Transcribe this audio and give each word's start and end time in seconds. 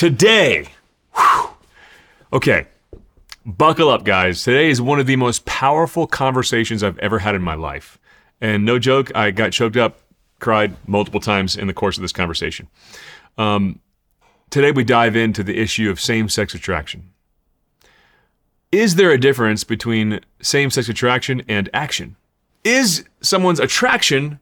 today. 0.00 0.66
whew, 1.14 1.50
okay, 2.32 2.66
buckle 3.44 3.90
up, 3.90 4.02
guys. 4.02 4.42
Today 4.42 4.70
is 4.70 4.80
one 4.80 4.98
of 4.98 5.06
the 5.06 5.16
most 5.16 5.44
powerful 5.44 6.06
conversations 6.06 6.82
I've 6.82 6.98
ever 7.00 7.18
had 7.18 7.34
in 7.34 7.42
my 7.42 7.52
life. 7.52 7.98
And 8.40 8.64
no 8.64 8.78
joke, 8.78 9.14
I 9.14 9.30
got 9.30 9.52
choked 9.52 9.76
up, 9.76 10.00
cried 10.38 10.74
multiple 10.88 11.20
times 11.20 11.54
in 11.54 11.66
the 11.66 11.74
course 11.74 11.98
of 11.98 12.00
this 12.00 12.14
conversation. 12.14 12.68
Um, 13.36 13.78
today, 14.48 14.72
we 14.72 14.84
dive 14.84 15.16
into 15.16 15.42
the 15.42 15.58
issue 15.58 15.90
of 15.90 16.00
same 16.00 16.30
sex 16.30 16.54
attraction. 16.54 17.12
Is 18.72 18.94
there 18.94 19.10
a 19.10 19.20
difference 19.20 19.64
between 19.64 20.20
same 20.40 20.70
sex 20.70 20.88
attraction 20.88 21.42
and 21.46 21.68
action? 21.74 22.16
Is 22.64 23.04
someone's 23.20 23.60
attraction 23.60 24.40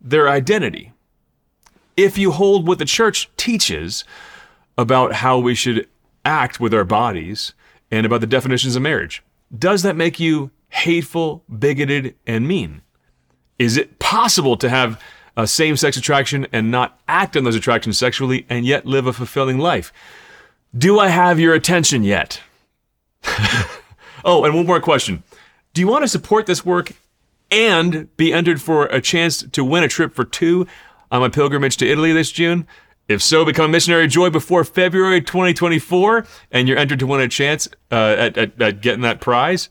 their 0.00 0.28
identity? 0.28 0.92
If 1.96 2.16
you 2.16 2.30
hold 2.30 2.68
what 2.68 2.78
the 2.78 2.84
church 2.84 3.28
teaches 3.36 4.04
about 4.76 5.14
how 5.14 5.38
we 5.38 5.54
should 5.54 5.88
act 6.24 6.60
with 6.60 6.72
our 6.72 6.84
bodies 6.84 7.52
and 7.90 8.06
about 8.06 8.20
the 8.20 8.26
definitions 8.26 8.76
of 8.76 8.82
marriage, 8.82 9.22
does 9.56 9.82
that 9.82 9.96
make 9.96 10.18
you 10.18 10.50
hateful, 10.70 11.44
bigoted, 11.58 12.14
and 12.26 12.48
mean? 12.48 12.82
Is 13.58 13.76
it 13.76 13.98
possible 13.98 14.56
to 14.56 14.68
have 14.68 15.00
a 15.36 15.46
same 15.46 15.76
sex 15.76 15.96
attraction 15.96 16.46
and 16.52 16.70
not 16.70 17.00
act 17.08 17.36
on 17.36 17.44
those 17.44 17.56
attractions 17.56 17.98
sexually 17.98 18.46
and 18.48 18.66
yet 18.66 18.86
live 18.86 19.06
a 19.06 19.12
fulfilling 19.12 19.58
life? 19.58 19.92
Do 20.76 20.98
I 20.98 21.08
have 21.08 21.38
your 21.38 21.54
attention 21.54 22.02
yet? 22.02 22.40
oh, 24.24 24.44
and 24.44 24.54
one 24.54 24.66
more 24.66 24.80
question. 24.80 25.22
Do 25.74 25.80
you 25.80 25.86
want 25.86 26.02
to 26.02 26.08
support 26.08 26.46
this 26.46 26.64
work 26.64 26.92
and 27.50 28.14
be 28.16 28.32
entered 28.32 28.60
for 28.60 28.86
a 28.86 29.00
chance 29.00 29.42
to 29.42 29.64
win 29.64 29.84
a 29.84 29.88
trip 29.88 30.14
for 30.14 30.24
two 30.24 30.66
on 31.10 31.20
my 31.20 31.28
pilgrimage 31.28 31.76
to 31.78 31.88
Italy 31.88 32.12
this 32.12 32.32
June? 32.32 32.66
If 33.12 33.22
so, 33.22 33.44
become 33.44 33.66
a 33.66 33.68
missionary 33.68 34.08
joy 34.08 34.30
before 34.30 34.64
February 34.64 35.20
2024, 35.20 36.26
and 36.50 36.66
you're 36.66 36.78
entered 36.78 36.98
to 37.00 37.06
win 37.06 37.20
a 37.20 37.28
chance 37.28 37.68
uh, 37.90 38.16
at, 38.18 38.38
at, 38.38 38.60
at 38.60 38.80
getting 38.80 39.02
that 39.02 39.20
prize. 39.20 39.68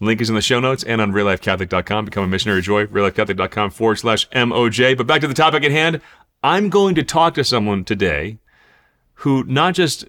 Link 0.00 0.20
is 0.20 0.28
in 0.28 0.34
the 0.34 0.42
show 0.42 0.60
notes 0.60 0.82
and 0.82 1.00
on 1.00 1.12
reallifecatholic.com. 1.12 2.04
Become 2.04 2.24
a 2.24 2.28
missionary 2.28 2.62
joy, 2.62 2.86
reallifecatholic.com 2.86 3.70
forward 3.70 3.96
slash 3.96 4.28
MOJ. 4.30 4.96
But 4.96 5.06
back 5.06 5.20
to 5.20 5.28
the 5.28 5.34
topic 5.34 5.64
at 5.64 5.70
hand. 5.70 6.00
I'm 6.42 6.68
going 6.68 6.94
to 6.96 7.02
talk 7.02 7.34
to 7.34 7.44
someone 7.44 7.84
today 7.84 8.38
who 9.20 9.44
not 9.44 9.74
just 9.74 10.06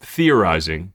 theorizing, 0.00 0.92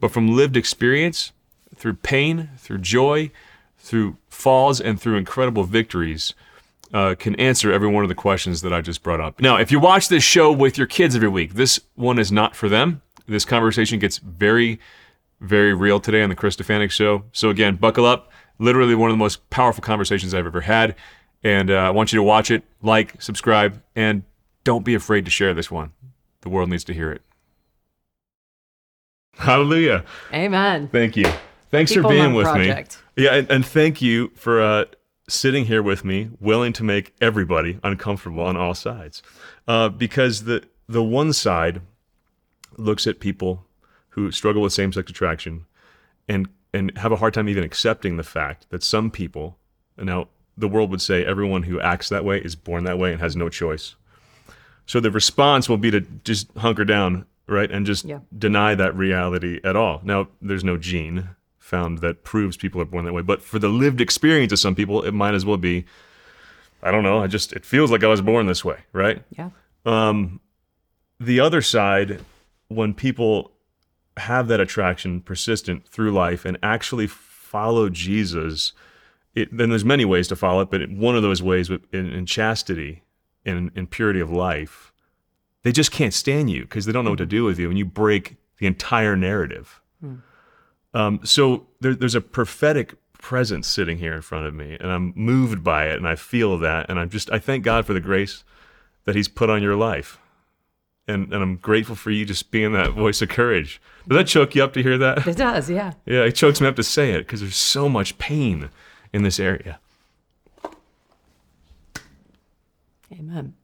but 0.00 0.10
from 0.10 0.34
lived 0.34 0.56
experience, 0.56 1.32
through 1.76 1.94
pain, 1.94 2.50
through 2.58 2.78
joy, 2.78 3.30
through 3.78 4.16
falls, 4.28 4.80
and 4.80 5.00
through 5.00 5.16
incredible 5.16 5.64
victories, 5.64 6.34
uh, 6.92 7.14
can 7.18 7.34
answer 7.36 7.72
every 7.72 7.88
one 7.88 8.04
of 8.04 8.08
the 8.08 8.14
questions 8.14 8.62
that 8.62 8.72
I 8.72 8.80
just 8.80 9.02
brought 9.02 9.20
up. 9.20 9.40
Now, 9.40 9.56
if 9.56 9.70
you 9.70 9.78
watch 9.78 10.08
this 10.08 10.24
show 10.24 10.50
with 10.52 10.76
your 10.76 10.86
kids 10.86 11.14
every 11.14 11.28
week, 11.28 11.54
this 11.54 11.80
one 11.94 12.18
is 12.18 12.32
not 12.32 12.56
for 12.56 12.68
them. 12.68 13.02
This 13.26 13.44
conversation 13.44 13.98
gets 13.98 14.18
very, 14.18 14.80
very 15.40 15.72
real 15.72 16.00
today 16.00 16.22
on 16.22 16.30
the 16.30 16.36
Chris 16.36 16.56
Stefanick 16.56 16.90
Show. 16.90 17.24
So 17.32 17.48
again, 17.48 17.76
buckle 17.76 18.04
up. 18.04 18.32
Literally 18.58 18.94
one 18.94 19.08
of 19.08 19.14
the 19.14 19.18
most 19.18 19.48
powerful 19.50 19.82
conversations 19.82 20.34
I've 20.34 20.46
ever 20.46 20.62
had. 20.62 20.94
And 21.42 21.70
uh, 21.70 21.74
I 21.76 21.90
want 21.90 22.12
you 22.12 22.18
to 22.18 22.22
watch 22.22 22.50
it, 22.50 22.64
like, 22.82 23.22
subscribe, 23.22 23.82
and 23.96 24.24
don't 24.64 24.84
be 24.84 24.94
afraid 24.94 25.24
to 25.24 25.30
share 25.30 25.54
this 25.54 25.70
one. 25.70 25.92
The 26.42 26.50
world 26.50 26.68
needs 26.68 26.84
to 26.84 26.92
hear 26.92 27.10
it. 27.10 27.22
Hallelujah. 29.38 30.04
Amen. 30.34 30.88
Thank 30.88 31.16
you. 31.16 31.26
Thanks 31.70 31.92
People 31.92 32.10
for 32.10 32.16
being 32.16 32.34
with 32.34 32.46
Project. 32.46 32.98
me. 33.16 33.24
Yeah, 33.24 33.34
and, 33.36 33.50
and 33.50 33.64
thank 33.64 34.02
you 34.02 34.32
for 34.34 34.60
uh, 34.60 34.84
sitting 35.30 35.66
here 35.66 35.82
with 35.82 36.04
me, 36.04 36.30
willing 36.40 36.72
to 36.74 36.84
make 36.84 37.14
everybody 37.20 37.78
uncomfortable 37.82 38.42
on 38.42 38.56
all 38.56 38.74
sides. 38.74 39.22
Uh, 39.68 39.88
because 39.88 40.44
the 40.44 40.64
the 40.88 41.02
one 41.02 41.32
side 41.32 41.80
looks 42.76 43.06
at 43.06 43.20
people 43.20 43.64
who 44.10 44.30
struggle 44.32 44.62
with 44.62 44.72
same 44.72 44.92
sex 44.92 45.10
attraction 45.10 45.66
and 46.28 46.48
and 46.74 46.96
have 46.98 47.12
a 47.12 47.16
hard 47.16 47.34
time 47.34 47.48
even 47.48 47.64
accepting 47.64 48.16
the 48.16 48.22
fact 48.22 48.66
that 48.70 48.82
some 48.82 49.10
people 49.10 49.56
now 49.96 50.28
the 50.56 50.68
world 50.68 50.90
would 50.90 51.00
say 51.00 51.24
everyone 51.24 51.62
who 51.64 51.80
acts 51.80 52.08
that 52.08 52.24
way 52.24 52.38
is 52.38 52.54
born 52.56 52.84
that 52.84 52.98
way 52.98 53.12
and 53.12 53.20
has 53.20 53.34
no 53.36 53.48
choice. 53.48 53.94
So 54.86 55.00
the 55.00 55.10
response 55.10 55.68
will 55.68 55.78
be 55.78 55.90
to 55.92 56.00
just 56.24 56.50
hunker 56.56 56.84
down, 56.84 57.24
right, 57.46 57.70
and 57.70 57.86
just 57.86 58.04
Yeah. 58.04 58.18
deny 58.36 58.74
that 58.74 58.94
reality 58.96 59.60
at 59.64 59.76
all. 59.76 60.00
Now, 60.04 60.28
there's 60.42 60.64
no 60.64 60.76
gene 60.76 61.30
found 61.70 61.98
that 61.98 62.24
proves 62.24 62.56
people 62.56 62.80
are 62.80 62.84
born 62.84 63.04
that 63.06 63.12
way, 63.14 63.22
but 63.22 63.40
for 63.40 63.58
the 63.58 63.68
lived 63.68 64.00
experience 64.00 64.52
of 64.52 64.58
some 64.58 64.74
people, 64.74 65.02
it 65.02 65.12
might 65.12 65.34
as 65.34 65.46
well 65.46 65.56
be. 65.56 65.84
I 66.82 66.90
don't 66.90 67.02
know. 67.02 67.22
I 67.22 67.26
just 67.26 67.52
it 67.52 67.64
feels 67.64 67.90
like 67.90 68.02
I 68.04 68.08
was 68.08 68.20
born 68.20 68.46
this 68.46 68.64
way, 68.64 68.78
right? 68.92 69.22
Yeah. 69.38 69.50
Um, 69.84 70.40
the 71.18 71.38
other 71.40 71.62
side, 71.62 72.20
when 72.68 72.94
people 72.94 73.52
have 74.16 74.48
that 74.48 74.60
attraction 74.60 75.20
persistent 75.20 75.86
through 75.86 76.10
life 76.12 76.44
and 76.44 76.58
actually 76.62 77.06
follow 77.06 77.88
Jesus, 77.90 78.72
it, 79.34 79.54
then 79.56 79.68
there's 79.70 79.84
many 79.84 80.04
ways 80.04 80.28
to 80.28 80.36
follow 80.36 80.62
it, 80.62 80.70
but 80.70 80.90
one 80.90 81.16
of 81.16 81.22
those 81.22 81.42
ways 81.42 81.70
with- 81.70 81.82
in, 81.92 82.10
in 82.12 82.26
chastity 82.26 83.02
and 83.44 83.70
in 83.74 83.86
purity 83.86 84.20
of 84.20 84.30
life, 84.30 84.92
they 85.62 85.72
just 85.72 85.92
can't 85.92 86.14
stand 86.14 86.50
you 86.50 86.62
because 86.62 86.86
they 86.86 86.92
don't 86.92 87.04
know 87.04 87.10
what 87.10 87.18
to 87.18 87.26
do 87.26 87.44
with 87.44 87.58
you, 87.58 87.68
and 87.68 87.78
you 87.78 87.84
break 87.84 88.36
the 88.58 88.66
entire 88.66 89.16
narrative. 89.16 89.79
Um, 90.92 91.20
so 91.24 91.66
there, 91.80 91.94
there's 91.94 92.14
a 92.14 92.20
prophetic 92.20 92.94
presence 93.18 93.68
sitting 93.68 93.98
here 93.98 94.14
in 94.14 94.22
front 94.22 94.46
of 94.46 94.54
me, 94.54 94.76
and 94.80 94.90
I'm 94.90 95.12
moved 95.14 95.62
by 95.62 95.86
it, 95.86 95.96
and 95.96 96.08
I 96.08 96.16
feel 96.16 96.58
that, 96.58 96.88
and 96.88 96.98
I'm 96.98 97.10
just 97.10 97.30
I 97.30 97.38
thank 97.38 97.64
God 97.64 97.86
for 97.86 97.92
the 97.92 98.00
grace 98.00 98.44
that 99.04 99.14
He's 99.14 99.28
put 99.28 99.50
on 99.50 99.62
your 99.62 99.76
life, 99.76 100.18
and 101.06 101.32
and 101.32 101.42
I'm 101.42 101.56
grateful 101.56 101.94
for 101.94 102.10
you 102.10 102.24
just 102.24 102.50
being 102.50 102.72
that 102.72 102.90
voice 102.90 103.22
of 103.22 103.28
courage. 103.28 103.80
Does 104.08 104.16
that 104.16 104.26
choke 104.26 104.54
you 104.54 104.64
up 104.64 104.72
to 104.72 104.82
hear 104.82 104.98
that? 104.98 105.26
It 105.26 105.36
does. 105.36 105.70
Yeah. 105.70 105.92
Yeah, 106.06 106.24
it 106.24 106.32
chokes 106.32 106.60
me 106.60 106.66
up 106.66 106.76
to 106.76 106.82
say 106.82 107.12
it 107.12 107.20
because 107.20 107.40
there's 107.40 107.56
so 107.56 107.88
much 107.88 108.18
pain 108.18 108.70
in 109.12 109.22
this 109.22 109.38
area. 109.38 109.78
Amen. 113.12 113.54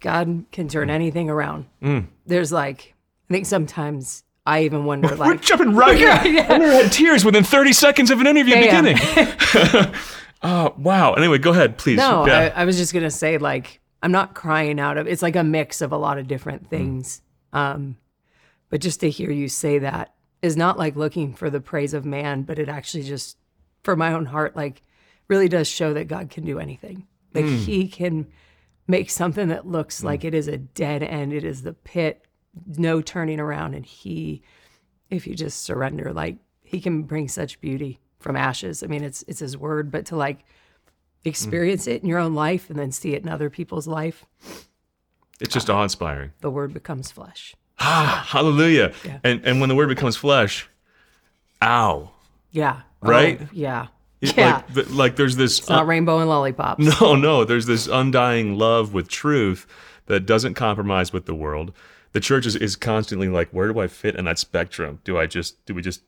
God 0.00 0.44
can 0.52 0.68
turn 0.68 0.90
anything 0.90 1.30
around. 1.30 1.66
Mm. 1.82 2.06
There's 2.26 2.52
like, 2.52 2.94
I 3.28 3.32
think 3.32 3.46
sometimes 3.46 4.24
I 4.46 4.62
even 4.64 4.84
wonder, 4.84 5.14
like 5.16 5.28
We're 5.28 5.36
jumping 5.38 5.74
right 5.74 6.00
in. 6.00 6.06
I 6.38 6.58
never 6.58 6.70
had 6.84 6.92
tears 6.92 7.24
within 7.24 7.42
30 7.44 7.72
seconds 7.72 8.10
of 8.10 8.20
an 8.20 8.26
interview 8.28 8.54
Damn. 8.54 8.84
beginning. 8.84 9.94
oh, 10.42 10.74
wow. 10.78 11.14
Anyway, 11.14 11.38
go 11.38 11.50
ahead, 11.50 11.78
please. 11.78 11.96
no, 11.98 12.26
Yeah. 12.26 12.52
I, 12.54 12.62
I 12.62 12.64
was 12.64 12.76
just 12.76 12.92
gonna 12.94 13.10
say, 13.10 13.38
like, 13.38 13.80
I'm 14.02 14.12
not 14.12 14.34
crying 14.34 14.78
out 14.78 14.98
of. 14.98 15.06
It's 15.06 15.22
like 15.22 15.36
a 15.36 15.42
mix 15.44 15.80
of 15.80 15.92
a 15.92 15.96
lot 15.96 16.18
of 16.18 16.26
Mm. 16.26 16.28
different 16.28 16.70
things. 16.70 17.22
Um, 17.52 17.96
but 18.70 18.80
just 18.80 19.00
to 19.00 19.10
hear 19.10 19.30
you 19.30 19.48
say 19.48 19.78
that 19.80 20.14
is 20.42 20.56
not 20.56 20.78
like 20.78 20.96
looking 20.96 21.32
for 21.34 21.50
the 21.50 21.60
praise 21.60 21.94
of 21.94 22.04
man, 22.04 22.42
but 22.42 22.58
it 22.58 22.68
actually 22.68 23.02
just, 23.04 23.36
for 23.82 23.96
my 23.96 24.12
own 24.12 24.26
heart, 24.26 24.54
like, 24.54 24.82
really 25.28 25.48
does 25.48 25.66
show 25.66 25.92
that 25.94 26.06
God 26.08 26.30
can 26.30 26.44
do 26.44 26.58
anything. 26.58 27.06
Like 27.34 27.44
Mm. 27.46 27.58
He 27.64 27.88
can 27.88 28.26
make 28.86 29.10
something 29.10 29.48
that 29.48 29.66
looks 29.66 30.04
like 30.04 30.24
it 30.24 30.34
is 30.34 30.46
a 30.46 30.56
dead 30.58 31.02
end. 31.02 31.32
It 31.32 31.42
is 31.44 31.62
the 31.62 31.72
pit, 31.72 32.25
no 32.76 33.00
turning 33.02 33.40
around, 33.40 33.74
and 33.74 33.84
He, 33.84 34.42
if 35.10 35.26
you 35.26 35.34
just 35.34 35.62
surrender, 35.62 36.12
like 36.12 36.36
He 36.62 36.80
can 36.80 37.02
bring 37.02 37.28
such 37.28 37.60
beauty 37.60 38.00
from 38.18 38.36
ashes. 38.36 38.82
I 38.82 38.86
mean, 38.86 39.04
it's 39.04 39.22
it's 39.28 39.40
His 39.40 39.56
word, 39.56 39.90
but 39.90 40.06
to 40.06 40.16
like 40.16 40.44
experience 41.24 41.86
it 41.86 42.02
in 42.02 42.08
your 42.08 42.18
own 42.18 42.34
life 42.34 42.70
and 42.70 42.78
then 42.78 42.92
see 42.92 43.14
it 43.14 43.22
in 43.22 43.28
other 43.28 43.50
people's 43.50 43.86
life, 43.88 44.24
it's 45.40 45.52
just 45.52 45.68
awe 45.68 45.82
inspiring. 45.82 46.32
the 46.40 46.50
word 46.50 46.72
becomes 46.72 47.10
flesh. 47.10 47.54
Ah, 47.78 48.24
hallelujah. 48.28 48.92
Yeah. 49.04 49.18
And, 49.24 49.44
and 49.44 49.60
when 49.60 49.68
the 49.68 49.74
word 49.74 49.88
becomes 49.88 50.16
flesh, 50.16 50.68
ow. 51.62 52.10
Yeah. 52.52 52.82
Right? 53.02 53.40
Oh, 53.42 53.48
yeah. 53.52 53.88
It- 54.20 54.36
yeah. 54.36 54.62
Like, 54.74 54.90
like 54.90 55.16
there's 55.16 55.36
this. 55.36 55.58
it's 55.58 55.68
not 55.68 55.86
rainbow 55.86 56.18
and 56.20 56.28
lollipops. 56.28 56.82
No, 57.00 57.14
no, 57.16 57.44
there's 57.44 57.66
this 57.66 57.86
undying 57.86 58.56
love 58.56 58.94
with 58.94 59.08
truth 59.08 59.66
that 60.06 60.20
doesn't 60.20 60.54
compromise 60.54 61.12
with 61.12 61.26
the 61.26 61.34
world. 61.34 61.72
The 62.16 62.20
church 62.20 62.46
is, 62.46 62.56
is 62.56 62.76
constantly 62.76 63.28
like, 63.28 63.50
where 63.50 63.70
do 63.70 63.78
I 63.78 63.88
fit 63.88 64.16
in 64.16 64.24
that 64.24 64.38
spectrum? 64.38 65.00
Do 65.04 65.18
I 65.18 65.26
just, 65.26 65.62
do 65.66 65.74
we 65.74 65.82
just 65.82 66.00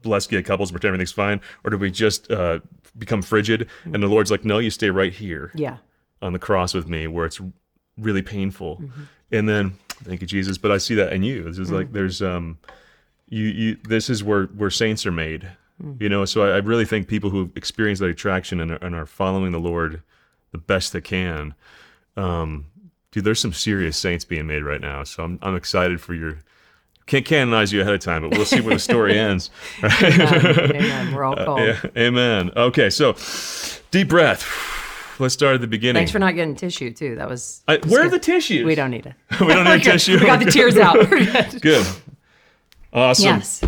bless 0.00 0.26
gay 0.26 0.42
couples, 0.42 0.70
pretend 0.70 0.88
everything's 0.94 1.12
fine? 1.12 1.42
Or 1.62 1.68
do 1.68 1.76
we 1.76 1.90
just 1.90 2.30
uh, 2.30 2.60
become 2.96 3.20
frigid? 3.20 3.68
And 3.84 4.02
the 4.02 4.06
Lord's 4.06 4.30
like, 4.30 4.46
no, 4.46 4.56
you 4.60 4.70
stay 4.70 4.88
right 4.88 5.12
here 5.12 5.52
Yeah. 5.54 5.76
on 6.22 6.32
the 6.32 6.38
cross 6.38 6.72
with 6.72 6.88
me 6.88 7.06
where 7.06 7.26
it's 7.26 7.38
really 7.98 8.22
painful. 8.22 8.82
And 9.30 9.46
then, 9.46 9.74
thank 10.04 10.22
you, 10.22 10.26
Jesus. 10.26 10.56
But 10.56 10.72
I 10.72 10.78
see 10.78 10.94
that 10.94 11.12
in 11.12 11.22
you. 11.22 11.42
This 11.42 11.58
is 11.58 11.70
like, 11.70 11.92
there's, 11.92 12.22
um, 12.22 12.56
you, 13.28 13.44
you, 13.44 13.76
this 13.86 14.08
is 14.08 14.24
where, 14.24 14.44
where 14.44 14.70
saints 14.70 15.04
are 15.04 15.12
made. 15.12 15.50
You 16.00 16.08
know, 16.08 16.24
so 16.24 16.44
I, 16.50 16.54
I 16.54 16.58
really 16.60 16.86
think 16.86 17.08
people 17.08 17.28
who 17.28 17.52
experience 17.56 17.98
that 17.98 18.08
attraction 18.08 18.58
and 18.62 18.70
are, 18.70 18.76
and 18.76 18.94
are 18.94 19.04
following 19.04 19.52
the 19.52 19.60
Lord 19.60 20.00
the 20.52 20.56
best 20.58 20.94
they 20.94 21.02
can, 21.02 21.52
um, 22.16 22.68
dude, 23.16 23.24
there's 23.24 23.40
some 23.40 23.54
serious 23.54 23.96
saints 23.96 24.26
being 24.26 24.46
made 24.46 24.62
right 24.62 24.80
now. 24.80 25.02
So 25.02 25.24
I'm, 25.24 25.38
I'm 25.40 25.56
excited 25.56 26.02
for 26.02 26.12
your. 26.12 26.36
Can't 27.06 27.24
canonize 27.24 27.72
you 27.72 27.80
ahead 27.80 27.94
of 27.94 28.00
time, 28.00 28.22
but 28.22 28.32
we'll 28.32 28.44
see 28.44 28.60
where 28.60 28.74
the 28.74 28.80
story 28.80 29.18
ends. 29.18 29.48
Amen. 29.82 30.72
Amen. 30.74 31.14
We're 31.14 31.24
all 31.24 31.34
called. 31.36 31.60
Yeah, 31.60 31.80
amen. 31.96 32.50
Okay, 32.54 32.90
so 32.90 33.14
deep 33.90 34.08
breath. 34.08 34.44
let's 35.18 35.32
start 35.32 35.54
at 35.54 35.60
the 35.62 35.66
beginning. 35.66 36.00
Thanks 36.00 36.10
for 36.10 36.18
not 36.18 36.34
getting 36.34 36.54
tissue 36.54 36.92
too. 36.92 37.14
That 37.14 37.28
was. 37.28 37.62
I, 37.66 37.78
where 37.86 38.04
are 38.04 38.10
the 38.10 38.18
tissues? 38.18 38.66
We 38.66 38.74
don't 38.74 38.90
need 38.90 39.06
it. 39.06 39.14
we 39.40 39.46
don't 39.46 39.64
need 39.64 39.82
tissue. 39.82 40.18
We 40.18 40.26
got 40.26 40.40
the 40.40 40.50
tears 40.50 40.76
out. 40.76 40.96
Good. 41.08 41.62
Good. 41.62 41.86
Awesome. 42.92 43.24
Yes. 43.24 43.62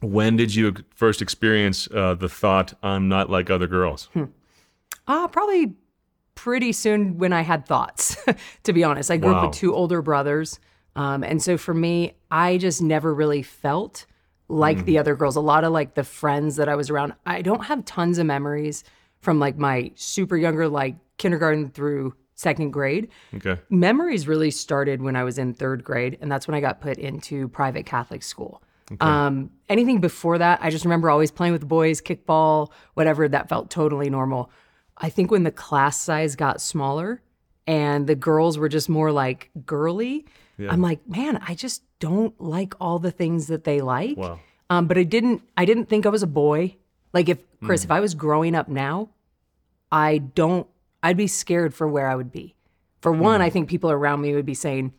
When 0.00 0.36
did 0.36 0.54
you 0.54 0.74
first 0.94 1.20
experience 1.20 1.88
uh, 1.92 2.14
the 2.14 2.28
thought, 2.28 2.72
I'm 2.82 3.08
not 3.08 3.28
like 3.28 3.50
other 3.50 3.66
girls? 3.66 4.08
Uh, 5.06 5.28
probably 5.28 5.74
pretty 6.42 6.70
soon 6.70 7.18
when 7.18 7.32
I 7.32 7.40
had 7.42 7.66
thoughts, 7.66 8.16
to 8.62 8.72
be 8.72 8.84
honest. 8.84 9.10
I 9.10 9.16
grew 9.16 9.34
up 9.34 9.48
with 9.48 9.56
two 9.58 9.74
older 9.74 10.00
brothers. 10.02 10.60
Um, 10.94 11.24
and 11.24 11.42
so 11.42 11.58
for 11.58 11.74
me, 11.74 12.12
I 12.30 12.58
just 12.58 12.80
never 12.80 13.12
really 13.12 13.42
felt 13.42 14.06
like 14.48 14.78
Mm. 14.78 14.84
the 14.84 14.98
other 14.98 15.16
girls. 15.16 15.34
A 15.36 15.40
lot 15.40 15.64
of 15.64 15.72
like 15.72 15.94
the 15.94 16.04
friends 16.04 16.54
that 16.56 16.68
I 16.68 16.76
was 16.76 16.90
around, 16.90 17.14
I 17.26 17.42
don't 17.42 17.64
have 17.64 17.84
tons 17.84 18.18
of 18.18 18.26
memories 18.26 18.84
from 19.20 19.40
like 19.40 19.58
my 19.58 19.90
super 19.96 20.36
younger, 20.36 20.68
like 20.68 20.94
kindergarten 21.16 21.70
through 21.70 22.14
second 22.36 22.70
grade. 22.70 23.08
Okay. 23.34 23.60
Memories 23.68 24.28
really 24.28 24.52
started 24.52 25.02
when 25.02 25.16
I 25.16 25.24
was 25.24 25.38
in 25.38 25.54
third 25.54 25.82
grade, 25.82 26.18
and 26.20 26.30
that's 26.30 26.46
when 26.46 26.54
I 26.54 26.60
got 26.60 26.80
put 26.80 26.98
into 26.98 27.48
private 27.48 27.84
Catholic 27.84 28.22
school. 28.22 28.62
Um, 29.00 29.50
anything 29.68 30.00
before 30.00 30.38
that, 30.38 30.60
I 30.62 30.70
just 30.70 30.84
remember 30.84 31.10
always 31.10 31.30
playing 31.30 31.52
with 31.52 31.60
the 31.62 31.66
boys, 31.66 32.00
kickball, 32.00 32.70
whatever. 32.94 33.28
That 33.28 33.48
felt 33.48 33.70
totally 33.70 34.08
normal. 34.08 34.50
I 34.98 35.10
think 35.10 35.30
when 35.30 35.44
the 35.44 35.50
class 35.50 36.00
size 36.00 36.36
got 36.36 36.60
smaller 36.60 37.22
and 37.66 38.06
the 38.06 38.14
girls 38.14 38.58
were 38.58 38.68
just 38.68 38.88
more 38.88 39.12
like 39.12 39.50
girly, 39.64 40.26
I'm 40.68 40.82
like, 40.82 41.06
man, 41.08 41.40
I 41.46 41.54
just 41.54 41.82
don't 42.00 42.38
like 42.40 42.74
all 42.80 42.98
the 42.98 43.12
things 43.12 43.46
that 43.46 43.64
they 43.64 43.80
like. 43.80 44.16
Wow. 44.16 44.40
Um, 44.70 44.86
but 44.86 44.98
I 44.98 45.04
didn't. 45.04 45.42
I 45.56 45.64
didn't 45.64 45.86
think 45.86 46.04
I 46.04 46.08
was 46.08 46.22
a 46.22 46.26
boy. 46.26 46.76
Like 47.12 47.28
if 47.28 47.38
Chris, 47.64 47.84
if 47.84 47.90
I 47.90 48.00
was 48.00 48.14
growing 48.14 48.54
up 48.54 48.68
now, 48.68 49.08
I 49.90 50.18
don't. 50.18 50.66
I'd 51.02 51.16
be 51.16 51.26
scared 51.28 51.74
for 51.74 51.86
where 51.86 52.08
I 52.08 52.16
would 52.16 52.32
be. 52.32 52.54
For 53.00 53.12
one, 53.12 53.40
I 53.40 53.50
think 53.50 53.68
people 53.68 53.90
around 53.90 54.20
me 54.20 54.34
would 54.34 54.44
be 54.44 54.54
saying, 54.54 54.92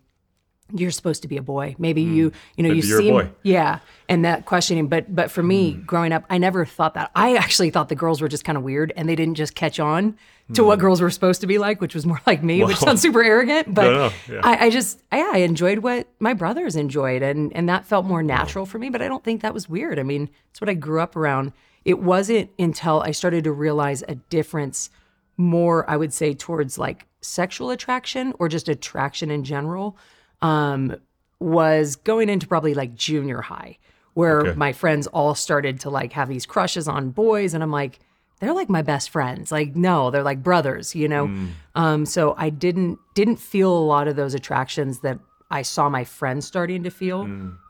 "You're 0.73 0.91
supposed 0.91 1.21
to 1.23 1.27
be 1.27 1.37
a 1.37 1.41
boy." 1.41 1.75
Maybe 1.77 2.03
hmm. 2.03 2.13
you, 2.13 2.31
you 2.57 2.63
know, 2.63 2.69
Maybe 2.69 2.81
you 2.81 2.87
you're 2.87 2.99
a 2.99 3.03
seem, 3.03 3.13
boy. 3.13 3.29
yeah, 3.43 3.79
and 4.07 4.25
that 4.25 4.45
questioning. 4.45 4.87
But 4.87 5.13
but 5.13 5.31
for 5.31 5.43
me, 5.43 5.73
hmm. 5.73 5.81
growing 5.83 6.11
up, 6.11 6.25
I 6.29 6.37
never 6.37 6.65
thought 6.65 6.93
that. 6.95 7.11
I 7.15 7.35
actually 7.35 7.69
thought 7.69 7.89
the 7.89 7.95
girls 7.95 8.21
were 8.21 8.27
just 8.27 8.43
kind 8.43 8.57
of 8.57 8.63
weird, 8.63 8.93
and 8.95 9.07
they 9.07 9.15
didn't 9.15 9.35
just 9.35 9.55
catch 9.55 9.79
on 9.79 10.17
to 10.53 10.63
what 10.63 10.79
hmm. 10.79 10.81
girls 10.81 11.01
were 11.01 11.09
supposed 11.09 11.41
to 11.41 11.47
be 11.47 11.57
like, 11.57 11.81
which 11.81 11.93
was 11.93 12.05
more 12.05 12.21
like 12.25 12.43
me, 12.43 12.63
which 12.63 12.77
sounds 12.77 13.01
super 13.01 13.23
arrogant. 13.23 13.73
But 13.73 13.83
No, 13.83 14.07
no, 14.07 14.13
yeah. 14.33 14.41
I, 14.43 14.65
I 14.65 14.69
just, 14.69 15.01
yeah, 15.11 15.29
I 15.31 15.39
enjoyed 15.39 15.79
what 15.79 16.07
my 16.19 16.33
brothers 16.33 16.75
enjoyed, 16.75 17.21
and 17.21 17.55
and 17.55 17.69
that 17.69 17.85
felt 17.85 18.05
more 18.05 18.23
natural 18.23 18.65
for 18.65 18.79
me. 18.79 18.89
But 18.89 19.01
I 19.01 19.07
don't 19.07 19.23
think 19.23 19.41
that 19.41 19.53
was 19.53 19.69
weird. 19.69 19.99
I 19.99 20.03
mean, 20.03 20.29
it's 20.49 20.59
what 20.59 20.69
I 20.69 20.73
grew 20.73 21.01
up 21.01 21.15
around. 21.15 21.53
It 21.85 21.99
wasn't 21.99 22.49
until 22.59 23.01
I 23.01 23.11
started 23.11 23.43
to 23.45 23.51
realize 23.51 24.03
a 24.07 24.15
difference 24.15 24.89
more, 25.37 25.89
I 25.89 25.95
would 25.95 26.13
say, 26.13 26.33
towards 26.33 26.77
like 26.77 27.05
sexual 27.21 27.69
attraction 27.69 28.33
or 28.39 28.49
just 28.49 28.67
attraction 28.67 29.31
in 29.31 29.43
general, 29.43 29.97
um, 30.41 30.95
was 31.39 31.95
going 31.95 32.29
into 32.29 32.47
probably 32.47 32.73
like 32.73 32.95
junior 32.95 33.41
high, 33.41 33.77
where 34.13 34.41
Okay. 34.41 34.53
my 34.57 34.73
friends 34.73 35.07
all 35.07 35.35
started 35.35 35.79
to 35.81 35.89
like 35.89 36.13
have 36.13 36.27
these 36.29 36.45
crushes 36.45 36.87
on 36.87 37.11
boys, 37.11 37.53
and 37.53 37.63
I'm 37.63 37.71
like, 37.71 37.99
they're 38.39 38.53
like 38.53 38.69
my 38.69 38.81
best 38.81 39.09
friends. 39.09 39.51
Like, 39.51 39.75
no, 39.75 40.11
they're 40.11 40.23
like 40.23 40.41
brothers, 40.43 40.95
you 40.95 41.07
know. 41.09 41.29
Um, 41.75 42.05
so 42.05 42.35
I 42.37 42.49
didn't 42.49 42.97
didn't 43.15 43.37
feel 43.37 43.71
a 43.77 43.85
lot 43.85 44.07
of 44.07 44.15
those 44.15 44.33
attractions 44.33 44.99
that 45.01 45.19
I 45.51 45.61
saw 45.63 45.89
my 45.89 46.03
friends 46.03 46.45
starting 46.45 46.83
to 46.83 46.89
feel 46.91 47.21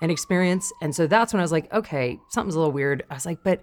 and 0.02 0.12
experience, 0.12 0.72
and 0.82 0.94
so 0.96 1.08
that's 1.08 1.34
when 1.34 1.40
I 1.40 1.44
was 1.44 1.52
like, 1.52 1.72
okay, 1.74 2.20
something's 2.30 2.56
a 2.56 2.60
little 2.60 2.74
weird. 2.74 3.04
I 3.10 3.14
was 3.16 3.26
like, 3.26 3.40
but 3.44 3.62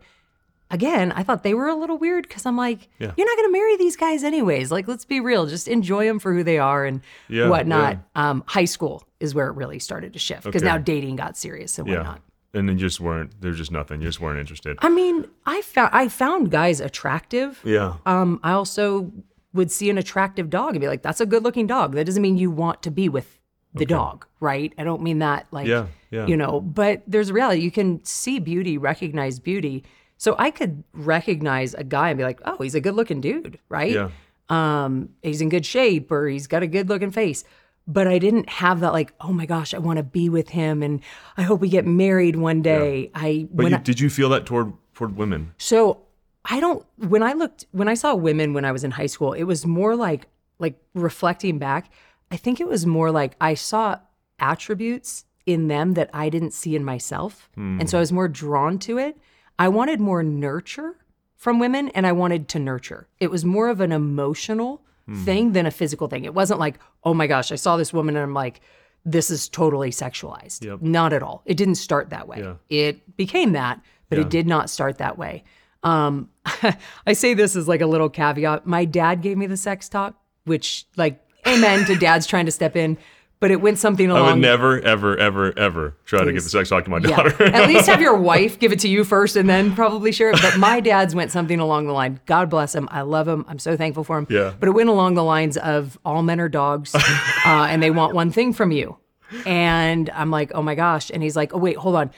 again, 0.71 1.13
I 1.13 1.23
thought 1.23 1.43
they 1.43 1.55
were 1.55 1.69
a 1.69 1.75
little 1.75 1.99
weird 1.99 2.27
because 2.29 2.45
I'm 2.47 2.57
like, 2.57 2.89
Yeah. 2.99 3.13
you're 3.17 3.27
not 3.27 3.37
going 3.37 3.49
to 3.49 3.53
marry 3.53 3.77
these 3.77 3.97
guys 3.97 4.25
anyways. 4.25 4.71
Like, 4.71 4.89
let's 4.89 5.05
be 5.05 5.21
real. 5.21 5.47
Just 5.47 5.69
enjoy 5.69 6.07
them 6.07 6.19
for 6.19 6.33
who 6.35 6.43
they 6.43 6.59
are 6.59 6.85
and 6.85 7.01
Yeah, 7.29 7.49
whatnot. 7.49 7.99
Um, 8.15 8.43
high 8.47 8.65
school 8.65 9.05
is 9.21 9.35
where 9.35 9.47
it 9.49 9.53
really 9.55 9.79
started 9.79 10.13
to 10.15 10.19
shift 10.19 10.45
because 10.45 10.63
Okay. 10.63 10.71
now 10.73 10.79
dating 10.79 11.17
got 11.17 11.37
serious 11.37 11.79
and 11.79 11.87
Yeah. 11.89 11.97
whatnot. 11.99 12.21
And 12.55 12.69
then 12.69 12.79
just 12.79 13.01
weren't, 13.01 13.33
there's 13.41 13.59
just 13.59 13.71
nothing. 13.71 14.01
You 14.01 14.09
just 14.09 14.21
weren't 14.21 14.39
interested. 14.39 14.79
I 14.81 14.89
mean, 14.89 15.27
I 15.45 15.61
found 15.63 15.91
I 15.93 16.09
found 16.09 16.51
guys 16.51 16.81
attractive. 16.81 17.61
Yeah. 17.65 17.95
Um, 18.07 18.41
I 18.43 18.53
also 18.53 19.13
would 19.53 19.71
see 19.71 19.91
an 19.91 19.99
attractive 19.99 20.49
dog 20.51 20.71
and 20.71 20.81
be 20.81 20.89
like, 20.89 21.03
"That's 21.03 21.21
a 21.21 21.27
good-looking 21.27 21.67
dog." 21.67 21.95
That 21.95 22.05
doesn't 22.07 22.23
mean 22.23 22.37
you 22.39 22.51
want 22.51 22.83
to 22.85 22.91
be 22.91 23.09
with 23.09 23.39
the 23.75 23.85
dog, 23.85 24.25
right? 24.41 24.73
I 24.79 24.85
don't 24.85 25.03
mean 25.03 25.19
that 25.19 25.47
like, 25.51 25.67
Yeah, 25.67 25.87
yeah. 26.11 26.27
you 26.27 26.35
know. 26.37 26.63
But 26.63 27.03
there's 27.07 27.29
a 27.29 27.35
reality. 27.35 27.61
You 27.61 27.71
can 27.71 28.03
see 28.05 28.39
beauty, 28.39 28.79
recognize 28.79 29.39
beauty. 29.39 29.85
So 30.19 30.35
I 30.39 30.51
could 30.51 30.83
recognize 30.93 31.75
a 31.75 31.85
guy 31.85 32.09
and 32.11 32.17
be 32.19 32.25
like, 32.25 32.41
"Oh, 32.45 32.57
he's 32.63 32.75
a 32.75 32.81
good-looking 32.81 33.21
dude," 33.21 33.59
right? 33.69 33.93
Yeah. 33.93 34.11
um 34.49 35.09
he's 35.23 35.41
in 35.41 35.49
good 35.49 35.67
shape 35.67 36.11
or 36.13 36.29
he's 36.29 36.47
got 36.47 36.63
a 36.63 36.69
good 36.69 36.89
looking 36.89 37.11
face 37.11 37.43
but 37.89 38.07
i 38.07 38.17
didn't 38.17 38.49
have 38.49 38.79
that 38.79 38.93
like 38.93 39.13
oh 39.21 39.33
my 39.33 39.45
gosh 39.45 39.75
i 39.75 39.79
want 39.79 39.97
to 39.97 40.05
be 40.05 40.29
with 40.29 40.49
him 40.51 40.85
and 40.85 41.01
i 41.37 41.43
hope 41.43 41.61
we 41.61 41.69
get 41.69 41.85
married 41.85 42.37
one 42.37 42.63
day 42.63 43.11
i 43.13 43.47
But 43.51 43.65
when 43.65 43.73
you, 43.73 43.79
I, 43.79 43.81
did 43.81 43.99
you 43.99 44.09
feel 44.09 44.29
that 44.29 44.47
toward 44.47 44.73
toward 44.95 45.17
women? 45.17 45.53
so 45.59 46.03
i 46.45 46.61
don't 46.61 46.87
when 46.97 47.25
i 47.25 47.33
looked 47.33 47.67
when 47.73 47.89
i 47.89 47.95
saw 47.95 48.15
women 48.15 48.55
when 48.55 48.65
i 48.65 48.71
was 48.71 48.85
in 48.85 48.93
high 48.93 49.07
school 49.15 49.33
it 49.33 49.43
was 49.45 49.67
more 49.67 49.97
like 49.97 50.29
like 50.61 50.77
reflecting 50.95 51.59
back 51.59 51.91
i 52.31 52.37
think 52.37 52.61
it 52.61 52.69
was 52.69 52.87
more 52.87 53.11
like 53.11 53.35
i 53.41 53.53
saw 53.55 53.97
attributes 54.39 55.25
in 55.45 55.67
them 55.69 55.95
that 55.95 56.09
i 56.15 56.29
didn't 56.29 56.53
see 56.53 56.77
in 56.77 56.85
myself 56.85 57.49
and 57.57 57.91
so 57.91 57.99
i 57.99 58.01
was 58.01 58.13
more 58.13 58.29
drawn 58.29 58.79
to 58.79 58.97
it 58.99 59.19
i 59.59 59.69
wanted 59.69 60.01
more 60.01 60.23
nurture 60.23 60.97
from 61.37 61.59
women 61.59 61.91
and 61.91 62.07
I 62.07 62.13
wanted 62.13 62.49
to 62.49 62.59
nurture. 62.59 63.09
It 63.21 63.31
was 63.31 63.45
more 63.45 63.69
of 63.69 63.81
an 63.81 63.93
emotional 63.93 64.83
thing 65.25 65.53
than 65.53 65.67
a 65.67 65.71
physical 65.71 66.09
thing. 66.09 66.25
It 66.25 66.35
wasn't 66.35 66.59
like, 66.59 66.81
oh 67.05 67.15
my 67.15 67.29
gosh, 67.29 67.53
I 67.53 67.55
saw 67.55 67.77
this 67.77 67.93
woman 67.93 68.17
and 68.17 68.25
I'm 68.25 68.35
like, 68.35 68.61
this 69.05 69.31
is 69.31 69.49
totally 69.49 69.91
sexualized. 69.91 70.65
Yep. 70.65 70.83
Not 70.83 71.13
at 71.13 71.23
all. 71.23 71.43
It 71.45 71.57
didn't 71.57 71.77
start 71.77 72.11
that 72.11 72.27
way. 72.27 72.39
Yeah. 72.41 72.55
It 72.69 73.17
became 73.17 73.53
that, 73.53 73.81
but 74.09 74.19
it 74.19 74.31
did 74.31 74.49
not 74.49 74.69
start 74.69 74.99
that 74.99 75.17
way. 75.17 75.45
Um, 75.85 76.31
I 77.07 77.13
say 77.13 77.35
this 77.35 77.55
as 77.55 77.69
like 77.69 77.83
a 77.83 77.87
little 77.87 78.09
caveat. 78.09 78.67
My 78.67 78.85
dad 78.85 79.23
gave 79.23 79.37
me 79.37 79.47
the 79.47 79.57
sex 79.57 79.89
talk, 79.89 80.21
which 80.45 80.87
like, 80.97 81.23
amen 81.47 81.85
to 81.85 81.95
dads 81.95 82.27
trying 82.27 82.47
to 82.47 82.53
step 82.53 82.75
in, 82.75 82.99
but 83.39 83.51
it 83.51 83.61
went 83.61 83.79
something 83.79 84.11
along. 84.11 84.23
I 84.29 84.33
would 84.33 84.41
never, 84.41 84.81
ever, 84.81 85.17
ever, 85.17 85.59
ever 85.59 85.95
try 86.07 86.25
to 86.25 86.33
give 86.33 86.43
the 86.43 86.49
sex 86.49 86.69
talk 86.71 86.85
to 86.85 86.91
my 86.91 86.99
Yeah. 86.99 87.17
daughter. 87.17 87.45
At 87.45 87.69
least 87.69 87.87
have 87.87 88.01
your 88.01 88.17
wife 88.21 88.59
give 88.59 88.73
it 88.73 88.79
to 88.81 88.89
you 88.89 89.05
first 89.05 89.37
and 89.37 89.49
then 89.49 89.75
probably 89.75 90.11
share 90.13 90.31
it. 90.31 90.41
But 90.41 90.57
my 90.59 90.81
dad's 90.81 91.15
went 91.15 91.31
something 91.33 91.61
along 91.61 91.87
the 91.87 91.93
line. 91.93 92.21
God 92.27 92.49
bless 92.49 92.75
him. 92.75 92.89
I 92.91 93.03
love 93.03 93.29
him. 93.29 93.45
I'm 93.49 93.59
so 93.59 93.77
thankful 93.77 94.05
for 94.05 94.17
him. 94.19 94.27
Yeah. 94.31 94.55
But 94.59 94.69
it 94.69 94.73
went 94.73 94.89
along 94.89 95.15
the 95.15 95.25
lines 95.25 95.57
of 95.59 95.99
all 96.05 96.23
men 96.23 96.41
are 96.41 96.49
dogs 96.49 96.95
uh, 96.95 97.01
and 97.45 97.83
they 97.83 97.91
want 97.91 98.15
one 98.15 98.31
thing 98.31 98.53
from 98.53 98.73
you. 98.73 98.97
And 99.45 100.09
I'm 100.11 100.31
like, 100.31 100.53
oh 100.55 100.63
my 100.63 100.75
gosh. 100.75 101.11
And 101.11 101.23
he's 101.23 101.37
like, 101.37 101.53
oh, 101.53 101.59
wait, 101.59 101.77
hold 101.77 101.97
on. 101.97 102.11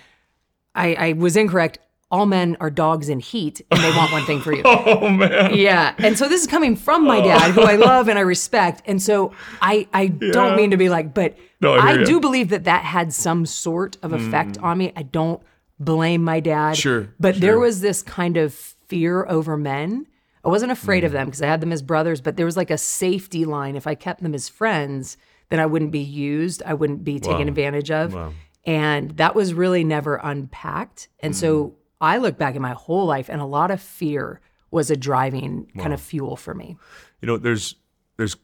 I, 0.75 0.95
I 0.95 1.13
was 1.15 1.37
incorrect. 1.37 1.79
All 2.11 2.25
men 2.25 2.57
are 2.59 2.71
dogs 2.71 3.11
in 3.11 3.21
heat 3.21 3.61
and 3.71 3.81
they 3.85 3.91
want 3.91 4.11
one 4.13 4.25
thing 4.25 4.41
for 4.41 4.53
you. 4.55 4.63
oh 4.65 5.09
man. 5.11 5.55
Yeah. 5.55 5.95
And 5.99 6.17
so 6.17 6.27
this 6.29 6.41
is 6.41 6.47
coming 6.47 6.75
from 6.75 7.05
my 7.07 7.21
dad, 7.21 7.51
who 7.51 7.61
I 7.63 7.77
love 7.77 8.09
and 8.09 8.19
I 8.19 8.23
respect. 8.23 8.83
And 8.87 9.01
so 9.03 9.33
I, 9.61 9.87
I 9.93 10.07
don't 10.07 10.57
mean 10.57 10.71
to 10.71 10.79
be 10.79 10.89
like, 10.89 11.13
but 11.13 11.37
No, 11.61 11.75
I 11.75 12.01
I, 12.01 12.05
do 12.05 12.19
believe 12.19 12.49
that 12.49 12.65
that 12.65 12.83
had 12.85 13.13
some 13.13 13.45
sort 13.45 13.99
of 14.03 14.13
effect 14.15 14.57
on 14.63 14.79
me. 14.79 14.93
I 14.97 15.03
don't 15.03 15.43
blame 15.79 16.25
my 16.25 16.41
dad. 16.41 16.77
Sure, 16.79 17.09
But 17.21 17.41
there 17.41 17.59
was 17.59 17.81
this 17.83 18.03
kind 18.03 18.37
of 18.39 18.55
fear 18.55 19.27
over 19.27 19.57
men. 19.59 20.07
I 20.45 20.49
wasn't 20.49 20.73
afraid 20.73 21.03
Mm. 21.03 21.07
of 21.07 21.13
them 21.13 21.27
because 21.27 21.43
I 21.43 21.47
had 21.47 21.61
them 21.61 21.73
as 21.73 21.83
brothers, 21.83 22.23
but 22.23 22.37
there 22.39 22.47
was 22.47 22.57
like 22.57 22.71
a 22.71 22.79
safety 22.79 23.45
line. 23.45 23.77
If 23.77 23.87
I 23.87 23.95
kept 23.95 24.23
them 24.23 24.35
as 24.35 24.49
friends, 24.49 25.19
then 25.51 25.61
I 25.61 25.67
wouldn't 25.67 25.91
be 25.91 26.01
used, 26.01 26.63
I 26.65 26.73
wouldn't 26.73 27.05
be 27.05 27.21
taken 27.21 27.43
Wow. 27.43 27.49
advantage 27.49 27.91
of. 27.91 28.15
Wow. 28.15 28.33
And 28.65 29.11
that 29.19 29.35
was 29.35 29.53
really 29.55 29.85
never 29.85 30.17
unpacked. 30.17 31.09
And 31.21 31.33
Mm. 31.35 31.37
so 31.37 31.75
I 32.01 32.19
look 32.19 32.39
back 32.39 32.55
at 32.55 32.61
my 32.61 32.73
whole 32.73 33.07
life, 33.07 33.29
and 33.29 33.41
a 33.41 33.45
lot 33.47 33.71
of 33.71 33.81
fear 33.81 34.41
was 34.71 34.91
a 34.91 34.97
driving 34.97 35.71
kind 35.79 35.93
of 35.93 36.01
fuel 36.01 36.37
for 36.37 36.55
me. 36.55 36.77
You 37.21 37.27
know, 37.27 37.37
there's 37.39 37.75
there's 38.17 38.37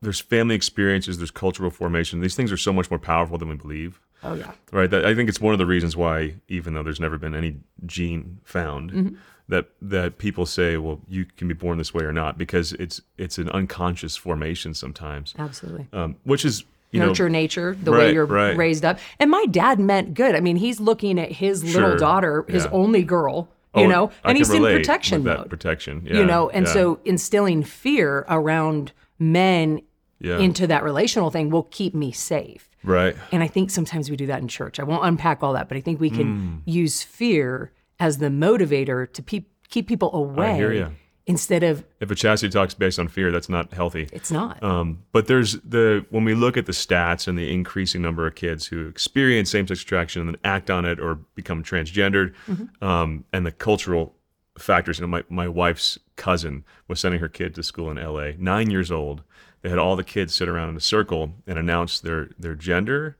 there's 0.00 0.20
family 0.20 0.54
experiences, 0.54 1.18
there's 1.18 1.30
cultural 1.30 1.70
formation. 1.70 2.20
These 2.20 2.34
things 2.36 2.52
are 2.52 2.56
so 2.56 2.72
much 2.72 2.90
more 2.90 2.98
powerful 3.00 3.36
than 3.38 3.48
we 3.48 3.56
believe. 3.56 4.00
Oh, 4.22 4.34
yeah. 4.34 4.52
Right. 4.72 4.88
That, 4.90 5.04
I 5.04 5.14
think 5.14 5.28
it's 5.28 5.40
one 5.40 5.52
of 5.52 5.58
the 5.58 5.66
reasons 5.66 5.96
why, 5.96 6.34
even 6.48 6.74
though 6.74 6.82
there's 6.82 7.00
never 7.00 7.18
been 7.18 7.34
any 7.34 7.56
gene 7.86 8.38
found, 8.44 8.90
Mm-hmm. 8.92 9.14
that 9.48 9.70
that 9.82 10.18
people 10.18 10.44
say, 10.46 10.76
well, 10.76 11.00
you 11.08 11.24
can 11.24 11.46
be 11.48 11.54
born 11.54 11.78
this 11.78 11.92
way 11.94 12.04
or 12.04 12.12
not, 12.12 12.38
because 12.38 12.72
it's 12.74 13.00
it's 13.16 13.38
an 13.38 13.48
unconscious 13.50 14.16
formation 14.16 14.74
sometimes, 14.74 15.34
Absolutely. 15.38 15.86
um, 15.92 16.16
which 16.24 16.44
is 16.44 16.64
you 16.90 17.00
Nurture 17.00 17.28
know 17.28 17.32
nature, 17.32 17.76
the 17.82 17.92
way 17.92 18.12
you're 18.12 18.26
right. 18.26 18.56
raised 18.56 18.84
up. 18.84 18.98
And 19.18 19.30
my 19.30 19.44
dad 19.50 19.78
meant 19.78 20.14
good. 20.14 20.34
I 20.34 20.40
mean, 20.40 20.56
he's 20.56 20.80
looking 20.80 21.18
at 21.18 21.30
his 21.32 21.62
little 21.74 21.96
daughter, 21.96 22.44
his 22.48 22.64
yeah. 22.64 22.70
only 22.72 23.02
girl, 23.02 23.48
you 23.74 23.82
oh, 23.82 23.86
know, 23.86 24.10
I 24.24 24.30
and 24.30 24.38
he's 24.38 24.50
in 24.50 24.62
protection 24.62 25.24
mode. 25.24 25.50
protection, 25.50 26.06
you 26.06 26.24
know, 26.24 26.48
and 26.50 26.66
yeah, 26.66 26.72
so 26.72 27.00
instilling 27.04 27.62
fear 27.62 28.24
around 28.28 28.92
men 29.18 29.82
yeah, 30.20 30.38
into 30.38 30.66
that 30.66 30.82
relational 30.82 31.30
thing 31.30 31.50
will 31.50 31.64
keep 31.64 31.94
me 31.94 32.10
safe. 32.10 32.68
right, 32.82 33.14
And 33.32 33.42
I 33.42 33.48
think 33.48 33.70
sometimes 33.70 34.08
we 34.10 34.16
do 34.16 34.26
that 34.26 34.40
in 34.40 34.48
church. 34.48 34.80
I 34.80 34.84
won't 34.84 35.04
unpack 35.04 35.42
all 35.42 35.52
that, 35.52 35.68
but 35.68 35.76
I 35.76 35.80
think 35.80 36.00
we 36.00 36.10
can 36.10 36.26
Hmm. 36.38 36.56
use 36.64 37.02
fear 37.02 37.72
as 38.00 38.18
the 38.18 38.28
motivator 38.28 39.12
to 39.12 39.22
pe- 39.22 39.44
keep 39.68 39.86
people 39.88 40.14
away. 40.14 40.86
Instead 41.28 41.62
of 41.62 41.84
If 42.00 42.10
a 42.10 42.14
chastity 42.16 42.50
talk's 42.50 42.74
based 42.74 42.98
on 42.98 43.06
fear, 43.06 43.30
that's 43.30 43.48
not 43.48 43.72
healthy. 43.72 44.08
it's 44.12 44.32
not. 44.32 44.60
Um, 44.62 45.04
but 45.12 45.28
there's 45.28 45.52
the 45.60 46.04
when 46.10 46.24
we 46.24 46.34
look 46.34 46.56
at 46.56 46.66
the 46.66 46.72
stats 46.72 47.28
and 47.28 47.38
the 47.38 47.52
increasing 47.52 48.02
number 48.02 48.26
of 48.26 48.34
kids 48.34 48.66
who 48.66 48.88
experience 48.88 49.50
same-sex 49.50 49.82
attraction 49.82 50.22
and 50.22 50.30
then 50.30 50.40
act 50.42 50.70
on 50.70 50.84
it 50.84 50.98
or 50.98 51.16
become 51.36 51.62
transgendered, 51.62 52.34
um, 52.82 53.24
and 53.32 53.46
the 53.46 53.52
cultural 53.52 54.14
factors. 54.58 54.98
You 54.98 55.06
know, 55.06 55.08
my 55.08 55.22
my 55.28 55.46
wife's 55.46 55.98
cousin 56.16 56.64
was 56.88 56.98
sending 56.98 57.20
her 57.20 57.28
kid 57.28 57.54
to 57.54 57.62
school 57.62 57.90
in 57.90 57.98
L.A. 57.98 58.34
Nine 58.38 58.70
years 58.70 58.90
old. 58.90 59.22
They 59.62 59.68
had 59.68 59.78
all 59.78 59.96
the 59.96 60.04
kids 60.04 60.34
sit 60.34 60.48
around 60.48 60.70
in 60.70 60.76
a 60.76 60.80
circle 60.80 61.34
and 61.46 61.58
announce 61.58 62.00
their 62.00 62.30
their 62.38 62.54
gender 62.54 63.16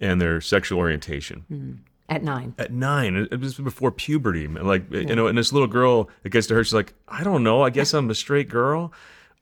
and 0.00 0.20
their 0.20 0.40
sexual 0.40 0.78
orientation 0.78 1.84
at 2.08 2.22
nine. 2.22 2.54
at 2.58 2.72
nine. 2.72 3.28
It 3.30 3.40
was 3.40 3.54
before 3.54 3.90
puberty. 3.90 4.46
Like 4.46 4.90
you 4.92 5.14
know, 5.16 5.26
and 5.26 5.36
this 5.38 5.52
little 5.52 5.68
girl, 5.68 6.08
it 6.22 6.30
gets 6.30 6.46
to 6.48 6.54
her. 6.54 6.64
She's 6.64 6.74
like, 6.74 6.94
I 7.08 7.24
don't 7.24 7.42
know. 7.42 7.62
I 7.62 7.70
guess 7.70 7.94
I'm 7.94 8.10
a 8.10 8.14
straight 8.14 8.48
girl. 8.48 8.92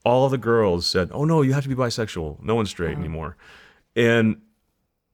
All 0.05 0.29
the 0.29 0.39
girls 0.39 0.87
said, 0.87 1.11
Oh 1.13 1.25
no, 1.25 1.43
you 1.43 1.53
have 1.53 1.63
to 1.63 1.69
be 1.69 1.75
bisexual. 1.75 2.43
No 2.43 2.55
one's 2.55 2.71
straight 2.71 2.97
anymore. 2.97 3.37
And 3.95 4.41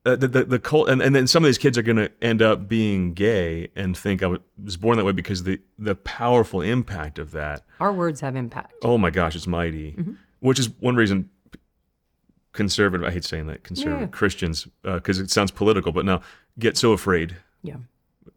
uh, 0.06 0.16
the 0.16 0.28
the, 0.28 0.44
the 0.44 0.58
cult, 0.58 0.88
and, 0.88 1.02
and 1.02 1.14
then 1.14 1.26
some 1.26 1.44
of 1.44 1.48
these 1.48 1.58
kids 1.58 1.76
are 1.76 1.82
going 1.82 1.96
to 1.96 2.10
end 2.22 2.40
up 2.40 2.68
being 2.68 3.12
gay 3.12 3.68
and 3.76 3.96
think 3.96 4.22
I 4.22 4.36
was 4.62 4.76
born 4.76 4.96
that 4.96 5.04
way 5.04 5.12
because 5.12 5.42
the 5.42 5.60
the 5.78 5.94
powerful 5.94 6.62
impact 6.62 7.18
of 7.18 7.32
that. 7.32 7.64
Our 7.80 7.92
words 7.92 8.20
have 8.20 8.36
impact. 8.36 8.74
Oh 8.82 8.96
my 8.96 9.10
gosh, 9.10 9.36
it's 9.36 9.46
mighty. 9.46 9.96
Which 10.40 10.58
is 10.58 10.70
one 10.80 10.94
reason 10.96 11.30
conservative. 12.58 13.06
I 13.06 13.10
hate 13.10 13.24
saying 13.24 13.46
that 13.46 13.62
conservative 13.64 14.00
Yeah. 14.10 14.18
Christians 14.18 14.68
because 14.82 15.18
it 15.18 15.30
sounds 15.30 15.50
political, 15.50 15.92
but 15.92 16.04
now 16.04 16.20
get 16.58 16.76
so 16.76 16.92
afraid 16.92 17.36
Yeah. 17.62 17.76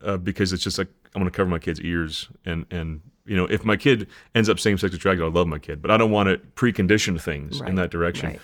uh, 0.02 0.18
because 0.18 0.54
it's 0.54 0.64
just 0.64 0.78
like 0.78 0.88
I'm 1.14 1.22
going 1.22 1.30
to 1.32 1.36
cover 1.36 1.50
my 1.50 1.60
kid's 1.60 1.82
ears, 1.82 2.30
and 2.46 2.66
and 2.72 3.02
you 3.26 3.36
know 3.36 3.46
if 3.46 3.66
my 3.66 3.76
kid 3.76 4.08
ends 4.34 4.48
up 4.50 4.60
same-sex 4.60 4.96
attracted, 4.96 5.24
I 5.26 5.28
love 5.28 5.48
my 5.48 5.60
kid, 5.60 5.82
but 5.82 5.92
I 5.92 5.98
don't 5.98 6.12
want 6.12 6.30
to 6.30 6.38
precondition 6.56 7.20
things 7.20 7.60
in 7.62 7.76
that 7.76 7.92
direction. 7.92 8.30
right. 8.30 8.40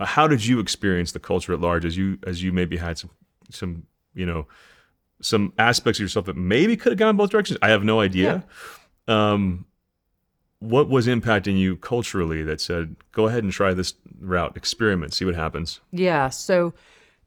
Uh, 0.00 0.06
how 0.06 0.26
did 0.28 0.46
you 0.46 0.60
experience 0.60 1.12
the 1.12 1.20
culture 1.20 1.52
at 1.52 1.60
large 1.60 1.84
as 1.84 1.96
you 1.96 2.18
as 2.26 2.42
you 2.42 2.52
maybe 2.52 2.76
had 2.76 2.96
some 2.98 3.10
some 3.50 3.82
you 4.14 4.26
know 4.26 4.46
some 5.20 5.52
aspects 5.58 5.98
of 5.98 6.02
yourself 6.04 6.26
that 6.26 6.36
maybe 6.36 6.76
could 6.76 6.92
have 6.92 6.98
gone 6.98 7.16
both 7.16 7.30
directions? 7.30 7.58
I 7.62 7.68
have 7.70 7.84
no 7.84 8.00
idea. 8.00 8.44
Um, 9.08 9.66
what 10.62 10.88
was 10.88 11.06
impacting 11.06 11.58
you 11.58 11.76
culturally 11.76 12.42
that 12.44 12.60
said, 12.60 12.94
go 13.10 13.26
ahead 13.26 13.42
and 13.42 13.52
try 13.52 13.74
this 13.74 13.94
route, 14.20 14.56
experiment, 14.56 15.12
see 15.12 15.24
what 15.24 15.34
happens? 15.34 15.80
Yeah. 15.90 16.28
So 16.28 16.72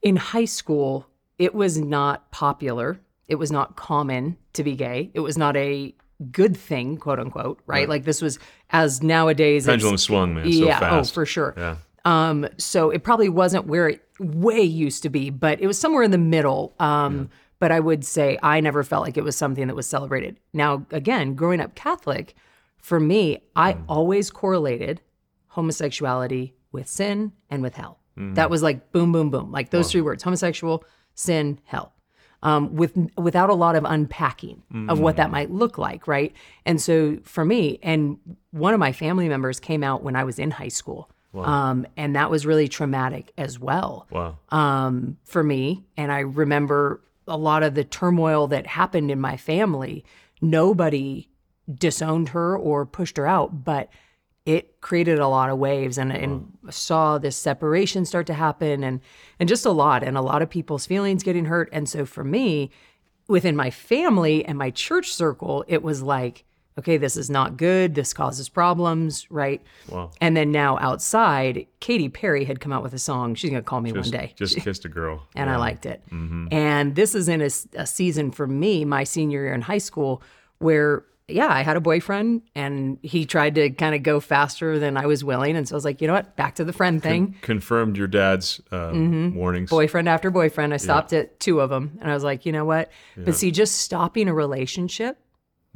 in 0.02 0.16
high 0.16 0.46
school, 0.46 1.06
it 1.38 1.54
was 1.54 1.78
not 1.78 2.30
popular. 2.30 2.98
It 3.28 3.34
was 3.36 3.52
not 3.52 3.76
common 3.76 4.36
to 4.54 4.64
be 4.64 4.74
gay. 4.74 5.10
It 5.14 5.20
was 5.20 5.36
not 5.36 5.56
a 5.56 5.94
good 6.32 6.56
thing, 6.56 6.96
quote 6.96 7.18
unquote, 7.20 7.60
right? 7.66 7.88
Like 7.88 8.04
this 8.04 8.22
was 8.22 8.38
as 8.70 9.02
nowadays. 9.02 9.66
Pendulum 9.66 9.98
swung, 9.98 10.34
man, 10.34 10.50
so 10.50 10.66
yeah. 10.66 10.78
fast. 10.80 11.12
Oh, 11.12 11.14
for 11.14 11.26
sure. 11.26 11.54
Yeah. 11.56 11.76
Um, 12.04 12.48
so 12.56 12.90
it 12.90 13.04
probably 13.04 13.28
wasn't 13.28 13.66
where 13.66 13.88
it 13.88 14.02
way 14.18 14.62
used 14.62 15.02
to 15.02 15.10
be, 15.10 15.28
but 15.30 15.60
it 15.60 15.66
was 15.66 15.78
somewhere 15.78 16.02
in 16.02 16.10
the 16.10 16.18
middle. 16.18 16.74
Um, 16.78 17.28
But 17.58 17.72
I 17.72 17.80
would 17.80 18.04
say 18.04 18.38
I 18.42 18.60
never 18.60 18.82
felt 18.82 19.02
like 19.02 19.16
it 19.16 19.24
was 19.24 19.34
something 19.34 19.66
that 19.66 19.74
was 19.74 19.86
celebrated. 19.86 20.38
Now, 20.52 20.84
again, 20.90 21.34
growing 21.34 21.58
up 21.58 21.74
Catholic, 21.74 22.34
for 22.78 23.00
me, 23.00 23.38
I 23.56 23.74
Mm. 23.74 23.82
always 23.88 24.30
correlated 24.30 25.00
homosexuality 25.48 26.54
with 26.72 26.86
sin 26.88 27.32
and 27.50 27.62
with 27.62 27.74
hell. 27.74 27.98
Mm. 28.18 28.34
That 28.34 28.50
was 28.50 28.62
like 28.62 28.92
boom, 28.92 29.12
boom, 29.12 29.30
boom, 29.30 29.50
like 29.50 29.70
those 29.70 29.90
three 29.90 30.00
words: 30.00 30.22
homosexual, 30.22 30.84
sin, 31.14 31.58
hell. 31.64 31.92
Um, 32.42 32.76
with 32.76 32.96
without 33.16 33.50
a 33.50 33.54
lot 33.54 33.74
of 33.76 33.84
unpacking 33.84 34.62
of 34.88 35.00
what 35.00 35.14
Mm. 35.14 35.16
that 35.16 35.30
might 35.30 35.50
look 35.50 35.78
like, 35.78 36.06
right? 36.06 36.32
And 36.66 36.80
so 36.80 37.16
for 37.24 37.44
me, 37.44 37.78
and 37.82 38.18
one 38.50 38.74
of 38.74 38.78
my 38.80 38.92
family 38.92 39.28
members 39.28 39.58
came 39.58 39.82
out 39.82 40.02
when 40.02 40.14
I 40.14 40.24
was 40.24 40.38
in 40.38 40.50
high 40.52 40.68
school, 40.68 41.10
um, 41.34 41.86
and 41.96 42.14
that 42.14 42.30
was 42.30 42.46
really 42.46 42.68
traumatic 42.68 43.32
as 43.38 43.58
well 43.58 44.06
Wow. 44.10 44.36
um, 44.50 45.16
for 45.24 45.42
me. 45.42 45.84
And 45.96 46.12
I 46.12 46.20
remember 46.20 47.00
a 47.26 47.36
lot 47.38 47.62
of 47.62 47.74
the 47.74 47.84
turmoil 47.84 48.46
that 48.48 48.66
happened 48.66 49.10
in 49.10 49.20
my 49.20 49.36
family. 49.36 50.04
Nobody 50.40 51.28
disowned 51.72 52.30
her 52.30 52.56
or 52.56 52.86
pushed 52.86 53.16
her 53.16 53.26
out, 53.26 53.64
but 53.64 53.88
it 54.44 54.80
created 54.80 55.18
a 55.18 55.26
lot 55.26 55.50
of 55.50 55.58
waves 55.58 55.98
and, 55.98 56.12
and 56.12 56.52
saw 56.70 57.18
this 57.18 57.36
separation 57.36 58.04
start 58.04 58.28
to 58.28 58.34
happen 58.34 58.84
and 58.84 59.00
and 59.40 59.48
just 59.48 59.66
a 59.66 59.70
lot 59.70 60.04
and 60.04 60.16
a 60.16 60.22
lot 60.22 60.40
of 60.40 60.48
people's 60.48 60.86
feelings 60.86 61.24
getting 61.24 61.46
hurt. 61.46 61.68
And 61.72 61.88
so 61.88 62.06
for 62.06 62.22
me, 62.22 62.70
within 63.26 63.56
my 63.56 63.70
family 63.70 64.44
and 64.44 64.56
my 64.56 64.70
church 64.70 65.12
circle, 65.12 65.64
it 65.66 65.82
was 65.82 66.00
like, 66.00 66.44
okay, 66.78 66.96
this 66.96 67.16
is 67.16 67.28
not 67.28 67.56
good. 67.56 67.96
This 67.96 68.12
causes 68.12 68.48
problems, 68.48 69.28
right? 69.32 69.60
Wow. 69.88 70.12
And 70.20 70.36
then 70.36 70.52
now 70.52 70.78
outside, 70.78 71.66
Katy 71.80 72.08
Perry 72.10 72.44
had 72.44 72.60
come 72.60 72.72
out 72.72 72.84
with 72.84 72.94
a 72.94 73.00
song. 73.00 73.34
She's 73.34 73.50
gonna 73.50 73.62
call 73.62 73.80
me 73.80 73.92
one 73.92 74.02
day 74.10 74.32
Just 74.36 74.56
kissed 74.60 74.84
a 74.84 74.88
girl. 74.88 75.24
and 75.34 75.50
I 75.50 75.56
liked 75.56 75.86
it. 75.86 76.02
Mm-hmm. 76.12 76.48
And 76.52 76.94
this 76.94 77.16
is 77.16 77.28
in 77.28 77.40
a, 77.42 77.50
a 77.74 77.86
season 77.86 78.30
for 78.30 78.46
me, 78.46 78.84
my 78.84 79.02
senior 79.02 79.42
year 79.42 79.54
in 79.54 79.62
high 79.62 79.78
school, 79.78 80.22
where 80.58 81.04
yeah, 81.28 81.48
I 81.48 81.62
had 81.62 81.76
a 81.76 81.80
boyfriend 81.80 82.42
and 82.54 82.98
he 83.02 83.24
tried 83.26 83.56
to 83.56 83.70
kind 83.70 83.94
of 83.94 84.02
go 84.04 84.20
faster 84.20 84.78
than 84.78 84.96
I 84.96 85.06
was 85.06 85.24
willing, 85.24 85.56
and 85.56 85.66
so 85.68 85.74
I 85.74 85.76
was 85.76 85.84
like, 85.84 86.00
you 86.00 86.06
know 86.06 86.12
what, 86.14 86.36
back 86.36 86.54
to 86.56 86.64
the 86.64 86.72
friend 86.72 87.02
thing. 87.02 87.34
confirmed 87.42 87.96
your 87.96 88.06
dad's 88.06 88.60
uh, 88.70 88.90
Mm-hmm. 88.92 89.34
warnings. 89.34 89.70
Boyfriend 89.70 90.08
after 90.08 90.30
boyfriend, 90.30 90.72
I 90.72 90.76
stopped 90.76 91.12
at 91.12 91.40
two 91.40 91.60
of 91.60 91.70
them, 91.70 91.98
and 92.00 92.10
I 92.10 92.14
was 92.14 92.22
like, 92.24 92.46
you 92.46 92.52
know 92.52 92.64
what? 92.64 92.90
But 93.16 93.34
see, 93.34 93.50
just 93.50 93.76
stopping 93.78 94.28
a 94.28 94.34
relationship 94.34 95.18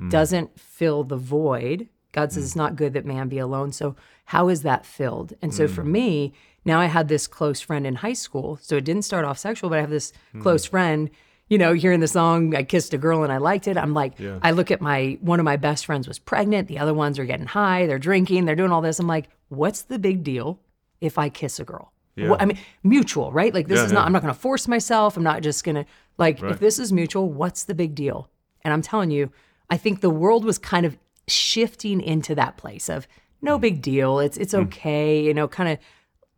doesn't 0.08 0.58
fill 0.58 1.04
the 1.04 1.16
void. 1.18 1.88
God 2.12 2.32
says 2.32 2.44
it's 2.44 2.56
not 2.56 2.74
good 2.74 2.94
that 2.94 3.04
man 3.04 3.28
be 3.28 3.38
alone. 3.38 3.72
So 3.72 3.96
how 4.24 4.48
is 4.48 4.62
that 4.62 4.86
filled? 4.86 5.34
And 5.42 5.52
so 5.54 5.68
for 5.68 5.84
me, 5.84 6.32
now 6.64 6.80
I 6.80 6.86
had 6.86 7.08
this 7.08 7.26
close 7.26 7.60
friend 7.60 7.86
in 7.86 7.96
high 7.96 8.14
school. 8.14 8.58
So 8.62 8.76
it 8.76 8.84
didn't 8.84 9.02
start 9.02 9.24
off 9.26 9.38
sexual, 9.38 9.68
but 9.68 9.76
I 9.78 9.82
have 9.82 9.90
this 9.90 10.12
close 10.40 10.64
friend. 10.64 11.10
You 11.50 11.58
know, 11.58 11.72
hearing 11.74 12.00
the 12.00 12.08
song, 12.08 12.54
I 12.54 12.62
kissed 12.62 12.94
a 12.94 12.98
girl 12.98 13.22
and 13.24 13.32
I 13.32 13.36
liked 13.38 13.66
it. 13.68 13.76
I'm 13.76 13.92
like, 13.92 14.14
I 14.40 14.52
look 14.52 14.70
at 14.70 14.80
my 14.80 15.18
one 15.20 15.40
of 15.40 15.44
my 15.44 15.56
best 15.56 15.84
friends 15.84 16.06
was 16.08 16.18
pregnant. 16.18 16.68
The 16.68 16.78
other 16.78 16.94
ones 16.94 17.18
are 17.18 17.24
getting 17.26 17.46
high. 17.46 17.86
They're 17.86 17.98
drinking. 17.98 18.44
They're 18.44 18.54
doing 18.56 18.70
all 18.70 18.80
this. 18.80 18.98
I'm 19.00 19.08
like, 19.08 19.28
what's 19.48 19.82
the 19.82 19.98
big 19.98 20.22
deal 20.24 20.60
if 21.00 21.18
I 21.18 21.28
kiss 21.28 21.58
a 21.60 21.64
girl? 21.64 21.92
Yeah. 22.14 22.28
What- 22.30 22.40
I 22.40 22.44
mean, 22.46 22.58
mutual, 22.84 23.32
right? 23.32 23.52
Like 23.52 23.66
this 23.68 23.78
Yeah, 23.80 23.84
is 23.86 23.92
not. 23.92 24.00
yeah. 24.00 24.06
I'm 24.06 24.12
not 24.12 24.22
going 24.22 24.32
to 24.32 24.38
force 24.40 24.68
myself. 24.68 25.16
I'm 25.16 25.22
not 25.24 25.42
just 25.42 25.64
going 25.64 25.74
to 25.74 25.84
like. 26.18 26.40
Right. 26.40 26.52
If 26.52 26.60
this 26.60 26.78
is 26.78 26.92
mutual, 26.92 27.28
what's 27.28 27.64
the 27.64 27.74
big 27.74 27.94
deal? 27.96 28.30
And 28.62 28.72
I'm 28.72 28.82
telling 28.82 29.10
you, 29.10 29.32
I 29.68 29.76
think 29.76 30.00
the 30.02 30.10
world 30.10 30.44
was 30.44 30.56
kind 30.56 30.86
of 30.86 30.96
shifting 31.26 32.00
into 32.00 32.34
that 32.36 32.56
place 32.58 32.88
of 32.88 33.08
no 33.42 33.56
Hmm. 33.56 33.60
big 33.62 33.82
deal. 33.82 34.20
It's 34.20 34.36
it's 34.36 34.54
okay. 34.54 35.20
You 35.24 35.34
know, 35.34 35.48
kind 35.48 35.68
of 35.70 35.78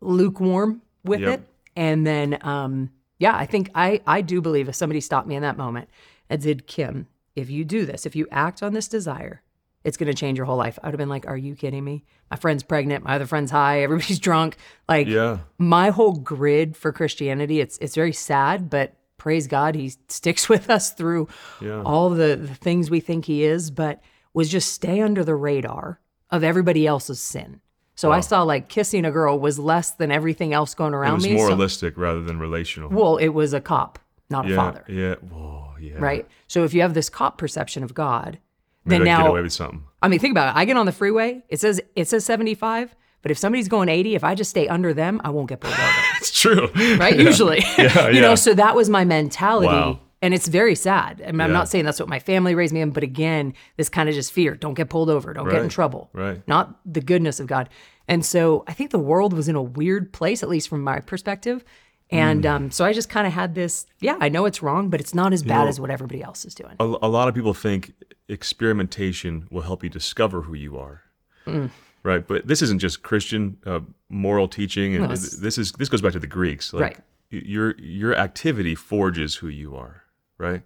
lukewarm 0.01 0.81
with 1.03 1.21
Yep. 1.21 1.39
it. 1.39 1.47
And 1.75 2.05
then, 2.07 2.37
um, 2.41 2.89
yeah, 3.23 3.35
I 3.43 3.45
think 3.45 3.69
I 3.73 4.01
I 4.05 4.19
do 4.21 4.41
believe 4.41 4.67
if 4.69 4.75
somebody 4.75 5.01
stopped 5.01 5.27
me 5.27 5.35
in 5.35 5.41
that 5.47 5.57
moment 5.57 5.87
and 6.29 6.41
said, 6.43 6.67
Kim, 6.67 7.07
if 7.35 7.49
you 7.49 7.63
do 7.65 7.85
this, 7.85 8.05
if 8.05 8.15
you 8.15 8.27
act 8.31 8.61
on 8.61 8.73
this 8.73 8.87
desire, 8.87 9.41
it's 9.83 9.97
going 9.97 10.11
to 10.13 10.19
change 10.23 10.37
your 10.37 10.45
whole 10.45 10.57
life. 10.65 10.77
I 10.81 10.87
would 10.87 10.93
have 10.93 11.03
been 11.03 11.15
like, 11.15 11.27
Are 11.27 11.37
you 11.37 11.55
kidding 11.55 11.83
me? 11.83 12.03
My 12.31 12.37
friend's 12.37 12.63
pregnant. 12.63 13.03
My 13.03 13.15
other 13.15 13.25
friend's 13.25 13.51
high. 13.51 13.81
Everybody's 13.81 14.19
drunk. 14.29 14.57
Like, 14.89 15.07
Yeah. 15.07 15.39
my 15.57 15.89
whole 15.89 16.13
grid 16.13 16.75
for 16.77 16.91
Christianity, 16.91 17.59
it's 17.59 17.77
it's 17.79 17.95
very 17.95 18.13
sad, 18.13 18.69
but 18.69 18.95
praise 19.17 19.47
God, 19.47 19.75
He 19.75 19.87
sticks 20.09 20.47
with 20.53 20.69
us 20.69 20.91
through 20.93 21.27
Yeah. 21.61 21.81
all 21.83 22.09
the, 22.09 22.35
the 22.35 22.55
things 22.67 22.89
we 22.89 22.99
think 22.99 23.25
He 23.25 23.43
is. 23.55 23.71
But 23.71 24.01
was 24.33 24.49
just 24.49 24.71
stay 24.73 24.99
under 25.01 25.23
the 25.23 25.35
radar 25.35 25.99
of 26.29 26.43
everybody 26.43 26.87
else's 26.87 27.21
sin. 27.21 27.61
So 27.95 28.11
I 28.11 28.21
saw 28.21 28.41
like 28.43 28.69
kissing 28.69 29.05
a 29.05 29.11
girl 29.11 29.37
was 29.39 29.59
less 29.59 29.91
than 29.91 30.11
everything 30.11 30.51
else 30.53 30.73
going 30.73 30.93
around. 30.93 31.03
It 31.03 31.07
around 31.09 31.15
was 31.15 31.23
me. 31.25 31.37
so- 31.37 31.43
moralistic 31.43 31.97
rather 31.97 32.21
than 32.23 32.39
relational. 32.39 32.89
well, 32.89 33.17
it 33.17 33.29
was 33.29 33.53
a 33.53 33.61
cop, 33.61 33.99
not 34.29 34.49
a 34.49 34.55
father, 34.55 34.83
Yeah. 34.87 35.15
Whoa. 35.15 35.73
Yeah. 35.79 35.93
right? 35.99 36.27
So 36.47 36.63
if 36.63 36.73
you 36.73 36.81
have 36.81 36.93
this 36.93 37.09
cop 37.09 37.37
perception 37.37 37.83
of 37.83 37.93
God, 37.93 38.39
Maybe 38.85 38.97
then 38.97 38.99
could 38.99 39.05
get 39.05 39.17
now 39.25 39.27
away 39.31 39.41
with 39.41 39.53
something. 39.53 39.83
I 40.01 40.07
mean, 40.07 40.19
think 40.19 40.31
about 40.31 40.55
it. 40.55 40.59
I 40.59 40.65
get 40.65 40.75
on 40.77 40.85
the 40.85 40.91
freeway. 40.91 41.43
It 41.49 41.59
says 41.59 41.79
it 41.95 42.07
says 42.07 42.25
75, 42.25 42.95
but 43.21 43.31
if 43.31 43.37
somebody's 43.37 43.67
going 43.67 43.89
80, 43.89 44.15
if 44.15 44.23
I 44.23 44.33
just 44.35 44.49
stay 44.49 44.67
under 44.67 44.93
them, 44.93 45.21
I 45.23 45.29
won't 45.29 45.47
get 45.49 45.59
pulled 45.61 45.73
over. 45.73 45.83
It's 46.17 46.31
true. 46.39 46.69
Right? 46.97 47.17
Usually. 47.19 47.59
Yeah, 47.77 48.07
you 48.09 48.15
yeah. 48.15 48.21
know, 48.21 48.35
so 48.35 48.53
that 48.53 48.75
was 48.75 48.89
my 48.89 49.03
mentality. 49.05 49.67
Wow. 49.67 49.99
And 50.23 50.33
it's 50.33 50.47
very 50.47 50.73
sad. 50.75 51.21
I 51.27 51.31
mean, 51.31 51.41
I'm 51.41 51.51
not 51.53 51.67
saying 51.69 51.85
that's 51.85 51.99
what 51.99 52.09
my 52.09 52.19
family 52.19 52.55
raised 52.55 52.73
me 52.73 52.81
in, 52.81 52.91
but 52.91 53.03
again, 53.03 53.53
this 53.77 53.89
kind 53.89 54.07
of 54.09 54.15
just 54.15 54.31
fear. 54.31 54.55
Don't 54.55 54.73
get 54.73 54.89
pulled 54.89 55.09
over. 55.09 55.33
Don't 55.33 55.49
get 55.49 55.61
in 55.61 55.69
trouble. 55.69 56.09
right. 56.13 56.41
Not 56.47 56.79
the 56.91 57.01
goodness 57.01 57.39
of 57.41 57.47
God. 57.47 57.69
And 58.07 58.25
so 58.25 58.63
I 58.67 58.73
think 58.73 58.91
the 58.91 58.99
world 58.99 59.33
was 59.33 59.47
in 59.47 59.55
a 59.55 59.61
weird 59.61 60.13
place, 60.13 60.41
at 60.41 60.49
least 60.49 60.69
from 60.69 60.81
my 60.81 60.99
perspective. 61.01 61.63
And 62.09 62.43
Mm. 62.43 62.49
um, 62.51 62.71
so 62.71 62.85
I 62.85 62.93
just 62.93 63.09
kind 63.09 63.25
of 63.27 63.33
had 63.33 63.53
this, 63.55 63.85
yeah, 63.99 64.17
I 64.19 64.29
know 64.29 64.45
it's 64.45 64.61
wrong, 64.61 64.89
but 64.89 64.99
it's 65.01 65.13
not 65.15 65.33
as 65.33 65.41
bad 65.43 65.67
as 65.67 65.79
what 65.79 65.89
everybody 65.89 66.21
else 66.23 66.45
is 66.45 66.53
doing. 66.55 66.75
a, 66.79 66.83
a 66.83 67.09
lot 67.09 67.27
of 67.27 67.33
people 67.35 67.53
think 67.53 67.91
experimentation 68.29 69.47
will 69.49 69.61
help 69.63 69.83
you 69.83 69.89
discover 69.89 70.41
who 70.43 70.53
you 70.53 70.77
are. 70.77 71.01
Mm. 71.47 71.69
Right, 72.03 72.25
but 72.27 72.45
this 72.47 72.61
isn't 72.61 72.79
just 72.79 73.01
Christian 73.01 73.57
uh, 73.65 73.79
moral 74.09 74.47
teaching, 74.47 74.93
and 74.95 75.03
No, 75.05 75.09
this 75.15 75.57
is 75.57 75.71
this 75.73 75.89
goes 75.89 76.01
back 76.01 76.11
to 76.13 76.19
the 76.19 76.27
Greeks. 76.27 76.73
Like, 76.73 76.81
Right. 76.81 76.97
Your 77.29 77.75
your 77.79 78.15
activity 78.15 78.75
forges 78.75 79.35
who 79.35 79.47
you 79.47 79.75
are. 79.75 80.02
Right. 80.37 80.61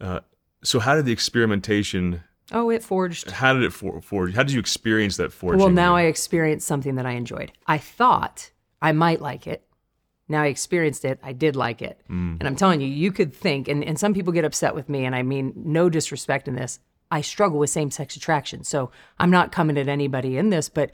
Uh, 0.00 0.20
so 0.62 0.80
how 0.80 0.94
did 0.94 1.04
the 1.04 1.12
experimentation 1.12 2.22
Oh, 2.52 2.70
it 2.70 2.82
forged. 2.82 3.30
How 3.30 3.52
did 3.54 3.64
it 3.64 3.72
for, 3.72 4.00
forge? 4.00 4.34
How 4.34 4.42
did 4.42 4.52
you 4.52 4.60
experience 4.60 5.16
that 5.16 5.32
forging? 5.32 5.58
Well, 5.58 5.70
now 5.70 5.96
I 5.96 6.02
experienced 6.02 6.66
something 6.66 6.94
that 6.94 7.06
I 7.06 7.12
enjoyed. 7.12 7.50
I 7.66 7.78
thought 7.78 8.50
I 8.80 8.92
might 8.92 9.20
like 9.20 9.46
it. 9.46 9.66
Now 10.28 10.42
I 10.42 10.46
experienced 10.46 11.04
it. 11.04 11.18
I 11.22 11.32
did 11.32 11.56
like 11.56 11.82
it. 11.82 12.00
Mm. 12.08 12.38
And 12.38 12.44
I'm 12.44 12.56
telling 12.56 12.80
you, 12.80 12.86
you 12.86 13.12
could 13.12 13.34
think, 13.34 13.68
and, 13.68 13.84
and 13.84 13.98
some 13.98 14.14
people 14.14 14.32
get 14.32 14.44
upset 14.44 14.74
with 14.74 14.88
me, 14.88 15.04
and 15.04 15.14
I 15.14 15.22
mean 15.22 15.52
no 15.56 15.88
disrespect 15.88 16.46
in 16.46 16.54
this. 16.54 16.78
I 17.10 17.20
struggle 17.20 17.58
with 17.58 17.70
same 17.70 17.90
sex 17.90 18.16
attraction. 18.16 18.64
So 18.64 18.90
I'm 19.18 19.30
not 19.30 19.52
coming 19.52 19.78
at 19.78 19.88
anybody 19.88 20.36
in 20.36 20.50
this, 20.50 20.68
but 20.68 20.92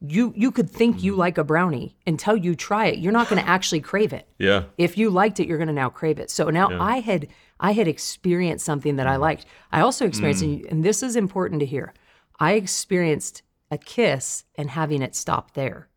you 0.00 0.32
you 0.36 0.50
could 0.50 0.70
think 0.70 0.96
Mm. 0.96 1.02
you 1.02 1.12
mm-hmm. 1.12 1.20
like 1.20 1.38
a 1.38 1.44
brownie 1.44 1.94
until 2.06 2.36
you 2.36 2.54
try 2.54 2.86
it. 2.86 2.98
You're 2.98 3.12
not 3.12 3.28
going 3.28 3.42
to 3.44 3.48
actually 3.48 3.80
crave 3.80 4.12
it. 4.12 4.26
yeah. 4.38 4.64
If 4.78 4.96
you 4.96 5.10
liked 5.10 5.40
it, 5.40 5.46
you're 5.46 5.58
going 5.58 5.68
to 5.68 5.74
now 5.74 5.90
crave 5.90 6.18
it. 6.18 6.30
So 6.30 6.50
now 6.50 6.68
I 6.80 7.00
had 7.00 7.28
I 7.58 7.72
had 7.72 7.86
experienced 7.86 8.64
something 8.64 8.96
that 8.96 9.06
I 9.06 9.12
mm-hmm. 9.12 9.20
liked. 9.22 9.46
I 9.72 9.80
also 9.82 10.06
experienced, 10.06 10.42
and- 10.42 10.64
and 10.66 10.84
this 10.84 11.02
is 11.02 11.14
important 11.16 11.60
to 11.60 11.66
hear. 11.66 11.92
I 12.38 12.52
experienced 12.54 13.42
a 13.70 13.76
kiss 13.76 14.44
and 14.56 14.70
having 14.70 15.02
it 15.02 15.14
stop 15.14 15.52
there. 15.54 15.88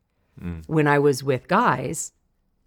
Mm. 0.41 0.63
When 0.67 0.87
I 0.87 0.99
was 0.99 1.23
with 1.23 1.47
guys, 1.47 2.11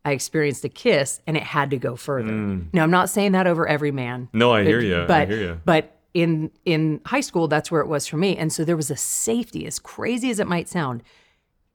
I 0.04 0.12
experienced 0.12 0.64
a 0.64 0.68
kiss 0.68 1.20
and 1.26 1.36
it 1.36 1.42
had 1.42 1.70
to 1.70 1.76
go 1.78 1.96
further. 1.96 2.30
Mm. 2.32 2.68
Now 2.72 2.84
I'm 2.84 2.90
not 2.90 3.10
saying 3.10 3.32
that 3.32 3.46
over 3.46 3.68
every 3.68 3.90
man. 3.90 4.28
No, 4.32 4.52
I 4.52 4.64
hear 4.64 4.80
you. 4.80 5.04
But 5.06 5.22
I 5.22 5.26
hear 5.26 5.40
you. 5.40 5.60
but 5.64 5.98
in 6.14 6.50
in 6.64 7.00
high 7.04 7.20
school, 7.20 7.48
that's 7.48 7.70
where 7.70 7.82
it 7.82 7.88
was 7.88 8.06
for 8.06 8.16
me. 8.16 8.36
And 8.36 8.50
so 8.52 8.64
there 8.64 8.76
was 8.76 8.90
a 8.90 8.96
safety, 8.96 9.66
as 9.66 9.78
crazy 9.78 10.30
as 10.30 10.40
it 10.40 10.46
might 10.46 10.68
sound, 10.68 11.02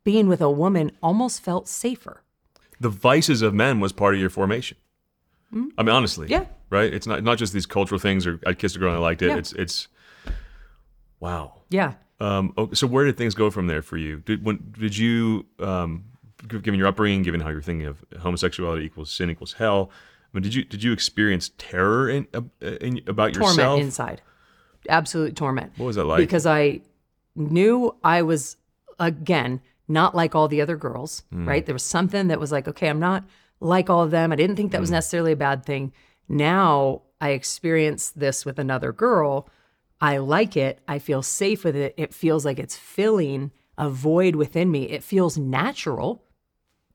being 0.04 0.28
with 0.28 0.42
a 0.42 0.50
woman 0.50 0.92
almost 1.02 1.42
felt 1.42 1.68
safer. 1.68 2.24
The 2.80 2.90
vices 2.90 3.42
of 3.42 3.54
men 3.54 3.80
was 3.80 3.92
part 3.92 4.16
of 4.16 4.20
your 4.22 4.30
formation. 4.30 4.78
I 5.54 5.84
mean, 5.84 5.90
honestly. 5.90 6.28
Yeah. 6.30 6.46
Right. 6.70 6.94
It's 6.94 7.06
not 7.06 7.24
not 7.24 7.38
just 7.38 7.52
these 7.54 7.66
cultural 7.66 8.00
things 8.00 8.26
or 8.26 8.40
I 8.48 8.54
kissed 8.54 8.76
a 8.78 8.80
girl 8.80 8.90
and 8.90 8.98
I 8.98 9.02
liked 9.02 9.22
it. 9.22 9.28
Yeah. 9.28 9.38
It's 9.38 9.52
it's. 9.54 9.88
Wow. 11.20 11.62
Yeah. 11.70 11.94
Um, 12.20 12.54
okay, 12.58 12.76
so 12.76 12.88
where 12.88 13.06
did 13.06 13.18
things 13.18 13.34
go 13.36 13.50
from 13.52 13.68
there 13.68 13.82
for 13.82 13.98
you? 13.98 14.20
Did 14.20 14.46
when 14.46 14.74
did 14.80 14.98
you, 14.98 15.46
um, 15.60 16.06
given 16.48 16.76
your 16.76 16.88
upbringing, 16.88 17.24
given 17.24 17.42
how 17.42 17.50
you're 17.50 17.62
thinking 17.62 17.88
of 17.88 18.04
homosexuality 18.20 18.86
equals 18.86 19.12
sin 19.12 19.30
equals 19.30 19.54
hell, 19.54 19.90
I 20.34 20.38
mean, 20.38 20.44
did 20.44 20.54
you 20.54 20.64
did 20.64 20.84
you 20.84 20.94
experience 20.94 21.52
terror 21.58 22.10
in, 22.10 22.28
uh, 22.34 22.42
in 22.80 23.02
about 23.08 23.34
torment 23.34 23.58
yourself? 23.58 23.80
inside 23.82 24.22
absolute 24.90 25.36
torment 25.36 25.72
What 25.78 25.86
was 25.88 25.96
that 25.96 26.06
like? 26.06 26.18
because 26.18 26.48
i 26.48 26.82
knew 27.36 27.96
i 28.04 28.24
was 28.24 28.58
again 29.00 29.62
not 29.92 30.16
like 30.16 30.34
all 30.36 30.48
the 30.48 30.62
other 30.62 30.78
girls 30.78 31.24
Hmm. 31.32 31.48
right 31.48 31.66
there 31.66 31.76
was 31.76 31.84
something 31.84 32.28
that 32.30 32.40
was 32.40 32.52
like 32.52 32.68
okay 32.68 32.88
i'm 32.90 33.00
not 33.00 33.24
like 33.60 33.90
all 33.90 34.02
of 34.04 34.12
them 34.12 34.32
i 34.32 34.36
didn't 34.36 34.56
think 34.56 34.72
that 34.72 34.78
Hmm. 34.80 34.84
was 34.84 34.92
necessarily 34.92 35.34
a 35.34 35.38
bad 35.48 35.66
thing 35.66 35.92
now 36.28 37.02
i 37.20 37.30
experience 37.32 38.10
this 38.12 38.46
with 38.46 38.58
another 38.60 38.92
girl 38.92 39.50
i 40.00 40.18
like 40.18 40.56
it 40.58 40.80
i 40.88 40.98
feel 41.00 41.22
safe 41.22 41.64
with 41.64 41.76
it 41.76 41.94
it 41.98 42.14
feels 42.14 42.46
like 42.46 42.58
it's 42.60 42.76
filling 42.76 43.52
a 43.78 43.90
void 43.90 44.36
within 44.36 44.72
me 44.72 44.84
it 44.90 45.04
feels 45.04 45.38
natural 45.38 46.24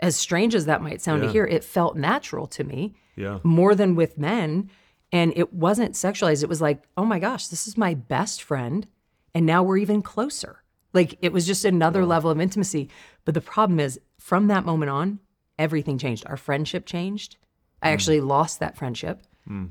as 0.01 0.15
strange 0.17 0.55
as 0.55 0.67
that 0.67 0.83
might 0.83 1.01
sound 1.01 1.23
Yeah. 1.23 1.27
to 1.29 1.33
hear 1.33 1.47
it 1.47 1.65
felt 1.65 1.97
natural 1.97 2.47
to 2.49 2.65
me 2.65 2.95
yeah. 3.17 3.39
more 3.43 3.75
than 3.75 3.95
with 3.95 4.19
men. 4.19 4.69
And 5.11 5.33
it 5.37 5.55
wasn't 5.55 5.93
sexualized. 5.95 6.43
It 6.43 6.51
was 6.51 6.61
like, 6.61 6.83
oh 6.99 7.07
my 7.07 7.19
gosh, 7.19 7.47
this 7.47 7.67
is 7.67 7.79
my 7.79 7.95
best 7.95 8.43
friend. 8.43 8.87
And 9.35 9.47
now 9.47 9.63
we're 9.63 9.79
even 9.79 10.03
closer. 10.03 10.63
Like 10.97 11.19
it 11.23 11.33
was 11.33 11.47
just 11.47 11.65
another 11.65 12.05
level 12.05 12.31
of 12.31 12.41
intimacy. 12.41 12.89
But 13.25 13.35
the 13.35 13.41
problem 13.41 13.79
is, 13.79 14.01
from 14.19 14.49
that 14.49 14.65
moment 14.65 14.91
on, 14.91 15.21
everything 15.59 15.99
changed. 15.99 16.25
Our 16.27 16.37
friendship 16.37 16.87
changed. 16.87 17.37
I 17.83 17.91
actually 17.91 18.21
lost 18.21 18.59
that 18.61 18.77
friendship. 18.77 19.23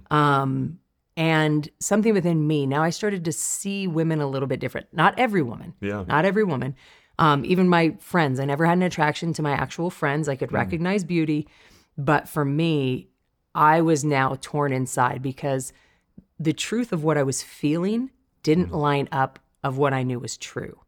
Um, 0.09 0.79
and 1.17 1.67
something 1.79 2.13
within 2.13 2.45
me, 2.45 2.65
now 2.65 2.83
I 2.83 2.91
started 2.91 3.25
to 3.25 3.31
see 3.31 3.87
women 3.87 4.21
a 4.21 4.27
little 4.27 4.47
bit 4.47 4.59
different. 4.59 4.87
Not 4.93 5.17
every 5.17 5.41
woman. 5.41 5.73
Yeah. 5.81 6.03
Not 6.07 6.25
every 6.25 6.43
woman. 6.43 6.75
Um, 7.17 7.45
even 7.45 7.67
my 7.69 7.95
friends, 7.99 8.39
I 8.39 8.45
never 8.45 8.65
had 8.65 8.77
an 8.77 8.83
attraction 8.83 9.33
to 9.33 9.41
my 9.41 9.51
actual 9.51 9.89
friends. 9.89 10.29
I 10.29 10.35
could 10.35 10.51
recognize 10.51 11.03
beauty. 11.03 11.47
But 11.97 12.27
for 12.27 12.43
me, 12.45 13.07
I 13.53 13.81
was 13.81 14.03
now 14.03 14.37
torn 14.41 14.73
inside 14.73 15.21
because 15.21 15.73
the 16.39 16.53
truth 16.53 16.91
of 16.91 17.03
what 17.03 17.17
I 17.17 17.23
was 17.23 17.41
feeling 17.41 18.11
didn't 18.43 18.71
line 18.71 19.07
up 19.11 19.39
of 19.63 19.77
what 19.77 19.93
I 19.93 20.03
knew 20.03 20.19
was 20.19 20.37
true. 20.37 20.79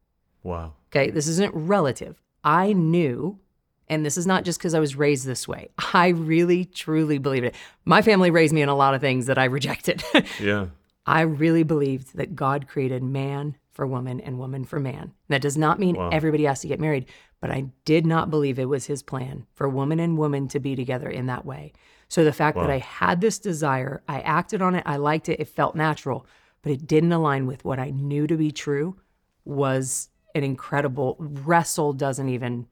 Wow. 0.43 0.73
Okay, 0.91 1.09
this 1.09 1.27
isn't 1.27 1.53
relative. 1.53 2.21
I 2.43 2.73
knew, 2.73 3.39
and 3.87 4.05
this 4.05 4.17
is 4.17 4.25
not 4.25 4.45
just 4.45 4.59
because 4.59 4.73
I 4.73 4.79
was 4.79 4.95
raised 4.95 5.25
this 5.25 5.47
way. 5.47 5.69
I 5.93 6.09
really, 6.09 6.65
truly 6.65 7.17
believed 7.17 7.45
it. 7.45 7.55
My 7.85 8.01
family 8.01 8.31
raised 8.31 8.53
me 8.53 8.61
in 8.61 8.69
a 8.69 8.75
lot 8.75 8.93
of 8.93 9.01
things 9.01 9.25
that 9.25 9.37
I 9.37 9.45
rejected. 9.45 10.03
Yeah. 10.39 10.67
I 11.09 11.21
really 11.21 11.63
believed 11.63 12.17
that 12.17 12.35
God 12.35 12.67
created 12.67 13.01
man 13.01 13.55
for 13.71 13.87
woman 13.87 14.19
and 14.19 14.39
woman 14.39 14.65
for 14.65 14.77
man. 14.77 15.13
That 15.29 15.41
does 15.41 15.57
not 15.57 15.79
mean 15.79 15.95
everybody 16.11 16.43
has 16.43 16.59
to 16.61 16.67
get 16.67 16.81
married, 16.81 17.05
but 17.39 17.49
I 17.49 17.67
did 17.85 18.05
not 18.05 18.29
believe 18.29 18.59
it 18.59 18.67
was 18.67 18.87
his 18.87 19.03
plan 19.03 19.45
for 19.53 19.69
woman 19.69 20.01
and 20.01 20.17
woman 20.17 20.49
to 20.49 20.59
be 20.59 20.75
together 20.75 21.09
in 21.09 21.27
that 21.27 21.45
way. 21.45 21.71
So 22.09 22.25
the 22.25 22.33
fact 22.33 22.57
that 22.57 22.69
I 22.69 22.79
had 22.79 23.21
this 23.21 23.39
desire, 23.39 24.01
I 24.07 24.19
acted 24.19 24.61
on 24.61 24.75
it, 24.75 24.83
I 24.85 24.97
liked 24.97 25.29
it, 25.29 25.39
it 25.39 25.47
felt 25.47 25.75
natural, 25.75 26.25
but 26.61 26.73
it 26.73 26.87
didn't 26.87 27.13
align 27.13 27.47
with 27.47 27.63
what 27.63 27.79
I 27.79 27.89
knew 27.89 28.27
to 28.27 28.35
be 28.35 28.51
true 28.51 28.97
was 29.45 30.09
an 30.37 30.43
incredible 30.43 31.15
wrestle 31.19 31.93
doesn't 31.93 32.29
even 32.29 32.67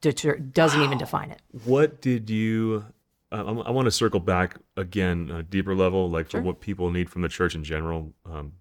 deter, 0.00 0.36
doesn't 0.36 0.80
even 0.80 0.98
define 0.98 1.30
it. 1.30 1.40
What 1.64 2.00
did 2.00 2.30
you? 2.30 2.84
Uh, 3.32 3.44
I, 3.44 3.68
I 3.68 3.70
want 3.70 3.86
to 3.86 3.90
circle 3.90 4.20
back 4.20 4.56
again, 4.76 5.30
a 5.32 5.42
deeper 5.42 5.74
level, 5.74 6.10
like 6.10 6.30
for 6.30 6.40
what 6.40 6.60
people 6.60 6.90
need 6.90 7.08
from 7.10 7.22
the 7.22 7.28
church 7.28 7.54
in 7.54 7.64
general. 7.64 8.12
Um, 8.24 8.52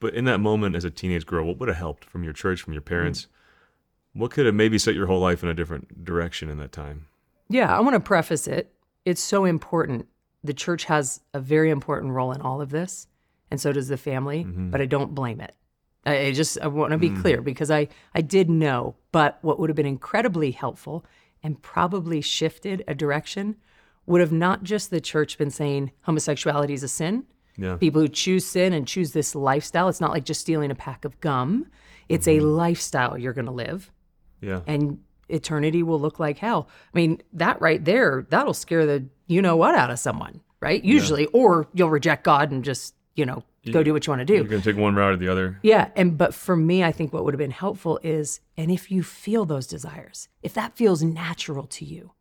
but 0.00 0.14
in 0.14 0.24
that 0.24 0.38
moment, 0.38 0.74
as 0.74 0.84
a 0.84 0.90
teenage 0.90 1.26
girl, 1.26 1.46
what 1.46 1.58
would 1.58 1.68
have 1.68 1.78
helped 1.78 2.04
from 2.04 2.24
your 2.24 2.32
church, 2.32 2.62
from 2.62 2.72
your 2.72 2.82
parents? 2.82 3.28
What 4.14 4.30
could 4.30 4.46
have 4.46 4.54
maybe 4.54 4.78
set 4.78 4.94
your 4.94 5.06
whole 5.06 5.20
life 5.20 5.42
in 5.42 5.48
a 5.48 5.54
different 5.54 6.04
direction 6.04 6.48
in 6.48 6.58
that 6.58 6.72
time? 6.72 7.06
Yeah, 7.48 7.74
I 7.76 7.80
want 7.80 7.94
to 7.94 8.00
preface 8.00 8.46
it. 8.46 8.72
It's 9.04 9.22
so 9.22 9.44
important. 9.44 10.06
The 10.44 10.54
church 10.54 10.84
has 10.84 11.20
a 11.32 11.40
very 11.40 11.70
important 11.70 12.12
role 12.12 12.32
in 12.32 12.40
all 12.40 12.60
of 12.60 12.70
this, 12.70 13.06
and 13.50 13.60
so 13.60 13.72
does 13.72 13.88
the 13.88 13.96
family, 13.96 14.44
but 14.44 14.80
I 14.80 14.86
don't 14.86 15.14
blame 15.14 15.40
it. 15.40 15.54
I 16.04 16.32
just 16.32 16.58
I 16.60 16.66
want 16.66 16.92
to 16.92 16.98
be 16.98 17.10
clear 17.10 17.40
mm. 17.40 17.44
because 17.44 17.70
I 17.70 17.88
I 18.14 18.20
did 18.20 18.50
know, 18.50 18.96
but 19.12 19.38
what 19.42 19.58
would 19.58 19.70
have 19.70 19.76
been 19.76 19.86
incredibly 19.86 20.50
helpful 20.50 21.04
and 21.42 21.60
probably 21.62 22.20
shifted 22.20 22.84
a 22.88 22.94
direction 22.94 23.56
would 24.06 24.20
have 24.20 24.32
not 24.32 24.62
just 24.62 24.90
the 24.90 25.00
church 25.00 25.38
been 25.38 25.50
saying 25.50 25.92
homosexuality 26.02 26.74
is 26.74 26.82
a 26.82 26.88
sin, 26.88 27.24
Yeah. 27.56 27.76
people 27.76 28.00
who 28.00 28.08
choose 28.08 28.44
sin 28.44 28.72
and 28.72 28.86
choose 28.86 29.12
this 29.12 29.34
lifestyle. 29.34 29.88
It's 29.88 30.00
not 30.00 30.10
like 30.10 30.24
just 30.24 30.40
stealing 30.40 30.70
a 30.70 30.74
pack 30.74 31.04
of 31.04 31.20
gum. 31.20 31.66
It's 32.08 32.26
a 32.26 32.38
mm-hmm. 32.38 32.46
lifestyle 32.46 33.16
you're 33.16 33.32
going 33.32 33.46
to 33.46 33.52
live 33.52 33.92
Yeah. 34.40 34.62
and 34.66 34.98
eternity 35.28 35.82
will 35.82 36.00
look 36.00 36.18
like 36.18 36.38
hell. 36.38 36.68
I 36.92 36.98
mean, 36.98 37.22
that 37.32 37.60
right 37.60 37.82
there, 37.84 38.26
that'll 38.28 38.54
scare 38.54 38.86
the 38.86 39.06
you 39.28 39.40
know 39.40 39.56
what 39.56 39.74
out 39.74 39.90
of 39.90 39.98
someone, 39.98 40.40
right? 40.60 40.82
Usually, 40.84 41.26
or 41.26 41.68
you'll 41.72 41.90
reject 41.90 42.24
God 42.24 42.50
and 42.50 42.64
just, 42.64 42.94
you 43.14 43.24
know, 43.24 43.44
go 43.70 43.82
do 43.82 43.92
what 43.92 44.06
you 44.06 44.10
want 44.10 44.20
to 44.20 44.24
do. 44.24 44.34
You're 44.34 44.44
gonna 44.44 44.62
take 44.62 44.76
one 44.76 44.94
route 44.94 45.12
or 45.12 45.16
the 45.16 45.28
other. 45.28 45.58
Yeah, 45.62 45.90
and 45.94 46.18
but 46.18 46.34
for 46.34 46.56
me, 46.56 46.82
I 46.82 46.90
think 46.90 47.12
what 47.12 47.24
would 47.24 47.34
have 47.34 47.38
been 47.38 47.50
helpful 47.50 48.00
is 48.02 48.40
and 48.56 48.70
if 48.70 48.90
you 48.90 49.02
feel 49.02 49.44
those 49.44 49.66
desires, 49.66 50.28
if 50.42 50.54
that 50.54 50.76
feels 50.76 51.02
natural 51.02 51.66
to 51.66 51.84
you, 51.84 52.12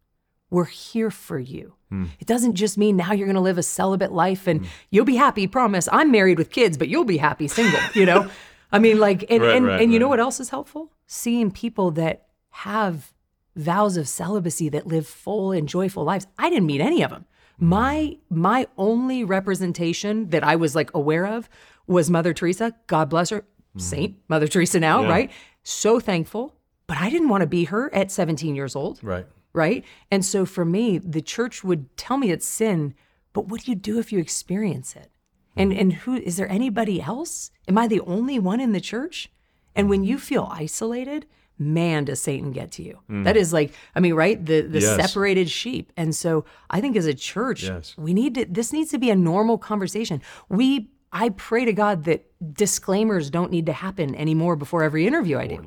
we're 0.51 0.65
here 0.65 1.10
for 1.10 1.39
you. 1.39 1.73
Hmm. 1.89 2.06
It 2.19 2.27
doesn't 2.27 2.56
just 2.56 2.77
mean 2.77 2.97
now 2.97 3.13
you're 3.13 3.27
going 3.27 3.36
to 3.36 3.41
live 3.41 3.58
a 3.58 3.63
celibate 3.63 4.12
life 4.12 4.47
and 4.47 4.60
hmm. 4.60 4.65
you'll 4.91 5.06
be 5.06 5.15
happy, 5.15 5.47
promise. 5.47 5.89
I'm 5.91 6.12
married 6.12 6.38
with 6.38 6.51
kids, 6.51 6.77
but 6.77 6.89
you'll 6.89 7.06
be 7.06 7.17
happy 7.17 7.47
single, 7.47 7.80
you 7.93 8.06
know? 8.06 8.30
I 8.71 8.80
mean 8.80 8.99
like 8.99 9.25
and 9.30 9.41
Right, 9.41 9.56
and, 9.56 9.65
right, 9.65 9.82
and 9.82 9.91
you 9.91 9.99
know 9.99 10.08
what 10.08 10.19
else 10.19 10.39
is 10.39 10.49
helpful? 10.49 10.91
Seeing 11.06 11.51
people 11.51 11.91
that 11.91 12.27
have 12.51 13.12
vows 13.56 13.97
of 13.97 14.08
celibacy 14.08 14.69
that 14.69 14.88
live 14.88 15.08
full 15.08 15.51
and 15.51 15.67
joyful 15.67 16.04
lives. 16.04 16.27
I 16.38 16.49
didn't 16.49 16.65
meet 16.65 16.82
any 16.82 17.01
of 17.01 17.10
them. 17.10 17.25
My 17.62 18.17
my 18.30 18.65
only 18.76 19.24
representation 19.24 20.30
that 20.30 20.43
I 20.43 20.56
was 20.56 20.76
like 20.76 20.91
aware 20.95 21.28
of 21.28 21.47
was 21.86 22.10
Mother 22.10 22.34
Teresa. 22.34 22.74
God 22.88 23.08
bless 23.10 23.30
her, 23.30 23.41
mm-hmm. 23.41 23.80
Saint 23.80 24.17
Mother 24.28 24.47
Teresa 24.47 24.80
now, 24.80 25.04
Yeah. 25.04 25.10
right? 25.10 25.32
So 25.62 26.00
thankful, 26.00 26.56
but 26.88 26.97
I 26.97 27.12
didn't 27.12 27.30
want 27.30 27.41
to 27.41 27.47
be 27.47 27.65
her 27.65 27.93
at 27.93 28.12
17 28.12 28.56
years 28.56 28.76
old, 28.76 29.00
Right. 29.04 29.28
right? 29.54 29.86
And 30.10 30.26
so 30.26 30.43
for 30.43 30.65
me, 30.65 30.97
the 30.97 31.21
church 31.21 31.63
would 31.63 31.95
tell 31.97 32.17
me 32.17 32.32
it's 32.32 32.47
sin, 32.47 32.95
but 33.32 33.45
what 33.47 33.62
do 33.62 33.71
you 33.71 33.76
do 33.76 34.00
if 34.00 34.12
you 34.12 34.17
experience 34.17 34.95
it? 34.95 35.12
And 35.56 35.71
mm-hmm. 35.71 35.80
and 35.80 35.93
who 35.93 36.15
is 36.15 36.38
there 36.38 36.50
anybody 36.50 37.00
else? 37.00 37.52
Am 37.67 37.78
I 37.78 37.88
the 37.88 38.02
only 38.02 38.39
one 38.39 38.60
in 38.60 38.71
the 38.71 38.82
church? 38.82 39.30
And 39.76 39.88
when 39.88 40.04
you 40.04 40.17
feel 40.17 40.50
isolated, 40.52 41.28
man, 41.62 42.06
does 42.06 42.19
Satan 42.19 42.52
get 42.52 42.71
to 42.71 42.84
you. 42.84 42.97
Mm. 43.10 43.24
That 43.24 43.38
is 43.38 43.54
like, 43.54 43.74
I 43.95 44.00
mean, 44.00 44.15
right? 44.15 44.43
The 44.43 44.62
the 44.62 44.80
Yes. 44.82 44.95
separated 45.02 45.50
sheep. 45.50 45.91
And 45.95 46.15
so 46.15 46.43
I 46.69 46.82
think 46.82 46.95
as 46.97 47.06
a 47.06 47.13
church, 47.13 47.63
Yes. 47.63 47.95
we 47.97 48.13
need 48.13 48.36
to 48.36 48.45
this 48.45 48.74
needs 48.74 48.89
to 48.91 48.97
be 48.97 49.10
a 49.12 49.15
normal 49.15 49.58
conversation. 49.58 50.21
We 50.50 50.89
I 51.13 51.30
pray 51.30 51.65
to 51.65 51.74
God 51.74 52.06
that 52.06 52.26
disclaimers 52.54 53.30
don't 53.30 53.52
need 53.52 53.65
to 53.65 53.74
happen 53.74 54.15
anymore 54.15 54.56
before 54.56 54.82
every 54.84 55.06
interview 55.06 55.38
I 55.38 55.47
do. 55.47 55.58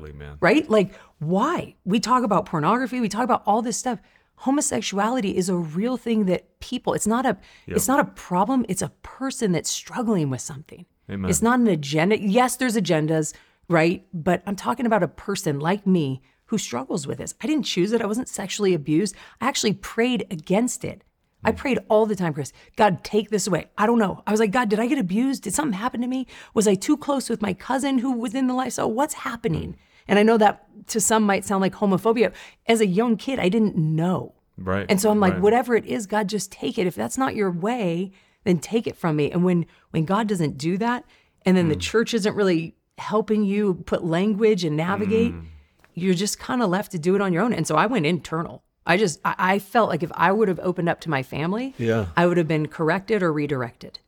Right? 0.41 0.67
Like, 0.69 0.93
why? 1.19 1.75
We 1.85 1.99
talk 1.99 2.23
about 2.23 2.45
pornography, 2.47 2.99
we 2.99 3.09
talk 3.09 3.23
about 3.23 3.43
all 3.45 3.61
this 3.61 3.77
stuff. 3.77 3.99
homosexuality 4.37 5.31
is 5.37 5.47
a 5.49 5.55
real 5.55 5.95
thing 5.97 6.25
that 6.25 6.41
people 6.59 6.93
it's 6.93 7.07
not 7.07 7.25
a 7.25 7.37
it's 7.67 7.87
not 7.87 7.99
a 7.99 8.03
problem 8.29 8.65
it's 8.67 8.81
a 8.81 8.89
person 9.01 9.51
that's 9.53 9.69
struggling 9.69 10.29
with 10.29 10.41
something 10.41 10.85
Amen. 11.09 11.29
it's 11.29 11.41
not 11.41 11.57
an 11.59 11.67
agenda 11.67 12.15
yes 12.19 12.51
there's 12.57 12.75
agendas 12.75 13.33
right 13.67 14.05
but 14.13 14.41
i'm 14.45 14.55
talking 14.55 14.85
about 14.85 15.03
a 15.03 15.07
person 15.07 15.59
like 15.59 15.85
me 15.85 16.21
who 16.45 16.57
struggles 16.57 17.07
with 17.07 17.17
this 17.17 17.33
i 17.41 17.47
didn't 17.47 17.65
choose 17.65 17.91
it 17.91 18.01
i 18.01 18.05
wasn't 18.05 18.29
sexually 18.29 18.73
abused 18.73 19.15
i 19.41 19.47
actually 19.47 19.73
prayed 19.73 20.25
against 20.29 20.83
it 20.83 21.03
I 21.45 21.51
hmm. 21.51 21.57
prayed 21.57 21.79
all 21.89 22.05
the 22.05 22.15
time, 22.15 22.33
Chris. 22.33 22.51
God, 22.75 23.03
take 23.03 23.29
this 23.29 23.47
away. 23.47 23.67
I 23.77 23.85
don't 23.85 23.99
know. 23.99 24.21
I 24.27 24.31
was 24.31 24.39
like, 24.39 24.51
God, 24.51 24.67
did 24.67 24.79
I 24.79 24.87
get 24.87 24.97
abused? 24.97 25.43
Did 25.43 25.53
something 25.53 25.77
happen 25.77 26.01
to 26.01 26.07
me? 26.07 26.27
Was 26.53 26.67
I 26.67 26.75
too 26.75 26.97
close 26.97 27.29
with 27.29 27.41
my 27.41 27.53
cousin 27.53 27.99
who 27.99 28.13
was 28.13 28.33
in 28.33 28.47
the 28.47 28.53
lifestyle? 28.53 28.91
What's 28.91 29.13
happening? 29.13 29.73
Hmm. 29.73 29.79
And 30.07 30.19
I 30.19 30.23
know 30.23 30.37
that 30.37 30.67
to 30.87 30.99
some 30.99 31.23
might 31.23 31.45
sound 31.45 31.61
like 31.61 31.73
homophobia. 31.73 32.33
As 32.67 32.81
a 32.81 32.85
young 32.85 33.17
kid, 33.17 33.39
I 33.39 33.49
didn't 33.49 33.75
know. 33.75 34.33
Right. 34.57 34.85
And 34.89 35.01
so 35.01 35.09
I'm 35.09 35.19
like, 35.19 35.33
right. 35.33 35.41
whatever 35.41 35.75
it 35.75 35.85
is, 35.85 36.05
God, 36.05 36.29
just 36.29 36.51
take 36.51 36.77
it. 36.77 36.87
If 36.87 36.95
that's 36.95 37.17
not 37.17 37.35
your 37.35 37.51
way, 37.51 38.11
then 38.43 38.59
take 38.59 38.87
it 38.87 38.95
from 38.95 39.15
me. 39.15 39.31
And 39.31 39.43
when 39.43 39.65
when 39.91 40.05
God 40.05 40.27
doesn't 40.27 40.57
do 40.57 40.77
that, 40.77 41.05
and 41.45 41.57
then 41.57 41.67
the 41.67 41.75
hmm. 41.75 41.79
church 41.79 42.13
isn't 42.13 42.35
really 42.35 42.74
helping 42.97 43.43
you 43.43 43.75
put 43.85 44.03
language 44.03 44.63
and 44.63 44.77
navigate, 44.77 45.33
mm. 45.33 45.45
you're 45.93 46.13
just 46.13 46.39
kind 46.39 46.61
of 46.61 46.69
left 46.69 46.91
to 46.91 46.99
do 46.99 47.15
it 47.15 47.21
on 47.21 47.33
your 47.33 47.43
own. 47.43 47.53
And 47.53 47.67
so 47.67 47.75
I 47.75 47.85
went 47.85 48.05
internal. 48.05 48.63
I 48.85 48.97
just 48.97 49.19
I, 49.25 49.35
I 49.37 49.59
felt 49.59 49.89
like 49.89 50.03
if 50.03 50.11
I 50.13 50.31
would 50.31 50.47
have 50.47 50.59
opened 50.59 50.89
up 50.89 51.01
to 51.01 51.09
my 51.09 51.23
family, 51.23 51.73
Yeah. 51.77 52.07
I 52.15 52.25
would 52.27 52.37
have 52.37 52.47
been 52.47 52.67
corrected 52.67 53.23
or 53.23 53.33
redirected. 53.33 53.99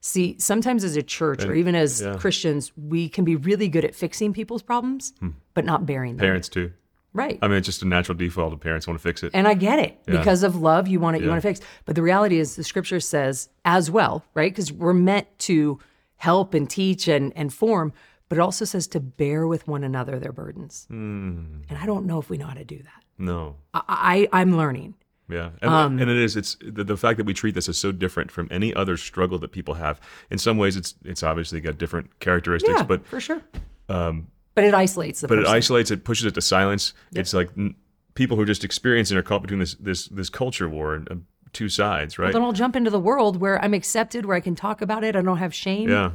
See, 0.00 0.36
sometimes 0.38 0.84
as 0.84 0.96
a 0.96 1.02
church 1.02 1.44
or 1.44 1.54
even 1.54 1.74
as 1.74 2.06
Christians, 2.18 2.70
we 2.76 3.08
can 3.08 3.24
be 3.24 3.34
really 3.34 3.68
good 3.68 3.84
at 3.84 3.94
fixing 3.94 4.32
people's 4.32 4.62
problems, 4.62 5.12
hmm. 5.18 5.30
but 5.54 5.64
not 5.64 5.84
bearing 5.84 6.16
them. 6.16 6.24
Parents 6.24 6.48
too. 6.48 6.72
Right. 7.12 7.38
I 7.40 7.48
mean, 7.48 7.56
it's 7.56 7.66
just 7.66 7.82
a 7.82 7.86
natural 7.86 8.16
default 8.16 8.52
of 8.52 8.60
parents 8.60 8.86
want 8.86 9.00
to 9.00 9.02
fix 9.02 9.22
it. 9.22 9.30
And 9.32 9.48
I 9.48 9.54
get 9.54 9.78
it 9.78 9.98
Yeah. 10.06 10.18
because 10.18 10.42
of 10.42 10.54
love, 10.54 10.86
you 10.86 11.00
want 11.00 11.16
it, 11.16 11.22
you 11.22 11.28
want 11.30 11.40
to 11.40 11.48
fix. 11.48 11.60
But 11.86 11.96
the 11.96 12.02
reality 12.02 12.38
is, 12.38 12.56
the 12.56 12.62
scripture 12.62 13.00
says 13.00 13.48
as 13.64 13.90
well, 13.90 14.22
right? 14.34 14.52
Because 14.52 14.70
we're 14.70 14.92
meant 14.92 15.26
to 15.40 15.80
help 16.16 16.52
and 16.52 16.68
teach 16.68 17.08
and, 17.08 17.32
and 17.34 17.52
form, 17.52 17.94
but 18.28 18.38
it 18.38 18.40
also 18.40 18.64
says 18.64 18.86
to 18.88 19.00
bear 19.00 19.46
with 19.46 19.66
one 19.68 19.84
another 19.84 20.18
their 20.18 20.32
burdens. 20.32 20.86
Hmm. 20.88 21.62
And 21.68 21.78
I 21.78 21.86
don't 21.86 22.06
know 22.06 22.18
if 22.18 22.28
we 22.30 22.36
know 22.38 22.46
how 22.46 22.54
to 22.54 22.64
do 22.64 22.78
that. 22.78 23.04
no. 23.18 23.56
I, 23.74 24.28
I 24.32 24.40
I'm 24.40 24.56
learning. 24.56 24.94
Yeah, 25.28 25.50
and, 25.60 25.70
Um, 25.70 25.98
and 25.98 26.08
it 26.08 26.16
is. 26.16 26.36
It's 26.36 26.56
the, 26.62 26.84
the 26.84 26.96
fact 26.96 27.16
that 27.16 27.26
we 27.26 27.34
treat 27.34 27.54
this 27.56 27.68
as 27.68 27.76
so 27.76 27.90
different 27.90 28.30
from 28.30 28.46
any 28.50 28.72
other 28.74 28.96
struggle 28.96 29.38
that 29.40 29.50
people 29.50 29.74
have. 29.74 30.00
In 30.30 30.38
some 30.38 30.56
ways, 30.56 30.76
it's 30.76 30.94
it's 31.04 31.24
obviously 31.24 31.60
got 31.60 31.78
different 31.78 32.20
characteristics, 32.20 32.78
Yeah, 32.78 32.84
but 32.84 33.04
for 33.06 33.18
sure. 33.20 33.42
Um, 33.88 34.28
but 34.54 34.62
it 34.64 34.72
isolates 34.72 35.20
the 35.22 35.28
but 35.28 35.38
it 35.38 35.46
isolates 35.46 35.90
it, 35.90 36.04
pushes 36.04 36.26
it 36.26 36.34
to 36.34 36.40
silence. 36.40 36.92
It's 37.12 37.34
like 37.34 37.50
n- 37.58 37.74
people 38.14 38.36
who 38.36 38.42
are 38.44 38.46
just 38.46 38.62
experiencing 38.64 39.16
are 39.18 39.22
caught 39.22 39.42
between 39.42 39.58
this 39.60 39.74
this 39.74 40.06
this 40.06 40.30
culture 40.30 40.68
war 40.68 40.94
and 40.94 41.10
uh, 41.10 41.14
two 41.52 41.68
sides, 41.68 42.18
right? 42.20 42.32
then 42.32 42.42
I'll 42.42 42.52
jump 42.52 42.76
into 42.76 42.90
the 42.90 43.00
world 43.00 43.40
where 43.40 43.60
I'm 43.64 43.74
accepted, 43.74 44.26
where 44.26 44.36
I 44.36 44.40
can 44.40 44.54
talk 44.54 44.80
about 44.80 45.02
it. 45.02 45.16
I 45.16 45.22
don't 45.22 45.38
have 45.38 45.52
shame. 45.54 45.88
Yeah. 45.88 46.12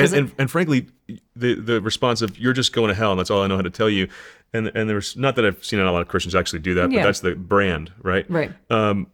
And, 0.00 0.12
and, 0.14 0.32
and 0.38 0.50
frankly, 0.50 0.86
the 1.36 1.54
the 1.54 1.80
response 1.80 2.22
of 2.22 2.38
you're 2.38 2.52
just 2.52 2.72
going 2.72 2.88
to 2.88 2.94
hell, 2.94 3.10
and 3.12 3.18
that's 3.18 3.30
all 3.30 3.42
I 3.42 3.46
know 3.46 3.56
how 3.56 3.62
to 3.62 3.70
tell 3.70 3.88
you. 3.90 4.08
And 4.52 4.68
and 4.74 4.88
there's 4.88 5.16
not 5.16 5.36
that 5.36 5.44
I've 5.44 5.64
seen 5.64 5.78
a 5.80 5.90
lot 5.92 6.02
of 6.02 6.08
Christians 6.08 6.34
actually 6.34 6.58
do 6.60 6.74
that, 6.74 6.90
Yeah. 6.90 7.00
but 7.00 7.04
that's 7.06 7.20
the 7.20 7.34
brand, 7.34 7.92
right? 8.02 8.28
Right. 8.30 8.52
Um, 8.70 9.06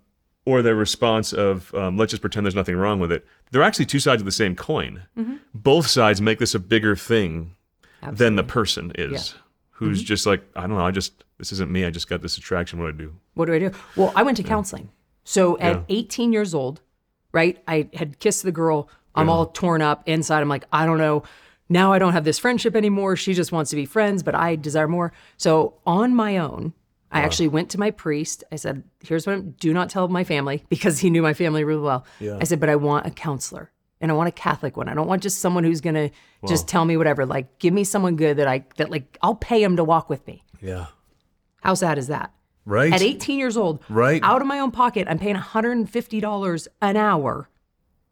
or 0.44 0.62
the 0.62 0.75
response 0.75 1.33
of 1.33 1.75
um, 1.75 1.96
let's 1.96 2.11
just 2.11 2.20
pretend 2.20 2.46
there's 2.46 2.55
nothing 2.55 2.77
wrong 2.77 3.01
with 3.01 3.11
it. 3.12 3.27
They're 3.51 3.62
actually 3.62 3.87
two 3.87 3.99
sides 4.01 4.22
of 4.22 4.27
the 4.27 4.33
same 4.33 4.55
coin. 4.57 5.03
Mm-hmm. 5.18 5.37
Both 5.55 5.88
sides 5.88 6.20
make 6.22 6.38
this 6.38 6.55
a 6.55 6.59
bigger 6.59 6.94
thing 6.96 7.55
than 8.12 8.37
the 8.37 8.44
person 8.44 8.92
is, 8.94 9.35
who's 9.70 9.99
Mm-hmm. 9.99 10.07
just 10.07 10.27
like 10.27 10.42
I 10.55 10.62
don't 10.62 10.70
know. 10.79 10.87
I 10.87 10.90
just 10.92 11.25
this 11.38 11.53
isn't 11.53 11.70
me. 11.70 11.85
I 11.85 11.90
just 11.90 12.09
got 12.09 12.22
this 12.22 12.38
attraction. 12.38 12.79
What 12.81 12.96
do 12.96 13.05
I 13.05 13.07
do? 13.07 13.14
What 13.35 13.44
do 13.46 13.53
I 13.55 13.59
do? 13.59 13.72
Well, 13.96 14.12
I 14.16 14.22
went 14.22 14.37
to 14.38 14.42
counseling. 14.42 14.88
So 15.25 15.59
at 15.59 15.83
18 15.88 16.33
years 16.33 16.55
old, 16.55 16.81
right, 17.33 17.61
I 17.66 17.88
had 17.94 18.20
kissed 18.20 18.44
the 18.44 18.53
girl. 18.53 18.88
I'm 19.16 19.29
all 19.29 19.46
torn 19.46 19.83
up 19.83 20.02
inside. 20.07 20.40
I'm 20.40 20.48
like, 20.48 20.64
I 20.72 20.87
don't 20.87 20.98
know. 20.98 21.22
Now 21.68 21.92
I 21.92 21.98
don't 21.98 22.12
have 22.12 22.24
this 22.24 22.38
friendship 22.38 22.76
anymore. 22.76 23.16
She 23.16 23.35
just 23.35 23.52
wants 23.52 23.70
to 23.70 23.76
be 23.76 23.87
friends, 23.87 24.22
but 24.22 24.35
I 24.35 24.57
desire 24.57 24.88
more. 24.88 25.12
So 25.37 25.74
on 25.85 26.14
my 26.14 26.38
own, 26.38 26.74
I 27.11 27.18
uh-huh. 27.18 27.26
actually 27.26 27.48
went 27.48 27.70
to 27.70 27.79
my 27.79 27.90
priest. 27.90 28.44
I 28.52 28.57
said, 28.57 28.85
here's 29.02 29.26
what 29.26 29.35
I'm, 29.35 29.50
do 29.52 29.72
not 29.72 29.90
tell 29.90 30.07
my 30.09 30.24
family 30.24 30.64
because 30.68 30.98
he 30.98 31.11
knew 31.11 31.22
my 31.22 31.35
family 31.35 31.64
really 31.64 31.83
well. 31.83 32.05
I 32.20 32.44
said, 32.44 32.61
but 32.61 32.68
I 32.68 32.76
want 32.76 33.07
a 33.07 33.11
counselor 33.11 33.72
and 34.00 34.11
I 34.11 34.14
want 34.14 34.29
a 34.29 34.33
Catholic 34.33 34.76
one. 34.76 34.88
I 34.88 34.94
don't 34.94 35.09
want 35.09 35.22
just 35.22 35.38
someone 35.38 35.64
who's 35.64 35.81
going 35.81 35.94
to 35.94 36.11
just 36.46 36.68
tell 36.68 36.85
me 36.85 36.96
whatever. 36.96 37.26
Like, 37.26 37.59
give 37.59 37.72
me 37.72 37.85
someone 37.85 38.16
good 38.16 38.37
that 38.37 38.46
I, 38.46 38.64
that 38.76 38.90
like, 38.90 39.18
I'll 39.22 39.35
pay 39.35 39.62
him 39.62 39.76
to 39.76 39.85
walk 39.85 40.09
with 40.11 40.26
me. 40.26 40.44
Yeah. 40.61 40.87
How 41.62 41.74
sad 41.74 41.98
is 41.98 42.09
that? 42.09 42.33
Right. 42.64 42.92
At 42.92 43.02
18 43.02 43.38
years 43.38 43.57
old, 43.57 43.83
Right. 43.88 44.20
out 44.22 44.40
of 44.40 44.46
my 44.46 44.59
own 44.59 44.72
pocket, 44.72 45.07
I'm 45.09 45.18
paying 45.18 45.37
$150 45.37 46.68
an 46.83 46.96
hour, 46.96 47.48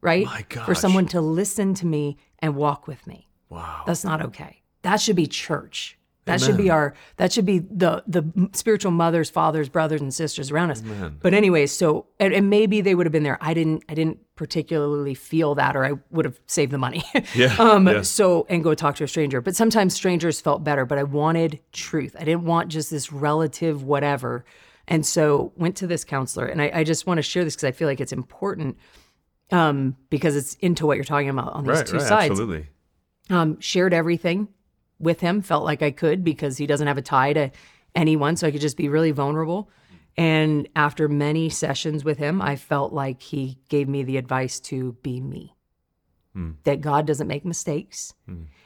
right? 0.05 0.27
My 0.27 0.45
For 0.65 0.75
someone 0.75 1.07
to 1.07 1.21
listen 1.21 1.75
to 1.75 1.87
me 1.87 2.19
and 2.39 2.55
walk 2.55 2.87
with 2.87 3.07
me. 3.07 3.29
Wow. 3.49 3.83
That's 3.87 4.05
not 4.05 4.23
okay. 4.23 4.63
That 4.83 5.01
should 5.01 5.17
be 5.17 5.27
church. 5.27 5.99
That 6.27 6.41
should 6.41 6.57
be 6.57 6.71
our 6.71 6.95
that 7.19 7.33
should 7.33 7.45
be 7.45 7.59
the 7.59 8.03
the 8.07 8.25
spiritual 8.53 8.93
mothers, 8.93 9.29
fathers, 9.29 9.69
brothers 9.69 10.01
and 10.01 10.13
sisters 10.13 10.51
around 10.51 10.71
us. 10.71 10.83
But 11.21 11.35
anyways, 11.35 11.71
so 11.73 12.07
and, 12.19 12.33
and 12.33 12.49
maybe 12.49 12.81
they 12.81 12.95
would 12.95 13.05
have 13.05 13.13
been 13.13 13.25
there. 13.25 13.39
I 13.41 13.53
didn't 13.53 13.85
I 13.89 13.95
didn't 13.95 14.21
particularly 14.35 15.15
feel 15.15 15.55
that 15.57 15.77
or 15.77 15.85
I 15.85 15.93
would 16.11 16.25
have 16.25 16.41
saved 16.47 16.73
the 16.73 16.79
money. 16.79 17.03
Yeah, 17.35 17.55
um 17.59 17.87
yeah. 17.89 18.03
so 18.03 18.47
and 18.49 18.63
go 18.63 18.75
talk 18.75 18.97
to 18.97 19.05
a 19.05 19.09
stranger. 19.09 19.41
But 19.41 19.57
sometimes 19.57 19.95
strangers 19.95 20.41
felt 20.41 20.65
better, 20.65 20.85
but 20.87 20.99
I 20.99 21.03
wanted 21.03 21.61
truth. 21.73 22.17
I 22.19 22.25
didn't 22.25 22.45
want 22.45 22.69
just 22.69 22.91
this 22.91 23.13
relative 23.13 23.83
whatever. 23.83 24.45
And 24.87 25.05
so 25.05 25.53
went 25.57 25.77
to 25.77 25.87
this 25.87 26.05
counselor 26.05 26.47
and 26.47 26.63
I, 26.63 26.71
I 26.75 26.85
just 26.85 27.07
want 27.07 27.19
to 27.19 27.23
share 27.23 27.45
this 27.45 27.55
because 27.55 27.65
I 27.65 27.73
feel 27.73 27.89
like 27.89 28.01
it's 28.01 28.13
important 28.13 28.79
um, 29.53 29.97
because 30.11 30.37
it's 30.37 30.55
into 30.55 30.87
what 30.87 30.97
you're 30.97 31.05
talking 31.05 31.29
about 31.29 31.53
on 31.53 31.65
these 31.65 31.77
Right. 31.79 31.87
two 31.87 31.97
Right. 31.99 32.07
sides 32.07 32.31
Absolutely. 32.31 32.69
um, 33.31 33.61
shared 33.61 33.93
everything 33.95 34.49
with 35.01 35.21
him 35.21 35.43
felt 35.43 35.65
like 35.65 35.83
i 35.83 35.91
could 35.91 36.23
because 36.23 36.57
he 36.57 36.67
doesn't 36.67 36.87
have 36.87 36.97
a 36.97 37.03
tie 37.03 37.33
to 37.33 37.51
anyone 37.97 38.37
so 38.37 38.47
i 38.47 38.51
could 38.51 38.61
just 38.61 38.77
be 38.77 38.89
really 38.89 39.11
vulnerable 39.11 39.69
and 40.17 40.69
after 40.77 41.09
many 41.09 41.49
sessions 41.51 42.05
with 42.05 42.17
him 42.17 42.41
i 42.41 42.55
felt 42.55 42.93
like 42.93 43.21
he 43.21 43.59
gave 43.69 43.89
me 43.89 44.05
the 44.05 44.17
advice 44.17 44.61
to 44.61 44.93
be 45.03 45.21
me 45.21 45.53
that 46.65 46.81
god 46.81 47.07
doesn't 47.07 47.27
make 47.29 47.45
mistakes 47.45 48.15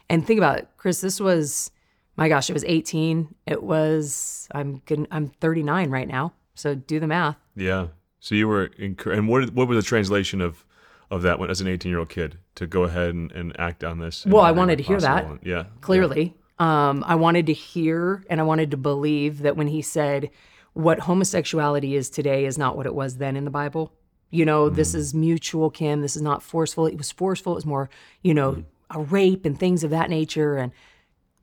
and 0.09 0.25
think 0.25 0.37
about 0.37 0.57
it 0.59 0.67
chris 0.77 1.01
this 1.01 1.19
was 1.19 1.71
my 2.15 2.29
gosh 2.29 2.49
it 2.49 2.53
was 2.53 2.63
18 2.65 3.33
it 3.47 3.61
was 3.63 4.47
i'm 4.53 4.77
good 4.85 5.07
i'm 5.11 5.27
39 5.27 5.89
right 5.89 6.07
now 6.07 6.31
so 6.55 6.75
do 6.75 6.99
the 6.99 7.07
math 7.07 7.37
Yeah. 7.55 7.87
So 8.21 8.35
you 8.35 8.47
were, 8.49 8.67
encour- 8.79 9.17
and 9.17 9.27
what 9.29 9.51
what 9.53 9.67
was 9.67 9.77
the 9.77 9.87
translation 9.87 10.41
of 10.41 10.65
of 11.11 11.21
that 11.23 11.39
when 11.39 11.49
as 11.49 11.61
an 11.61 11.67
18 11.67 11.89
year 11.89 11.99
old 11.99 12.09
kid 12.09 12.37
to 12.55 12.67
go 12.67 12.83
ahead 12.83 13.09
and, 13.13 13.31
and 13.31 13.59
act 13.59 13.83
on 13.83 13.99
this? 13.99 14.25
Well, 14.25 14.43
I 14.43 14.51
wanted 14.51 14.77
to 14.77 14.83
hear 14.83 14.99
that. 14.99 15.23
possible? 15.23 15.39
Yeah. 15.43 15.65
clearly. 15.81 16.35
Um, 16.59 17.05
I 17.07 17.15
wanted 17.15 17.45
to 17.45 17.53
hear 17.53 18.23
and 18.29 18.39
I 18.39 18.43
wanted 18.43 18.71
to 18.71 18.77
believe 18.77 19.39
that 19.39 19.55
when 19.55 19.67
he 19.67 19.81
said 19.81 20.29
what 20.73 20.99
homosexuality 20.99 21.95
is 21.95 22.09
today 22.09 22.45
is 22.45 22.57
not 22.57 22.77
what 22.77 22.85
it 22.85 22.93
was 22.93 23.17
then 23.17 23.35
in 23.35 23.45
the 23.45 23.51
Bible. 23.51 23.93
You 24.29 24.45
know, 24.45 24.69
this 24.69 24.93
is 24.93 25.13
mutual, 25.13 25.69
Kim. 25.69 26.01
This 26.01 26.15
is 26.15 26.21
not 26.21 26.43
forceful. 26.43 26.85
It 26.85 26.97
was 26.97 27.11
forceful. 27.11 27.53
It 27.53 27.55
was 27.55 27.65
more, 27.65 27.89
you 28.21 28.33
know, 28.33 28.63
a 28.91 28.99
rape 28.99 29.45
and 29.45 29.59
things 29.59 29.83
of 29.83 29.89
that 29.89 30.09
nature. 30.09 30.57
And 30.57 30.71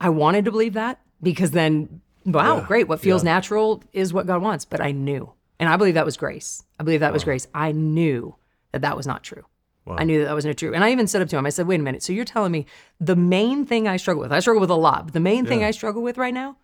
I 0.00 0.10
wanted 0.10 0.44
to 0.44 0.50
believe 0.50 0.74
that 0.74 1.00
because 1.20 1.50
then, 1.50 2.00
wow, 2.24 2.60
great. 2.60 2.86
What 2.86 3.00
feels 3.00 3.24
natural 3.24 3.82
is 3.92 4.12
what 4.12 4.26
God 4.26 4.40
wants. 4.40 4.64
But 4.64 4.80
I 4.80 4.92
knew. 4.92 5.32
And 5.58 5.68
I 5.68 5.76
believe 5.76 5.94
that 5.94 6.04
was 6.04 6.16
grace. 6.16 6.62
I 6.78 6.84
believe 6.84 7.00
that 7.00 7.12
was 7.12 7.24
grace. 7.24 7.48
I 7.54 7.72
knew 7.72 8.36
that 8.72 8.82
that 8.82 8.96
was 8.96 9.06
not 9.06 9.24
true. 9.24 9.44
I 9.88 10.04
knew 10.04 10.18
that 10.20 10.24
that 10.26 10.34
wasn't 10.34 10.58
true. 10.58 10.74
And 10.74 10.82
I 10.84 10.90
even 10.90 11.06
said 11.06 11.22
up 11.22 11.28
to 11.28 11.36
him, 11.38 11.46
I 11.46 11.50
said, 11.50 11.66
wait 11.66 11.78
a 11.80 11.82
minute. 11.82 12.02
So 12.02 12.12
you're 12.12 12.24
telling 12.24 12.52
me 12.52 12.66
the 13.00 13.14
main 13.16 13.64
thing 13.66 13.86
I 13.86 13.96
struggle 13.98 14.22
with, 14.22 14.32
I 14.32 14.40
struggle 14.40 14.60
with 14.60 14.70
a 14.70 14.74
lot, 14.74 15.04
but 15.06 15.14
the 15.14 15.20
main 15.20 15.46
thing 15.46 15.62
I 15.62 15.70
struggle 15.70 16.02
with 16.02 16.18
right 16.18 16.34
now 16.34 16.56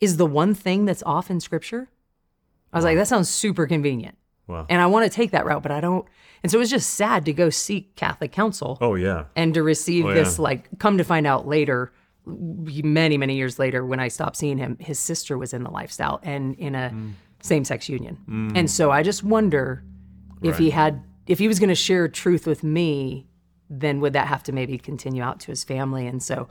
is 0.00 0.16
the 0.16 0.26
one 0.26 0.54
thing 0.54 0.84
that's 0.84 1.02
off 1.04 1.30
in 1.30 1.40
scripture? 1.40 1.88
I 2.72 2.76
was 2.78 2.84
like, 2.84 2.96
that 2.96 3.08
sounds 3.08 3.28
super 3.28 3.66
convenient. 3.66 4.16
Wow. 4.46 4.66
And 4.68 4.80
I 4.80 4.86
want 4.86 5.04
to 5.10 5.14
take 5.14 5.30
that 5.32 5.44
route, 5.46 5.62
but 5.62 5.72
I 5.72 5.80
don't. 5.80 6.06
And 6.42 6.50
so 6.50 6.58
it 6.58 6.60
was 6.60 6.70
just 6.70 6.90
sad 6.90 7.24
to 7.26 7.32
go 7.32 7.50
seek 7.50 7.94
Catholic 7.96 8.32
counsel 8.32 8.78
Oh 8.80 8.94
yeah. 8.94 9.24
and 9.36 9.52
to 9.54 9.62
receive 9.62 10.04
Oh, 10.06 10.14
this, 10.14 10.38
yeah. 10.38 10.42
like, 10.42 10.68
come 10.78 10.98
to 10.98 11.04
find 11.04 11.26
out 11.26 11.46
later, 11.46 11.92
many, 12.26 13.16
many 13.18 13.36
years 13.36 13.58
later, 13.58 13.84
when 13.84 14.00
I 14.00 14.08
stopped 14.08 14.36
seeing 14.36 14.58
him, 14.58 14.76
his 14.80 14.98
sister 14.98 15.36
was 15.38 15.52
in 15.52 15.62
the 15.62 15.70
lifestyle 15.70 16.20
and 16.22 16.54
in 16.56 16.74
a 16.74 16.90
Mm. 16.92 17.12
same 17.42 17.64
sex 17.64 17.88
union. 17.88 18.52
And 18.54 18.70
so 18.70 18.90
I 18.90 19.02
just 19.02 19.22
wonder 19.24 19.82
if 20.42 20.58
he 20.58 20.70
had, 20.70 21.02
if 21.28 21.38
he 21.38 21.46
was 21.46 21.58
going 21.60 21.68
to 21.68 21.74
share 21.74 22.08
truth 22.08 22.46
with 22.46 22.64
me, 22.64 23.26
then 23.70 24.00
would 24.00 24.14
that 24.14 24.26
have 24.28 24.42
to 24.44 24.52
maybe 24.52 24.78
continue 24.78 25.22
out 25.22 25.40
to 25.40 25.48
his 25.48 25.62
family? 25.62 26.06
And 26.06 26.22
so 26.22 26.48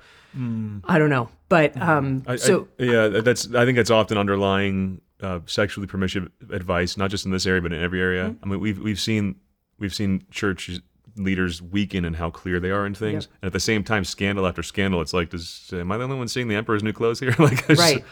I 0.87 0.99
don't 0.99 1.09
know. 1.09 1.29
But 1.49 1.75
um, 1.81 2.21
Mm. 2.21 2.29
I- 2.29 2.33
I- 2.33 2.35
so 2.35 2.67
yeah, 2.77 3.07
that's. 3.07 3.53
I 3.55 3.65
think 3.65 3.75
that's 3.75 3.89
often 3.91 4.17
underlying 4.17 5.01
uh, 5.21 5.39
sexually 5.47 5.87
permissive 5.87 6.29
advice, 6.51 6.95
not 6.95 7.09
just 7.09 7.25
in 7.25 7.31
this 7.31 7.45
area, 7.47 7.61
but 7.61 7.73
in 7.73 7.81
every 7.81 7.99
area. 8.01 8.29
Mm-hmm. 8.29 8.43
I 8.43 8.47
mean, 8.47 8.59
we've 8.59 8.77
we've 8.79 8.99
seen 8.99 9.35
we've 9.79 9.95
seen 9.95 10.25
church 10.29 10.69
leaders 11.15 11.59
weaken 11.59 12.05
in 12.05 12.13
how 12.13 12.29
clear 12.29 12.59
they 12.59 12.69
are 12.69 12.85
in 12.85 12.93
things, 12.93 13.27
and 13.41 13.47
at 13.47 13.53
the 13.53 13.59
same 13.59 13.83
time, 13.83 14.03
scandal 14.03 14.45
after 14.45 14.61
scandal. 14.61 15.01
It's 15.01 15.13
like, 15.13 15.31
does 15.31 15.71
am 15.73 15.91
I 15.91 15.97
the 15.97 16.03
only 16.03 16.17
one 16.17 16.27
seeing 16.27 16.47
the 16.49 16.55
emperor's 16.55 16.83
new 16.83 16.93
clothes 16.93 17.19
here? 17.19 17.33
like, 17.39 17.67
Right. 17.69 18.05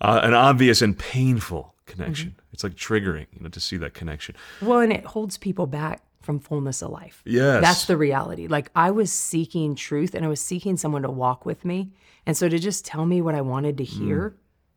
uh, 0.00 0.20
an 0.22 0.34
obvious 0.34 0.80
and 0.82 0.96
painful 0.96 1.74
connection. 1.90 2.30
Mm-hmm. 2.30 2.52
It's 2.52 2.64
like 2.64 2.74
triggering, 2.74 3.26
you 3.32 3.40
know, 3.42 3.48
to 3.48 3.60
see 3.60 3.76
that 3.78 3.94
connection. 3.94 4.34
Well, 4.60 4.80
and 4.80 4.92
it 4.92 5.04
holds 5.04 5.36
people 5.36 5.66
back 5.66 6.02
from 6.22 6.38
fullness 6.38 6.82
of 6.82 6.90
life. 6.90 7.22
Yes. 7.24 7.62
That's 7.62 7.84
the 7.86 7.96
reality. 7.96 8.46
Like 8.46 8.70
I 8.74 8.90
was 8.90 9.10
seeking 9.12 9.74
truth 9.74 10.14
and 10.14 10.24
I 10.24 10.28
was 10.28 10.40
seeking 10.40 10.76
someone 10.76 11.02
to 11.02 11.10
walk 11.10 11.46
with 11.46 11.64
me. 11.64 11.92
And 12.26 12.36
so 12.36 12.48
to 12.48 12.58
just 12.58 12.84
tell 12.84 13.06
me 13.06 13.22
what 13.22 13.34
I 13.34 13.40
wanted 13.40 13.78
to 13.78 13.84
hear, 13.84 14.36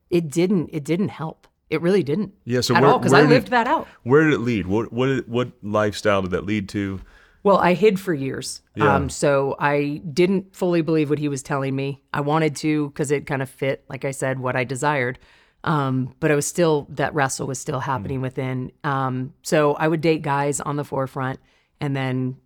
it 0.10 0.30
didn't 0.30 0.69
it 0.71 0.84
didn't 0.84 1.10
help. 1.10 1.47
It 1.69 1.82
really 1.82 2.04
didn't. 2.04 2.30
Mm. 2.30 2.38
Yeah, 2.45 2.62
so 2.62 2.76
at 2.76 2.82
where- 2.82 2.91
all 2.91 2.99
because 2.99 3.13
I 3.13 3.23
lived 3.23 3.49
that 3.49 3.67
out. 3.67 3.88
Where 4.04 4.23
did 4.23 4.34
it 4.34 4.39
lead? 4.39 4.67
What 4.67 4.93
what 4.93 5.28
what 5.28 5.52
lifestyle 5.62 6.21
did 6.21 6.32
that 6.32 6.45
lead 6.45 6.69
to? 6.69 7.02
Well, 7.43 7.58
I 7.58 7.73
hid 7.73 7.99
for 7.99 8.13
years. 8.13 8.62
Yeah. 8.76 8.95
Um, 8.95 9.10
so 9.10 9.58
I 9.60 10.02
didn't 10.13 10.56
fully 10.56 10.82
believe 10.82 11.10
what 11.10 11.19
he 11.19 11.28
was 11.28 11.43
telling 11.43 11.76
me. 11.76 12.02
I 12.13 12.21
wanted 12.21 12.56
to 12.58 12.88
because 12.88 13.12
it 13.12 13.28
kind 13.28 13.41
of 13.41 13.49
fit, 13.49 13.84
like 13.89 14.06
I 14.06 14.12
said, 14.12 14.39
what 14.39 14.56
I 14.56 14.63
desired. 14.63 15.19
Um, 15.63 16.13
but 16.19 16.30
I 16.32 16.36
was 16.36 16.45
still, 16.45 16.88
that 16.89 17.13
wrestle 17.13 17.47
was 17.47 17.60
still 17.60 17.80
happening 17.80 18.19
within. 18.21 18.71
Um, 18.84 19.34
so 19.43 19.73
I 19.76 19.88
would 19.88 20.02
date 20.02 20.21
guys 20.21 20.60
on 20.60 20.76
the 20.76 20.84
forefront 20.84 21.39
and 21.80 21.95
then 21.95 22.38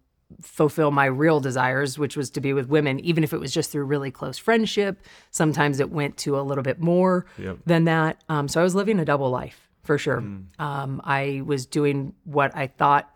fulfill 0.42 0.92
my 0.92 1.06
real 1.06 1.40
desires, 1.40 1.98
which 1.98 2.18
was 2.18 2.30
to 2.32 2.42
be 2.42 2.54
with 2.54 2.68
women, 2.68 3.00
even 3.00 3.24
if 3.24 3.34
it 3.34 3.40
was 3.40 3.52
just 3.54 3.72
through 3.72 3.86
really 3.86 4.12
close 4.12 4.38
friendship. 4.38 5.02
Sometimes 5.32 5.80
it 5.80 5.90
went 5.90 6.18
to 6.18 6.38
a 6.38 6.42
little 6.42 6.64
bit 6.64 6.80
more 6.80 7.26
Yep. 7.40 7.60
than 7.66 7.86
that. 7.86 8.24
Um, 8.30 8.48
so 8.48 8.60
I 8.60 8.64
was 8.64 8.76
living 8.76 9.00
a 9.00 9.06
double 9.06 9.30
life 9.30 9.68
for 9.84 9.98
sure. 9.98 10.18
Um, 10.60 11.02
I 11.04 11.42
was 11.46 11.66
doing 11.66 12.14
what 12.26 12.56
I 12.56 12.68
thought 12.68 13.10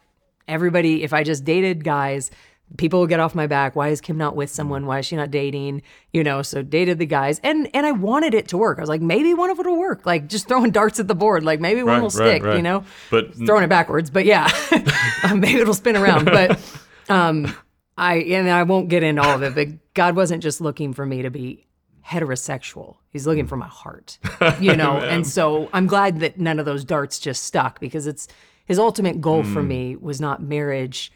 everybody, 0.48 1.04
if 1.04 1.12
I 1.14 1.24
just 1.24 1.44
dated 1.44 1.84
guys, 1.84 2.32
people 2.78 3.00
would 3.02 3.10
get 3.10 3.20
off 3.20 3.36
my 3.36 3.48
back. 3.48 3.76
Why 3.76 3.90
is 3.90 4.02
Kim 4.02 4.18
not 4.18 4.36
with 4.36 4.50
someone? 4.50 4.86
Why 4.86 5.00
is 5.00 5.06
she 5.06 5.16
not 5.16 5.32
dating? 5.32 5.82
You 6.14 6.24
know, 6.24 6.42
so 6.42 6.62
dated 6.62 7.00
the 7.00 7.06
guys, 7.06 7.40
and 7.44 7.70
and 7.74 7.86
I 7.86 7.92
wanted 7.92 8.34
it 8.34 8.48
to 8.50 8.58
work. 8.58 8.78
I 8.78 8.82
was 8.82 8.90
like, 8.90 9.02
maybe 9.02 9.34
one 9.34 9.50
of 9.50 9.60
it 9.60 9.66
will 9.66 9.78
work. 9.78 10.06
Like 10.06 10.28
just 10.28 10.48
throwing 10.48 10.72
darts 10.72 11.00
at 11.00 11.08
the 11.08 11.16
board. 11.16 11.44
Like 11.44 11.60
maybe 11.60 11.84
one 11.84 11.94
Right, 11.94 12.02
will 12.02 12.10
right, 12.10 12.12
stick. 12.38 12.44
right. 12.44 12.56
You 12.58 12.62
know, 12.62 12.84
But- 13.10 13.36
throwing 13.36 13.64
it 13.64 13.70
backwards. 13.70 14.10
But 14.10 14.26
yeah, 14.26 14.50
Um, 15.24 15.40
maybe 15.40 15.60
it'll 15.62 15.74
spin 15.74 15.96
around. 15.98 16.26
But 16.26 16.60
um, 17.10 17.54
I 17.98 18.16
and 18.18 18.50
I 18.50 18.64
won't 18.64 18.90
get 18.90 19.04
into 19.04 19.22
all 19.22 19.36
of 19.36 19.44
it. 19.44 19.54
But 19.56 19.94
God 19.94 20.16
wasn't 20.16 20.42
just 20.44 20.62
looking 20.62 20.94
for 20.94 21.06
me 21.06 21.22
to 21.24 21.30
be 21.30 21.66
heterosexual. 22.06 22.98
He's 23.10 23.28
looking 23.28 23.48
for 23.48 23.58
my 23.58 23.68
heart, 23.68 24.18
you 24.60 24.76
know. 24.82 24.98
and 24.98 25.26
so 25.26 25.70
I'm 25.74 25.88
glad 25.88 26.20
that 26.22 26.40
none 26.40 26.60
of 26.60 26.66
those 26.66 26.84
darts 26.84 27.20
just 27.20 27.44
stuck 27.44 27.80
because 27.80 28.08
it's 28.08 28.28
his 28.66 28.80
ultimate 28.80 29.22
goal 29.22 29.44
Hmm. 29.44 29.54
for 29.54 29.64
me 29.64 29.96
was 29.96 30.20
not 30.22 30.42
marriage 30.42 31.12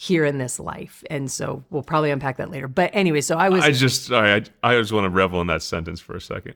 here 0.00 0.24
in 0.24 0.38
this 0.38 0.60
life. 0.60 1.02
And 1.10 1.28
so 1.28 1.64
we'll 1.70 1.82
probably 1.82 2.12
unpack 2.12 2.36
that 2.36 2.52
later. 2.52 2.68
But 2.68 2.90
anyway, 2.92 3.20
so 3.20 3.36
I 3.36 3.48
was 3.48 3.64
I 3.64 3.72
just 3.72 4.04
sorry, 4.04 4.30
I, 4.62 4.70
I 4.70 4.78
just 4.78 4.92
want 4.92 5.06
to 5.06 5.10
revel 5.10 5.40
in 5.40 5.48
that 5.48 5.60
sentence 5.60 5.98
for 6.00 6.14
a 6.14 6.20
second. 6.20 6.54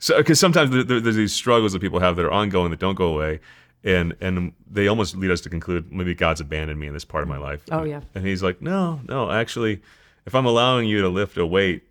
So 0.00 0.16
because 0.18 0.38
sometimes 0.38 0.70
there, 0.70 0.84
there- 0.84 1.00
there's 1.00 1.16
these 1.16 1.32
struggles 1.32 1.72
that 1.72 1.80
people 1.80 1.98
have 1.98 2.14
that 2.16 2.24
are 2.24 2.30
ongoing 2.30 2.70
that 2.70 2.78
don't 2.78 2.94
go 2.94 3.06
away, 3.14 3.40
and 3.82 4.14
and 4.20 4.52
they 4.70 4.86
almost 4.86 5.16
lead 5.16 5.32
us 5.32 5.40
to 5.40 5.50
conclude 5.50 5.90
maybe 5.92 6.14
God's 6.14 6.40
abandoned 6.40 6.78
me 6.78 6.86
in 6.86 6.94
this 6.94 7.04
part 7.04 7.24
of 7.24 7.28
my 7.28 7.36
life. 7.38 7.62
Oh, 7.72 7.82
yeah. 7.82 8.02
And 8.14 8.24
He's 8.24 8.40
like, 8.40 8.62
no, 8.62 9.00
no, 9.08 9.28
actually, 9.32 9.82
if 10.24 10.36
I'm 10.36 10.46
allowing 10.46 10.86
you 10.88 11.00
to 11.02 11.08
lift 11.08 11.36
a 11.36 11.44
weight, 11.44 11.82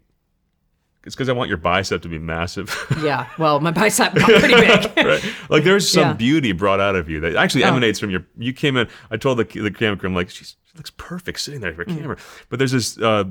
it's 1.07 1.15
because 1.15 1.29
I 1.29 1.33
want 1.33 1.47
your 1.47 1.57
bicep 1.57 2.03
to 2.03 2.09
be 2.09 2.19
massive. 2.19 2.67
yeah. 3.03 3.27
Well, 3.39 3.59
my 3.59 3.71
bicep 3.71 4.13
got 4.13 4.29
pretty 4.29 4.53
big. 4.53 4.97
right? 5.05 5.23
Like 5.49 5.63
there's 5.63 5.89
some 5.89 6.09
Yeah. 6.09 6.13
beauty 6.13 6.51
brought 6.51 6.79
out 6.79 6.95
of 6.95 7.09
you 7.09 7.19
that 7.21 7.35
actually 7.35 7.63
Oh. 7.63 7.69
emanates 7.69 7.99
from 7.99 8.11
your. 8.11 8.25
You 8.37 8.53
came 8.53 8.77
in. 8.77 8.87
I 9.09 9.17
told 9.17 9.39
the 9.39 9.45
the 9.45 9.71
camera 9.71 9.97
crew, 9.97 10.09
I'm 10.09 10.13
like, 10.15 10.29
She's, 10.29 10.55
she 10.69 10.77
looks 10.77 10.91
perfect 10.91 11.39
sitting 11.39 11.61
there 11.61 11.73
for 11.73 11.85
Mm. 11.85 11.97
camera. 11.99 12.17
But 12.49 12.59
there's 12.59 12.73
this 12.73 12.99
uh, 12.99 13.23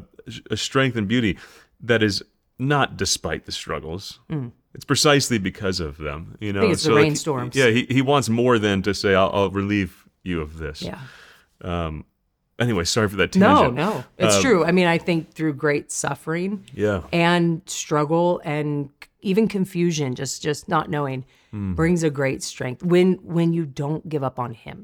a 0.51 0.57
strength 0.57 0.97
and 0.97 1.07
beauty 1.07 1.39
that 1.81 2.03
is 2.03 2.23
not 2.59 2.97
despite 2.97 3.45
the 3.45 3.53
struggles. 3.53 4.19
It's 4.75 4.85
precisely 4.85 5.39
because 5.39 5.79
of 5.79 5.99
them. 5.99 6.37
You 6.41 6.53
know, 6.55 6.63
Mm. 6.63 6.73
it's 6.73 6.83
the 6.85 6.93
like, 6.93 7.03
rainstorms. 7.05 7.55
Yeah, 7.55 7.69
he 7.69 7.87
he 7.91 8.03
wants 8.03 8.29
more 8.29 8.59
than 8.59 8.83
to 8.83 8.95
say, 8.95 9.15
"I'll, 9.15 9.31
I'll 9.33 9.51
relieve 9.51 10.07
you 10.25 10.41
of 10.41 10.57
this." 10.59 10.81
yeah. 10.83 10.99
Anyway, 12.59 12.85
sorry 12.85 13.09
for 13.09 13.17
that 13.17 13.33
tangent. 13.33 13.75
no. 13.75 13.91
no, 13.91 14.05
It's 14.19 14.37
Um, 14.37 14.43
true. 14.43 14.65
I 14.65 14.73
mean, 14.73 14.87
I 14.87 14.97
think 14.99 15.33
through 15.33 15.55
great 15.55 15.93
suffering 15.93 16.65
Yeah. 16.75 17.03
and 17.13 17.61
struggle 17.67 18.41
and 18.45 18.89
even 19.21 19.47
confusion, 19.49 20.15
just 20.15 20.43
just 20.43 20.69
not 20.69 20.89
knowing 20.89 21.25
Hmm. 21.51 21.75
brings 21.75 22.03
a 22.03 22.11
great 22.11 22.43
strength 22.43 22.83
when 22.83 23.15
when 23.23 23.53
you 23.53 23.67
don't 23.67 24.09
give 24.09 24.23
up 24.25 24.39
on 24.39 24.55
him 24.55 24.77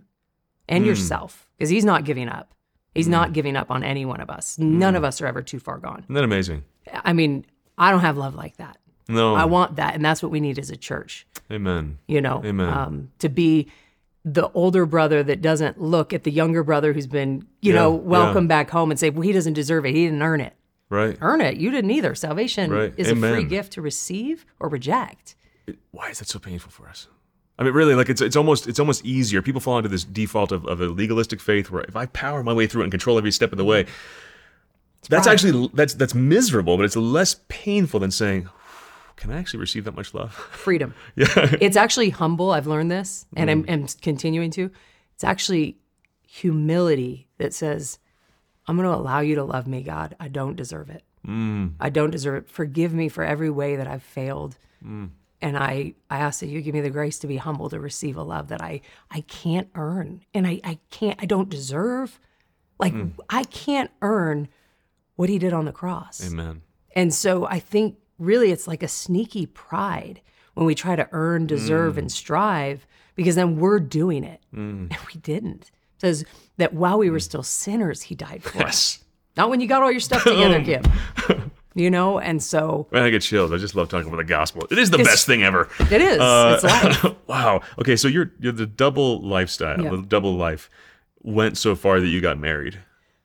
Hmm. 0.68 0.74
and 0.76 0.87
yourself 0.87 1.48
because 1.56 1.70
he's 1.70 1.85
not 1.85 2.04
giving 2.04 2.28
up. 2.28 2.54
He's 2.94 3.08
not 3.08 3.32
giving 3.32 3.56
up 3.56 3.70
on 3.70 3.82
any 3.82 4.04
one 4.04 4.20
of 4.20 4.28
us. 4.28 4.58
None 4.58 4.94
of 4.94 5.02
us 5.02 5.22
are 5.22 5.26
ever 5.26 5.40
too 5.40 5.58
far 5.58 5.78
gone. 5.78 6.00
Isn't 6.04 6.14
that 6.14 6.24
amazing? 6.24 6.64
I 6.92 7.14
mean, 7.14 7.46
I 7.78 7.90
don't 7.90 8.00
have 8.00 8.18
love 8.18 8.35
like 8.35 8.58
that. 8.58 8.76
No. 9.08 9.35
I 9.35 9.46
want 9.46 9.76
that, 9.76 9.94
and 9.94 10.04
that's 10.04 10.22
what 10.22 10.30
we 10.30 10.40
need 10.40 10.58
as 10.58 10.68
a 10.68 10.76
church. 10.76 11.26
Amen. 11.50 11.96
You 12.06 12.20
know, 12.20 12.42
Amen. 12.44 12.68
Um, 12.68 13.08
to 13.20 13.30
be 13.30 13.68
the 14.24 14.48
older 14.52 14.87
brother 14.87 15.22
that 15.22 15.42
doesn't 15.42 15.80
look 15.80 16.12
at 16.12 16.22
the 16.24 16.30
younger 16.30 16.62
brother 16.62 16.92
who's 16.92 17.06
been, 17.08 17.44
you 17.61 17.72
Yeah, 17.72 17.80
know, 17.80 17.92
yeah. 17.94 18.00
welcome 18.02 18.46
back 18.46 18.70
home 18.70 18.90
and 18.90 18.98
say, 19.00 19.11
"Well, 19.11 19.22
he 19.22 19.32
doesn't 19.32 19.54
deserve 19.54 19.85
it. 19.85 19.94
He 19.94 20.04
didn't 20.04 20.22
earn 20.22 20.40
it. 20.40 20.54
Right. 20.90 21.16
Earn 21.20 21.40
it. 21.40 21.56
You 21.56 21.70
didn't 21.70 21.90
either. 21.90 22.14
Salvation 22.14 22.70
Right. 22.70 22.94
is 22.96 23.11
a 23.11 23.16
free 23.16 23.44
gift 23.44 23.72
to 23.72 23.82
receive 23.82 24.44
or 24.61 24.68
reject." 24.68 25.35
why 25.92 26.08
is 26.11 26.18
that 26.18 26.28
so 26.28 26.38
painful 26.38 26.70
for 26.70 26.88
us? 26.88 27.06
I 27.58 27.62
mean, 27.64 27.72
really, 27.72 27.94
like 27.94 28.08
it's 28.08 28.20
it's 28.20 28.35
almost 28.37 28.66
it's 28.66 28.80
almost 28.80 29.04
easier. 29.04 29.42
People 29.42 29.61
fall 29.61 29.76
into 29.78 29.88
this 29.88 30.04
default 30.04 30.52
of, 30.52 30.64
of 30.66 30.80
a 30.80 30.87
legalistic 30.88 31.40
faith 31.40 31.70
where 31.70 31.82
if 31.85 31.94
I 31.96 32.06
power 32.06 32.42
my 32.42 32.52
way 32.52 32.66
through 32.66 32.82
it 32.82 32.85
and 32.87 32.90
control 32.92 33.16
every 33.18 33.30
step 33.30 33.52
of 33.52 33.58
the 33.58 33.64
way, 33.64 33.87
that's 35.08 35.26
pride. 35.26 35.32
actually 35.35 35.70
that's 35.74 35.94
that's 35.94 36.14
miserable, 36.14 36.76
but 36.76 36.85
it's 36.85 36.96
less 36.96 37.37
painful 37.48 38.00
than 38.00 38.11
saying, 38.11 38.48
"Can 39.16 39.31
I 39.31 39.38
actually 39.38 39.61
receive 39.61 39.85
that 39.85 39.94
much 39.94 40.14
love?" 40.14 40.33
Freedom. 40.51 40.94
yeah, 41.16 41.27
It's 41.61 41.77
actually 41.77 42.11
humble. 42.11 42.51
I've 42.53 42.66
learned 42.66 42.90
this, 42.90 43.27
and 43.37 43.48
Mm. 43.48 43.53
I'm, 43.53 43.64
I'm 43.83 43.87
continuing 44.01 44.51
to. 44.53 44.70
It's 45.14 45.25
actually 45.25 45.79
humility 46.27 47.29
that 47.38 47.53
says, 47.55 47.98
I'm 48.66 48.77
going 48.77 48.88
to 48.88 48.94
allow 48.96 49.20
you 49.20 49.35
to 49.37 49.44
love 49.44 49.66
me, 49.66 49.83
God. 49.83 50.16
I 50.18 50.29
don't 50.29 50.57
deserve 50.57 50.88
it. 50.90 51.05
Mm. 51.27 51.75
I 51.79 51.90
don't 51.90 52.11
deserve 52.11 52.44
it. 52.44 52.48
Forgive 52.51 52.92
me 52.94 53.09
for 53.09 53.22
every 53.22 53.51
way 53.51 53.77
that 53.77 53.87
I've 53.87 54.03
failed. 54.03 54.57
Mm. 54.85 55.11
And 55.40 55.57
I, 55.59 55.94
I 56.09 56.18
ask 56.20 56.40
that 56.40 56.46
you 56.48 56.61
give 56.62 56.72
me 56.75 56.81
the 56.81 56.90
grace 56.90 57.18
to 57.20 57.27
be 57.27 57.37
humble 57.37 57.68
to 57.70 57.79
receive 57.81 58.16
a 58.16 58.22
love 58.22 58.48
that 58.48 58.62
I, 58.62 58.81
I 59.11 59.22
can't 59.22 59.68
earn 59.75 60.25
and 60.33 60.46
I, 60.46 60.61
I 60.64 60.79
can't, 60.90 61.20
I 61.20 61.27
don't 61.27 61.48
deserve. 61.48 62.18
Like, 62.79 62.94
Mm. 62.94 63.12
I 63.29 63.44
can't 63.44 63.90
earn 64.01 64.48
what 65.16 65.29
he 65.29 65.38
did 65.38 65.53
on 65.53 65.64
the 65.66 65.72
cross. 65.72 66.27
Amen. 66.27 66.62
And 66.96 67.12
so 67.12 67.44
I 67.46 67.59
think 67.59 67.96
really 68.22 68.50
it's 68.52 68.66
like 68.66 68.82
a 68.82 68.88
sneaky 68.88 69.46
pride 69.46 70.20
when 70.54 70.66
we 70.66 70.74
try 70.74 70.96
to 70.96 71.08
earn, 71.12 71.46
deserve, 71.46 71.98
and 71.98 72.11
strive 72.11 72.87
because 73.14 73.35
then 73.35 73.56
we're 73.58 73.80
doing 73.80 74.24
it. 74.24 74.40
And 74.52 74.94
we 75.12 75.20
didn't. 75.20 75.70
It 75.96 76.00
says 76.00 76.24
that 76.58 76.74
while 76.74 76.98
we 76.98 77.11
were 77.11 77.20
still 77.20 77.42
sinners, 77.42 78.02
he 78.02 78.14
died 78.14 78.42
for 78.42 78.62
us. 78.62 79.02
Not 79.37 79.48
when 79.50 79.61
you 79.61 79.66
got 79.66 79.82
all 79.82 79.90
your 79.90 80.00
stuff 80.00 80.24
together, 80.24 80.62
Kim. 80.64 81.50
You 81.74 81.90
know, 81.90 82.18
and 82.18 82.42
so 82.42 82.87
I 82.92 83.08
get 83.08 83.22
chills. 83.22 83.50
I 83.50 83.56
just 83.56 83.74
love 83.74 83.88
talking 83.88 84.06
about 84.08 84.18
the 84.18 84.24
gospel. 84.24 84.66
It 84.70 84.76
is 84.78 84.90
the 84.90 84.98
best 84.98 85.24
thing 85.24 85.42
ever. 85.42 85.70
it 85.80 86.02
is. 86.02 86.18
Uh, 86.20 86.61
it's 86.62 87.02
life. 87.02 87.16
wow. 87.26 87.62
Okay, 87.78 87.96
so 87.96 88.08
you're 88.08 88.30
you're 88.40 88.52
the 88.52 88.66
double 88.66 89.22
lifestyle, 89.22 89.80
Yeah. 89.80 89.88
the 89.90 90.02
double 90.02 90.37
life 90.37 90.68
went 91.22 91.56
so 91.56 91.74
far 91.74 91.98
that 92.00 92.08
you 92.08 92.20
got 92.20 92.38
married. 92.38 92.78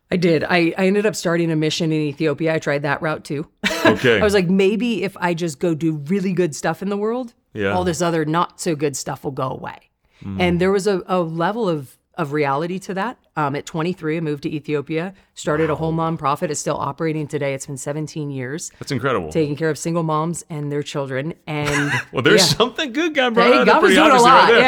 I 0.09 0.15
did. 0.17 0.43
I, 0.43 0.73
I 0.77 0.87
ended 0.87 1.05
up 1.05 1.15
starting 1.15 1.51
a 1.51 1.55
mission 1.55 1.91
in 1.91 2.01
Ethiopia. 2.01 2.53
I 2.55 2.59
tried 2.59 2.83
that 2.83 3.01
route 3.01 3.23
too. 3.25 3.47
Okay. 3.85 4.19
I 4.19 4.23
was 4.23 4.33
like, 4.33 4.49
maybe 4.49 5.03
if 5.03 5.15
I 5.17 5.33
just 5.33 5.59
go 5.59 5.73
do 5.73 5.93
really 6.07 6.33
good 6.33 6.53
stuff 6.53 6.81
in 6.81 6.89
the 6.89 6.97
world, 6.97 7.33
Yeah. 7.53 7.71
all 7.71 7.85
this 7.85 8.01
other 8.01 8.25
not 8.25 8.59
so 8.59 8.75
good 8.75 8.97
stuff 8.97 9.23
will 9.23 9.31
go 9.31 9.49
away. 9.49 9.77
Mm. 10.21 10.41
And 10.41 10.59
there 10.61 10.71
was 10.71 10.87
a, 10.87 11.03
a 11.07 11.21
level 11.21 11.69
of 11.69 11.96
of 12.17 12.33
reality 12.33 12.79
to 12.79 12.93
that. 12.95 13.17
Um, 13.35 13.55
at 13.55 13.65
23, 13.65 14.17
I 14.17 14.19
moved 14.19 14.43
to 14.43 14.49
Ethiopia, 14.53 15.13
started 15.35 15.69
a 15.69 15.75
whole 15.75 15.93
nonprofit. 15.93 16.49
It's 16.49 16.59
still 16.59 16.75
operating 16.77 17.27
today. 17.27 17.53
It's 17.53 17.67
been 17.67 17.77
17 17.77 18.31
years, 18.31 18.71
That's 18.79 18.91
incredible. 18.91 19.31
taking 19.31 19.55
care 19.55 19.69
of 19.69 19.77
single 19.77 20.03
moms 20.03 20.43
and 20.49 20.71
their 20.71 20.81
children. 20.83 21.35
And 21.45 21.91
well, 22.11 22.23
there's 22.23 22.41
yeah. 22.51 22.57
something 22.57 22.91
good 22.93 23.13
God 23.13 23.35
brought 23.35 23.53
Hey, 23.53 23.63
God 23.65 23.81
was 23.83 23.93
doing 23.93 24.11
a 24.11 24.21
lot. 24.21 24.49
right 24.51 24.59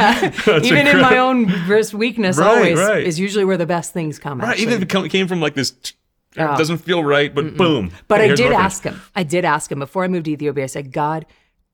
yeah. 0.47 0.57
Even 0.63 0.87
in 0.87 1.01
my 1.01 1.17
own 1.17 1.47
worst 1.67 1.93
weakness, 1.93 2.37
Right, 2.37 2.47
always 2.47 2.77
right. 2.79 3.03
is 3.03 3.19
usually 3.19 3.45
where 3.45 3.57
the 3.57 3.65
best 3.65 3.91
things 3.93 4.19
come. 4.19 4.39
Right, 4.39 4.49
actually. 4.51 4.63
even 4.63 4.83
if 4.83 5.05
it 5.05 5.09
came 5.09 5.27
from 5.27 5.41
like 5.41 5.55
this, 5.55 5.71
it 5.81 5.93
doesn't 6.35 6.77
feel 6.77 7.03
right, 7.03 7.33
but 7.33 7.57
boom. 7.57 7.91
But 8.07 8.21
I 8.21 8.35
did 8.35 8.51
ask 8.51 8.83
him. 8.83 9.01
I 9.15 9.23
did 9.23 9.43
ask 9.45 9.71
him 9.71 9.79
before 9.79 10.03
I 10.03 10.07
moved 10.07 10.25
to 10.25 10.31
Ethiopia. 10.31 10.65
I 10.65 10.67
said, 10.67 10.91
God, 10.91 11.25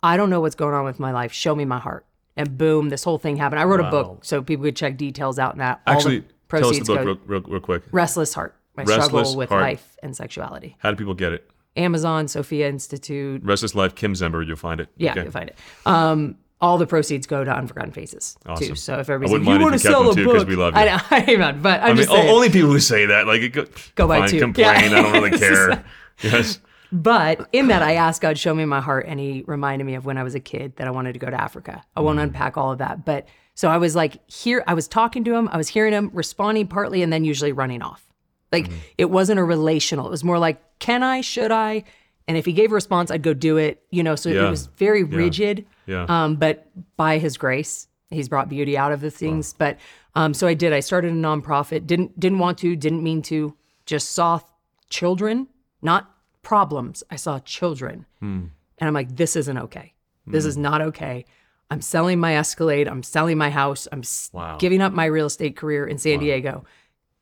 I 0.02 0.16
don't 0.16 0.30
know 0.30 0.40
what's 0.40 0.56
going 0.56 0.74
on 0.74 0.86
with 0.86 1.00
my 1.00 1.12
life. 1.12 1.34
Show 1.34 1.54
me 1.56 1.66
my 1.66 1.80
heart. 1.80 2.05
And 2.38 2.58
boom, 2.58 2.90
this 2.90 3.04
whole 3.04 3.18
thing 3.18 3.38
happened. 3.38 3.60
I 3.62 3.64
wrote 3.64 3.80
a 3.80 3.90
book 3.90 4.26
so 4.26 4.42
people 4.42 4.66
could 4.66 4.76
check 4.76 4.98
details 4.98 5.40
out 5.40 5.54
in 5.54 5.60
that. 5.60 5.82
All 5.88 5.94
Actually, 5.96 6.24
tell 6.50 6.68
us 6.68 6.80
the 6.80 6.84
book 6.86 7.06
real, 7.06 7.18
real, 7.26 7.42
real 7.42 7.60
quick. 7.62 7.84
Restless 7.92 8.34
Heart. 8.34 8.56
My 8.76 8.84
Restless 8.84 9.06
struggle 9.06 9.36
with 9.38 9.50
Heart. 9.50 9.62
life 9.62 9.98
and 10.04 10.16
sexuality. 10.16 10.76
How 10.80 10.92
do 10.92 10.98
people 10.98 11.14
get 11.14 11.32
it? 11.32 11.50
Amazon, 11.78 12.28
Sophia 12.28 12.68
Institute. 12.68 13.42
Restless 13.44 13.74
Life, 13.76 13.96
Kim 13.96 14.14
Zember, 14.14 14.46
you'll 14.46 14.56
find 14.58 14.80
it. 14.82 14.90
Yeah, 14.98 15.12
Okay. 15.12 15.24
you'll 15.24 15.32
find 15.32 15.50
it. 15.50 15.58
Um, 15.86 16.36
all 16.62 16.78
the 16.78 16.88
proceeds 16.88 17.26
go 17.28 17.44
to 17.44 17.52
Unforgotten 17.54 17.92
Faces 17.92 18.38
Awesome. 18.46 18.68
too. 18.68 18.76
So 18.76 18.94
if 19.00 19.10
I 19.10 19.14
everybody's 19.14 19.46
like, 19.48 19.58
you 19.58 19.64
want 19.64 19.74
to 19.74 19.80
sell 19.80 20.10
a 20.10 20.16
too, 20.16 20.26
book, 20.26 20.48
we 20.48 20.56
love 20.56 20.74
you. 20.74 20.80
I 20.82 20.86
know, 20.86 21.02
amen. 21.34 21.62
But 21.62 21.80
I'm 21.82 21.86
I 21.86 21.88
mean, 21.90 21.98
just 21.98 22.10
saying. 22.10 22.30
only 22.30 22.50
people 22.50 22.70
who 22.70 22.80
say 22.80 23.06
that, 23.08 23.28
like, 23.28 23.52
go, 23.54 23.66
Go 23.96 24.08
fine, 24.08 24.30
two. 24.30 24.40
complain. 24.40 24.66
Yeah. 24.66 24.98
I 24.98 25.02
don't 25.02 25.12
really 25.14 25.38
care. 25.38 25.84
yes. 26.22 26.60
But 27.04 27.48
in 27.52 27.68
that, 27.68 27.82
I 27.82 27.94
asked 27.96 28.22
God, 28.22 28.38
show 28.38 28.54
me 28.56 28.66
my 28.66 28.80
heart. 28.82 29.06
And 29.08 29.20
he 29.20 29.44
reminded 29.48 29.86
me 29.86 29.96
of 29.96 30.06
when 30.06 30.18
I 30.18 30.24
was 30.24 30.36
a 30.36 30.40
kid 30.40 30.76
that 30.78 30.88
I 30.88 30.92
wanted 30.92 31.14
to 31.14 31.20
go 31.20 31.30
to 31.30 31.40
Africa. 31.40 31.84
I 31.96 32.02
won't 32.02 32.20
unpack 32.20 32.58
all 32.58 32.72
of 32.72 32.78
that. 32.80 33.04
But 33.06 33.28
so 33.54 33.70
I 33.70 33.78
was 33.78 33.96
like, 33.96 34.20
here, 34.30 34.64
I 34.68 34.74
was 34.74 34.88
talking 34.88 35.24
to 35.26 35.36
him, 35.36 35.48
I 35.50 35.58
was 35.58 35.68
hearing 35.68 35.94
him, 35.94 36.10
responding 36.14 36.68
partly, 36.68 37.02
and 37.02 37.12
then 37.12 37.24
usually 37.26 37.52
running 37.52 37.82
off. 37.82 38.06
Like 38.52 38.70
it 38.98 39.06
wasn't 39.10 39.40
a 39.40 39.44
relational. 39.44 40.08
It 40.08 40.12
was 40.12 40.24
more 40.24 40.40
like, 40.40 40.62
can 40.80 41.04
I, 41.04 41.22
should 41.22 41.52
I? 41.52 41.84
And 42.28 42.38
if 42.38 42.46
he 42.46 42.54
gave 42.54 42.72
a 42.72 42.76
response, 42.76 43.12
I'd 43.12 43.22
go 43.22 43.34
do 43.34 43.58
it, 43.58 43.84
you 43.92 44.02
know, 44.02 44.16
so 44.16 44.30
Yeah. 44.30 44.48
it 44.48 44.50
was 44.50 44.68
very 44.78 45.04
rigid. 45.04 45.66
Yeah. 45.86 46.06
Um, 46.08 46.38
but 46.38 46.68
by 46.98 47.18
his 47.18 47.38
grace, 47.38 47.88
he's 48.10 48.30
brought 48.30 48.50
beauty 48.50 48.78
out 48.78 48.92
of 48.92 49.02
the 49.02 49.12
things. 49.12 49.54
But 49.54 49.78
um, 50.16 50.34
so 50.34 50.48
I 50.48 50.54
did. 50.54 50.72
I 50.74 50.80
started 50.80 51.12
a 51.12 51.16
nonprofit. 51.16 51.86
Didn't 51.86 52.18
didn't 52.20 52.40
want 52.40 52.58
to. 52.60 52.76
Didn't 52.76 53.04
mean 53.04 53.22
to. 53.24 53.56
Just 53.86 54.14
saw 54.14 54.40
children, 54.90 55.48
not 55.82 56.10
problems. 56.46 57.04
I 57.12 57.18
saw 57.18 57.40
children, 57.40 58.06
and 58.22 58.88
I'm 58.88 58.94
like, 58.94 59.14
this 59.16 59.36
isn't 59.36 59.58
okay. 59.58 59.94
This 60.28 60.46
is 60.46 60.58
not 60.58 60.82
okay. 60.82 61.26
I'm 61.70 61.82
selling 61.82 62.20
my 62.20 62.38
Escalade. 62.38 62.88
I'm 62.88 63.04
selling 63.04 63.38
my 63.38 63.50
house. 63.50 63.88
I'm 63.92 64.04
Wow. 64.32 64.58
giving 64.60 64.82
up 64.82 64.94
my 64.94 65.06
real 65.06 65.26
estate 65.26 65.56
career 65.58 65.86
in 65.86 65.98
San 65.98 66.20
Diego, 66.20 66.64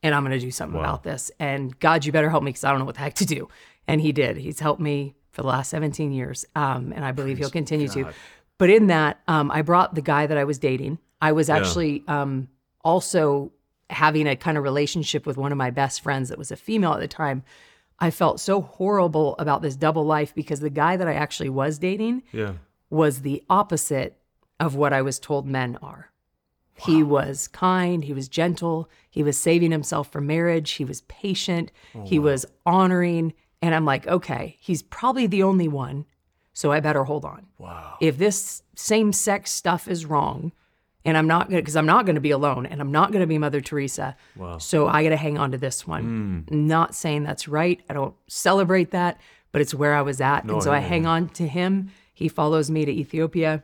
and 0.04 0.14
I'm 0.14 0.24
going 0.24 0.38
to 0.40 0.46
do 0.46 0.52
something 0.52 0.80
about 0.80 1.04
this. 1.04 1.32
And 1.40 1.78
God, 1.80 2.06
you 2.06 2.12
better 2.12 2.30
help 2.30 2.44
me 2.44 2.50
because 2.50 2.64
I 2.66 2.70
don't 2.70 2.80
know 2.80 2.86
what 2.86 2.96
the 2.96 3.02
heck 3.02 3.16
to 3.16 3.26
do. 3.26 3.48
And 3.88 4.00
He 4.02 4.12
did. 4.12 4.38
He's 4.38 4.60
helped 4.60 4.82
me 4.82 5.16
for 5.32 5.42
the 5.42 5.48
last 5.48 5.70
17 5.72 6.12
years, 6.12 6.46
um, 6.56 6.94
and 6.96 7.04
I 7.04 7.12
believe 7.12 7.38
He'll 7.40 7.50
continue 7.50 7.88
to. 7.90 8.06
But 8.58 8.70
in 8.70 8.88
that, 8.88 9.20
um, 9.28 9.50
I 9.52 9.62
brought 9.64 9.96
the 9.96 10.02
guy 10.02 10.28
that 10.28 10.38
I 10.38 10.44
was 10.44 10.60
dating. 10.60 11.00
I 11.22 11.32
was 11.32 11.50
actually 11.50 12.04
um, 12.08 12.48
also 12.84 13.52
having 13.90 14.28
a 14.28 14.36
kind 14.36 14.58
of 14.58 14.64
relationship 14.64 15.26
with 15.26 15.38
one 15.38 15.52
of 15.52 15.58
my 15.58 15.72
best 15.72 16.02
friends 16.02 16.30
that 16.30 16.38
was 16.38 16.52
a 16.52 16.56
female 16.56 16.94
at 16.94 17.00
the 17.00 17.08
time. 17.08 17.44
I 18.04 18.12
felt 18.12 18.42
so 18.42 18.60
horrible 18.60 19.34
about 19.39 19.62
this 19.62 19.78
double 19.78 20.06
life 20.06 20.36
because 20.36 20.60
the 20.60 20.70
guy 20.70 20.98
that 20.98 21.08
I 21.08 21.13
actually 21.13 21.48
was 21.50 21.80
dating 21.80 22.24
Yeah. 22.34 22.56
was 22.89 23.22
the 23.22 23.42
opposite 23.50 24.18
of 24.60 24.76
what 24.76 24.92
I 24.92 25.02
was 25.02 25.20
told 25.20 25.48
men 25.48 25.78
are. 25.82 26.12
He 26.76 27.02
was 27.02 27.48
kind, 27.48 28.04
he 28.04 28.12
was 28.12 28.28
gentle, 28.28 28.89
he 29.10 29.24
was 29.24 29.38
saving 29.38 29.72
himself 29.72 30.12
for 30.12 30.20
marriage, 30.20 30.72
he 30.72 30.84
was 30.84 31.02
patient, 31.02 31.72
oh, 31.96 32.04
he 32.04 32.20
was 32.20 32.46
honoring. 32.66 33.34
And 33.62 33.74
I'm 33.74 33.86
like, 33.86 34.06
okay, 34.06 34.58
he's 34.60 34.84
probably 34.84 35.26
the 35.26 35.44
only 35.44 35.70
one. 35.70 36.06
So 36.52 36.74
I 36.74 36.82
better 36.82 37.06
hold 37.06 37.24
on. 37.24 37.46
Wow. 37.58 37.96
If 38.02 38.18
this 38.18 38.63
same 38.76 39.13
sex 39.13 39.50
stuff 39.52 39.88
is 39.88 40.06
wrong, 40.06 40.52
and 41.06 41.18
I'm 41.18 41.28
not 41.28 41.50
gonna, 41.50 41.62
because 41.62 41.76
I'm 41.76 41.86
not 41.86 42.06
gonna 42.06 42.20
be 42.20 42.32
alone, 42.32 42.66
and 42.66 42.82
I'm 42.82 42.92
not 42.92 43.12
gonna 43.12 43.28
be 43.28 43.38
Mother 43.38 43.62
Teresa. 43.62 44.16
Wow. 44.36 44.58
So 44.58 44.88
I 44.88 45.04
gotta 45.04 45.18
hang 45.18 45.38
on 45.38 45.52
to 45.52 45.58
this 45.58 45.88
one. 45.88 46.46
Not 46.50 46.96
saying 46.96 47.24
that's 47.24 47.48
right. 47.48 47.82
I 47.89 47.94
don't 47.94 48.16
celebrate 48.28 48.92
that, 48.92 49.20
but 49.52 49.62
it's 49.62 49.74
where 49.74 49.94
I 49.96 50.02
was 50.02 50.22
at, 50.22 50.46
and 50.46 50.62
so 50.63 50.72
I 50.72 50.80
hang 50.80 51.06
on 51.06 51.30
to 51.30 51.48
him. 51.48 51.92
He 52.13 52.28
follows 52.28 52.70
me 52.70 52.86
to 52.86 52.92
Ethiopia. 52.92 53.63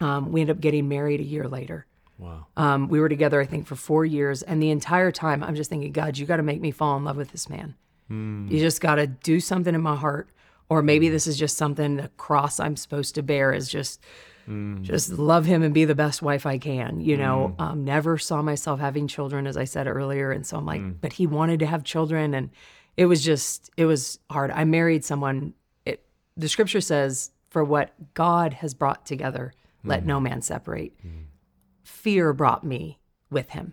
Um, 0.00 0.32
we 0.32 0.40
end 0.42 0.50
up 0.50 0.60
getting 0.60 0.88
married 0.88 1.20
a 1.20 1.24
year 1.24 1.48
later. 1.48 1.86
Wow. 2.18 2.46
Um, 2.56 2.88
we 2.88 2.98
were 2.98 3.08
together, 3.08 3.40
I 3.40 3.46
think, 3.46 3.66
for 3.66 3.76
four 3.76 4.04
years. 4.04 4.42
And 4.42 4.62
the 4.62 4.70
entire 4.70 5.12
time, 5.12 5.42
I'm 5.44 5.54
just 5.54 5.70
thinking, 5.70 5.92
God, 5.92 6.18
you 6.18 6.26
got 6.26 6.38
to 6.38 6.42
make 6.42 6.60
me 6.60 6.70
fall 6.70 6.96
in 6.96 7.04
love 7.04 7.16
with 7.16 7.30
this 7.30 7.48
man. 7.48 7.74
You 8.08 8.58
just 8.58 8.80
got 8.80 8.96
to 8.96 9.06
do 9.06 9.38
something 9.38 9.74
in 9.74 9.82
my 9.82 9.96
heart. 9.96 10.28
Or 10.68 10.82
maybe 10.82 11.08
this 11.08 11.26
is 11.26 11.36
just 11.36 11.56
something, 11.56 11.96
the 11.96 12.08
cross 12.16 12.58
I'm 12.58 12.76
supposed 12.76 13.14
to 13.16 13.22
bear 13.22 13.52
is 13.52 13.68
just, 13.68 14.00
Mm. 14.48 14.82
just 14.82 15.10
love 15.10 15.44
him 15.44 15.62
and 15.62 15.74
be 15.74 15.84
the 15.84 15.94
best 15.94 16.22
wife 16.22 16.46
I 16.46 16.58
can. 16.58 17.00
You 17.00 17.16
know, 17.16 17.54
mm. 17.58 17.62
um, 17.62 17.84
never 17.84 18.16
saw 18.16 18.40
myself 18.40 18.80
having 18.80 19.06
children, 19.06 19.46
as 19.46 19.56
I 19.56 19.64
said 19.64 19.86
earlier. 19.86 20.32
And 20.32 20.46
so 20.46 20.56
I'm 20.56 20.66
like, 20.66 20.80
mm. 20.80 20.94
but 21.00 21.12
he 21.12 21.26
wanted 21.26 21.60
to 21.60 21.66
have 21.66 21.84
children. 21.84 22.32
And 22.34 22.50
it 22.96 23.06
was 23.06 23.22
just, 23.22 23.70
it 23.76 23.84
was 23.84 24.18
hard. 24.30 24.50
I 24.50 24.64
married 24.64 25.04
someone, 25.04 25.54
it, 25.84 26.04
the 26.36 26.48
scripture 26.48 26.80
says, 26.80 27.30
for 27.50 27.62
what 27.62 27.92
God 28.14 28.54
has 28.54 28.74
brought 28.74 29.06
together, 29.06 29.52
let 29.84 30.04
no 30.04 30.20
man 30.20 30.42
separate 30.42 30.92
fear 31.82 32.32
brought 32.32 32.62
me 32.64 32.98
with 33.30 33.50
him. 33.50 33.72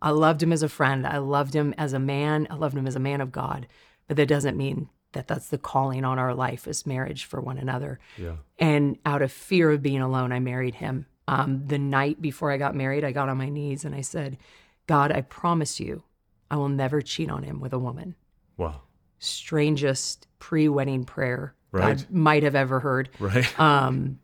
I 0.00 0.10
loved 0.10 0.42
him 0.42 0.52
as 0.52 0.62
a 0.62 0.68
friend. 0.68 1.06
I 1.06 1.18
loved 1.18 1.54
him 1.54 1.74
as 1.76 1.92
a 1.92 1.98
man. 1.98 2.46
I 2.50 2.54
loved 2.54 2.76
him 2.76 2.86
as 2.86 2.96
a 2.96 3.00
man 3.00 3.20
of 3.20 3.32
God. 3.32 3.66
But 4.06 4.16
that 4.16 4.26
doesn't 4.26 4.56
mean 4.56 4.88
that 5.12 5.28
that's 5.28 5.48
the 5.48 5.58
calling 5.58 6.04
on 6.04 6.18
our 6.18 6.34
life 6.34 6.68
as 6.68 6.86
marriage 6.86 7.24
for 7.24 7.40
one 7.40 7.58
another. 7.58 7.98
Yeah. 8.16 8.36
And 8.58 8.98
out 9.06 9.22
of 9.22 9.32
fear 9.32 9.70
of 9.70 9.82
being 9.82 10.00
alone, 10.00 10.32
I 10.32 10.40
married 10.40 10.76
him. 10.76 11.06
Um, 11.26 11.66
the 11.66 11.78
night 11.78 12.20
before 12.22 12.50
I 12.50 12.56
got 12.56 12.74
married, 12.74 13.04
I 13.04 13.12
got 13.12 13.28
on 13.28 13.36
my 13.38 13.48
knees 13.48 13.84
and 13.84 13.94
I 13.94 14.00
said, 14.00 14.38
God, 14.86 15.12
I 15.12 15.20
promise 15.20 15.78
you, 15.80 16.02
I 16.50 16.56
will 16.56 16.68
never 16.70 17.02
cheat 17.02 17.30
on 17.30 17.42
him 17.42 17.60
with 17.60 17.72
a 17.72 17.78
woman. 17.78 18.14
Wow. 18.56 18.82
Strangest 19.18 20.26
pre 20.38 20.68
wedding 20.68 21.04
prayer 21.04 21.54
Right. 21.70 21.98
God 21.98 22.06
might 22.10 22.42
have 22.42 22.54
ever 22.54 22.80
heard. 22.80 23.10
Right. 23.18 23.46
Um, 23.58 24.20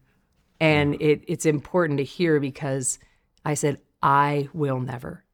and 0.60 0.94
it, 1.02 1.24
it's 1.26 1.46
important 1.46 1.98
to 1.98 2.04
hear 2.04 2.40
because 2.40 2.98
I 3.44 3.54
said, 3.54 3.80
I 4.02 4.48
will 4.54 4.80
never. 4.80 5.24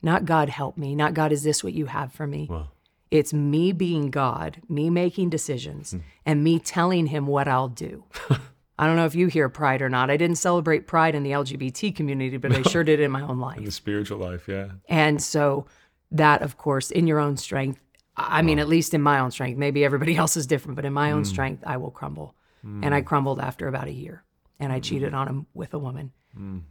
Not 0.00 0.24
God 0.24 0.48
help 0.48 0.78
me. 0.78 0.94
Not 0.94 1.12
God, 1.12 1.32
is 1.32 1.42
this 1.42 1.62
what 1.62 1.74
you 1.74 1.86
have 1.86 2.12
for 2.12 2.26
me? 2.26 2.46
wow. 2.48 2.68
It's 3.10 3.32
me 3.32 3.72
being 3.72 4.10
God, 4.10 4.60
me 4.68 4.90
making 4.90 5.30
decisions, 5.30 5.92
hmm. 5.92 5.98
and 6.24 6.44
me 6.44 6.58
telling 6.58 7.06
him 7.06 7.26
what 7.26 7.48
I'll 7.48 7.68
do. 7.68 8.04
I 8.78 8.86
don't 8.86 8.96
know 8.96 9.04
if 9.04 9.14
you 9.14 9.26
hear 9.26 9.48
pride 9.48 9.82
or 9.82 9.90
not. 9.90 10.10
I 10.10 10.16
didn't 10.16 10.36
celebrate 10.36 10.86
pride 10.86 11.14
in 11.14 11.22
the 11.22 11.32
LGBT 11.32 11.94
community, 11.94 12.38
but 12.38 12.56
I 12.56 12.62
sure 12.62 12.82
did 12.82 12.98
in 12.98 13.10
my 13.10 13.20
own 13.20 13.38
life. 13.48 13.62
The 13.62 13.70
spiritual 13.70 14.18
life. 14.18 14.48
Yeah. 14.48 14.68
And 14.88 15.22
so 15.22 15.66
that, 16.12 16.40
of 16.40 16.56
course, 16.56 16.90
in 16.90 17.06
your 17.06 17.18
own 17.18 17.36
strength, 17.36 17.80
I 18.16 18.40
mean, 18.40 18.58
at 18.58 18.68
least 18.68 18.94
in 18.94 19.02
my 19.02 19.18
own 19.18 19.32
strength, 19.32 19.58
maybe 19.58 19.84
everybody 19.84 20.16
else 20.22 20.36
is 20.36 20.46
different, 20.46 20.76
but 20.76 20.86
in 20.86 20.92
my 20.92 21.12
own 21.12 21.24
hmm. 21.24 21.30
strength, 21.30 21.62
I 21.66 21.76
will 21.76 21.90
crumble. 21.90 22.34
Hmm. 22.62 22.84
And 22.84 22.94
I 22.94 23.02
crumbled 23.02 23.38
after 23.38 23.68
about 23.68 23.88
a 23.88 23.92
year 23.92 24.24
and 24.58 24.72
I 24.72 24.80
cheated 24.80 25.12
on 25.14 25.28
him 25.28 25.46
with 25.52 25.74
a 25.74 25.78
woman. 25.78 26.12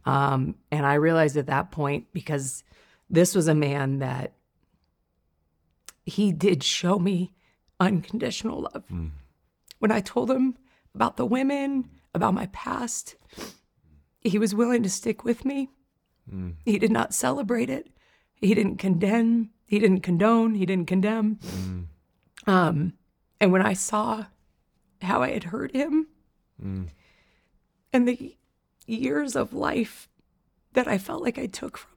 Um, 0.06 0.56
and 0.71 0.86
I 0.86 0.95
realized 0.95 1.38
at 1.38 1.47
that 1.47 1.71
point, 1.71 2.08
because 2.13 2.63
this 3.10 3.36
was 3.36 3.47
a 3.47 3.56
man 3.56 3.99
that 3.99 4.34
he 6.09 6.31
did 6.31 6.63
show 6.63 6.99
me 6.99 7.33
unconditional 7.79 8.61
love. 8.61 8.83
Hmm. 8.89 9.07
When 9.79 9.91
I 9.91 10.01
told 10.01 10.29
him 10.29 10.57
about 10.93 11.15
the 11.17 11.25
women, 11.25 11.89
about 12.13 12.33
my 12.33 12.47
past, 12.47 13.15
he 14.21 14.37
was 14.37 14.53
willing 14.53 14.83
to 14.83 14.89
stick 14.89 15.23
with 15.23 15.45
me. 15.45 15.69
Hmm. 16.29 16.51
He 16.65 16.77
did 16.79 16.91
not 16.91 17.13
celebrate 17.13 17.69
it. 17.69 17.87
He 18.35 18.53
didn't 18.53 18.77
condemn. 18.77 19.51
He 19.65 19.79
didn't 19.79 20.01
condone. 20.01 20.55
He 20.55 20.65
didn't 20.65 20.87
condemn. 20.87 21.35
Hmm. 21.35 21.81
Um, 22.47 22.93
and 23.39 23.51
when 23.51 23.61
I 23.61 23.73
saw 23.73 24.25
how 25.01 25.21
I 25.21 25.29
had 25.31 25.45
hurt 25.45 25.73
him 25.73 26.07
and 27.93 28.07
the 28.07 28.35
years 28.87 29.35
of 29.35 29.53
life 29.53 30.09
that 30.73 30.87
I 30.87 30.97
felt 30.97 31.23
like 31.23 31.37
I 31.37 31.45
took 31.45 31.77
from 31.77 31.91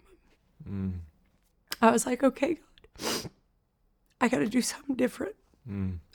him, 0.64 1.03
I 1.81 1.90
was 1.90 2.07
like, 2.07 2.22
okay, 2.22 2.59
God, 2.98 3.31
I 4.23 4.29
got 4.29 4.39
to 4.39 4.49
do 4.49 4.63
something 4.63 4.97
different. 4.97 5.35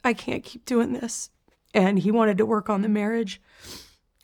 I 0.03 0.13
can't 0.13 0.43
keep 0.43 0.65
doing 0.65 0.93
this. 0.93 1.29
And 1.73 1.99
he 1.99 2.09
wanted 2.11 2.37
to 2.39 2.45
work 2.45 2.69
on 2.69 2.81
the 2.81 2.89
marriage. 2.89 3.39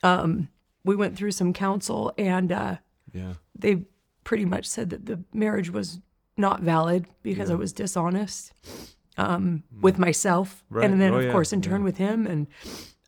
Um, 0.02 0.48
we 0.84 0.96
went 0.96 1.16
through 1.16 1.30
some 1.30 1.52
counsel 1.52 2.12
and, 2.18 2.50
uh, 2.52 2.76
Yeah. 3.12 3.34
they 3.58 3.84
pretty 4.24 4.44
much 4.44 4.66
said 4.66 4.90
that 4.90 5.06
the 5.06 5.22
marriage 5.32 5.70
was 5.70 6.00
not 6.36 6.60
valid 6.62 7.06
because 7.22 7.50
I 7.50 7.54
was 7.54 7.72
dishonest 7.72 8.52
um, 9.16 9.62
with 9.80 9.98
myself, 9.98 10.64
Right. 10.68 10.90
and 10.90 11.00
then 11.00 11.12
Oh, 11.14 11.18
of 11.18 11.24
yeah. 11.26 11.30
course 11.32 11.52
in 11.52 11.62
turn 11.62 11.84
with 11.84 11.98
him. 11.98 12.26
And 12.26 12.46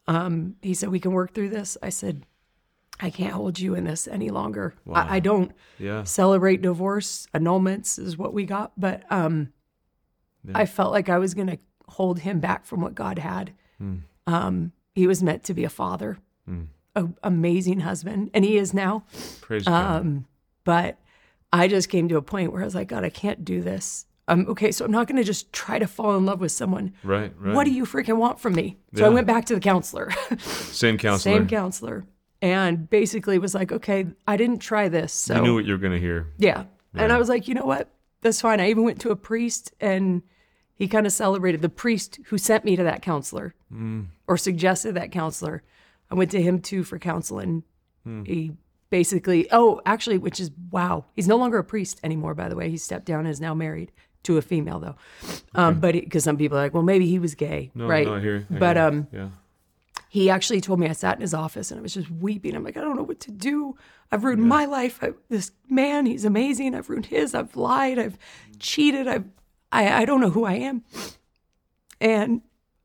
um, 0.07 0.55
he 0.63 0.73
said 0.75 0.91
we 0.91 1.01
can 1.01 1.11
work 1.13 1.35
through 1.35 1.49
this. 1.49 1.77
I 1.83 1.89
said 1.89 2.25
I 3.01 3.11
can't 3.11 3.33
hold 3.35 3.59
you 3.59 3.75
in 3.75 3.85
this 3.85 4.07
any 4.09 4.31
longer. 4.31 4.75
I, 4.91 5.17
I 5.17 5.21
don't 5.21 5.53
Yeah. 5.79 6.05
celebrate 6.05 6.63
divorce. 6.63 7.27
Annulments 7.35 7.99
is 7.99 8.17
what 8.17 8.33
we 8.33 8.45
got, 8.45 8.73
but 8.79 9.03
um, 9.13 9.53
I 10.55 10.67
felt 10.67 10.93
like 10.93 11.09
I 11.09 11.19
was 11.19 11.35
going 11.35 11.49
to 11.49 11.59
hold 11.89 12.21
him 12.21 12.41
back 12.41 12.65
from 12.67 12.81
what 12.81 12.95
God 12.95 13.19
had. 13.19 13.53
Hmm. 13.79 13.97
Um, 14.27 14.73
he 14.95 15.07
was 15.07 15.23
meant 15.23 15.45
to 15.45 15.55
be 15.55 15.65
a 15.65 15.69
father, 15.69 16.19
a 16.95 17.09
amazing 17.23 17.81
husband, 17.81 18.31
and 18.35 18.45
he 18.45 18.57
is 18.57 18.73
now. 18.75 19.05
Praise 19.41 19.65
God. 19.65 20.01
Um, 20.01 20.27
but 20.65 20.99
I 21.53 21.69
just 21.69 21.89
came 21.89 22.09
to 22.09 22.17
a 22.17 22.23
point 22.23 22.53
where 22.53 22.63
I 22.63 22.65
was 22.65 22.75
like, 22.75 22.89
God, 22.89 23.05
I 23.05 23.11
can't 23.11 23.45
do 23.45 23.61
this. 23.63 24.07
Um, 24.29 24.47
okay, 24.49 24.73
so 24.73 24.85
I'm 24.85 24.91
not 24.91 25.07
going 25.07 25.19
to 25.19 25.23
just 25.25 25.53
try 25.53 25.79
to 25.79 25.87
fall 25.87 26.17
in 26.17 26.27
love 26.27 26.41
with 26.41 26.51
someone. 26.51 26.93
Right. 27.05 27.33
Right. 27.39 27.55
What 27.55 27.65
do 27.65 27.71
you 27.71 27.85
freaking 27.85 28.17
want 28.17 28.41
from 28.41 28.55
me? 28.55 28.77
So 28.97 29.05
I 29.07 29.09
went 29.11 29.27
back 29.29 29.45
to 29.47 29.55
the 29.55 29.61
counselor, 29.61 30.11
Same 30.39 30.99
counselor. 30.99 31.35
same 31.39 31.47
counselor, 31.47 32.05
and 32.43 32.91
basically 32.91 33.39
was 33.39 33.55
like, 33.55 33.71
okay, 33.71 34.07
I 34.27 34.37
didn't 34.37 34.59
try 34.59 34.89
this. 34.89 35.13
So 35.13 35.37
You 35.37 35.43
knew 35.43 35.55
what 35.55 35.65
you 35.65 35.73
were 35.75 35.79
going 35.79 35.93
to 35.93 36.01
hear. 36.01 36.33
yeah. 36.39 36.65
And 36.95 37.13
I 37.13 37.19
was 37.19 37.29
like, 37.29 37.47
you 37.47 37.55
know 37.55 37.67
what? 37.67 37.91
That's 38.23 38.41
fine. 38.41 38.59
I 38.59 38.71
even 38.71 38.83
went 38.83 39.01
to 39.03 39.11
a 39.11 39.17
priest 39.17 39.73
and 39.81 40.23
he 40.77 40.87
kind 40.89 41.07
of 41.07 41.13
celebrated 41.13 41.63
the 41.63 41.69
priest 41.69 42.21
who 42.27 42.39
sent 42.39 42.65
me 42.65 42.77
to 42.77 42.85
that 42.85 43.03
counselor 43.03 43.55
or 44.29 44.37
suggested 44.37 44.95
that 44.95 45.11
counselor. 45.11 45.63
I 46.11 46.15
went 46.15 46.31
to 46.33 46.41
him 46.43 46.61
too 46.61 46.85
for 46.85 46.99
counseling. 46.99 47.65
He 48.25 48.53
basically, 48.91 49.49
oh, 49.51 49.81
actually, 49.85 50.19
which 50.19 50.39
is 50.39 50.51
wow. 50.71 51.07
He's 51.15 51.27
no 51.27 51.37
longer 51.37 51.59
a 51.59 51.65
priest 51.65 51.99
anymore, 52.05 52.35
by 52.35 52.49
the 52.49 52.55
way. 52.55 52.71
He 52.71 52.77
stepped 52.77 53.07
down 53.07 53.21
and 53.21 53.29
is 53.29 53.41
now 53.41 53.53
married 53.55 53.91
to 54.23 54.37
a 54.39 54.43
female 54.43 54.79
though. 54.79 54.97
Um, 55.55 55.81
but 55.81 55.95
because 55.95 56.23
some 56.25 56.37
people 56.37 56.57
are 56.59 56.63
like, 56.63 56.75
well, 56.75 56.83
maybe 56.83 57.07
he 57.09 57.19
was 57.19 57.35
gay, 57.35 57.71
No, 57.75 57.87
right? 57.87 58.07
no, 58.07 58.15
I 58.15 58.21
hear. 58.21 58.47
I 58.49 58.55
but 58.59 58.77
um, 58.77 59.09
yeah. 59.13 59.29
he 60.09 60.31
actually 60.31 60.61
told 60.61 60.79
me 60.79 60.89
I 60.89 60.93
sat 60.93 61.17
in 61.17 61.21
his 61.21 61.35
office 61.35 61.71
and 61.71 61.79
I 61.81 61.83
was 61.83 61.95
just 61.95 62.11
weeping. 62.11 62.55
I'm 62.55 62.63
like, 62.65 62.77
I 62.77 62.81
don't 62.81 62.97
know 62.97 63.03
what 63.03 63.21
to 63.21 63.31
do. 63.33 63.77
I've 64.13 64.23
ruined 64.25 64.43
my 64.45 64.67
life. 64.67 64.99
I, 65.03 65.13
this 65.29 65.51
man, 65.69 66.07
he's 66.07 66.25
amazing. 66.25 66.75
I've 66.75 66.89
ruined 66.89 67.07
his. 67.07 67.35
I've 67.35 67.57
lied. 67.57 67.99
I've 67.99 68.19
cheated. 68.61 69.09
I've, 69.09 69.25
I, 69.77 70.03
I 70.03 70.05
don't 70.07 70.21
know 70.21 70.31
who 70.31 70.47
I 70.47 70.55
am. 70.55 70.85
And 72.01 72.41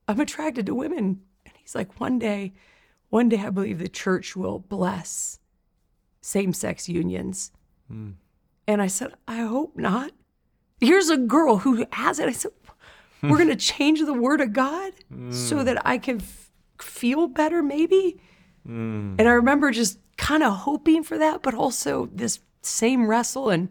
I'm 0.10 0.20
attracted 0.20 0.66
to 0.66 0.76
women. 0.76 1.22
And 1.46 1.54
he's 1.56 1.74
like, 1.74 2.00
one 2.02 2.20
day, 2.20 2.54
one 3.10 3.30
day 3.30 3.40
I 3.40 3.50
believe 3.50 3.80
the 3.80 3.88
church 3.88 4.36
will 4.36 4.60
bless 4.60 5.40
same 6.20 6.52
sex 6.52 6.90
unions. 6.90 7.52
Hmm. 7.88 8.12
And 8.68 8.82
I 8.82 8.88
said, 8.88 9.14
I 9.26 9.38
hope 9.38 9.78
not. 9.78 10.12
Here's 10.82 11.10
a 11.10 11.18
girl 11.18 11.60
who 11.60 11.86
has 11.94 12.20
it. 12.20 12.28
I 12.28 12.34
said, 12.34 12.52
we're 13.24 13.38
going 13.38 13.48
to 13.48 13.56
change 13.56 14.02
the 14.02 14.14
word 14.14 14.42
of 14.42 14.52
God 14.52 14.92
so 15.30 15.58
hmm. 15.58 15.64
that 15.64 15.82
I 15.86 15.98
can 15.98 16.20
f- 16.20 16.52
feel 16.80 17.28
better, 17.28 17.64
maybe. 17.64 18.20
Hmm. 18.66 19.16
And 19.18 19.30
I 19.30 19.32
remember 19.32 19.72
just 19.72 19.98
kind 20.18 20.44
of 20.44 20.54
hoping 20.54 21.04
for 21.04 21.18
that, 21.18 21.42
but 21.42 21.54
also 21.54 22.10
this 22.14 22.40
same 22.62 23.08
wrestle. 23.08 23.50
And 23.50 23.70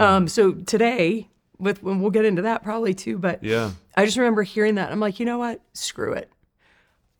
um, 0.00 0.28
so 0.28 0.52
today, 0.52 1.28
with 1.58 1.82
when 1.82 2.00
we'll 2.00 2.10
get 2.10 2.24
into 2.24 2.42
that 2.42 2.62
probably 2.62 2.94
too, 2.94 3.18
but 3.18 3.42
Yeah. 3.42 3.72
I 3.96 4.04
just 4.04 4.16
remember 4.16 4.42
hearing 4.42 4.74
that. 4.76 4.90
I'm 4.90 5.00
like, 5.00 5.20
you 5.20 5.26
know 5.26 5.38
what? 5.38 5.60
Screw 5.72 6.12
it. 6.12 6.30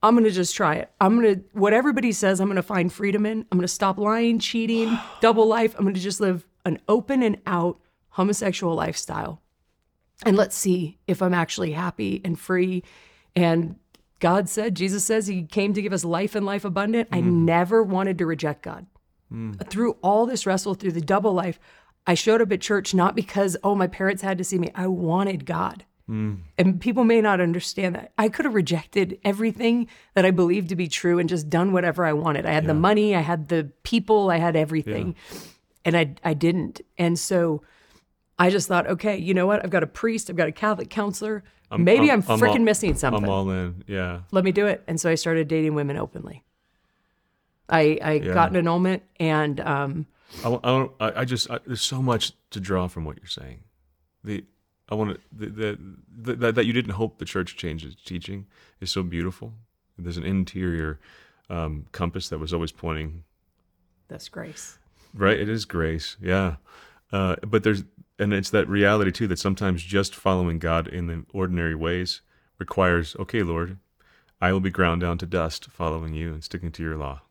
I'm 0.03 0.23
to 0.23 0.31
just 0.31 0.55
try 0.55 0.75
it. 0.75 0.91
I'm 1.01 1.23
to, 1.23 1.37
what 1.53 1.73
everybody 1.73 2.13
says, 2.13 2.39
I'm 2.39 2.55
to 2.55 2.63
find 2.63 2.93
freedom 2.93 3.25
in. 3.25 3.47
I'm 3.51 3.61
to 3.61 3.69
stop 3.69 3.97
lying, 3.97 4.39
cheating, 4.39 4.99
double 5.21 5.47
life. 5.47 5.75
I'm 5.79 5.93
to 5.93 6.01
just 6.01 6.21
live 6.21 6.47
an 6.67 6.79
open 6.89 7.23
and 7.23 7.39
out 7.47 7.81
homosexual 8.11 8.75
lifestyle. 8.75 9.41
And 10.27 10.37
let's 10.37 10.57
see 10.57 10.99
if 11.07 11.23
I'm 11.23 11.35
actually 11.35 11.73
happy 11.73 12.21
and 12.25 12.39
free. 12.39 12.83
And 13.35 13.77
God 14.21 14.49
said, 14.49 14.75
Jesus 14.75 15.05
says, 15.05 15.27
He 15.27 15.45
came 15.45 15.73
to 15.73 15.83
give 15.83 15.93
us 15.93 16.05
life 16.05 16.35
and 16.35 16.45
life 16.47 16.65
abundant. 16.65 17.09
I 17.11 17.21
mm-hmm. 17.21 17.47
never 17.47 17.83
wanted 17.83 18.19
to 18.19 18.27
reject 18.27 18.63
God. 18.63 18.87
Mm. 19.33 19.69
Through 19.69 19.97
all 20.03 20.27
this 20.27 20.47
wrestle, 20.47 20.75
through 20.75 20.93
the 20.93 21.01
double 21.01 21.33
life, 21.33 21.59
I 22.07 22.15
showed 22.15 22.43
up 22.43 22.53
at 22.53 22.61
church 22.61 22.93
not 22.95 23.15
because, 23.17 23.57
oh, 23.65 23.75
my 23.75 23.87
parents 23.87 24.23
had 24.23 24.37
to 24.39 24.45
see 24.45 24.59
me. 24.59 24.71
I 24.75 24.87
wanted 24.87 25.47
God. 25.47 25.85
And 26.07 26.79
people 26.83 27.03
may 27.05 27.23
not 27.23 27.41
understand 27.41 27.95
that. 27.95 28.13
I 28.19 28.29
could 28.29 28.45
have 28.45 28.53
rejected 28.55 29.19
everything 29.25 29.89
that 30.15 30.27
I 30.27 30.33
believed 30.33 30.69
to 30.69 30.77
be 30.77 30.87
true 30.87 31.19
and 31.19 31.31
just 31.31 31.49
done 31.49 31.73
whatever 31.73 32.05
I 32.05 32.13
wanted. 32.13 32.45
I 32.45 32.51
had 32.53 32.67
the 32.67 32.75
money, 32.75 33.17
I 33.17 33.21
had 33.21 33.49
the 33.49 33.71
people, 33.85 34.29
I 34.31 34.37
had 34.37 34.55
everything. 34.55 35.15
And 35.87 35.97
I 35.97 36.15
I 36.23 36.35
didn't. 36.35 36.83
And 36.99 37.19
so 37.19 37.63
I 38.39 38.51
just 38.51 38.69
thought, 38.69 38.87
okay, 38.87 39.17
you 39.17 39.33
know 39.33 39.47
what? 39.47 39.65
I've 39.65 39.71
got 39.71 39.83
a 39.83 39.87
priest, 39.87 40.29
I've 40.29 40.37
got 40.37 40.49
a 40.49 40.53
Catholic 40.53 40.91
counselor. 40.91 41.43
Maybe 41.75 42.11
I'm, 42.11 42.23
all- 42.29 42.37
freaking 42.39 42.65
missing 42.65 42.95
something. 42.97 43.25
I'm 43.25 43.31
all 43.31 43.49
in. 43.49 43.83
Yeah. 43.87 44.21
Let 44.31 44.45
me 44.45 44.53
do 44.53 44.67
it. 44.67 44.83
And 44.87 45.01
so 45.01 45.09
I 45.09 45.15
started 45.15 45.49
dating 45.49 45.75
women 45.75 45.97
openly. 45.97 46.45
I 47.69 47.99
I 48.03 48.19
got 48.35 48.51
an 48.51 48.57
annulment 48.57 49.05
and 49.19 49.59
um 49.61 50.07
I, 50.45 50.49
I, 50.49 50.59
don't- 50.69 50.93
I, 51.01 51.21
I 51.21 51.25
just 51.25 51.51
I, 51.51 51.59
there's 51.67 51.83
so 51.83 52.03
much 52.03 52.33
to 52.51 52.61
draw 52.61 52.89
from 52.89 53.05
what 53.05 53.17
you're 53.19 53.27
saying. 53.27 53.65
The 54.23 54.45
I 54.91 54.95
want 54.97 55.15
to 55.15 55.21
the, 55.33 55.47
the, 55.47 55.79
the, 56.23 56.35
that 56.35 56.55
that 56.57 56.67
you 56.67 56.73
didn't 56.73 56.93
hope 56.93 57.19
the 57.19 57.25
church 57.25 57.57
changed 57.57 57.87
its 57.87 58.03
teaching 58.03 58.47
is 58.81 58.91
so 58.91 59.03
beautiful. 59.03 59.55
There's 59.99 60.17
an 60.17 60.25
interior 60.25 60.99
um, 61.49 61.87
compass 61.93 62.29
that 62.29 62.39
was 62.39 62.53
always 62.53 62.73
pointing 62.73 63.25
that's 64.09 64.29
grace. 64.29 64.79
right. 65.15 65.39
It 65.39 65.49
is 65.49 65.65
grace, 65.65 66.17
yeah. 66.21 66.57
Uh, 67.13 67.37
but 67.47 67.63
there's 67.63 67.85
and 68.19 68.33
it's 68.33 68.51
that 68.51 68.69
reality 68.69 69.11
too 69.13 69.27
that 69.29 69.39
sometimes 69.39 69.83
just 69.83 70.15
following 70.15 70.59
God 70.59 70.87
in 70.89 71.07
the 71.07 71.25
ordinary 71.33 71.75
ways 71.75 72.21
requires 72.59 73.15
okay, 73.19 73.43
Lord, 73.43 73.79
I 74.41 74.53
will 74.53 74.61
be 74.61 74.71
ground 74.71 75.01
down 75.03 75.19
to 75.19 75.27
dust 75.27 75.67
following 75.71 76.15
you 76.15 76.33
and 76.33 76.45
sticking 76.45 76.73
to 76.73 76.83
your 76.83 76.97
law. 76.97 77.23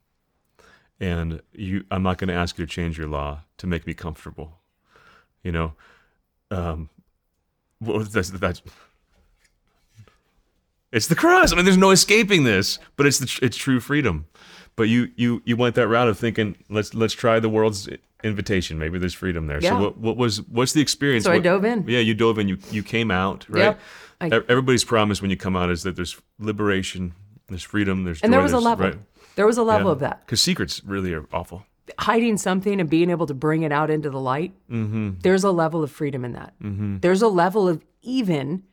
And 1.00 1.42
you, 1.54 1.84
I'm 1.92 2.04
not 2.04 2.18
going 2.18 2.30
to 2.30 2.34
ask 2.34 2.58
you 2.58 2.66
to 2.66 2.72
change 2.72 2.98
your 2.98 3.08
law 3.08 3.42
to 3.58 3.68
make 3.68 3.86
me 3.86 3.94
comfortable. 3.94 4.60
You 5.44 5.52
know, 5.52 5.74
um, 6.52 6.90
well, 7.82 8.00
that's, 8.00 8.30
that's 8.30 8.62
it's 10.92 11.08
the 11.08 11.16
cross. 11.16 11.52
I 11.52 11.56
mean, 11.56 11.66
there's 11.66 11.76
no 11.78 11.92
escaping 11.92 12.44
this, 12.44 12.80
but 12.96 13.06
it's 13.06 13.20
the 13.20 13.40
it's 13.42 13.58
true 13.58 13.80
freedom. 13.80 14.28
But 14.76 14.84
you 14.84 15.12
you 15.16 15.42
you 15.44 15.58
went 15.58 15.76
that 15.76 15.88
route 15.88 16.08
of 16.08 16.18
thinking 16.18 16.56
let's 16.70 16.94
let's 16.94 17.14
try 17.14 17.40
the 17.40 17.50
world's 17.50 17.90
invitation. 18.24 18.80
Maybe 18.80 19.00
there's 19.00 19.14
freedom 19.14 19.48
there. 19.48 19.60
Yeah. 19.60 19.72
So 19.72 19.82
what 19.82 19.98
what 19.98 20.18
was 20.18 20.42
what's 20.44 20.74
the 20.74 20.82
experience? 20.82 21.26
So 21.26 21.32
I 21.32 21.40
dove 21.40 21.66
in. 21.66 21.86
Yeah, 21.88 22.00
you 22.00 22.14
dove 22.14 22.38
in. 22.40 22.48
You 22.48 22.58
you 22.72 22.84
came 22.84 23.12
out 23.12 23.46
right. 23.50 23.60
Yep. 23.60 23.80
I- 24.22 24.28
Everybody's 24.48 24.84
promise 24.84 25.22
when 25.22 25.32
you 25.32 25.38
come 25.38 25.56
out 25.56 25.70
is 25.70 25.84
that 25.84 25.96
there's 25.96 26.20
liberation, 26.40 27.14
there's 27.50 27.64
freedom, 27.64 28.04
there's 28.06 28.22
And 28.22 28.32
joy, 28.32 28.36
there 28.38 28.44
was 28.44 28.54
a 28.54 28.60
level. 28.60 28.86
Right? 28.86 28.98
There 29.36 29.46
was 29.48 29.58
a 29.58 29.64
level 29.64 29.90
of 29.92 30.00
that. 30.00 30.26
Because 30.26 30.42
secrets 30.42 30.84
really 30.84 31.14
are 31.14 31.26
awful. 31.34 31.66
hiding 32.00 32.38
something 32.38 32.80
and 32.80 32.90
being 32.90 33.10
able 33.10 33.26
to 33.28 33.34
bring 33.34 33.64
it 33.64 33.72
out 33.72 33.90
into 33.90 34.10
the 34.10 34.20
light, 34.20 34.54
Mm-hmm. 34.70 35.20
there's 35.22 35.44
a 35.44 35.52
level 35.52 35.84
of 35.84 35.92
freedom 35.92 36.24
in 36.26 36.34
that. 36.34 36.54
There's 37.02 37.22
a 37.22 37.28
level 37.28 37.68
of 37.68 37.84
even, 38.02 38.64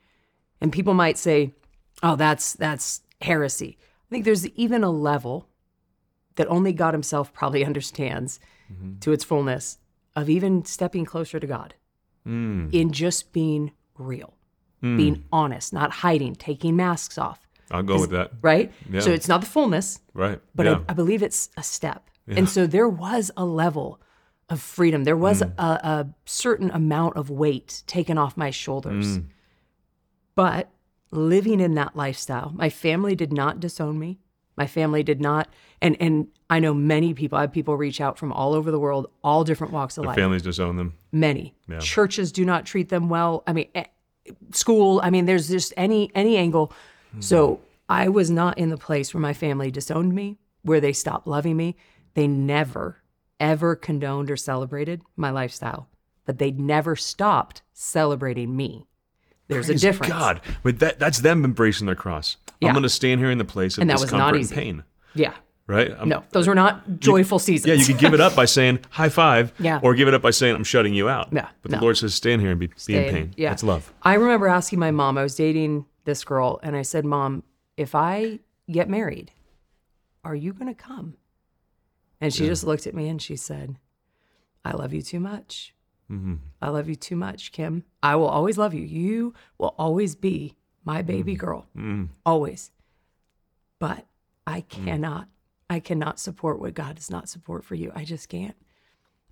and 0.60 0.72
people 0.72 0.94
might 0.94 1.18
say, 1.18 1.54
"Oh, 2.02 2.16
that's 2.16 2.52
that's 2.54 3.02
heresy." 3.20 3.78
I 3.80 4.08
think 4.10 4.24
there's 4.24 4.46
even 4.48 4.82
a 4.84 4.90
level 4.90 5.48
that 6.36 6.46
only 6.48 6.72
God 6.72 6.94
Himself 6.94 7.32
probably 7.32 7.64
understands 7.70 8.38
Mm-hmm. 8.72 8.98
to 9.00 9.10
its 9.12 9.24
fullness 9.24 9.78
of 10.14 10.28
even 10.30 10.64
stepping 10.64 11.04
closer 11.04 11.40
to 11.40 11.46
God 11.46 11.74
Mm. 12.26 12.72
in 12.72 12.92
just 12.92 13.32
being 13.32 13.72
real, 13.98 14.34
being 14.82 15.24
honest, 15.32 15.72
not 15.72 15.90
hiding, 15.90 16.34
taking 16.36 16.76
masks 16.76 17.16
off, 17.18 17.40
I'll 17.70 17.82
go 17.82 18.00
with 18.00 18.10
that. 18.10 18.32
right? 18.42 18.72
Yeah. 18.90 19.00
So 19.00 19.10
it's 19.12 19.28
not 19.28 19.40
the 19.40 19.46
fullness, 19.46 20.00
Right. 20.14 20.40
but 20.54 20.66
yeah. 20.66 20.80
I, 20.88 20.92
I 20.92 20.94
believe 20.94 21.22
it's 21.22 21.50
a 21.56 21.62
step. 21.62 22.10
And 22.26 22.48
so 22.48 22.66
there 22.66 22.88
was 22.88 23.30
a 23.36 23.44
level 23.44 24.00
of 24.48 24.60
freedom. 24.60 25.02
There 25.04 25.16
was 25.16 25.42
Mm. 25.42 25.52
a, 25.58 25.62
a 25.62 26.06
certain 26.26 26.70
amount 26.70 27.16
of 27.16 27.28
weight 27.30 27.82
taken 27.86 28.18
off 28.18 28.36
my 28.36 28.50
shoulders. 28.50 29.18
Mm. 29.18 29.26
But 30.34 30.70
living 31.10 31.60
in 31.60 31.74
that 31.74 31.96
lifestyle, 31.96 32.52
my 32.54 32.70
family 32.70 33.14
did 33.14 33.32
not 33.32 33.60
disown 33.60 33.98
me. 33.98 34.18
My 34.56 34.66
family 34.66 35.02
did 35.02 35.20
not, 35.20 35.48
and 35.80 35.96
and 36.00 36.26
I 36.50 36.58
know 36.60 36.74
many 36.74 37.14
people. 37.14 37.38
I 37.38 37.42
have 37.42 37.52
people 37.52 37.76
reach 37.76 37.98
out 38.00 38.18
from 38.18 38.30
all 38.32 38.52
over 38.52 38.70
the 38.70 38.78
world, 38.78 39.06
all 39.24 39.42
different 39.42 39.72
walks 39.72 39.96
of 39.96 40.04
life. 40.04 40.16
Families 40.16 40.42
disown 40.42 40.76
them. 40.76 40.94
Many 41.12 41.54
churches 41.80 42.30
do 42.30 42.44
not 42.44 42.66
treat 42.66 42.90
them 42.90 43.08
well. 43.08 43.42
I 43.46 43.54
mean, 43.54 43.68
eh, 43.74 43.84
school. 44.52 45.00
I 45.02 45.08
mean, 45.10 45.24
there's 45.24 45.48
just 45.48 45.72
any 45.78 46.10
any 46.14 46.36
angle. 46.36 46.72
Hmm. 47.12 47.20
So 47.20 47.60
I 47.88 48.08
was 48.08 48.30
not 48.30 48.58
in 48.58 48.68
the 48.70 48.76
place 48.76 49.12
where 49.14 49.20
my 49.20 49.32
family 49.32 49.70
disowned 49.70 50.14
me, 50.14 50.38
where 50.62 50.80
they 50.80 50.92
stopped 50.92 51.26
loving 51.26 51.56
me. 51.56 51.76
They 52.14 52.26
never 52.26 52.98
ever 53.38 53.74
condoned 53.74 54.30
or 54.30 54.36
celebrated 54.36 55.00
my 55.16 55.30
lifestyle, 55.30 55.88
but 56.26 56.38
they 56.38 56.50
never 56.50 56.94
stopped 56.94 57.62
celebrating 57.72 58.54
me. 58.54 58.86
There's 59.48 59.66
Praise 59.66 59.82
a 59.82 59.86
difference. 59.86 60.12
God, 60.12 60.40
but 60.62 60.78
that 60.80 60.98
that's 60.98 61.20
them 61.20 61.44
embracing 61.44 61.86
their 61.86 61.94
cross. 61.96 62.36
Yeah. 62.60 62.68
I'm 62.68 62.74
going 62.74 62.82
to 62.82 62.88
stand 62.90 63.20
here 63.20 63.30
in 63.30 63.38
the 63.38 63.44
place 63.44 63.78
of 63.78 63.82
And 63.82 63.90
that 63.90 63.98
was 64.00 64.12
not 64.12 64.34
and 64.34 64.42
easy. 64.42 64.54
pain. 64.54 64.84
Yeah. 65.14 65.32
Right? 65.66 65.90
I'm- 65.92 66.08
No, 66.08 66.22
those 66.30 66.46
were 66.46 66.54
not 66.54 67.00
joyful 67.00 67.38
seasons. 67.38 67.66
Yeah, 67.68 67.74
you 67.74 67.84
can 67.86 67.96
give 67.96 68.12
it 68.12 68.20
up 68.20 68.36
by 68.36 68.44
saying 68.56 68.80
high 68.90 69.08
five, 69.08 69.52
Yeah. 69.58 69.80
or 69.82 69.94
give 69.94 70.06
it 70.08 70.14
up 70.14 70.20
by 70.22 70.30
saying 70.30 70.54
I'm 70.54 70.64
shutting 70.64 70.92
you 70.94 71.08
out. 71.08 71.28
Yeah, 71.32 71.48
but 71.62 71.70
the 71.70 71.78
no. 71.78 71.82
Lord 71.82 71.96
says 71.96 72.14
stand 72.14 72.42
here 72.42 72.50
and 72.50 72.60
be, 72.60 72.68
be 72.86 72.94
in 72.96 73.12
pain. 73.14 73.34
Yeah. 73.36 73.48
That's 73.48 73.62
love. 73.64 73.92
I 74.02 74.14
remember 74.14 74.46
asking 74.48 74.78
my 74.78 74.90
mom, 74.90 75.16
I 75.16 75.22
was 75.22 75.34
dating 75.34 75.86
this 76.04 76.24
girl, 76.24 76.60
and 76.62 76.76
I 76.76 76.82
said, 76.82 77.04
Mom, 77.04 77.42
if 77.76 77.94
I 77.94 78.40
get 78.70 78.88
married, 78.88 79.32
are 80.24 80.34
you 80.34 80.52
going 80.52 80.66
to 80.66 80.74
come? 80.74 81.14
And 82.20 82.32
she 82.34 82.46
just 82.46 82.64
looked 82.64 82.86
at 82.86 82.94
me 82.94 83.08
and 83.08 83.20
she 83.20 83.36
said, 83.36 83.78
I 84.64 84.72
love 84.72 84.92
you 84.92 85.00
too 85.00 85.20
much. 85.20 85.74
Mm-hmm. 86.10 86.34
I 86.60 86.68
love 86.68 86.88
you 86.88 86.96
too 86.96 87.16
much, 87.16 87.52
Kim. 87.52 87.84
I 88.02 88.16
will 88.16 88.28
always 88.28 88.58
love 88.58 88.74
you. 88.74 88.82
You 88.82 89.34
will 89.58 89.74
always 89.78 90.14
be 90.14 90.56
my 90.84 91.02
baby 91.02 91.32
mm-hmm. 91.32 91.40
girl. 91.40 91.66
Mm-hmm. 91.76 92.06
Always. 92.26 92.72
But 93.78 94.06
I 94.46 94.60
mm. 94.60 94.68
cannot, 94.68 95.28
I 95.70 95.80
cannot 95.80 96.18
support 96.18 96.60
what 96.60 96.74
God 96.74 96.96
does 96.96 97.10
not 97.10 97.28
support 97.28 97.64
for 97.64 97.74
you. 97.74 97.92
I 97.94 98.04
just 98.04 98.28
can't. 98.28 98.56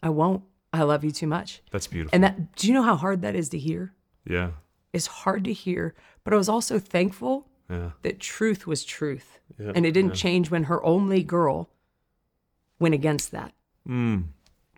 I 0.03 0.09
won't. 0.09 0.45
I 0.73 0.83
love 0.83 1.05
you 1.05 1.11
too 1.11 1.27
much. 1.27 1.63
That's 1.73 1.87
beautiful. 1.87 2.15
And 2.15 2.25
that, 2.25 2.55
do 2.57 2.69
you 2.69 2.75
know 2.75 2.83
how 2.83 2.97
hard 2.97 3.23
that 3.23 3.35
is 3.35 3.49
to 3.51 3.59
hear? 3.59 3.93
yeah, 4.29 4.51
It's 4.93 5.07
hard 5.07 5.45
to 5.45 5.53
hear, 5.53 5.95
but 6.25 6.33
I 6.33 6.37
was 6.37 6.49
also 6.49 6.79
thankful 6.79 7.47
yeah. 7.71 7.91
that 8.03 8.21
truth 8.21 8.67
was 8.67 8.85
truth. 8.85 9.39
Yeah, 9.59 9.73
and 9.75 9.85
it 9.85 9.93
didn't 9.93 10.15
change 10.15 10.51
when 10.51 10.65
her 10.65 10.85
only 10.85 11.23
girl 11.23 11.69
went 12.79 12.95
against 12.95 13.31
that. 13.33 13.53
Mm. 13.89 14.25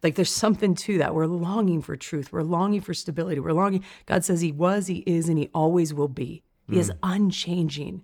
Like 0.03 0.15
there's 0.15 0.31
something 0.33 0.75
to 0.77 0.99
that. 0.99 1.15
We're 1.15 1.27
longing 1.27 1.83
for 1.83 1.95
truth. 1.97 2.33
We're 2.33 2.43
longing 2.43 2.81
for 2.81 2.95
stability. 2.95 3.41
We're 3.41 3.53
longing. 3.53 3.85
God 4.07 4.25
says 4.25 4.41
He 4.41 4.53
was, 4.53 4.87
He 4.87 4.99
is, 5.07 5.29
and 5.29 5.39
He 5.39 5.51
always 5.55 5.93
will 5.93 6.09
be. 6.09 6.43
He 6.69 6.79
is 6.79 6.93
unchanging, 7.03 8.03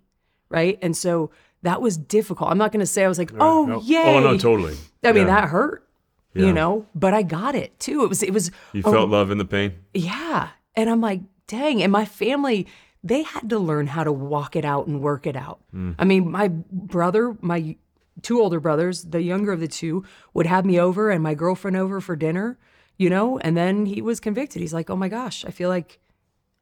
right? 0.48 0.76
And 0.82 0.96
so 0.96 1.30
that 1.62 1.80
was 1.80 1.96
difficult. 1.96 2.50
I'm 2.50 2.58
not 2.58 2.72
going 2.72 2.80
to 2.80 2.86
say 2.86 3.04
I 3.04 3.08
was 3.08 3.16
like, 3.18 3.30
oh 3.38 3.64
No. 3.64 3.80
yay. 3.80 4.16
Oh 4.16 4.20
no, 4.20 4.36
totally. 4.36 4.76
I 5.04 5.12
mean 5.12 5.28
that 5.28 5.48
hurt, 5.48 5.86
Yeah. 6.34 6.46
you 6.46 6.52
know. 6.52 6.84
But 6.94 7.14
I 7.14 7.22
got 7.22 7.54
it 7.54 7.78
too. 7.78 8.02
It 8.02 8.08
was. 8.08 8.22
It 8.24 8.32
was. 8.32 8.50
You 8.72 8.82
a- 8.84 8.90
felt 8.90 9.08
love 9.08 9.30
in 9.30 9.38
the 9.38 9.44
pain. 9.44 9.74
yeah. 9.94 10.48
And 10.74 10.90
I'm 10.90 11.00
like, 11.00 11.20
dang. 11.46 11.82
And 11.82 11.92
my 11.92 12.04
family, 12.04 12.66
they 13.02 13.22
had 13.22 13.50
to 13.50 13.58
learn 13.58 13.86
how 13.86 14.04
to 14.04 14.12
walk 14.12 14.56
it 14.56 14.64
out 14.64 14.86
and 14.86 15.00
work 15.00 15.26
it 15.26 15.36
out. 15.36 15.60
Hmm. 15.70 15.92
I 15.98 16.04
mean, 16.04 16.30
my 16.30 16.48
brother, 16.48 17.36
my 17.40 17.76
two 18.22 18.40
older 18.40 18.60
brothers, 18.60 19.04
the 19.04 19.22
younger 19.22 19.52
of 19.52 19.60
the 19.60 19.68
two, 19.68 20.04
would 20.34 20.46
have 20.46 20.64
me 20.64 20.80
over 20.80 21.10
and 21.10 21.22
my 21.22 21.34
girlfriend 21.34 21.76
over 21.76 22.00
for 22.00 22.16
dinner, 22.16 22.58
you 22.96 23.10
know, 23.10 23.38
and 23.38 23.56
then 23.56 23.86
he 23.86 24.02
was 24.02 24.20
convicted. 24.20 24.60
He's 24.62 24.74
like, 24.74 24.90
oh 24.90 24.96
my 24.96 25.08
gosh, 25.08 25.44
I 25.44 25.50
feel 25.50 25.68
like 25.68 26.00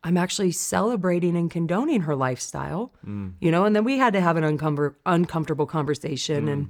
I'm 0.02 0.18
actually 0.18 0.52
celebrating 0.52 1.36
and 1.36 1.50
condoning 1.50 2.02
her 2.02 2.14
lifestyle, 2.14 2.92
hmm. 3.04 3.30
you 3.40 3.50
know, 3.50 3.64
and 3.64 3.74
then 3.74 3.84
we 3.84 3.98
had 3.98 4.12
to 4.12 4.20
have 4.20 4.36
an 4.36 4.44
uncomfort- 4.44 4.96
uncomfortable 5.06 5.66
conversation. 5.66 6.44
Hmm. 6.44 6.48
And, 6.48 6.68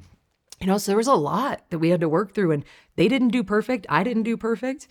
you 0.61 0.66
know, 0.68 0.78
so 0.78 0.90
there 0.92 0.96
was 0.96 1.09
a 1.09 1.14
lot 1.14 1.62
that 1.70 1.78
we 1.78 1.90
had 1.90 2.00
to 2.00 2.09
work 2.09 2.32
through, 2.32 2.52
and 2.52 2.64
they 2.96 3.09
didn't 3.09 3.28
do 3.28 3.42
perfect. 3.42 3.86
I 3.88 4.05
didn't 4.05 4.22
do 4.22 4.36
perfect. 4.36 4.86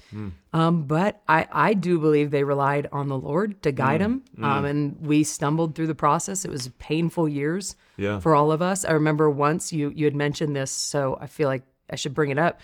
Um, 0.51 0.83
but 0.83 1.21
I, 1.27 1.47
I 1.51 1.73
do 1.73 1.99
believe 1.99 2.31
they 2.31 2.43
relied 2.43 2.87
on 2.91 3.07
the 3.07 3.17
Lord 3.17 3.61
to 3.63 3.71
guide 3.71 4.01
them. 4.01 4.23
Um, 4.41 4.65
and 4.65 4.97
we 4.99 5.23
stumbled 5.23 5.73
through 5.73 5.87
the 5.87 5.95
process. 5.95 6.43
It 6.45 6.51
was 6.51 6.67
painful 6.79 7.29
years 7.29 7.75
Yeah. 7.97 8.19
for 8.19 8.35
all 8.35 8.51
of 8.51 8.61
us. 8.61 8.83
I 8.85 8.91
remember 8.91 9.29
once 9.29 9.71
you 9.71 9.89
you 9.95 10.05
had 10.05 10.15
mentioned 10.15 10.55
this, 10.55 10.69
so 10.69 11.17
I 11.21 11.27
feel 11.27 11.47
like 11.47 11.63
I 11.89 11.95
should 11.95 12.13
bring 12.13 12.29
it 12.29 12.37
up. 12.37 12.59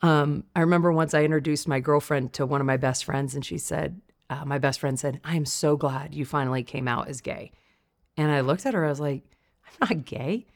Um, 0.00 0.44
I 0.54 0.60
remember 0.60 0.92
once 0.92 1.12
I 1.12 1.24
introduced 1.24 1.66
my 1.66 1.80
girlfriend 1.80 2.32
to 2.34 2.46
one 2.46 2.60
of 2.60 2.66
my 2.66 2.76
best 2.76 3.04
friends, 3.04 3.34
and 3.34 3.44
she 3.44 3.58
said, 3.58 4.00
uh, 4.30 4.44
"My 4.44 4.58
best 4.58 4.78
friend 4.80 4.98
said, 4.98 5.20
I 5.24 5.34
am 5.36 5.44
so 5.46 5.76
glad 5.76 6.14
you 6.14 6.24
finally 6.24 6.62
came 6.62 6.86
out 6.88 7.08
as 7.08 7.20
gay." 7.20 7.50
And 8.16 8.30
I 8.30 8.40
looked 8.40 8.64
at 8.64 8.74
her, 8.74 8.84
I 8.84 8.90
was 8.90 9.00
like, 9.00 9.22
"I'm 9.80 9.88
not 9.96 10.04
gay." 10.04 10.46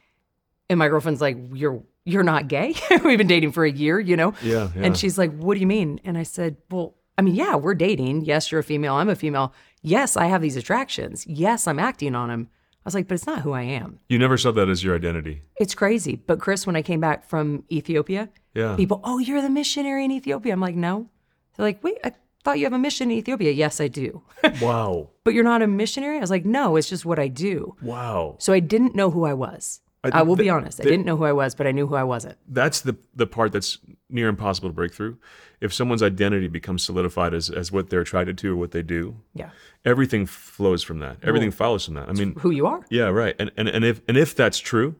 And 0.70 0.78
my 0.78 0.88
girlfriend's 0.88 1.20
like, 1.20 1.36
"You're 1.54 1.82
you're 2.04 2.22
not 2.22 2.48
gay? 2.48 2.74
We've 3.04 3.18
been 3.18 3.26
dating 3.26 3.52
for 3.52 3.64
a 3.64 3.70
year, 3.70 3.98
you 4.00 4.16
know?" 4.16 4.34
Yeah, 4.42 4.68
yeah. 4.74 4.82
And 4.84 4.96
she's 4.96 5.16
like, 5.18 5.32
"What 5.36 5.54
do 5.54 5.60
you 5.60 5.66
mean?" 5.66 6.00
And 6.04 6.18
I 6.18 6.22
said, 6.24 6.56
"Well, 6.70 6.94
I 7.16 7.22
mean, 7.22 7.34
yeah, 7.34 7.56
we're 7.56 7.74
dating. 7.74 8.24
Yes, 8.24 8.50
you're 8.52 8.60
a 8.60 8.64
female. 8.64 8.94
I'm 8.94 9.08
a 9.08 9.16
female. 9.16 9.52
Yes, 9.82 10.16
I 10.16 10.26
have 10.26 10.42
these 10.42 10.56
attractions. 10.56 11.26
Yes, 11.26 11.66
I'm 11.66 11.78
acting 11.78 12.14
on 12.14 12.28
them." 12.28 12.48
I 12.50 12.88
was 12.88 12.94
like, 12.94 13.08
"But 13.08 13.14
it's 13.14 13.26
not 13.26 13.40
who 13.40 13.52
I 13.52 13.62
am." 13.62 13.98
You 14.08 14.18
never 14.18 14.36
saw 14.38 14.50
that 14.52 14.68
as 14.68 14.82
your 14.84 14.94
identity. 14.94 15.42
It's 15.58 15.74
crazy. 15.74 16.16
But 16.16 16.38
Chris, 16.40 16.66
when 16.66 16.76
I 16.76 16.82
came 16.82 17.00
back 17.00 17.24
from 17.28 17.64
Ethiopia, 17.70 18.28
Yeah. 18.54 18.76
people, 18.76 19.00
oh, 19.04 19.18
you're 19.18 19.42
the 19.42 19.50
missionary 19.50 20.04
in 20.04 20.10
Ethiopia. 20.10 20.52
I'm 20.52 20.60
like, 20.60 20.74
no. 20.76 21.08
They're 21.56 21.66
like, 21.66 21.82
wait, 21.84 21.98
I 22.04 22.12
thought 22.44 22.58
you 22.58 22.64
have 22.64 22.72
a 22.72 22.78
mission 22.78 23.10
in 23.10 23.18
Ethiopia. 23.18 23.50
Yes, 23.52 23.80
I 23.80 23.88
do. 23.88 24.22
Wow. 24.62 25.10
but 25.24 25.34
you're 25.34 25.44
not 25.52 25.60
a 25.62 25.66
missionary? 25.66 26.16
I 26.16 26.20
was 26.20 26.30
like, 26.30 26.44
no, 26.46 26.76
it's 26.76 26.88
just 26.88 27.04
what 27.04 27.18
I 27.18 27.28
do. 27.28 27.74
Wow. 27.82 28.36
So 28.38 28.52
I 28.52 28.60
didn't 28.60 28.94
know 28.94 29.10
who 29.10 29.24
I 29.24 29.34
was. 29.34 29.80
I, 30.14 30.22
will 30.22 30.36
be 30.36 30.48
honest. 30.50 30.80
I 30.80 30.84
didn't 30.84 31.04
know 31.06 31.16
who 31.16 31.24
I 31.24 31.32
was, 31.32 31.54
but 31.54 31.66
I 31.66 31.72
knew 31.72 31.86
who 31.86 31.94
I 31.94 32.04
wasn't. 32.04 32.36
That's 32.48 32.80
the 32.80 32.96
the 33.14 33.26
part 33.26 33.52
that's 33.52 33.78
near 34.10 34.28
impossible 34.28 34.68
to 34.68 34.72
break 34.74 34.92
through. 34.94 35.18
If 35.60 35.72
someone's 35.74 36.02
identity 36.02 36.48
becomes 36.48 36.82
solidified 36.84 37.34
as, 37.34 37.50
as 37.50 37.72
what 37.72 37.90
they're 37.90 38.00
attracted 38.02 38.38
to 38.38 38.52
or 38.52 38.56
what 38.56 38.70
they 38.70 38.82
do, 38.82 39.16
Yeah. 39.34 39.50
everything 39.84 40.24
flows 40.26 40.82
from 40.84 41.00
that. 41.00 41.16
Everything 41.22 41.50
follows 41.50 41.84
from 41.84 41.94
that. 41.94 42.08
I 42.08 42.12
mean, 42.12 42.34
Who 42.38 42.50
you 42.50 42.66
are. 42.66 42.84
yeah, 42.90 43.04
right. 43.08 43.34
And, 43.38 43.50
and 43.56 43.68
and 43.68 43.84
if 43.84 44.00
and 44.08 44.16
if 44.16 44.34
that's 44.36 44.58
true, 44.58 44.94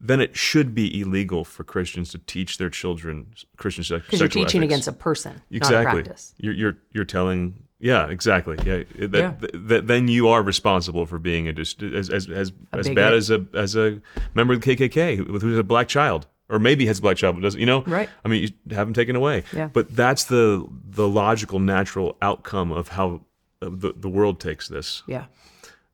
then 0.00 0.20
it 0.20 0.36
should 0.36 0.74
be 0.74 1.00
illegal 1.00 1.44
for 1.44 1.64
Christians 1.64 2.10
to 2.10 2.18
teach 2.18 2.58
their 2.58 2.70
children 2.70 3.26
Christian 3.56 3.84
sex, 3.84 4.04
Because 4.06 4.20
you're 4.20 4.28
teaching 4.28 4.60
ethics. 4.62 4.72
against 4.72 4.88
a 4.88 4.92
person, 4.92 5.32
not 5.32 5.42
a 5.50 5.56
exactly. 5.56 6.02
practice. 6.02 6.34
You're 6.38 6.54
you're 6.54 6.76
you're 6.92 7.04
telling. 7.04 7.63
Yeah, 7.80 8.08
exactly. 8.08 8.56
Yeah, 8.64 8.84
that, 9.08 9.18
Yeah. 9.18 9.34
That, 9.40 9.68
that 9.68 9.86
then 9.88 10.08
you 10.08 10.28
are 10.28 10.42
responsible 10.42 11.06
for 11.06 11.18
being 11.18 11.48
a 11.48 11.52
dis- 11.52 11.74
as 11.82 12.08
as 12.08 12.28
as, 12.28 12.52
as 12.72 12.88
bad 12.88 13.12
as 13.14 13.30
a 13.30 13.44
as 13.52 13.76
a 13.76 14.00
member 14.34 14.54
of 14.54 14.60
the 14.60 14.76
KKK 14.76 15.16
who- 15.16 15.38
who's 15.38 15.58
a 15.58 15.62
black 15.64 15.88
child 15.88 16.26
or 16.48 16.58
maybe 16.58 16.86
has 16.86 16.98
a 16.98 17.02
black 17.02 17.16
child 17.16 17.36
but 17.36 17.42
doesn't. 17.42 17.60
You 17.60 17.66
know, 17.66 17.82
Right. 17.86 18.08
I 18.24 18.28
mean, 18.28 18.42
you 18.42 18.76
have 18.76 18.86
him 18.88 18.94
taken 18.94 19.16
away. 19.16 19.42
Yeah. 19.52 19.68
But 19.72 19.94
that's 19.94 20.24
the 20.24 20.66
the 20.88 21.08
logical, 21.08 21.58
natural 21.58 22.16
outcome 22.22 22.70
of 22.72 22.88
how 22.88 23.22
the 23.60 23.92
the 23.96 24.08
world 24.08 24.40
takes 24.40 24.68
this. 24.68 25.02
Yeah. 25.06 25.24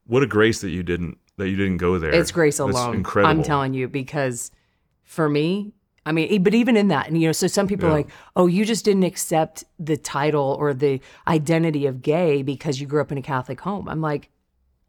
What 0.07 0.23
a 0.23 0.27
grace 0.27 0.61
that 0.61 0.71
you 0.71 0.83
didn't 0.83 1.19
that 1.39 1.49
you 1.49 1.57
didn't 1.57 1.79
go 1.79 1.99
there. 1.99 2.11
It's 2.13 2.31
grace 2.31 2.59
That's 2.59 2.71
alone. 2.71 2.97
incredible. 2.97 3.31
I'm 3.31 3.43
telling 3.43 3.73
you, 3.75 3.89
because 3.89 4.51
for 5.05 5.29
me, 5.29 5.73
I 6.07 6.13
mean, 6.13 6.43
but 6.43 6.55
even 6.55 6.77
in 6.77 6.89
that, 6.89 7.09
and 7.09 7.21
you 7.21 7.29
know, 7.29 7.33
so 7.33 7.47
some 7.47 7.67
people 7.67 7.87
are 7.87 7.93
like, 7.93 8.09
oh, 8.35 8.47
you 8.47 8.65
just 8.65 8.85
didn't 8.85 9.03
accept 9.05 9.65
the 9.79 9.97
title 9.99 10.57
or 10.59 10.73
the 10.73 11.01
identity 11.29 11.87
of 11.87 12.01
gay 12.03 12.43
because 12.43 12.81
you 12.81 12.87
grew 12.87 13.01
up 13.03 13.13
in 13.13 13.19
a 13.19 13.23
Catholic 13.23 13.61
home. 13.61 13.87
I'm 13.89 14.01
like, 14.01 14.31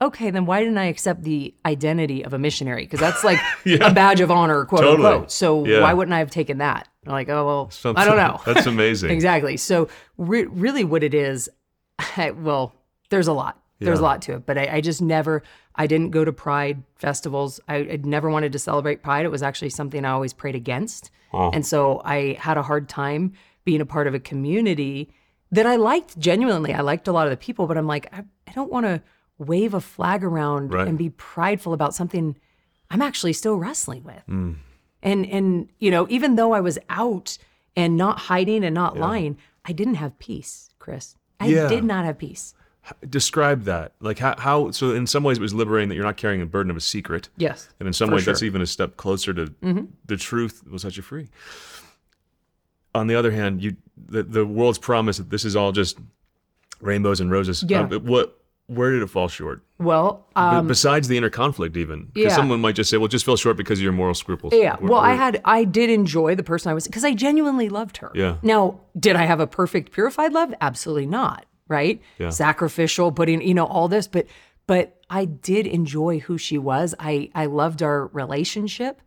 okay, 0.01 0.31
then 0.31 0.45
why 0.45 0.61
didn't 0.61 0.77
I 0.77 0.85
accept 0.85 1.23
the 1.23 1.53
identity 1.65 2.23
of 2.23 2.33
a 2.33 2.39
missionary? 2.39 2.83
Because 2.83 2.99
that's 3.01 3.23
like 3.23 3.39
a 3.65 3.93
badge 3.93 4.21
of 4.21 4.31
honor, 4.31 4.65
quote 4.65 4.81
Totally. 4.83 5.07
unquote. 5.09 5.31
So 5.31 5.65
Yeah. 5.65 5.81
why 5.81 5.93
wouldn't 5.93 6.13
I 6.13 6.19
have 6.19 6.31
taken 6.31 6.59
that? 6.59 6.87
I'm 7.05 7.11
like, 7.11 7.29
oh, 7.29 7.45
well, 7.45 7.95
I 7.95 8.05
don't 8.05 8.17
know. 8.17 8.39
That's 8.53 8.67
amazing. 8.67 9.09
Exactly. 9.11 9.57
So 9.57 9.89
re- 10.17 10.45
really, 10.45 10.83
what 10.83 11.03
it 11.03 11.13
is, 11.13 11.49
well, 12.35 12.73
there's 13.09 13.27
a 13.27 13.33
lot. 13.33 13.57
There's 13.79 13.99
a 13.99 14.03
lot 14.03 14.21
to 14.23 14.33
it, 14.35 14.45
but 14.45 14.59
I, 14.59 14.75
I 14.75 14.81
just 14.81 15.01
never. 15.01 15.41
I 15.75 15.87
didn't 15.87 16.11
go 16.11 16.25
to 16.25 16.33
Pride 16.33 16.83
festivals. 16.95 17.59
I, 17.67 17.75
I 17.77 17.99
never 18.03 18.29
wanted 18.29 18.51
to 18.53 18.59
celebrate 18.59 19.01
Pride. 19.03 19.25
It 19.25 19.31
was 19.31 19.41
actually 19.43 19.69
something 19.69 20.03
I 20.05 20.11
always 20.11 20.33
prayed 20.33 20.55
against, 20.55 21.11
and 21.33 21.65
so 21.65 22.01
I 22.03 22.35
had 22.39 22.57
a 22.57 22.63
hard 22.63 22.89
time 22.89 23.33
being 23.63 23.79
a 23.81 23.85
part 23.85 24.07
of 24.07 24.13
a 24.13 24.19
community 24.19 25.13
that 25.51 25.65
I 25.65 25.75
liked 25.77 26.17
genuinely. 26.19 26.73
I 26.73 26.81
liked 26.81 27.07
a 27.07 27.11
lot 27.11 27.27
of 27.27 27.31
the 27.31 27.37
people, 27.37 27.67
but 27.67 27.77
I'm 27.77 27.87
like, 27.87 28.07
I, 28.13 28.23
I 28.47 28.51
don't 28.53 28.71
want 28.71 28.85
to 28.85 29.01
wave 29.37 29.73
a 29.73 29.81
flag 29.81 30.23
around 30.23 30.73
Right. 30.73 30.87
and 30.87 30.97
be 30.97 31.09
prideful 31.09 31.73
about 31.73 31.93
something 31.95 32.37
I'm 32.89 33.01
actually 33.01 33.33
still 33.33 33.55
wrestling 33.57 34.03
with. 34.03 34.23
Hmm. 34.27 34.53
And 35.03 35.25
and 35.25 35.69
you 35.79 35.89
know, 35.89 36.05
even 36.09 36.35
though 36.35 36.51
I 36.53 36.59
was 36.61 36.77
out 36.89 37.37
and 37.75 37.95
not 37.97 38.19
hiding 38.19 38.63
and 38.65 38.73
not 38.75 38.97
lying, 38.97 39.37
I 39.65 39.71
didn't 39.71 39.95
have 39.95 40.19
peace, 40.19 40.69
Chris. 40.79 41.15
I 41.39 41.47
Yeah. 41.47 41.67
did 41.69 41.83
not 41.83 42.03
have 42.05 42.17
peace. 42.17 42.53
Describe 43.07 43.63
that. 43.65 43.93
Like 43.99 44.17
how, 44.19 44.35
how 44.37 44.71
so 44.71 44.91
in 44.91 45.05
some 45.05 45.23
ways 45.23 45.37
it 45.37 45.41
was 45.41 45.53
liberating 45.53 45.89
that 45.89 45.95
you're 45.95 46.03
not 46.03 46.17
carrying 46.17 46.39
the 46.39 46.45
burden 46.47 46.71
of 46.71 46.75
a 46.77 46.81
secret. 46.81 47.29
Yes. 47.37 47.69
And 47.79 47.87
in 47.87 47.93
some 47.93 48.09
ways, 48.09 48.25
that's 48.25 48.41
even 48.43 48.61
a 48.61 48.65
step 48.67 48.97
closer 48.97 49.33
to 49.33 49.45
Mm-hmm. 49.45 49.85
the 50.05 50.17
truth 50.17 50.63
will 50.69 50.79
set 50.79 50.97
you 50.97 51.03
free. 51.03 51.29
On 52.93 53.07
the 53.07 53.15
other 53.15 53.31
hand, 53.31 53.63
you 53.63 53.77
the, 53.97 54.23
the 54.23 54.45
world's 54.45 54.79
promise 54.79 55.17
that 55.17 55.29
this 55.29 55.45
is 55.45 55.55
all 55.55 55.71
just 55.71 55.99
rainbows 56.81 57.19
and 57.21 57.31
roses. 57.31 57.63
Yeah. 57.67 57.81
uh, 57.83 57.99
what 57.99 58.37
where 58.67 58.91
did 58.91 59.01
it 59.01 59.07
fall 59.07 59.27
short? 59.27 59.61
Well, 59.79 60.25
um, 60.35 60.65
Besides 60.67 61.07
the 61.09 61.17
inner 61.17 61.29
conflict, 61.29 61.75
even 61.75 62.05
because 62.13 62.31
yeah. 62.31 62.35
someone 62.35 62.61
might 62.61 62.75
just 62.75 62.89
say, 62.89 62.97
"Well, 62.97 63.07
just 63.09 63.25
fell 63.25 63.35
short 63.37 63.57
because 63.57 63.79
of 63.79 63.83
your 63.83 63.91
moral 63.91 64.13
scruples." 64.13 64.53
yeah. 64.53 64.77
Well, 64.81 64.99
I 64.99 65.13
had 65.13 65.41
I 65.45 65.65
did 65.65 65.89
enjoy 65.89 66.35
the 66.35 66.43
person 66.43 66.71
I 66.71 66.73
was 66.73 66.85
because 66.87 67.03
I 67.05 67.13
genuinely 67.13 67.69
loved 67.69 67.97
her. 67.97 68.11
Yeah. 68.15 68.37
Now, 68.41 68.79
did 68.99 69.15
I 69.15 69.25
have 69.25 69.39
a 69.39 69.47
perfect 69.47 69.91
purified 69.91 70.33
love? 70.33 70.53
Absolutely 70.61 71.05
not. 71.05 71.45
Right. 71.71 72.01
Yeah. 72.19 72.29
Sacrificial, 72.29 73.11
putting 73.13 73.41
you 73.41 73.53
know 73.53 73.65
all 73.65 73.87
this, 73.87 74.07
but 74.07 74.27
but 74.67 74.99
I 75.09 75.25
did 75.25 75.65
enjoy 75.65 76.19
who 76.19 76.37
she 76.37 76.57
was. 76.57 76.93
I 76.99 77.31
I 77.33 77.45
loved 77.45 77.81
our 77.81 78.07
relationship. 78.07 79.01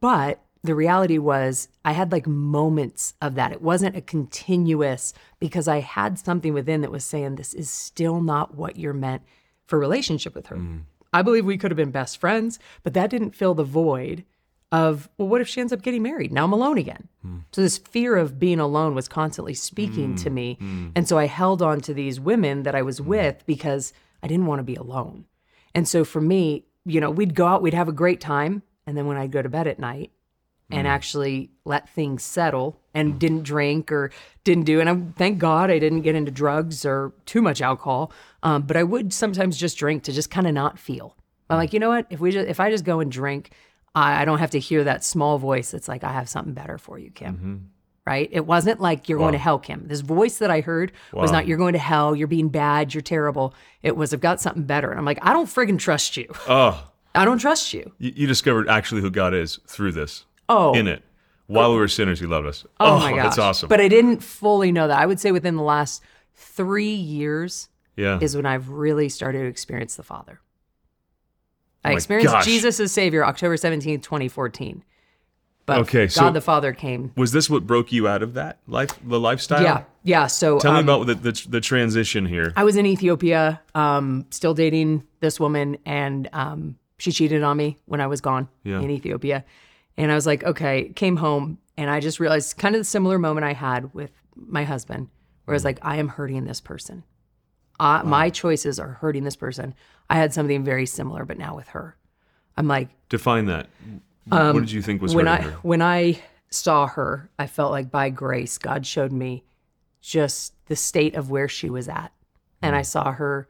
But 0.00 0.40
the 0.62 0.74
reality 0.74 1.18
was, 1.18 1.68
I 1.84 1.92
had 1.92 2.12
like 2.12 2.26
moments 2.26 3.14
of 3.20 3.34
that. 3.34 3.52
It 3.52 3.62
wasn't 3.62 3.96
a 3.96 4.00
continuous 4.00 5.14
because 5.38 5.68
I 5.68 5.80
had 5.80 6.18
something 6.18 6.52
within 6.52 6.82
that 6.82 6.92
was 6.92 7.04
saying, 7.04 7.36
this 7.36 7.54
is 7.54 7.70
still 7.70 8.20
not 8.20 8.54
what 8.54 8.76
you're 8.76 8.92
meant 8.92 9.22
for 9.66 9.78
relationship 9.78 10.34
with 10.34 10.48
her. 10.48 10.56
Mm. 10.56 10.82
I 11.12 11.22
believe 11.22 11.44
we 11.44 11.58
could 11.58 11.70
have 11.70 11.76
been 11.76 11.90
best 11.90 12.18
friends, 12.18 12.58
but 12.82 12.94
that 12.94 13.10
didn't 13.10 13.34
fill 13.34 13.54
the 13.54 13.64
void 13.64 14.24
of, 14.72 15.08
well, 15.18 15.28
what 15.28 15.40
if 15.40 15.48
she 15.48 15.60
ends 15.60 15.72
up 15.72 15.82
getting 15.82 16.02
married? 16.02 16.32
Now 16.32 16.44
I'm 16.44 16.52
alone 16.52 16.78
again. 16.78 17.08
So 17.52 17.60
this 17.60 17.78
fear 17.78 18.16
of 18.16 18.38
being 18.38 18.60
alone 18.60 18.94
was 18.94 19.08
constantly 19.08 19.54
speaking 19.54 20.14
to 20.16 20.30
mm, 20.30 20.32
me. 20.32 20.58
Mm. 20.60 20.92
And 20.94 21.08
so 21.08 21.18
I 21.18 21.26
held 21.26 21.60
on 21.60 21.80
to 21.82 21.94
these 21.94 22.20
women 22.20 22.62
that 22.62 22.74
I 22.74 22.82
was 22.82 23.00
mm. 23.00 23.06
with 23.06 23.44
because 23.46 23.92
I 24.22 24.28
didn't 24.28 24.46
want 24.46 24.60
to 24.60 24.64
be 24.64 24.76
alone. 24.76 25.26
And 25.74 25.88
so 25.88 26.04
for 26.04 26.20
me, 26.20 26.64
you 26.84 27.00
know, 27.00 27.10
we'd 27.10 27.34
go 27.34 27.46
out, 27.46 27.62
we'd 27.62 27.74
have 27.74 27.88
a 27.88 27.92
great 27.92 28.20
time. 28.20 28.62
And 28.86 28.96
then 28.96 29.06
when 29.06 29.16
I'd 29.16 29.32
go 29.32 29.42
to 29.42 29.48
bed 29.48 29.66
at 29.66 29.78
night 29.78 30.12
and 30.72 30.86
actually 30.86 31.50
let 31.64 31.88
things 31.88 32.22
settle 32.22 32.80
and 32.94 33.18
didn't 33.18 33.42
drink 33.42 33.90
or 33.90 34.12
didn't 34.44 34.64
do, 34.64 34.80
and 34.80 34.88
I 34.88 34.96
thank 35.16 35.38
God 35.38 35.68
I 35.68 35.80
didn't 35.80 36.02
get 36.02 36.14
into 36.14 36.30
drugs 36.30 36.86
or 36.86 37.12
too 37.26 37.42
much 37.42 37.60
alcohol. 37.60 38.12
Um, 38.44 38.62
but 38.62 38.76
I 38.76 38.84
would 38.84 39.12
sometimes 39.12 39.56
just 39.56 39.76
drink 39.78 40.04
to 40.04 40.12
just 40.12 40.30
kind 40.30 40.46
of 40.46 40.54
not 40.54 40.78
feel. 40.78 41.16
I'm 41.48 41.56
like, 41.56 41.72
you 41.72 41.80
know 41.80 41.88
what? 41.88 42.06
If 42.08 42.20
we 42.20 42.30
just, 42.30 42.48
if 42.48 42.60
I 42.60 42.70
just 42.70 42.84
go 42.84 43.00
and 43.00 43.10
drink, 43.10 43.50
I, 43.94 44.22
I 44.22 44.24
don't 44.24 44.38
have 44.38 44.50
to 44.50 44.58
hear 44.58 44.84
that 44.84 45.04
small 45.04 45.38
voice 45.38 45.70
that's 45.70 45.88
like, 45.88 46.04
I 46.04 46.12
have 46.12 46.28
something 46.28 46.54
better 46.54 46.78
for 46.78 46.98
you, 46.98 47.10
Kim. 47.10 47.34
Mm-hmm. 47.34 47.56
Right? 48.06 48.28
It 48.32 48.46
wasn't 48.46 48.80
like 48.80 49.08
you're 49.08 49.18
going 49.18 49.32
to 49.32 49.38
hell, 49.38 49.58
Kim. 49.58 49.86
This 49.86 50.00
voice 50.00 50.38
that 50.38 50.50
I 50.50 50.62
heard 50.62 50.90
was 51.12 51.30
not 51.30 51.46
you're 51.46 51.58
going 51.58 51.74
to 51.74 51.78
hell, 51.78 52.16
you're 52.16 52.26
being 52.26 52.48
bad, 52.48 52.92
you're 52.92 53.02
terrible. 53.02 53.54
It 53.82 53.96
was 53.96 54.12
I've 54.12 54.20
got 54.20 54.40
something 54.40 54.64
better. 54.64 54.90
And 54.90 54.98
I'm 54.98 55.04
like, 55.04 55.18
I 55.22 55.32
don't 55.32 55.46
friggin' 55.46 55.78
trust 55.78 56.16
you. 56.16 56.26
Oh, 56.48 56.88
I 57.14 57.24
don't 57.24 57.38
trust 57.38 57.72
you. 57.72 57.92
you, 57.98 58.12
you 58.16 58.26
discovered 58.26 58.68
actually 58.68 59.00
who 59.02 59.10
God 59.10 59.32
is 59.34 59.60
through 59.66 59.92
this. 59.92 60.24
Oh. 60.48 60.74
in 60.74 60.88
it. 60.88 61.04
While 61.46 61.72
we 61.72 61.78
were 61.78 61.88
sinners, 61.88 62.20
He 62.20 62.26
loved 62.26 62.46
us. 62.46 62.64
Oh, 62.78 62.94
oh 62.94 62.98
my 62.98 63.10
gosh. 63.10 63.22
that's 63.22 63.38
awesome. 63.38 63.68
But 63.68 63.80
I 63.80 63.88
didn't 63.88 64.22
fully 64.22 64.72
know 64.72 64.88
that. 64.88 64.98
I 64.98 65.06
would 65.06 65.20
say 65.20 65.30
within 65.32 65.56
the 65.56 65.62
last 65.62 66.02
three 66.34 66.94
years 66.94 67.68
yeah, 67.96 68.18
is 68.20 68.36
when 68.36 68.46
I've 68.46 68.68
really 68.68 69.08
started 69.08 69.40
to 69.40 69.46
experience 69.46 69.96
the 69.96 70.02
Father. 70.02 70.40
I 71.84 71.92
Oh 71.92 71.94
experienced 71.96 72.32
gosh. 72.34 72.44
Jesus 72.44 72.78
as 72.80 72.92
Savior 72.92 73.24
October 73.24 73.56
17th, 73.56 74.02
2014. 74.02 74.84
But 75.66 75.78
Okay, 75.80 76.06
God 76.06 76.10
so- 76.10 76.30
the 76.32 76.40
Father 76.40 76.72
came. 76.72 77.12
Was 77.16 77.32
this 77.32 77.48
what 77.48 77.66
broke 77.66 77.92
you 77.92 78.08
out 78.08 78.22
of 78.22 78.34
that 78.34 78.58
life, 78.66 78.90
the 79.04 79.20
lifestyle? 79.20 79.62
Yeah, 79.62 79.84
yeah. 80.02 80.26
So 80.26 80.58
Tell 80.58 80.72
me 80.72 80.80
um, 80.80 80.84
about 80.88 81.06
the, 81.06 81.14
the 81.14 81.46
the 81.48 81.60
transition 81.60 82.26
here. 82.26 82.52
I 82.56 82.64
was 82.64 82.76
in 82.76 82.86
Ethiopia, 82.86 83.60
um, 83.74 84.26
still 84.30 84.54
dating 84.54 85.04
this 85.20 85.38
woman, 85.38 85.78
and 85.86 86.28
um, 86.32 86.76
she 86.98 87.12
cheated 87.12 87.42
on 87.42 87.56
me 87.56 87.78
when 87.86 88.00
I 88.00 88.08
was 88.08 88.20
gone 88.20 88.48
Yeah. 88.64 88.80
in 88.80 88.90
Ethiopia. 88.90 89.44
And 89.96 90.10
I 90.10 90.14
was 90.14 90.26
like, 90.26 90.42
okay, 90.44 90.88
came 90.96 91.16
home, 91.16 91.58
and 91.76 91.88
I 91.90 92.00
just 92.00 92.18
realized 92.20 92.56
kind 92.56 92.74
of 92.74 92.80
the 92.80 92.84
similar 92.84 93.18
moment 93.18 93.44
I 93.44 93.52
had 93.52 93.92
with 93.94 94.10
my 94.34 94.64
husband, 94.64 95.08
where 95.44 95.52
I 95.54 95.56
was 95.56 95.64
like, 95.64 95.78
I 95.82 95.96
am 95.96 96.08
hurting 96.08 96.44
this 96.44 96.60
person. 96.60 97.04
Uh, 97.80 98.02
My 98.04 98.30
choices 98.30 98.78
are 98.78 98.92
hurting 99.00 99.24
this 99.24 99.36
person. 99.36 99.74
I 100.08 100.16
had 100.16 100.32
something 100.34 100.62
very 100.64 100.86
similar, 100.86 101.24
but 101.24 101.38
now 101.38 101.56
with 101.56 101.68
her. 101.68 101.96
I'm 102.56 102.68
like, 102.68 102.88
Define 103.08 103.46
that. 103.46 103.68
what 104.28 104.54
did 104.54 104.70
you 104.72 104.82
think 104.82 105.00
was 105.00 105.12
Um, 105.12 105.16
when 105.16 105.28
I 105.28 105.40
her? 105.42 105.50
when 105.62 105.82
I 105.82 106.20
saw 106.50 106.86
her, 106.86 107.30
I 107.38 107.46
felt 107.46 107.70
like 107.72 107.90
by 107.90 108.10
grace, 108.10 108.58
God 108.58 108.84
showed 108.86 109.12
me 109.12 109.44
just 110.00 110.52
the 110.66 110.76
state 110.76 111.14
of 111.14 111.30
where 111.30 111.48
she 111.48 111.70
was 111.70 111.88
at, 111.88 112.12
and 112.62 112.74
Mm. 112.74 112.78
I 112.78 112.82
saw 112.82 113.12
her 113.12 113.48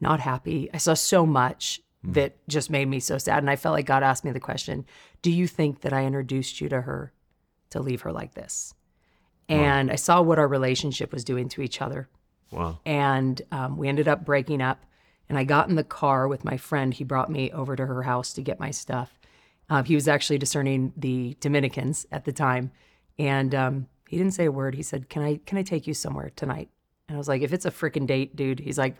not 0.00 0.20
happy. 0.20 0.68
I 0.74 0.78
saw 0.78 0.94
so 0.94 1.24
much 1.26 1.80
Mm. 2.04 2.14
that 2.14 2.48
just 2.48 2.70
made 2.70 2.88
me 2.88 3.00
so 3.00 3.16
sad, 3.18 3.38
and 3.38 3.48
I 3.50 3.56
felt 3.56 3.74
like 3.74 3.86
God 3.86 4.02
asked 4.02 4.24
me 4.24 4.32
the 4.32 4.40
question: 4.40 4.84
Do 5.22 5.30
you 5.30 5.46
think 5.46 5.80
that 5.80 5.92
I 5.92 6.04
introduced 6.04 6.60
you 6.60 6.68
to 6.68 6.82
her 6.82 7.12
to 7.70 7.80
leave 7.80 8.02
her 8.02 8.12
like 8.12 8.34
this? 8.34 8.74
And 9.48 9.90
I 9.90 9.96
saw 9.96 10.22
what 10.22 10.38
our 10.38 10.48
relationship 10.48 11.12
was 11.12 11.24
doing 11.24 11.48
to 11.50 11.62
each 11.62 11.80
other 11.82 12.08
Wow. 12.52 12.78
and 12.84 13.40
um, 13.50 13.76
we 13.76 13.88
ended 13.88 14.08
up 14.08 14.24
breaking 14.24 14.60
up. 14.62 14.84
And 15.28 15.38
I 15.38 15.44
got 15.44 15.70
in 15.70 15.76
the 15.76 15.84
car 15.84 16.28
with 16.28 16.44
my 16.44 16.58
friend. 16.58 16.92
He 16.92 17.04
brought 17.04 17.30
me 17.30 17.50
over 17.52 17.74
to 17.74 17.86
her 17.86 18.02
house 18.02 18.34
to 18.34 18.42
get 18.42 18.60
my 18.60 18.70
stuff. 18.70 19.18
Uh, 19.70 19.82
he 19.82 19.94
was 19.94 20.06
actually 20.06 20.36
discerning 20.36 20.92
the 20.94 21.36
Dominicans 21.40 22.04
at 22.12 22.26
the 22.26 22.32
time, 22.32 22.70
and 23.18 23.54
um, 23.54 23.86
he 24.06 24.18
didn't 24.18 24.34
say 24.34 24.44
a 24.44 24.52
word. 24.52 24.74
He 24.74 24.82
said, 24.82 25.08
"Can 25.08 25.22
I 25.22 25.40
can 25.46 25.56
I 25.56 25.62
take 25.62 25.86
you 25.86 25.94
somewhere 25.94 26.30
tonight?" 26.36 26.68
And 27.08 27.16
I 27.16 27.18
was 27.18 27.28
like, 27.28 27.40
"If 27.40 27.54
it's 27.54 27.64
a 27.64 27.70
freaking 27.70 28.06
date, 28.06 28.36
dude," 28.36 28.58
he's 28.60 28.76
like, 28.76 28.96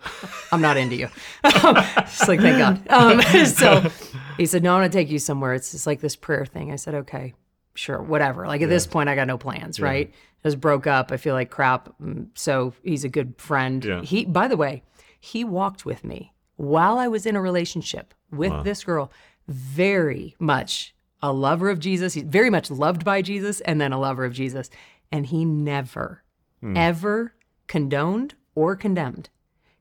"I'm 0.50 0.62
not 0.62 0.78
into 0.78 0.96
you." 0.96 1.08
It's 1.44 2.28
like, 2.28 2.40
thank 2.40 2.58
God. 2.58 2.88
Um, 2.88 3.20
so 3.46 3.90
he 4.38 4.46
said, 4.46 4.62
"No, 4.62 4.74
I'm 4.74 4.80
going 4.80 4.90
to 4.90 4.96
take 4.96 5.10
you 5.10 5.18
somewhere. 5.18 5.52
It's 5.52 5.72
just 5.72 5.86
like 5.86 6.00
this 6.00 6.16
prayer 6.16 6.46
thing." 6.46 6.72
I 6.72 6.76
said, 6.76 6.94
"Okay, 6.94 7.34
sure, 7.74 8.00
whatever." 8.02 8.46
Like 8.46 8.62
at 8.62 8.68
this 8.68 8.86
point, 8.86 9.08
I 9.08 9.14
got 9.14 9.26
no 9.26 9.38
plans, 9.38 9.78
right? 9.80 10.12
Just 10.44 10.60
broke 10.60 10.86
up. 10.86 11.12
I 11.12 11.16
feel 11.16 11.34
like 11.34 11.50
crap. 11.50 11.88
Mm, 12.02 12.28
So 12.34 12.74
he's 12.82 13.04
a 13.04 13.08
good 13.08 13.34
friend. 13.38 13.84
Yeah. 13.84 14.02
He, 14.02 14.24
by 14.24 14.48
the 14.48 14.56
way, 14.56 14.82
he 15.20 15.44
walked 15.44 15.84
with 15.86 16.02
me 16.04 16.32
while 16.56 16.98
I 16.98 17.06
was 17.08 17.26
in 17.26 17.36
a 17.36 17.40
relationship 17.40 18.12
with 18.30 18.52
this 18.64 18.84
girl. 18.84 19.10
Very 19.48 20.34
much 20.38 20.94
a 21.22 21.32
lover 21.32 21.68
of 21.70 21.78
Jesus. 21.78 22.14
He's 22.14 22.24
very 22.24 22.50
much 22.50 22.70
loved 22.70 23.04
by 23.04 23.22
Jesus, 23.22 23.60
and 23.62 23.80
then 23.80 23.92
a 23.92 23.98
lover 24.00 24.24
of 24.24 24.32
Jesus. 24.32 24.70
And 25.12 25.26
he 25.26 25.44
never, 25.44 26.22
ever 26.76 27.34
condoned 27.66 28.34
or 28.54 28.74
condemned. 28.76 29.30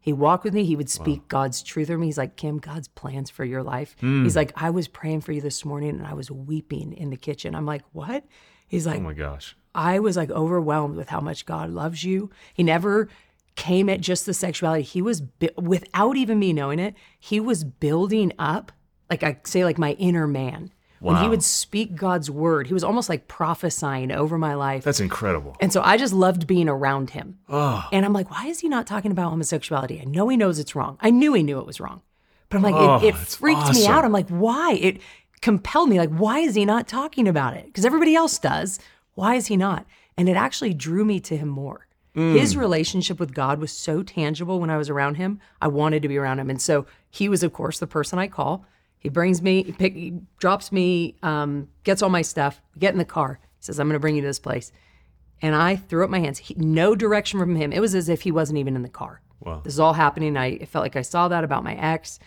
He 0.02 0.12
walked 0.12 0.44
with 0.44 0.54
me. 0.56 0.66
He 0.66 0.76
would 0.76 0.90
speak 0.90 1.28
God's 1.28 1.62
truth 1.62 1.90
over 1.90 2.00
me. 2.00 2.08
He's 2.08 2.18
like, 2.18 2.36
Kim, 2.36 2.58
God's 2.58 2.88
plans 2.88 3.30
for 3.30 3.46
your 3.46 3.62
life. 3.62 3.96
Hmm. 4.00 4.24
He's 4.24 4.36
like, 4.36 4.52
I 4.56 4.72
was 4.72 4.88
praying 4.88 5.22
for 5.22 5.32
you 5.32 5.42
this 5.42 5.64
morning 5.64 5.92
and 5.92 6.08
I 6.08 6.14
was 6.14 6.32
weeping 6.32 6.94
in 6.94 7.12
the 7.12 7.18
kitchen. 7.18 7.54
I'm 7.54 7.68
like, 7.68 7.84
what? 7.94 8.26
He's 8.68 8.88
oh 8.88 8.92
like, 8.92 9.00
Oh 9.00 9.04
my 9.04 9.14
gosh. 9.14 9.56
I 9.76 10.00
was 10.00 10.18
like 10.18 10.32
overwhelmed 10.32 10.98
with 10.98 11.10
how 11.10 11.22
much 11.22 11.46
God 11.46 11.70
loves 11.70 12.04
you. 12.04 12.32
He 12.54 12.64
never 12.64 13.10
came 13.56 13.90
at 13.90 14.02
just 14.02 14.26
the 14.26 14.34
sexuality. 14.34 14.82
He 14.82 15.02
was, 15.02 15.22
without 15.56 16.18
even 16.18 16.40
me 16.40 16.52
knowing 16.52 16.80
it, 16.80 16.96
he 17.20 17.40
was 17.40 17.64
building 17.64 18.34
up, 18.40 18.72
like 19.10 19.24
I 19.24 19.40
say, 19.44 19.64
like 19.64 19.78
my 19.78 19.92
inner 19.94 20.26
man. 20.28 20.72
When 21.02 21.18
he 21.24 21.28
would 21.28 21.42
speak 21.44 21.96
God's 21.96 22.30
word, 22.30 22.68
he 22.68 22.74
was 22.74 22.84
almost 22.84 23.10
like 23.10 23.28
prophesying 23.28 24.12
over 24.12 24.38
my 24.38 24.54
life. 24.54 24.84
That's 24.84 25.00
incredible. 25.00 25.58
And 25.60 25.74
so 25.74 25.82
I 25.82 25.98
just 25.98 26.14
loved 26.14 26.46
being 26.46 26.70
around 26.70 27.10
him. 27.10 27.40
Oh, 27.50 27.84
And 27.92 28.06
I'm 28.06 28.14
like, 28.14 28.30
why 28.30 28.46
is 28.46 28.60
he 28.60 28.70
not 28.70 28.86
talking 28.86 29.12
about 29.12 29.32
homosexuality? 29.32 30.00
I 30.00 30.04
know 30.06 30.28
he 30.30 30.38
knows 30.38 30.60
it's 30.60 30.76
wrong. 30.76 30.98
I 31.02 31.10
knew 31.10 31.34
he 31.34 31.42
knew 31.42 31.58
it 31.60 31.66
was 31.66 31.80
wrong. 31.80 32.02
But 32.50 32.58
I'm 32.58 32.64
like, 32.64 32.76
Oh, 32.76 32.98
it, 32.98 33.10
it 33.10 33.16
freaked 33.16 33.74
me 33.74 33.88
out. 33.88 34.06
I'm 34.06 34.12
like, 34.12 34.30
why? 34.30 34.74
It 34.74 35.02
compelled 35.42 35.90
me. 35.90 35.98
Like, 35.98 36.12
why 36.16 36.40
is 36.40 36.54
he 36.54 36.66
not 36.66 36.88
talking 36.88 37.28
about 37.28 37.56
it? 37.56 37.66
Because 37.66 37.86
everybody 37.86 38.14
else 38.14 38.38
does. 38.38 38.80
Why 39.16 39.36
is 39.36 39.48
he 39.48 39.58
not? 39.58 39.86
And 40.18 40.30
it 40.30 40.36
actually 40.38 40.74
drew 40.74 41.04
me 41.04 41.20
to 41.22 41.36
him 41.36 41.48
more. 41.48 41.88
Mm. 42.16 42.38
His 42.38 42.58
relationship 42.58 43.20
with 43.20 43.34
God 43.34 43.60
was 43.60 43.72
so 43.72 44.04
tangible 44.04 44.60
when 44.60 44.70
I 44.70 44.78
was 44.78 44.90
around 44.90 45.16
him. 45.16 45.40
I 45.62 45.68
wanted 45.68 46.02
to 46.04 46.10
be 46.10 46.18
around 46.18 46.40
him. 46.40 46.50
And 46.50 46.62
so 46.62 46.86
he 47.10 47.30
was, 47.30 47.42
of 47.42 47.54
course, 47.54 47.80
the 47.80 47.88
person 47.88 48.20
I 48.20 48.28
call. 48.28 48.66
He 49.02 49.10
brings 49.10 49.42
me, 49.42 49.64
he 49.64 49.72
pick, 49.72 49.96
he 49.96 50.14
drops 50.38 50.72
me, 50.72 51.16
um, 51.24 51.70
gets 51.84 52.04
all 52.04 52.10
my 52.10 52.22
stuff, 52.22 52.62
get 52.78 52.94
in 52.94 53.00
the 53.00 53.04
car. 53.06 53.40
He 53.58 53.66
says, 53.66 53.80
I'm 53.80 53.88
going 53.88 53.96
to 53.96 54.00
bring 54.00 54.16
you 54.16 54.22
to 54.22 54.28
this 54.28 54.40
place. 54.40 54.72
And 55.42 55.56
I 55.56 55.76
threw 55.76 56.04
up 56.04 56.12
my 56.12 56.20
hands. 56.20 56.38
He, 56.38 56.54
no 56.54 56.94
direction 56.94 57.40
from 57.40 57.56
him. 57.56 57.74
It 57.74 57.80
was 57.80 57.96
as 57.96 58.10
if 58.10 58.22
he 58.22 58.32
wasn't 58.32 58.60
even 58.60 58.76
in 58.76 58.84
the 58.84 58.90
car. 58.90 59.22
Wow. 59.40 59.62
This 59.64 59.74
is 59.74 59.80
all 59.80 59.94
happening. 59.94 60.38
I 60.38 60.46
it 60.50 60.68
felt 60.68 60.84
like 60.84 60.96
I 60.96 61.02
saw 61.02 61.28
that 61.30 61.44
about 61.44 61.64
my 61.64 61.74
ex. 61.74 62.20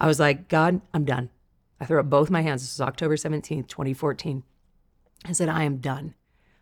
I 0.00 0.06
was 0.06 0.18
like, 0.18 0.48
God, 0.48 0.80
I'm 0.94 1.04
done. 1.04 1.28
I 1.78 1.84
threw 1.84 2.00
up 2.00 2.08
both 2.08 2.30
my 2.30 2.40
hands. 2.40 2.62
This 2.62 2.78
was 2.78 2.88
October 2.88 3.16
17th, 3.16 3.68
2014. 3.68 4.42
I 5.26 5.32
said, 5.32 5.50
I 5.50 5.64
am 5.64 5.76
done. 5.76 6.14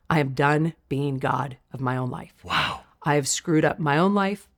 I 0.09 0.19
am 0.19 0.35
done 0.35 0.75
being 0.89 1.19
God 1.19 1.59
of 1.73 1.81
my 1.81 1.97
own 1.97 2.11
life. 2.11 2.35
wow. 2.43 2.81
I 3.03 3.15
have 3.15 3.29
screwed 3.29 3.65
up 3.65 3.79
my 3.79 3.97
own 3.97 4.15
life, 4.15 4.49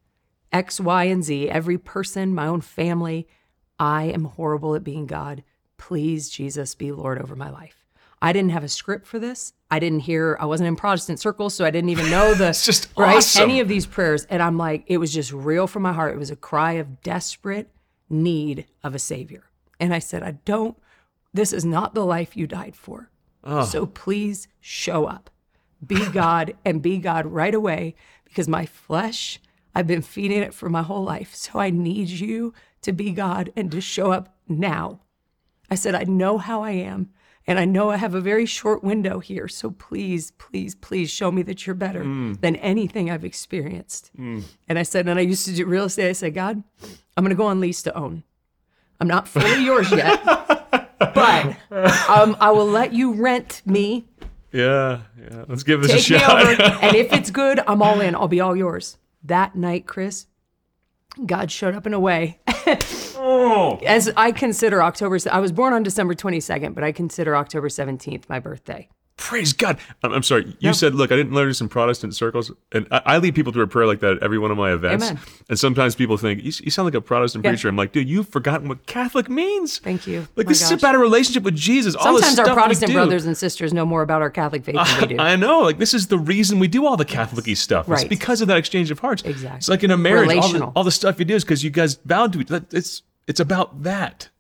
X, 0.53 0.81
Y, 0.81 1.05
and 1.05 1.23
Z, 1.23 1.49
every 1.51 1.79
person, 1.79 2.35
my 2.35 2.47
own 2.47 2.61
family. 2.61 3.29
I 3.83 4.05
am 4.05 4.27
horrible 4.27 4.77
at 4.77 4.85
being 4.85 5.07
God. 5.07 5.43
Please, 5.77 6.31
Jesus, 6.31 6.77
be 6.77 6.93
Lord 6.93 7.21
over 7.21 7.35
my 7.35 7.51
life. 7.51 7.85
I 8.23 8.33
didn't 8.33 8.53
have 8.53 8.63
a 8.63 8.69
script 8.69 9.09
for 9.09 9.19
this. 9.19 9.55
I 9.73 9.81
didn't 9.81 10.01
hear, 10.01 10.37
I 10.39 10.45
wasn't 10.45 10.69
in 10.69 10.77
Protestant 10.77 11.19
circles, 11.19 11.53
so 11.53 11.65
I 11.65 11.73
didn't 11.73 11.91
even 11.91 12.09
know 12.09 12.33
the 12.33 12.49
It's 12.51 12.65
just 12.65 12.89
right 12.97 13.17
awesome. 13.17 13.43
any 13.43 13.59
of 13.59 13.67
these 13.67 13.85
prayers. 13.85 14.25
And 14.27 14.41
I'm 14.41 14.57
like, 14.57 14.85
it 14.87 14.99
was 14.99 15.13
just 15.13 15.33
real 15.33 15.67
from 15.67 15.83
my 15.83 15.93
heart. 15.93 16.15
It 16.15 16.19
was 16.21 16.31
a 16.31 16.37
cry 16.37 16.75
of 16.75 17.03
desperate 17.03 17.71
need 18.09 18.67
of 18.85 18.95
a 18.95 19.01
savior. 19.01 19.51
And 19.81 19.93
I 19.93 19.99
said, 19.99 20.23
I 20.23 20.39
don't, 20.45 20.79
this 21.35 21.53
is 21.53 21.65
not 21.65 21.93
the 21.93 22.07
life 22.07 22.37
you 22.37 22.47
died 22.47 22.77
for. 22.77 23.11
So 23.65 23.87
please 23.87 24.47
show 24.61 25.07
up. 25.07 25.29
Be 25.85 26.09
God 26.13 26.55
and 26.65 26.81
be 26.81 26.99
God 26.99 27.27
right 27.27 27.53
away 27.53 27.97
because 28.27 28.47
my 28.47 28.65
flesh, 28.65 29.41
I've 29.75 29.89
been 29.89 30.03
feeding 30.03 30.41
it 30.41 30.55
for 30.55 30.71
my 30.71 30.83
whole 30.83 31.03
life. 31.03 31.35
So 31.35 31.59
I 31.59 31.71
need 31.71 32.11
you 32.11 32.55
to 32.83 32.93
be 32.93 33.13
God 33.13 33.53
and 33.57 33.71
to 33.71 33.81
show 33.81 34.13
up 34.13 34.35
now. 34.49 35.01
I 35.71 35.75
said, 35.75 35.95
I 35.95 36.05
know 36.05 36.39
how 36.39 36.63
I 36.63 36.73
am. 36.73 37.11
And 37.47 37.59
I 37.59 37.65
know 37.65 37.91
I 37.91 37.97
have 37.97 38.15
a 38.15 38.21
very 38.21 38.47
short 38.47 38.85
window 38.85 39.19
here. 39.19 39.49
So 39.49 39.71
please, 39.73 40.31
please, 40.33 40.77
please 40.77 41.11
show 41.11 41.33
me 41.33 41.43
that 41.43 41.67
you're 41.67 41.75
better 41.75 42.03
than 42.05 42.55
anything 42.57 43.11
I've 43.11 43.25
experienced. 43.25 44.13
And 44.17 44.45
I 44.69 44.85
said, 44.85 45.09
and 45.09 45.19
I 45.19 45.23
used 45.23 45.45
to 45.47 45.53
do 45.55 45.67
real 45.67 45.85
estate. 45.87 46.09
I 46.09 46.13
said, 46.13 46.35
God, 46.35 46.63
I'm 47.17 47.25
going 47.25 47.31
to 47.31 47.35
go 47.37 47.47
on 47.47 47.59
lease 47.59 47.83
to 47.83 47.95
own. 47.97 48.23
I'm 49.01 49.09
not 49.09 49.27
fully 49.27 49.65
yours 49.65 49.91
yet, 49.91 50.23
but 50.25 51.57
um, 52.09 52.37
I 52.41 52.53
will 52.53 52.67
let 52.69 52.93
you 52.93 53.15
rent 53.15 53.63
me 53.67 54.05
Yeah. 54.53 55.01
Yeah. 55.21 55.45
Let's 55.49 55.65
give 55.65 55.83
this 55.83 55.91
take 55.91 56.11
a 56.11 56.13
me 56.13 56.19
shot. 56.21 56.43
over. 56.47 56.63
and 56.83 56.95
if 56.97 57.13
it's 57.19 57.31
good, 57.33 57.59
I'm 57.67 57.83
all 57.83 58.01
in. 58.01 58.15
I'll 58.15 58.29
be 58.29 58.41
all 58.41 58.55
yours. 58.55 58.99
That 59.25 59.57
night, 59.57 59.87
Chris, 59.87 60.27
God 61.27 61.51
showed 61.51 61.75
up 61.75 61.87
in 61.87 61.95
a 61.95 62.01
way. 62.01 62.41
oh. 62.47 63.79
As 63.87 64.11
I 64.17 64.33
consider 64.33 64.83
October, 64.83 65.19
I 65.31 65.41
was 65.41 65.53
born 65.53 65.73
on 65.73 65.83
December 65.83 66.15
22nd, 66.15 66.75
but 66.75 66.85
I 66.85 66.93
consider 66.93 67.37
October 67.37 67.69
17th 67.69 68.29
my 68.29 68.39
birthday. 68.39 68.89
Praise 69.19 69.53
God. 69.53 69.79
I'm, 70.03 70.13
I'm 70.13 70.23
sorry. 70.23 70.57
You 70.59 70.73
said, 70.73 70.95
look, 70.95 71.13
I 71.13 71.17
didn't 71.17 71.33
learn 71.35 71.49
this 71.49 71.61
in 71.61 71.69
Protestant 71.69 72.15
circles. 72.17 72.51
And 72.73 72.89
I, 72.91 73.03
I 73.07 73.19
lead 73.19 73.35
people 73.35 73.53
through 73.53 73.63
a 73.63 73.67
prayer 73.69 73.87
like 73.87 74.01
that 74.01 74.15
at 74.17 74.23
every 74.23 74.39
one 74.39 74.51
of 74.51 74.57
my 74.57 74.73
events. 74.73 75.05
Amen. 75.11 75.21
And 75.49 75.59
sometimes 75.59 75.95
people 75.95 76.17
think, 76.17 76.39
you, 76.43 76.51
you 76.65 76.71
sound 76.71 76.87
like 76.87 76.95
a 76.95 77.01
Protestant 77.01 77.45
Yeah. 77.45 77.51
preacher. 77.53 77.69
I'm 77.69 77.77
like, 77.77 77.93
dude, 77.93 78.09
you've 78.09 78.29
forgotten 78.29 78.69
what 78.69 78.87
Catholic 78.87 79.29
means. 79.29 79.79
Thank 79.79 80.07
you. 80.07 80.27
Like, 80.35 80.47
My 80.47 80.51
this 80.51 80.63
is 80.63 80.73
about 80.73 80.95
a 80.95 80.99
relationship 80.99 81.43
with 81.45 81.55
Jesus. 81.55 81.95
Sometimes 81.95 82.39
our 82.39 82.53
Protestant 82.55 82.93
brothers 82.93 83.27
and 83.27 83.37
sisters 83.37 83.73
know 83.73 83.85
more 83.85 84.03
about 84.03 84.23
our 84.23 84.31
Catholic 84.31 84.65
faith 84.65 84.75
than 84.77 85.01
we 85.09 85.15
do. 85.15 85.17
I 85.23 85.37
know. 85.37 85.61
Like, 85.61 85.79
this 85.79 85.95
is 85.95 86.07
the 86.09 86.19
reason 86.19 86.59
we 86.59 86.67
do 86.69 86.87
all 86.87 86.97
the 86.97 87.05
Catholic 87.05 87.47
y 87.47 87.55
stuff. 87.55 87.89
It's 87.89 88.03
Right. 88.03 88.09
because 88.09 88.41
of 88.41 88.49
that 88.49 88.57
exchange 88.57 88.91
of 88.91 88.99
hearts. 88.99 89.23
Exactly. 89.23 89.59
It's 89.59 89.69
like 89.69 89.85
in 89.85 89.91
a 89.91 89.97
marriage, 89.97 90.23
all 90.31 90.35
the, 90.35 90.35
Relational. 90.41 90.73
all 90.75 90.85
the 90.85 90.91
stuff 90.91 91.19
you 91.19 91.25
do 91.27 91.35
is 91.37 91.45
because 91.45 91.63
you 91.63 91.71
guys 91.71 91.99
vowed 92.05 92.33
to 92.33 92.41
each 92.41 92.51
It's, 92.73 93.03
it's 93.29 93.41
about 93.41 93.83
that. 93.85 94.31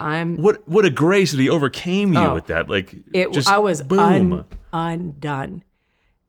I'm 0.00 0.36
What 0.36 0.66
what 0.68 0.84
a 0.84 0.90
grace 0.90 1.32
that 1.32 1.40
he 1.40 1.48
overcame 1.48 2.12
you 2.12 2.18
Oh. 2.20 2.34
with 2.34 2.46
that. 2.48 2.68
Like, 2.68 2.94
it 3.12 3.32
just 3.32 3.48
I 3.48 3.58
was 3.58 3.82
boom. 3.82 4.32
un, 4.32 4.44
undone. 4.72 5.62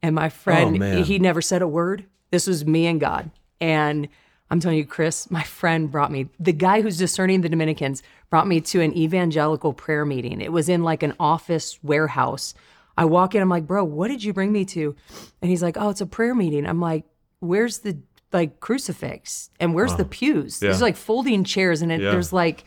And 0.01 0.13
my 0.15 0.29
friend, 0.29 0.81
Oh, 0.83 1.03
he 1.03 1.17
never 1.19 1.41
said 1.41 1.61
a 1.61 1.67
word. 1.67 2.05
This 2.31 2.47
was 2.47 2.65
me 2.65 2.85
and 2.85 2.99
God. 2.99 3.31
And 3.59 4.07
I'm 4.51 4.59
telling 4.59 4.77
you, 4.77 4.85
Chris, 4.85 5.31
my 5.31 5.41
friend 5.41 5.89
brought 5.89 6.11
me, 6.11 6.29
the 6.39 6.53
guy 6.53 6.81
who's 6.81 6.97
discerning 6.97 7.41
the 7.41 7.49
Dominicans 7.49 8.03
brought 8.29 8.47
me 8.47 8.61
to 8.61 8.81
an 8.81 8.95
evangelical 8.95 9.73
prayer 9.73 10.05
meeting. 10.05 10.41
It 10.41 10.51
was 10.51 10.69
in 10.69 10.83
like 10.83 11.01
an 11.01 11.13
office 11.19 11.79
warehouse. 11.81 12.53
I 12.97 13.05
walk 13.05 13.33
in, 13.33 13.41
I'm 13.41 13.49
like, 13.49 13.65
bro, 13.65 13.83
what 13.83 14.09
did 14.09 14.23
you 14.23 14.31
bring 14.33 14.51
me 14.51 14.63
to? 14.65 14.95
And 15.41 15.49
he's 15.49 15.63
like, 15.63 15.77
oh, 15.77 15.89
it's 15.89 16.01
a 16.01 16.05
prayer 16.05 16.35
meeting. 16.35 16.67
I'm 16.67 16.79
like, 16.79 17.05
where's 17.39 17.79
the 17.79 17.97
like 18.31 18.59
crucifix 18.59 19.49
and 19.59 19.73
where's 19.73 19.95
the 19.95 20.03
oh, 20.03 20.09
pews? 20.09 20.59
There's 20.59 20.81
like 20.81 20.95
folding 20.97 21.43
chairs 21.43 21.81
and 21.81 21.91
it, 21.91 22.01
Yeah. 22.01 22.11
there's 22.11 22.31
like 22.33 22.65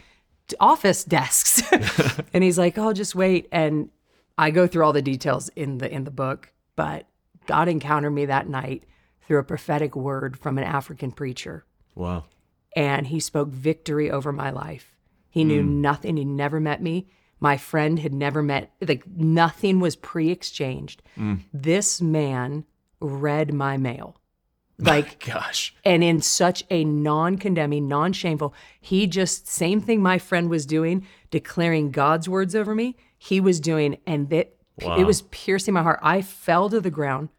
office 0.60 1.04
desks. 1.04 1.62
and 2.32 2.44
he's 2.44 2.58
like, 2.58 2.78
oh, 2.78 2.92
just 2.92 3.14
wait. 3.14 3.48
And 3.52 3.90
I 4.36 4.50
go 4.50 4.66
through 4.66 4.84
all 4.84 4.92
the 4.92 5.02
details 5.02 5.48
in 5.50 5.78
the 5.78 5.92
in 5.92 6.04
the 6.04 6.10
book, 6.10 6.52
but 6.76 7.06
God 7.46 7.68
encountered 7.68 8.10
me 8.10 8.26
that 8.26 8.48
night 8.48 8.84
through 9.26 9.38
a 9.38 9.44
prophetic 9.44 9.94
word 9.96 10.38
from 10.38 10.58
an 10.58 10.64
African 10.64 11.12
preacher 11.12 11.64
Wow. 11.94 12.24
and 12.74 13.08
he 13.08 13.20
spoke 13.20 13.48
victory 13.48 14.10
over 14.10 14.32
my 14.32 14.50
life. 14.50 14.94
He 15.30 15.44
knew 15.44 15.62
hmm. 15.62 15.80
nothing. 15.80 16.16
He 16.16 16.24
never 16.24 16.60
met 16.60 16.82
me. 16.82 17.08
My 17.40 17.56
friend 17.56 17.98
had 17.98 18.12
never 18.12 18.42
met, 18.42 18.72
like, 18.80 19.06
nothing 19.06 19.78
was 19.80 19.96
pre 19.96 20.30
exchanged. 20.30 21.02
Hmm. 21.14 21.36
This 21.52 22.00
man 22.00 22.64
read 23.00 23.52
my 23.52 23.76
mail. 23.76 24.16
Like, 24.80 25.24
Gosh. 25.26 25.74
and 25.84 26.04
in 26.04 26.20
such 26.22 26.62
a 26.70 26.84
non 26.84 27.36
condemning, 27.36 27.88
non 27.88 28.12
shameful, 28.12 28.54
he 28.80 29.06
just, 29.08 29.48
same 29.48 29.80
thing 29.80 30.00
my 30.00 30.18
friend 30.18 30.48
was 30.48 30.66
doing, 30.66 31.06
declaring 31.30 31.90
God's 31.90 32.28
words 32.28 32.54
over 32.54 32.74
me, 32.74 32.96
he 33.18 33.40
was 33.40 33.58
doing. 33.60 33.98
And 34.06 34.30
that 34.30 34.54
Wow. 34.80 34.96
it 34.96 35.04
was 35.04 35.22
piercing 35.22 35.74
my 35.74 35.82
heart. 35.82 35.98
I 36.02 36.22
fell 36.22 36.70
to 36.70 36.80
the 36.80 36.90
ground. 36.90 37.30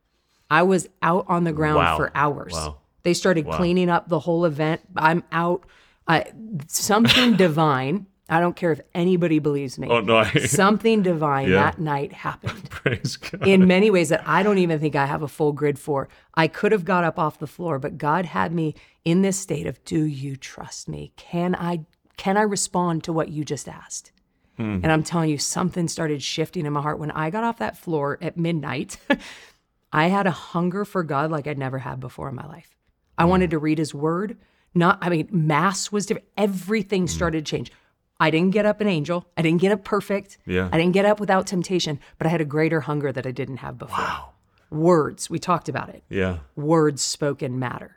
I 0.51 0.63
was 0.63 0.89
out 1.01 1.25
on 1.29 1.45
the 1.45 1.53
ground 1.53 1.77
Wow. 1.77 1.95
for 1.95 2.11
hours. 2.13 2.51
Wow. 2.51 2.79
They 3.03 3.13
started 3.13 3.47
cleaning 3.49 3.89
up 3.89 4.09
the 4.09 4.19
whole 4.19 4.43
event. 4.43 4.81
I'm 4.97 5.23
out. 5.31 5.63
I, 6.05 6.25
something 6.67 7.35
divine. 7.37 8.07
I 8.29 8.39
don't 8.39 8.55
care 8.55 8.71
if 8.71 8.79
anybody 8.93 9.39
believes 9.39 9.79
me. 9.79 9.87
Oh 9.89 10.01
no! 10.01 10.17
I, 10.17 10.29
Something 10.45 11.01
divine 11.01 11.49
Yeah. 11.49 11.63
that 11.63 11.79
night 11.79 12.13
happened 12.13 12.69
praise 12.69 13.17
God. 13.17 13.47
in 13.47 13.67
many 13.67 13.89
ways 13.89 14.09
that 14.09 14.27
I 14.27 14.43
don't 14.43 14.59
even 14.59 14.79
think 14.79 14.95
I 14.95 15.05
have 15.05 15.23
a 15.23 15.27
full 15.27 15.51
grid 15.51 15.79
for. 15.79 16.07
I 16.35 16.47
could 16.47 16.71
have 16.71 16.85
got 16.85 17.03
up 17.03 17.17
off 17.17 17.39
the 17.39 17.47
floor, 17.47 17.79
but 17.79 17.97
God 17.97 18.25
had 18.25 18.53
me 18.53 18.75
in 19.03 19.21
this 19.23 19.37
state 19.37 19.65
of 19.65 19.83
do 19.83 20.03
you 20.03 20.35
trust 20.35 20.87
me? 20.87 21.11
Can 21.15 21.55
I 21.55 21.85
can 22.17 22.37
I 22.37 22.41
respond 22.41 23.03
to 23.05 23.13
what 23.13 23.29
you 23.29 23.43
just 23.43 23.67
asked? 23.67 24.11
Hmm. 24.57 24.79
And 24.83 24.91
I'm 24.91 25.03
telling 25.03 25.29
you 25.29 25.37
something 25.37 25.87
started 25.87 26.21
shifting 26.21 26.65
in 26.65 26.73
my 26.73 26.81
heart 26.81 26.99
when 26.99 27.11
I 27.11 27.29
got 27.29 27.45
off 27.45 27.59
that 27.59 27.77
floor 27.77 28.17
at 28.21 28.37
midnight. 28.37 28.97
I 29.93 30.07
had 30.07 30.27
a 30.27 30.31
hunger 30.31 30.85
for 30.85 31.01
God 31.01 31.31
like 31.31 31.47
I'd 31.47 31.57
never 31.57 31.79
had 31.79 31.99
before 31.99 32.29
in 32.29 32.35
my 32.35 32.45
life. 32.45 32.75
I 33.17 33.23
hmm. 33.23 33.29
wanted 33.29 33.51
to 33.51 33.57
read 33.57 33.79
his 33.79 33.93
word. 33.93 34.37
Not 34.75 34.99
I 35.01 35.09
mean 35.09 35.29
mass 35.31 35.91
was 35.91 36.05
different. 36.05 36.27
Everything 36.37 37.03
hmm. 37.03 37.07
started 37.07 37.45
to 37.45 37.49
change. 37.49 37.71
I 38.19 38.29
didn't 38.31 38.51
get 38.51 38.65
up 38.65 38.81
an 38.81 38.87
angel. 38.87 39.25
I 39.37 39.41
didn't 39.41 39.61
get 39.61 39.71
up 39.71 39.83
perfect. 39.83 40.37
Yeah. 40.45 40.69
I 40.71 40.77
didn't 40.77 40.93
get 40.93 41.05
up 41.05 41.19
without 41.19 41.47
temptation, 41.47 41.99
but 42.17 42.27
I 42.27 42.29
had 42.29 42.41
a 42.41 42.45
greater 42.45 42.81
hunger 42.81 43.11
that 43.11 43.25
I 43.25 43.31
didn't 43.31 43.57
have 43.57 43.77
before. 43.77 43.97
Wow. 43.97 44.29
Words, 44.71 45.29
we 45.29 45.39
talked 45.39 45.69
about 45.69 45.89
it. 45.89 46.03
Yeah. 46.09 46.39
Words 46.55 47.01
spoken 47.01 47.57
matter. 47.59 47.95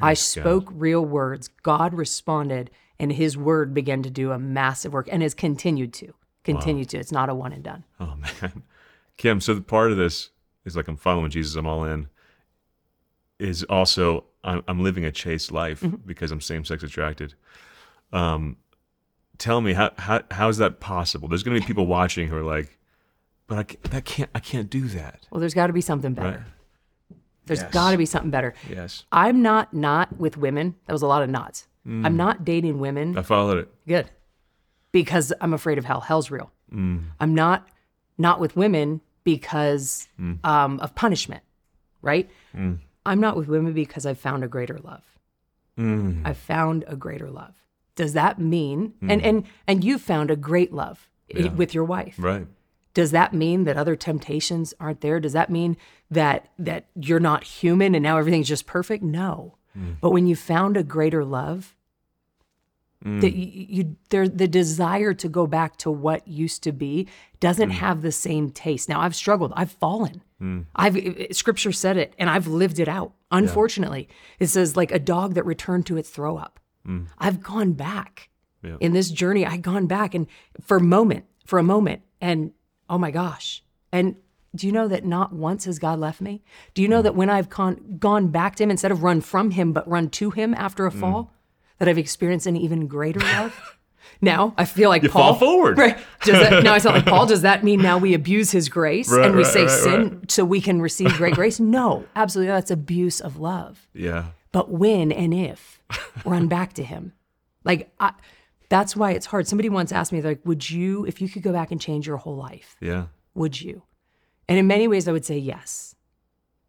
I 0.00 0.14
spoke 0.14 0.68
real 0.72 1.04
words. 1.04 1.48
God 1.62 1.92
responded, 1.92 2.70
and 2.98 3.12
his 3.12 3.36
word 3.36 3.74
began 3.74 4.02
to 4.04 4.10
do 4.10 4.30
a 4.32 4.38
massive 4.38 4.92
work 4.94 5.08
and 5.12 5.22
has 5.22 5.34
continued 5.34 5.92
to. 5.94 6.14
Continued 6.44 6.88
to. 6.90 6.98
It's 6.98 7.12
not 7.12 7.28
a 7.28 7.34
one 7.34 7.52
and 7.52 7.62
done. 7.62 7.84
Oh 8.00 8.14
man, 8.42 8.62
Kim. 9.18 9.40
So 9.40 9.54
the 9.54 9.60
part 9.60 9.90
of 9.90 9.98
this 9.98 10.30
is 10.64 10.76
like 10.76 10.88
I'm 10.88 10.96
following 10.96 11.30
Jesus. 11.30 11.56
I'm 11.56 11.66
all 11.66 11.84
in. 11.84 12.08
Is 13.38 13.64
also 13.64 14.24
I'm, 14.44 14.62
I'm 14.68 14.82
living 14.82 15.04
a 15.04 15.10
chaste 15.12 15.50
life 15.52 15.80
Mm-hmm. 15.80 15.96
because 16.06 16.30
I'm 16.30 16.40
same 16.40 16.64
sex 16.64 16.82
attracted. 16.82 17.34
Um, 18.12 18.56
tell 19.38 19.60
me 19.60 19.72
how 19.74 19.90
how 19.98 20.22
how 20.30 20.48
is 20.48 20.58
that 20.58 20.80
possible? 20.80 21.28
There's 21.28 21.42
going 21.42 21.54
to 21.56 21.60
be 21.60 21.66
people 21.66 21.86
watching 21.86 22.28
who 22.28 22.36
are 22.36 22.42
like, 22.42 22.78
but 23.46 23.58
I 23.58 23.62
ca- 23.64 23.78
that 23.90 24.04
can't 24.04 24.30
I 24.34 24.40
can't 24.40 24.70
do 24.70 24.88
that. 24.88 25.26
Well, 25.30 25.40
there's 25.40 25.54
got 25.54 25.68
to 25.68 25.72
be 25.72 25.80
something 25.80 26.14
better. 26.14 26.28
Right. 26.38 27.18
There's 27.46 27.60
Yes. 27.60 27.72
got 27.72 27.90
to 27.90 27.98
be 27.98 28.06
something 28.06 28.30
better. 28.30 28.54
Yes, 28.70 29.04
I'm 29.12 29.42
not 29.42 29.74
not 29.74 30.16
with 30.18 30.36
women. 30.36 30.76
That 30.86 30.92
was 30.92 31.02
a 31.02 31.06
lot 31.06 31.22
of 31.22 31.28
nots. 31.28 31.66
Mm. 31.86 32.06
I'm 32.06 32.16
not 32.16 32.44
dating 32.44 32.78
women. 32.80 33.18
I 33.18 33.22
followed 33.22 33.58
it. 33.58 33.68
Good. 33.86 34.10
Because 34.92 35.32
I'm 35.40 35.52
afraid 35.52 35.76
of 35.76 35.84
hell. 35.84 36.00
Hell's 36.00 36.30
real. 36.30 36.50
I'm 36.72 37.34
not 37.34 37.68
not 38.18 38.40
with 38.40 38.56
women 38.56 39.00
because 39.24 40.08
um, 40.42 40.80
of 40.80 40.94
punishment, 40.94 41.42
right? 42.02 42.28
I'm 42.54 43.20
not 43.20 43.36
with 43.36 43.48
women 43.48 43.72
because 43.74 44.06
I've 44.06 44.18
found 44.18 44.42
a 44.42 44.48
greater 44.48 44.78
love. 44.78 45.02
I've 45.78 46.38
found 46.38 46.84
a 46.88 46.96
greater 46.96 47.30
love. 47.30 47.54
Does 47.96 48.12
that 48.14 48.38
mean 48.38 48.94
and 49.00 49.20
hmm. 49.20 49.26
and 49.28 49.44
and 49.66 49.84
you 49.84 49.98
found 49.98 50.30
a 50.30 50.36
great 50.36 50.72
love 50.72 51.08
Yeah. 51.28 51.48
with 51.52 51.74
your 51.74 51.84
wife? 51.84 52.16
Right. 52.18 52.46
Does 52.92 53.10
that 53.10 53.32
mean 53.32 53.64
that 53.64 53.76
other 53.76 53.96
temptations 53.96 54.72
aren't 54.78 55.00
there? 55.00 55.18
Does 55.20 55.32
that 55.32 55.50
mean 55.50 55.76
that 56.10 56.50
that 56.58 56.86
you're 56.94 57.20
not 57.20 57.44
human 57.44 57.94
and 57.94 58.02
now 58.02 58.18
everything's 58.18 58.48
just 58.48 58.66
perfect? 58.66 59.02
No. 59.02 59.56
Hmm. 59.72 59.92
But 60.00 60.10
when 60.10 60.26
you 60.26 60.36
found 60.36 60.76
a 60.76 60.82
greater 60.84 61.24
love, 61.24 61.74
hmm. 63.02 63.20
that 63.20 63.34
you, 63.34 63.66
you 63.68 63.96
there 64.10 64.28
the 64.28 64.48
desire 64.48 65.14
to 65.14 65.28
go 65.28 65.46
back 65.46 65.76
to 65.78 65.90
what 65.90 66.26
used 66.26 66.62
to 66.64 66.72
be 66.72 67.08
doesn't 67.40 67.70
have 67.70 68.02
the 68.02 68.12
same 68.12 68.50
taste. 68.50 68.88
Now 68.88 69.00
I've 69.00 69.16
struggled. 69.16 69.52
I've 69.56 69.72
fallen. 69.72 70.22
I've 70.76 70.96
it- 70.96 71.18
it- 71.30 71.36
scripture 71.36 71.72
said 71.72 71.96
it 71.96 72.12
and 72.18 72.28
I've 72.28 72.46
lived 72.46 72.78
it 72.78 72.88
out. 72.88 73.14
Unfortunately, 73.30 74.08
it 74.38 74.48
says 74.48 74.76
like 74.76 74.92
a 74.92 74.98
dog 74.98 75.34
that 75.34 75.46
returned 75.46 75.86
to 75.86 75.96
its 75.96 76.10
throw 76.10 76.36
up. 76.36 76.60
Mm. 76.86 77.06
I've 77.18 77.42
gone 77.42 77.72
back 77.72 78.28
Yeah. 78.62 78.76
in 78.80 78.92
this 78.92 79.10
journey. 79.10 79.44
I've 79.46 79.62
gone 79.62 79.86
back 79.86 80.14
and 80.14 80.26
for 80.60 80.76
a 80.76 80.82
moment, 80.82 81.24
for 81.44 81.58
a 81.58 81.62
moment, 81.62 82.02
and 82.20 82.52
oh 82.88 82.98
my 82.98 83.10
gosh. 83.10 83.62
And 83.92 84.16
do 84.54 84.66
you 84.66 84.72
know 84.72 84.86
that 84.88 85.04
not 85.04 85.32
once 85.32 85.64
has 85.64 85.78
God 85.78 85.98
left 85.98 86.20
me? 86.20 86.42
Do 86.74 86.82
you 86.82 86.88
know 86.88 87.00
mm. 87.00 87.04
that 87.04 87.14
when 87.16 87.28
I've 87.30 87.50
con- 87.50 87.96
gone 87.98 88.28
back 88.28 88.56
to 88.56 88.62
Him 88.64 88.70
instead 88.70 88.92
of 88.92 89.02
run 89.02 89.20
from 89.20 89.50
Him, 89.50 89.72
but 89.72 89.88
run 89.88 90.08
to 90.10 90.30
Him 90.30 90.54
after 90.54 90.86
a 90.86 90.90
mm. 90.90 91.00
fall, 91.00 91.32
that 91.78 91.88
I've 91.88 91.98
experienced 91.98 92.46
an 92.46 92.56
even 92.56 92.86
greater 92.86 93.20
love? 93.36 93.78
now 94.20 94.54
I 94.56 94.64
feel 94.64 94.90
like 94.90 95.02
You 95.02 95.08
Paul. 95.08 95.34
fall 95.34 95.40
forward. 95.40 95.76
Right. 95.78 95.98
Does 96.22 96.38
that, 96.38 96.62
now 96.62 96.72
I 96.72 96.78
sound 96.78 96.96
like 96.96 97.06
Paul. 97.06 97.26
Does 97.34 97.42
that 97.42 97.64
mean 97.64 97.82
now 97.82 97.98
we 97.98 98.14
abuse 98.14 98.50
His 98.52 98.68
grace 98.68 99.10
Right, 99.10 99.26
and 99.26 99.34
we 99.36 99.42
right, 99.42 99.52
say 99.52 99.62
right, 99.62 99.70
sin 99.70 100.24
so 100.28 100.44
we 100.44 100.60
can 100.60 100.80
receive 100.80 101.12
great 101.14 101.34
grace? 101.40 101.58
No, 101.58 102.04
absolutely. 102.14 102.52
That's 102.52 102.70
abuse 102.70 103.20
of 103.20 103.38
love 103.38 103.88
Yeah. 103.92 104.26
But 104.54 104.70
when 104.70 105.10
and 105.12 105.34
if 105.34 105.80
run 106.24 106.46
back 106.48 106.72
to 106.74 106.84
him. 106.84 107.12
Like 107.64 107.92
I, 107.98 108.12
that's 108.68 108.94
why 108.96 109.10
it's 109.12 109.26
hard. 109.26 109.46
Somebody 109.48 109.68
once 109.68 109.90
asked 109.92 110.12
me 110.12 110.22
like 110.22 110.40
would 110.44 110.70
you 110.70 111.04
if 111.06 111.20
you 111.20 111.28
could 111.28 111.42
go 111.42 111.52
back 111.52 111.70
and 111.72 111.80
change 111.80 112.06
your 112.06 112.16
whole 112.18 112.36
life 112.36 112.76
Yeah. 112.80 113.06
would 113.34 113.60
you? 113.60 113.82
And 114.48 114.58
in 114.58 114.66
many 114.66 114.86
ways 114.88 115.08
i 115.08 115.12
would 115.12 115.24
say 115.24 115.38
yes 115.38 115.94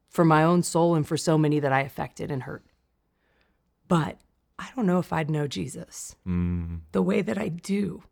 for 0.09 0.25
my 0.25 0.41
own 0.43 0.63
soul 0.63 0.95
and 0.95 1.05
for 1.07 1.17
so 1.17 1.38
many 1.38 1.59
that 1.59 1.73
i 1.73 1.81
affected 1.81 2.31
and 2.31 2.43
hurt. 2.43 2.63
But 3.88 4.17
i 4.57 4.67
don't 4.75 4.88
know 4.88 4.99
if 4.99 5.11
i'd 5.13 5.29
know 5.29 5.47
jesus 5.47 6.15
Mm. 6.27 6.79
the 6.91 7.01
way 7.09 7.21
that 7.21 7.38
i 7.38 7.49
do 7.49 8.03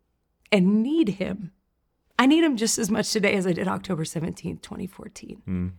and 0.52 0.82
need 0.82 1.08
him. 1.22 1.50
I 2.18 2.26
need 2.26 2.44
him 2.44 2.56
just 2.56 2.78
as 2.78 2.90
much 2.90 3.10
today 3.12 3.34
as 3.34 3.46
i 3.46 3.52
did 3.52 3.66
october 3.68 4.04
17th 4.04 4.60
2014 4.62 5.72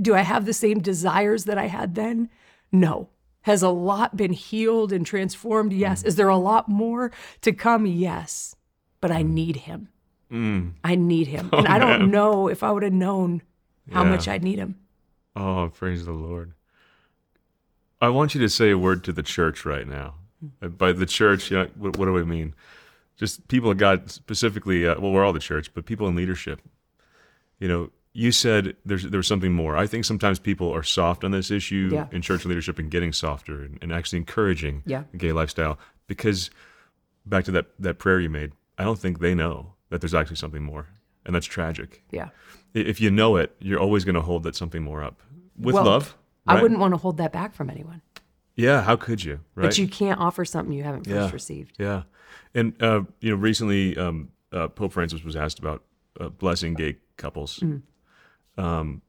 do 0.00 0.14
I 0.14 0.22
have 0.22 0.46
the 0.46 0.54
same 0.54 0.78
desires 0.80 1.44
that 1.44 1.58
I 1.58 1.66
had 1.66 1.94
then? 1.94 2.30
No. 2.74 3.08
Has 3.42 3.62
a 3.62 3.68
lot 3.68 4.16
been 4.16 4.32
healed 4.32 4.92
and 4.92 5.06
transformed? 5.06 5.72
Yes. 5.72 6.02
Is 6.02 6.16
there 6.16 6.28
a 6.28 6.36
lot 6.36 6.68
more 6.68 7.12
to 7.42 7.52
come? 7.52 7.86
Yes. 7.86 8.56
But 9.00 9.10
I 9.12 9.22
need 9.22 9.56
him. 9.56 9.88
Mm. 10.30 10.72
I 10.82 10.94
need 10.96 11.26
him. 11.28 11.50
and 11.52 11.68
I 11.68 11.78
don't 11.78 12.10
know 12.10 12.48
if 12.48 12.62
I 12.62 12.72
would 12.72 12.82
have 12.82 12.92
known 12.92 13.42
how 13.92 14.02
Yeah. 14.02 14.10
much 14.10 14.26
I'd 14.28 14.42
need 14.42 14.58
him. 14.58 14.76
Oh, 15.36 15.70
praise 15.74 16.04
the 16.04 16.12
Lord. 16.12 16.52
I 18.00 18.08
want 18.08 18.34
you 18.34 18.40
to 18.40 18.48
say 18.48 18.70
a 18.70 18.78
word 18.78 19.04
to 19.04 19.12
the 19.12 19.22
church 19.22 19.64
right 19.64 19.86
now. 19.86 20.14
Uh, 20.62 20.68
By 20.68 20.92
the 20.92 21.06
church, 21.06 21.50
you 21.50 21.58
know, 21.58 21.68
what, 21.76 21.96
what 21.96 22.06
do 22.06 22.18
I 22.18 22.22
mean? 22.24 22.54
Just 23.16 23.46
people 23.48 23.70
of 23.70 23.76
God, 23.78 24.10
specifically, 24.10 24.86
uh, 24.86 24.98
well, 25.00 25.12
we're 25.12 25.24
all 25.24 25.32
the 25.32 25.38
church, 25.38 25.72
but 25.74 25.86
people 25.86 26.08
in 26.08 26.16
leadership. 26.16 26.60
You 27.60 27.68
know, 27.68 27.90
you 28.16 28.30
said 28.32 28.76
there's 28.86 29.04
there's 29.04 29.26
something 29.26 29.52
more. 29.52 29.76
I 29.76 29.86
think 29.86 30.04
sometimes 30.04 30.38
people 30.38 30.72
are 30.72 30.82
soft 30.84 31.24
on 31.24 31.32
this 31.32 31.50
issue 31.50 31.90
Yeah. 31.92 32.06
in 32.12 32.22
church 32.22 32.44
leadership 32.44 32.78
and 32.78 32.90
getting 32.90 33.12
softer 33.12 33.62
and, 33.62 33.78
and 33.82 33.92
actually 33.92 34.18
encouraging 34.20 34.82
Yeah. 34.86 35.02
gay 35.16 35.32
lifestyle 35.32 35.78
because 36.06 36.50
back 37.26 37.44
to 37.44 37.50
that 37.52 37.66
that 37.80 37.98
prayer 37.98 38.20
you 38.20 38.30
made, 38.30 38.52
I 38.78 38.84
don't 38.84 38.98
think 38.98 39.18
they 39.18 39.34
know 39.34 39.74
that 39.90 40.00
there's 40.00 40.14
actually 40.14 40.36
something 40.36 40.62
more, 40.62 40.86
and 41.26 41.34
that's 41.34 41.46
tragic. 41.46 42.04
Yeah. 42.12 42.28
If 42.72 43.00
you 43.00 43.10
know 43.10 43.36
it, 43.36 43.54
you're 43.58 43.80
always 43.80 44.04
going 44.04 44.14
to 44.16 44.20
hold 44.22 44.42
that 44.44 44.56
something 44.56 44.82
more 44.82 45.02
up 45.02 45.20
with 45.58 45.74
Well, 45.74 45.84
love. 45.84 46.16
I 46.46 46.60
wouldn't 46.60 46.80
want 46.80 46.92
to 46.94 46.98
hold 46.98 47.16
that 47.18 47.32
back 47.32 47.54
from 47.54 47.70
anyone. 47.70 48.02
Yeah, 48.56 48.82
how 48.82 48.96
could 48.96 49.24
you? 49.24 49.40
Right? 49.54 49.64
But 49.64 49.78
you 49.78 49.88
can't 49.88 50.20
offer 50.20 50.44
something 50.44 50.72
you 50.72 50.84
haven't 50.84 51.04
first 51.04 51.14
Yeah. 51.16 51.30
received. 51.32 51.72
yeah, 51.78 52.02
and 52.54 52.80
uh, 52.82 53.02
you 53.20 53.30
know, 53.30 53.36
recently 53.36 53.96
um, 53.96 54.28
uh, 54.52 54.68
Pope 54.68 54.92
Francis 54.92 55.24
was 55.24 55.34
asked 55.36 55.58
about 55.58 55.82
uh, 56.20 56.28
blessing 56.28 56.74
gay 56.74 56.96
couples, 57.16 57.58
Mm. 57.60 57.82
Um, 58.56 59.02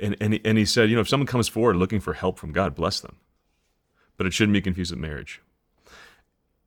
and 0.00 0.16
and 0.20 0.34
he, 0.34 0.40
and 0.44 0.58
he 0.58 0.64
said, 0.64 0.88
you 0.90 0.94
know, 0.96 1.00
if 1.00 1.08
someone 1.08 1.26
comes 1.26 1.48
forward 1.48 1.76
looking 1.76 2.00
for 2.00 2.12
help 2.14 2.38
from 2.38 2.52
God, 2.52 2.74
bless 2.74 3.00
them, 3.00 3.16
but 4.16 4.26
it 4.26 4.32
shouldn't 4.32 4.54
be 4.54 4.60
confused 4.60 4.90
with 4.90 5.00
marriage. 5.00 5.40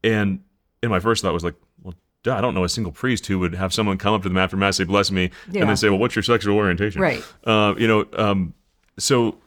And 0.04 0.42
and 0.82 0.92
my 0.92 1.00
first 1.00 1.22
thought 1.22 1.34
was 1.34 1.44
like, 1.44 1.56
well, 1.82 1.96
duh, 2.24 2.38
I 2.38 2.42
don't 2.42 2.54
know 2.54 2.64
a 2.64 2.70
single 2.70 2.92
priest 2.92 3.26
who 3.28 3.40
would 3.40 3.56
have 3.56 3.74
someone 3.74 3.98
come 3.98 4.14
up 4.14 4.24
to 4.24 4.30
them 4.30 4.38
after 4.38 4.56
mass 4.58 4.78
say, 4.78 4.84
"Bless 4.84 5.12
me," 5.12 5.32
and 5.48 5.68
then 5.70 5.78
say, 5.78 5.90
"Well, 5.90 6.00
what's 6.00 6.16
your 6.16 6.24
sexual 6.24 6.56
orientation?" 6.56 7.02
Right. 7.02 7.24
Uh, 7.44 7.74
you 7.78 7.88
know, 7.88 8.06
um, 8.14 8.54
so 8.98 9.38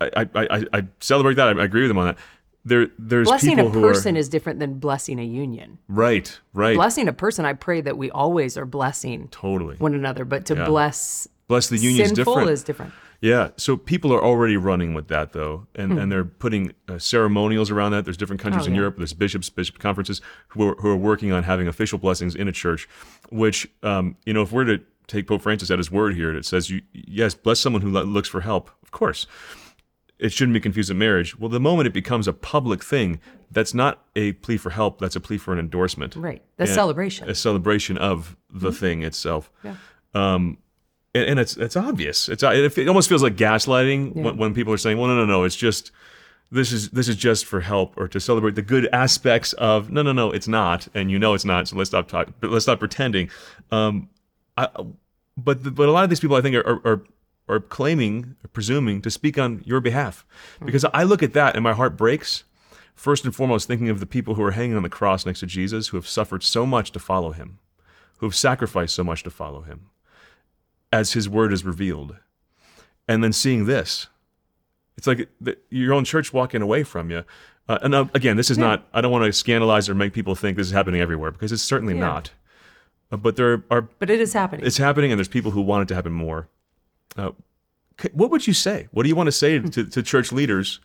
I, 0.00 0.10
I, 0.16 0.28
I, 0.34 0.64
I 0.72 0.82
celebrate 1.00 1.34
that. 1.34 1.58
I 1.58 1.64
agree 1.64 1.82
with 1.82 1.90
him 1.90 1.98
on 1.98 2.06
that. 2.06 2.18
there 2.64 2.88
there's 2.98 3.28
blessing 3.28 3.58
a 3.58 3.70
person 3.70 4.16
are 4.16 4.18
is 4.18 4.28
different 4.28 4.58
than 4.58 4.78
blessing 4.78 5.18
a 5.20 5.24
union. 5.24 5.78
right, 5.88 6.38
right, 6.52 6.76
Blessing 6.76 7.08
a 7.08 7.12
person, 7.12 7.44
I 7.44 7.52
pray 7.52 7.80
that 7.80 7.96
we 7.96 8.10
always 8.10 8.56
are 8.56 8.66
blessing 8.66 9.28
totally. 9.30 9.76
one 9.76 9.94
another, 9.94 10.24
but 10.24 10.46
to 10.46 10.54
bless 10.66 11.28
Bless 11.48 11.68
the 11.68 11.76
Union 11.78 12.08
sinful 12.08 12.34
different. 12.34 12.50
is 12.50 12.64
different. 12.64 12.92
Yeah, 13.20 13.50
so 13.56 13.76
people 13.76 14.12
are 14.12 14.22
already 14.22 14.56
running 14.56 14.92
with 14.94 15.08
that 15.08 15.32
though, 15.32 15.66
and, 15.74 15.92
Hmm. 15.92 15.98
and 15.98 16.12
they're 16.12 16.24
putting 16.24 16.72
uh, 16.88 16.98
ceremonials 16.98 17.70
around 17.70 17.92
that. 17.92 18.04
There's 18.04 18.16
different 18.16 18.42
countries 18.42 18.64
Oh, 18.64 18.68
in 18.68 18.74
yeah. 18.74 18.80
Europe. 18.80 18.96
There's 18.98 19.12
bishops, 19.14 19.48
bishop 19.48 19.78
conferences 19.78 20.20
who 20.48 20.68
are, 20.70 20.74
who 20.76 20.88
are 20.90 20.96
working 20.96 21.32
on 21.32 21.44
having 21.44 21.66
official 21.68 21.98
blessings 21.98 22.34
in 22.34 22.46
a 22.48 22.52
church. 22.52 22.88
Which, 23.30 23.68
um, 23.82 24.16
you 24.26 24.34
know, 24.34 24.42
if 24.42 24.52
we're 24.52 24.64
to 24.64 24.80
take 25.06 25.28
Pope 25.28 25.40
Francis 25.42 25.70
at 25.70 25.78
his 25.78 25.90
word 25.90 26.14
here, 26.14 26.34
it 26.36 26.44
says, 26.44 26.68
"You 26.68 26.82
yes, 26.92 27.34
bless 27.34 27.60
someone 27.60 27.80
who 27.82 27.90
looks 27.90 28.28
for 28.28 28.40
help." 28.40 28.70
Of 28.82 28.90
course, 28.90 29.26
it 30.18 30.32
shouldn't 30.32 30.52
be 30.54 30.60
confused 30.60 30.90
with 30.90 30.98
marriage. 30.98 31.38
Well, 31.38 31.48
the 31.48 31.60
moment 31.60 31.86
it 31.86 31.92
becomes 31.94 32.26
a 32.28 32.32
public 32.32 32.82
thing, 32.84 33.20
that's 33.50 33.72
not 33.72 34.04
a 34.16 34.32
plea 34.32 34.56
for 34.58 34.70
help. 34.70 34.98
That's 35.00 35.14
a 35.16 35.20
plea 35.20 35.38
for 35.38 35.52
an 35.52 35.58
endorsement. 35.60 36.16
Right. 36.16 36.42
The 36.56 36.66
celebration. 36.66 37.30
A 37.30 37.34
celebration 37.34 37.96
of 37.96 38.36
the 38.50 38.70
Mm-hmm. 38.70 38.76
thing 38.78 39.02
itself 39.04 39.50
Yeah. 39.64 39.76
And, 41.16 41.30
and 41.30 41.40
it's 41.40 41.56
it's 41.56 41.76
obvious. 41.76 42.28
It's 42.28 42.42
it, 42.42 42.88
almost 42.88 43.08
feels 43.08 43.22
like 43.22 43.36
gaslighting 43.36 44.14
when, 44.14 44.36
when 44.36 44.54
people 44.54 44.72
are 44.72 44.78
saying, 44.78 44.98
"Well, 44.98 45.08
no, 45.08 45.16
no, 45.16 45.24
no, 45.24 45.44
it's 45.44 45.56
just 45.56 45.90
this 46.50 46.72
is 46.72 46.90
this 46.90 47.08
is 47.08 47.16
just 47.16 47.44
for 47.44 47.60
help 47.60 47.94
or 47.96 48.08
to 48.08 48.20
celebrate 48.20 48.54
the 48.54 48.62
good 48.62 48.88
aspects 48.92 49.52
of." 49.54 49.90
No, 49.90 50.02
no, 50.02 50.12
no, 50.12 50.30
it's 50.30 50.48
not, 50.48 50.88
and 50.94 51.10
you 51.10 51.18
know 51.18 51.34
it's 51.34 51.44
not. 51.44 51.68
So 51.68 51.76
let's 51.76 51.90
stop 51.90 52.08
talking. 52.08 52.34
But 52.40 52.50
let's 52.50 52.64
stop 52.64 52.78
pretending. 52.78 53.30
Um, 53.70 54.08
I, 54.56 54.68
but 55.36 55.64
the, 55.64 55.70
but 55.70 55.88
a 55.88 55.92
lot 55.92 56.04
of 56.04 56.10
these 56.10 56.20
people, 56.20 56.36
I 56.36 56.40
think, 56.42 56.56
are 56.56 56.80
are, 56.86 57.02
are 57.48 57.60
claiming, 57.60 58.36
presuming 58.52 59.00
to 59.02 59.10
speak 59.10 59.38
on 59.38 59.62
your 59.64 59.80
behalf, 59.80 60.26
because 60.64 60.84
I 60.92 61.02
look 61.04 61.22
at 61.22 61.32
that 61.32 61.54
and 61.54 61.62
my 61.62 61.72
heart 61.72 61.96
breaks. 61.96 62.44
First 62.94 63.26
and 63.26 63.36
foremost, 63.36 63.68
thinking 63.68 63.90
of 63.90 64.00
the 64.00 64.06
people 64.06 64.36
who 64.36 64.42
are 64.42 64.52
hanging 64.52 64.74
on 64.74 64.82
the 64.82 64.88
cross 64.88 65.26
next 65.26 65.40
to 65.40 65.46
Jesus, 65.46 65.88
who 65.88 65.98
have 65.98 66.08
suffered 66.08 66.42
so 66.42 66.64
much 66.64 66.92
to 66.92 66.98
follow 66.98 67.32
him, 67.32 67.58
who 68.16 68.26
have 68.26 68.34
sacrificed 68.34 68.94
so 68.94 69.04
much 69.04 69.22
to 69.24 69.30
follow 69.30 69.60
him 69.60 69.90
as 70.96 71.12
his 71.12 71.28
word 71.28 71.52
is 71.52 71.64
revealed. 71.64 72.16
And 73.08 73.22
then 73.22 73.32
seeing 73.32 73.66
this, 73.66 74.06
it's 74.96 75.06
like 75.06 75.28
the, 75.40 75.56
your 75.70 75.92
own 75.94 76.04
church 76.04 76.32
walking 76.32 76.62
away 76.62 76.82
from 76.82 77.10
you. 77.10 77.24
Uh, 77.68 77.78
and 77.82 77.94
uh, 77.94 78.06
again, 78.14 78.36
this 78.36 78.50
is 78.50 78.58
not, 78.58 78.86
I 78.94 79.00
don't 79.00 79.12
want 79.12 79.24
to 79.24 79.32
scandalize 79.32 79.88
or 79.88 79.94
make 79.94 80.12
people 80.12 80.34
think 80.34 80.56
this 80.56 80.68
is 80.68 80.72
happening 80.72 81.00
everywhere 81.00 81.30
because 81.30 81.52
it's 81.52 81.62
certainly 81.62 81.94
Yeah. 81.94 82.00
not. 82.00 82.30
Uh, 83.12 83.16
but 83.16 83.36
there 83.36 83.62
are, 83.70 83.82
but 83.82 84.10
it 84.10 84.20
is 84.20 84.32
happening. 84.32 84.64
it's 84.66 84.78
happening 84.78 85.12
and 85.12 85.18
there's 85.18 85.28
people 85.28 85.50
who 85.52 85.60
want 85.60 85.82
it 85.82 85.88
to 85.88 85.94
happen 85.94 86.12
more. 86.12 86.48
Uh, 87.16 87.30
what 88.12 88.30
would 88.30 88.46
you 88.46 88.52
say? 88.52 88.88
What 88.92 89.02
do 89.04 89.08
you 89.08 89.16
want 89.16 89.26
to 89.28 89.32
say 89.32 89.58
to, 89.58 89.84
to 89.84 90.02
church 90.02 90.32
leaders? 90.32 90.80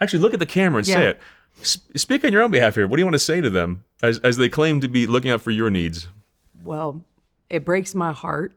Actually, 0.00 0.20
look 0.20 0.34
at 0.34 0.40
the 0.40 0.46
camera 0.46 0.78
and 0.78 0.86
say 0.86 1.08
it. 1.10 1.20
S- 1.60 1.78
speak 1.96 2.24
on 2.24 2.32
your 2.32 2.42
own 2.42 2.50
behalf 2.50 2.74
here. 2.74 2.86
What 2.86 2.96
do 2.96 3.00
you 3.00 3.06
want 3.06 3.14
to 3.14 3.18
say 3.18 3.40
to 3.40 3.50
them 3.50 3.84
as, 4.02 4.18
as 4.20 4.36
they 4.36 4.48
claim 4.48 4.80
to 4.80 4.88
be 4.88 5.06
looking 5.06 5.30
out 5.30 5.42
for 5.42 5.50
your 5.50 5.70
needs? 5.70 6.08
well, 6.64 7.02
it 7.48 7.64
breaks 7.64 7.94
my 7.94 8.12
heart 8.12 8.52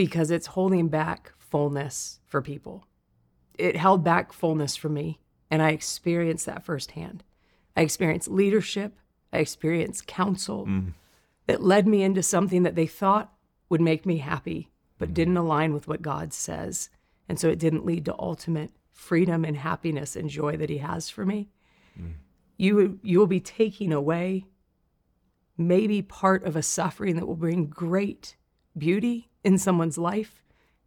because 0.00 0.30
it's 0.30 0.46
holding 0.46 0.88
back 0.88 1.30
fullness 1.36 2.20
for 2.24 2.40
people. 2.40 2.86
It 3.58 3.76
held 3.76 4.02
back 4.02 4.32
fullness 4.32 4.74
for 4.74 4.88
me, 4.88 5.20
and 5.50 5.60
I 5.60 5.72
experienced 5.72 6.46
that 6.46 6.64
firsthand. 6.64 7.22
I 7.76 7.82
experienced 7.82 8.30
leadership, 8.30 8.96
I 9.30 9.40
experienced 9.40 10.06
counsel 10.06 10.64
mm-hmm. 10.64 10.88
that 11.48 11.62
led 11.62 11.86
me 11.86 12.02
into 12.02 12.22
something 12.22 12.62
that 12.62 12.76
they 12.76 12.86
thought 12.86 13.34
would 13.68 13.82
make 13.82 14.06
me 14.06 14.16
happy, 14.16 14.70
but 14.96 15.08
mm-hmm. 15.08 15.14
didn't 15.16 15.36
align 15.36 15.74
with 15.74 15.86
what 15.86 16.00
God 16.00 16.32
says. 16.32 16.88
And 17.28 17.38
so 17.38 17.50
it 17.50 17.58
didn't 17.58 17.84
lead 17.84 18.06
to 18.06 18.18
ultimate 18.18 18.70
freedom 18.94 19.44
and 19.44 19.58
happiness 19.58 20.16
and 20.16 20.30
joy 20.30 20.56
that 20.56 20.70
He 20.70 20.78
has 20.78 21.10
for 21.10 21.26
me. 21.26 21.50
Mm-hmm. 21.98 22.12
You, 22.56 22.98
you 23.02 23.18
will 23.18 23.26
be 23.26 23.40
taking 23.40 23.92
away 23.92 24.46
maybe 25.58 26.00
part 26.00 26.42
of 26.44 26.56
a 26.56 26.62
suffering 26.62 27.16
that 27.16 27.26
will 27.26 27.36
bring 27.36 27.66
great 27.66 28.36
beauty 28.78 29.29
in 29.44 29.58
someone's 29.58 29.98
life 29.98 30.42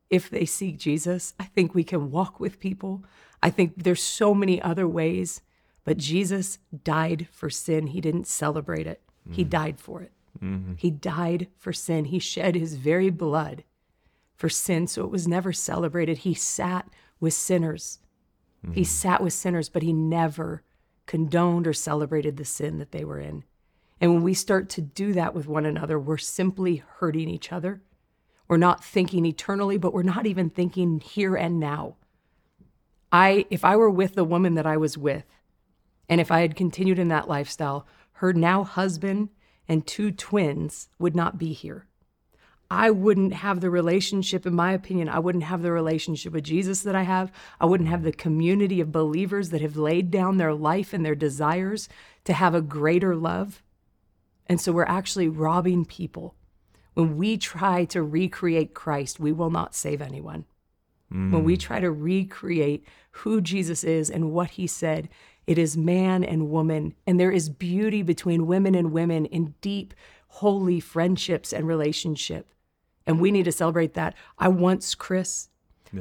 if 0.10 0.30
they 0.30 0.46
seek 0.46 0.78
Jesus. 0.78 1.34
I 1.40 1.46
think 1.46 1.74
we 1.74 1.84
can 1.84 2.12
walk 2.12 2.40
with 2.40 2.60
people. 2.60 3.04
I 3.42 3.50
think 3.50 3.74
there's 3.78 4.02
so 4.02 4.34
many 4.34 4.62
other 4.62 4.88
ways, 4.88 5.42
but 5.84 5.98
Jesus 5.98 6.60
died 6.84 7.28
for 7.32 7.50
sin. 7.50 7.88
He 7.88 8.02
didn't 8.02 8.28
celebrate 8.28 8.88
it. 8.88 9.02
He 9.32 9.44
mm. 9.44 9.50
died 9.50 9.80
for 9.80 10.02
it. 10.02 10.12
Mm-hmm. 10.42 10.74
He 10.78 10.92
died 10.92 11.48
for 11.58 11.74
sin. 11.74 12.06
He 12.06 12.20
shed 12.20 12.56
his 12.56 12.76
very 12.76 13.10
blood 13.10 13.64
for 14.36 14.50
sin, 14.50 14.88
so 14.88 15.04
it 15.04 15.12
was 15.12 15.28
never 15.28 15.54
celebrated. 15.54 16.20
He 16.20 16.34
sat 16.34 16.90
with 17.20 17.34
sinners. 17.34 18.00
He 18.62 18.68
mm-hmm. 18.70 18.84
sat 18.84 19.22
with 19.22 19.34
sinners, 19.34 19.70
but 19.70 19.84
he 19.84 19.94
never 19.94 20.64
condoned 21.06 21.68
or 21.68 21.74
celebrated 21.74 22.38
the 22.38 22.46
sin 22.46 22.78
that 22.80 22.92
they 22.92 23.04
were 23.04 23.20
in. 23.20 23.44
And 24.00 24.14
when 24.14 24.24
we 24.24 24.34
start 24.34 24.70
to 24.70 24.82
do 24.82 25.14
that 25.14 25.34
with 25.34 25.48
one 25.48 25.66
another, 25.66 26.00
we're 26.00 26.18
simply 26.18 26.84
hurting 26.98 27.30
each 27.30 27.52
other. 27.52 27.82
We're 28.54 28.58
not 28.58 28.86
thinking 28.86 29.26
eternally, 29.26 29.80
but 29.80 29.94
we're 29.94 30.04
not 30.04 30.28
even 30.28 30.52
thinking 30.52 31.00
here 31.00 31.36
and 31.36 31.60
now. 31.60 31.96
I 33.12 33.48
if 33.50 33.66
I 33.66 33.76
were 33.76 33.90
with 33.90 34.14
the 34.14 34.24
woman 34.24 34.54
that 34.54 34.68
I 34.68 34.78
was 34.78 34.96
with, 34.96 35.26
and 36.08 36.22
if 36.22 36.30
I 36.30 36.42
had 36.42 36.56
continued 36.56 37.00
in 37.00 37.08
that 37.08 37.28
lifestyle, 37.28 37.88
her 38.12 38.32
now 38.32 38.64
husband 38.64 39.30
and 39.68 39.88
two 39.88 40.12
twins 40.12 40.88
would 41.00 41.16
not 41.16 41.40
be 41.40 41.52
here. 41.52 41.88
I 42.70 42.92
wouldn't 42.92 43.34
have 43.34 43.60
the 43.60 43.72
relationship, 43.72 44.46
in 44.46 44.54
my 44.54 44.74
opinion, 44.74 45.10
I 45.10 45.18
wouldn't 45.18 45.46
have 45.46 45.64
the 45.64 45.72
relationship 45.72 46.32
with 46.32 46.44
Jesus 46.44 46.84
that 46.84 46.96
I 46.96 47.02
have. 47.02 47.32
I 47.60 47.66
wouldn't 47.66 47.90
have 47.90 48.04
the 48.04 48.12
community 48.12 48.80
of 48.82 48.92
believers 48.92 49.50
that 49.50 49.62
have 49.62 49.78
laid 49.78 50.12
down 50.12 50.38
their 50.38 50.54
life 50.54 50.94
and 50.94 51.04
their 51.04 51.16
desires 51.16 51.90
to 52.26 52.34
have 52.34 52.54
a 52.54 52.62
greater 52.62 53.16
love. 53.16 53.64
And 54.46 54.62
so 54.62 54.72
we're 54.72 54.84
actually 54.84 55.28
robbing 55.28 55.86
people. 55.86 56.36
When 56.94 57.18
we 57.18 57.38
try 57.38 57.86
to 57.86 58.04
recreate 58.04 58.74
Christ, 58.74 59.20
we 59.20 59.32
will 59.32 59.50
not 59.50 59.74
save 59.76 60.02
anyone. 60.02 60.46
When 61.10 61.44
we 61.44 61.58
try 61.58 61.80
to 61.80 61.92
recreate 61.92 62.84
who 63.12 63.40
Jesus 63.40 63.84
is 63.84 64.10
and 64.10 64.32
what 64.32 64.52
he 64.52 64.66
said, 64.66 65.10
it 65.46 65.60
is 65.60 65.78
man 65.78 66.24
and 66.24 66.50
woman. 66.50 66.96
And 67.06 67.20
there 67.20 67.32
is 67.32 67.50
beauty 67.50 68.02
between 68.02 68.48
women 68.48 68.74
and 68.74 68.92
women 68.92 69.26
in 69.28 69.54
deep, 69.62 69.94
holy 70.28 70.80
friendships 70.80 71.54
and 71.54 71.68
relationship. 71.68 72.50
And 73.06 73.22
we 73.22 73.30
need 73.30 73.46
to 73.46 73.52
celebrate 73.52 73.94
that. 73.94 74.16
I 74.40 74.48
once, 74.48 74.96
Chris, 74.96 75.50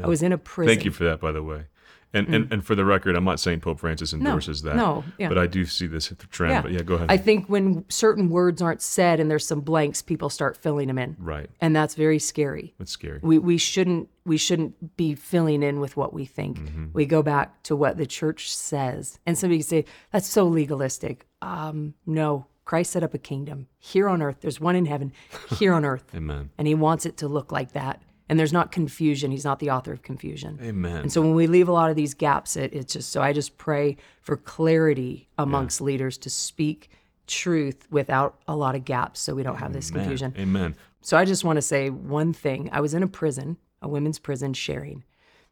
I 0.03 0.07
was 0.07 0.23
in 0.23 0.33
a 0.33 0.39
prison. 0.39 0.75
Thank 0.75 0.87
you 0.87 0.93
for 0.93 1.05
that, 1.05 1.21
by 1.21 1.33
the 1.33 1.43
way. 1.43 1.67
And, 2.15 2.35
and 2.35 2.53
and 2.53 2.65
for 2.65 2.75
the 2.75 2.85
record, 2.85 3.17
I'm 3.17 3.25
not 3.25 3.41
saying 3.41 3.61
Pope 3.61 3.81
Francis 3.81 4.13
endorses 4.13 4.63
that. 4.63 4.75
Mm. 4.75 4.77
no, 4.77 5.05
yeah. 5.19 5.29
But 5.29 5.39
I 5.39 5.47
do 5.47 5.65
see 5.65 5.87
this 5.87 6.13
trend. 6.31 6.63
But 6.63 6.73
yeah, 6.73 6.83
go 6.83 6.95
ahead. 6.95 7.11
I 7.11 7.17
think 7.17 7.47
when 7.49 7.85
certain 7.89 8.29
words 8.29 8.61
aren't 8.61 8.83
said 8.83 9.19
and 9.19 9.31
there's 9.31 9.47
some 9.47 9.61
blanks, 9.61 10.03
people 10.03 10.29
start 10.29 10.57
filling 10.57 10.89
them 10.89 10.99
in. 10.99 11.17
right. 11.19 11.49
And 11.61 11.75
that's 11.75 11.95
very 11.95 12.19
scary. 12.19 12.75
That's 12.79 12.91
scary. 12.91 13.21
We, 13.23 13.39
we 13.39 13.57
shouldn't 13.57 14.09
we 14.25 14.37
shouldn't 14.37 14.97
be 14.97 15.15
filling 15.15 15.63
in 15.63 15.81
with 15.81 15.97
what 15.97 16.13
we 16.13 16.25
think. 16.25 16.59
Mm-hmm. 16.59 16.87
We 16.93 17.07
go 17.07 17.23
back 17.23 17.63
to 17.65 17.75
what 17.75 17.97
the 17.97 18.07
church 18.07 18.55
says. 18.55 19.19
And 19.27 19.37
somebody 19.39 19.59
can 19.61 19.67
say 19.67 19.85
that's 20.11 20.29
so 20.29 20.47
legalistic. 20.47 21.27
Um, 21.41 21.95
no, 22.07 22.47
Christ 22.65 22.93
set 22.93 23.03
up 23.03 23.15
a 23.15 23.19
kingdom 23.19 23.67
here 23.79 24.09
on 24.09 24.23
earth. 24.23 24.37
There's 24.41 24.61
one 24.61 24.77
in 24.77 24.87
heaven, 24.87 25.13
here 25.59 25.73
on 25.73 25.85
earth, 25.85 26.05
Amen. 26.15 26.51
and 26.59 26.69
He 26.69 26.75
wants 26.75 27.05
it 27.07 27.17
to 27.19 27.27
look 27.29 27.51
like 27.51 27.73
that. 27.73 28.01
And 28.33 28.39
there's 28.39 28.51
not 28.51 28.73
confusion. 28.73 29.31
He's 29.31 29.45
not 29.45 29.59
the 29.59 29.69
author 29.69 29.93
of 29.93 30.01
confusion. 30.01 30.59
Amen. 30.63 31.03
And 31.03 31.13
so 31.13 31.21
when 31.21 31.35
we 31.35 31.47
leave 31.47 31.69
a 31.69 31.73
lot 31.73 31.91
of 31.91 31.97
these 31.97 32.15
gaps, 32.15 32.57
it, 32.57 32.73
it's 32.73 32.95
just 32.95 33.13
so 33.13 33.21
I 33.21 33.35
just 33.35 33.59
pray 33.59 33.99
for 34.23 34.39
clarity 34.39 35.29
amongst 35.37 35.83
leaders 35.83 36.17
to 36.17 36.31
speak 36.31 36.89
truth 37.27 37.87
without 37.91 38.41
a 38.49 38.57
lot 38.57 38.75
of 38.75 38.87
gaps 38.87 39.21
so 39.21 39.35
we 39.35 39.43
don't 39.43 39.57
have 39.57 39.75
this 39.75 39.91
Amen. 39.91 40.01
confusion. 40.01 40.35
Amen. 40.39 40.75
So 41.03 41.19
I 41.19 41.27
just 41.27 41.45
want 41.45 41.59
to 41.59 41.61
say 41.61 41.91
one 41.91 42.33
thing. 42.33 42.71
I 42.73 42.81
was 42.81 42.95
in 42.95 43.03
a 43.03 43.07
prison, 43.07 43.59
a 43.83 43.89
women's 43.89 44.19
prison, 44.19 44.55
sharing. 44.55 45.05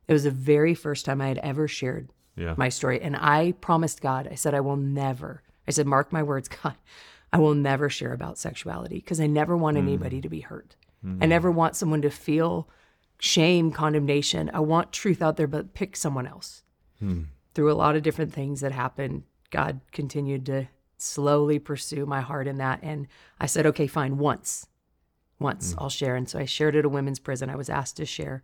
It 0.09 0.14
was 0.14 0.24
the 0.24 0.31
very 0.31 0.72
first 0.72 1.05
time 1.05 1.20
I 1.20 1.28
had 1.28 1.37
ever 1.39 1.68
shared 1.68 2.09
Yeah. 2.35 2.55
my 2.57 2.70
story. 2.70 2.99
And 3.03 3.14
I 3.14 3.53
promised 3.61 4.01
God, 4.01 4.26
I 4.33 4.37
said, 4.37 4.55
I 4.55 4.61
will 4.61 4.78
never, 4.78 5.43
I 5.68 5.72
said, 5.72 5.87
mark 5.87 6.14
my 6.14 6.22
words, 6.22 6.49
God, 6.62 6.76
I 7.31 7.41
will 7.41 7.55
never 7.55 7.91
share 7.91 8.14
about 8.14 8.39
sexuality 8.39 8.95
because 8.95 9.20
I 9.20 9.26
never 9.26 9.55
want 9.55 9.76
hmm. 9.76 9.87
anybody 9.87 10.22
to 10.22 10.31
be 10.31 10.41
hurt. 10.41 10.76
I 11.22 11.26
never 11.26 11.51
want 11.51 11.76
someone 11.76 12.03
to 12.03 12.11
feel 12.11 12.68
shame, 13.18 13.70
condemnation. 13.70 14.51
I 14.53 14.61
want 14.61 14.92
truth 14.92 15.22
out 15.22 15.36
there, 15.36 15.46
but 15.46 15.74
pick 15.74 15.96
someone 15.96 16.26
else. 16.26 16.62
Through 17.55 17.72
a 17.72 17.74
lot 17.74 17.96
of 17.96 18.03
different 18.03 18.32
things 18.32 18.61
that 18.61 18.72
happened, 18.72 19.24
God 19.51 19.80
continued 19.92 20.46
to 20.46 20.68
slowly 20.98 21.59
pursue 21.59 22.07
my 22.07 22.20
heart 22.20 22.46
in 22.46 22.59
that. 22.59 22.80
And 22.82 23.09
I 23.40 23.46
said, 23.46 23.66
okay, 23.66 23.86
fine, 23.86 24.18
once, 24.18 24.66
once 25.38 25.72
mm. 25.72 25.76
I'll 25.78 25.88
share. 25.88 26.16
And 26.16 26.28
so 26.28 26.38
I 26.38 26.44
shared 26.44 26.76
it 26.76 26.80
at 26.80 26.84
a 26.84 26.90
women's 26.90 27.18
prison. 27.18 27.51
I 27.51 27.57
was 27.57 27.70
asked 27.70 27.96
to 27.96 28.07
share. 28.07 28.42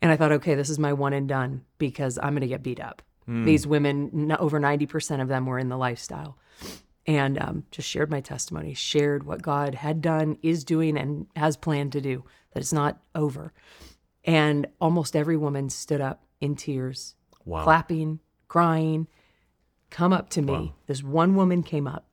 And 0.00 0.12
I 0.12 0.16
thought, 0.16 0.32
okay, 0.32 0.54
this 0.54 0.70
is 0.70 0.78
my 0.78 0.92
one 0.92 1.12
and 1.12 1.28
done 1.28 1.64
because 1.78 2.18
I'm 2.22 2.32
going 2.32 2.42
to 2.42 2.46
get 2.46 2.62
beat 2.62 2.80
up. 2.80 3.02
Mm. 3.28 3.44
These 3.44 3.66
women, 3.66 4.32
over 4.38 4.60
90% 4.60 5.20
of 5.20 5.28
them 5.28 5.46
were 5.46 5.58
in 5.58 5.68
the 5.68 5.76
lifestyle. 5.76 6.38
And 7.08 7.38
um, 7.40 7.64
just 7.70 7.88
shared 7.88 8.10
my 8.10 8.20
testimony, 8.20 8.74
shared 8.74 9.24
what 9.24 9.40
God 9.40 9.74
had 9.74 10.02
done, 10.02 10.36
is 10.42 10.62
doing, 10.62 10.96
and 10.98 11.26
has 11.34 11.56
planned 11.56 11.92
to 11.92 12.02
do, 12.02 12.22
that 12.52 12.60
it's 12.60 12.72
not 12.72 13.00
over. 13.14 13.54
And 14.24 14.66
almost 14.78 15.16
every 15.16 15.36
woman 15.38 15.70
stood 15.70 16.02
up 16.02 16.22
in 16.40 16.54
tears, 16.54 17.14
Wow. 17.46 17.64
clapping, 17.64 18.20
crying. 18.46 19.06
come 19.88 20.12
up 20.12 20.28
to 20.30 20.42
me. 20.42 20.74
This 20.86 21.02
one 21.02 21.34
woman 21.34 21.62
came 21.62 21.86
up, 21.88 22.04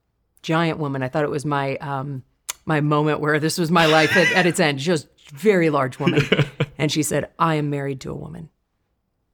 giant 0.41 0.79
woman. 0.79 1.03
I 1.03 1.09
thought 1.09 1.25
it 1.25 1.29
was 1.29 1.45
my 1.45 1.75
um, 1.77 2.23
my 2.65 2.79
moment 2.79 3.19
where 3.19 3.37
this 3.37 3.57
was 3.57 3.69
my 3.69 3.85
life 3.87 4.15
at, 4.15 4.31
at 4.31 4.45
its 4.45 4.61
end. 4.61 4.79
Just 4.79 5.09
very 5.33 5.69
large 5.69 5.99
woman, 5.99 6.21
and 6.77 6.89
she 6.89 7.03
said, 7.03 7.29
"I 7.37 7.55
am 7.55 7.69
married 7.69 7.99
to 8.01 8.11
a 8.11 8.15
woman." 8.15 8.47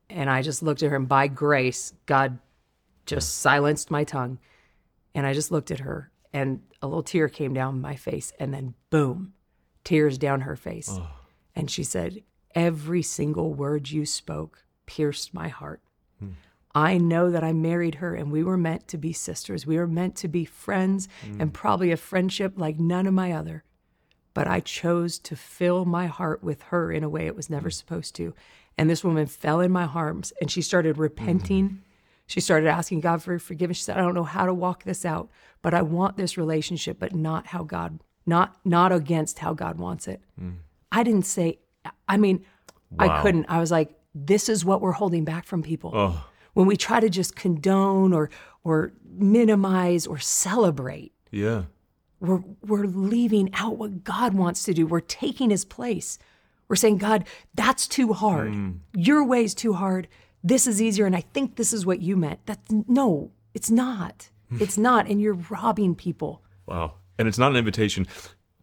And 0.09 0.27
I 0.27 0.41
just 0.41 0.63
looked 0.63 0.81
at 0.81 0.89
her, 0.89 0.95
and 0.95 1.07
by 1.07 1.27
grace, 1.27 1.93
God 2.07 2.39
just 3.05 3.37
silenced 3.39 3.91
my 3.91 4.03
tongue. 4.03 4.39
And 5.13 5.25
I 5.25 5.33
just 5.33 5.51
looked 5.51 5.71
at 5.71 5.79
her, 5.79 6.11
and 6.33 6.61
a 6.81 6.87
little 6.87 7.03
tear 7.03 7.27
came 7.27 7.53
down 7.53 7.81
my 7.81 7.95
face, 7.95 8.31
and 8.39 8.53
then 8.53 8.75
boom, 8.89 9.33
tears 9.83 10.17
down 10.17 10.41
her 10.41 10.55
face. 10.55 10.99
And 11.55 11.69
she 11.69 11.83
said, 11.83 12.23
Every 12.55 13.01
single 13.01 13.53
word 13.53 13.89
you 13.89 14.05
spoke 14.05 14.63
pierced 14.85 15.33
my 15.33 15.47
heart. 15.47 15.81
Hmm. 16.19 16.31
I 16.75 16.97
know 16.97 17.31
that 17.31 17.43
I 17.43 17.53
married 17.53 17.95
her 17.95 18.15
and 18.15 18.31
we 18.31 18.43
were 18.43 18.57
meant 18.57 18.87
to 18.89 18.97
be 18.97 19.13
sisters. 19.13 19.65
We 19.65 19.77
were 19.77 19.87
meant 19.87 20.15
to 20.17 20.27
be 20.27 20.45
friends 20.45 21.07
hmm. 21.25 21.39
and 21.39 21.53
probably 21.53 21.91
a 21.91 21.97
friendship 21.97 22.53
like 22.57 22.79
none 22.79 23.07
of 23.07 23.13
my 23.13 23.31
other. 23.31 23.63
But 24.33 24.47
I 24.47 24.61
chose 24.61 25.19
to 25.19 25.35
fill 25.35 25.85
my 25.85 26.07
heart 26.07 26.43
with 26.43 26.61
her 26.63 26.91
in 26.91 27.03
a 27.03 27.09
way 27.09 27.25
it 27.27 27.35
was 27.35 27.49
never 27.49 27.69
hmm. 27.69 27.73
supposed 27.73 28.15
to. 28.15 28.33
And 28.77 28.89
this 28.89 29.03
woman 29.03 29.27
fell 29.27 29.59
in 29.59 29.71
my 29.71 29.85
arms 29.85 30.33
and 30.41 30.49
she 30.49 30.61
started 30.61 30.97
repenting. 30.97 31.81
She 32.31 32.39
started 32.39 32.69
asking 32.69 33.01
God 33.01 33.21
for 33.21 33.37
forgiveness. 33.39 33.79
She 33.79 33.83
said, 33.83 33.97
I 33.97 34.01
don't 34.01 34.13
know 34.13 34.23
how 34.23 34.45
to 34.45 34.53
walk 34.53 34.85
this 34.85 35.03
out, 35.03 35.29
but 35.61 35.73
I 35.73 35.81
want 35.81 36.15
this 36.15 36.37
relationship, 36.37 36.97
but 36.97 37.13
not 37.13 37.47
how 37.47 37.63
God, 37.63 37.99
not 38.25 38.55
not 38.63 38.93
against 38.93 39.39
how 39.39 39.53
God 39.53 39.77
wants 39.77 40.07
it. 40.07 40.21
Mm. 40.41 40.59
I 40.93 41.03
didn't 41.03 41.25
say, 41.25 41.59
I 42.07 42.15
mean, 42.15 42.45
I 42.97 43.21
couldn't. 43.21 43.47
I 43.49 43.59
was 43.59 43.69
like, 43.69 43.93
this 44.15 44.47
is 44.47 44.63
what 44.63 44.79
we're 44.79 44.93
holding 44.93 45.25
back 45.25 45.45
from 45.45 45.61
people. 45.61 45.91
Oh, 45.93 46.25
When 46.53 46.67
we 46.67 46.77
try 46.77 47.01
to 47.01 47.09
just 47.09 47.35
condone 47.35 48.13
or 48.13 48.29
or 48.63 48.93
minimize 49.05 50.07
or 50.07 50.17
celebrate, 50.17 51.11
yeah. 51.31 51.63
we're 52.21 52.43
we're 52.65 52.85
leaving 52.85 53.49
out 53.55 53.77
what 53.77 54.05
God 54.05 54.33
wants 54.35 54.63
to 54.63 54.73
do. 54.73 54.87
We're 54.87 55.01
taking 55.01 55.49
his 55.49 55.65
place. 55.65 56.17
We're 56.69 56.77
saying, 56.77 56.99
God, 56.99 57.25
that's 57.53 57.87
too 57.87 58.13
hard. 58.13 58.53
Mm. 58.53 58.79
Your 58.95 59.25
way's 59.25 59.53
too 59.53 59.73
hard. 59.73 60.07
This 60.43 60.65
is 60.67 60.81
easier, 60.81 61.05
and 61.05 61.15
I 61.15 61.21
think 61.33 61.55
this 61.55 61.71
is 61.73 61.85
what 61.85 62.01
you 62.01 62.17
meant. 62.17 62.39
That's 62.45 62.71
no, 62.87 63.31
it's 63.53 63.69
not. 63.69 64.29
Hmm. 64.49 64.57
It's 64.61 64.77
not, 64.77 65.07
and 65.07 65.21
you're 65.21 65.37
robbing 65.49 65.95
people. 65.95 66.41
Wow. 66.65 66.95
And 67.17 67.27
it's 67.27 67.37
not 67.37 67.51
an 67.51 67.57
invitation 67.57 68.07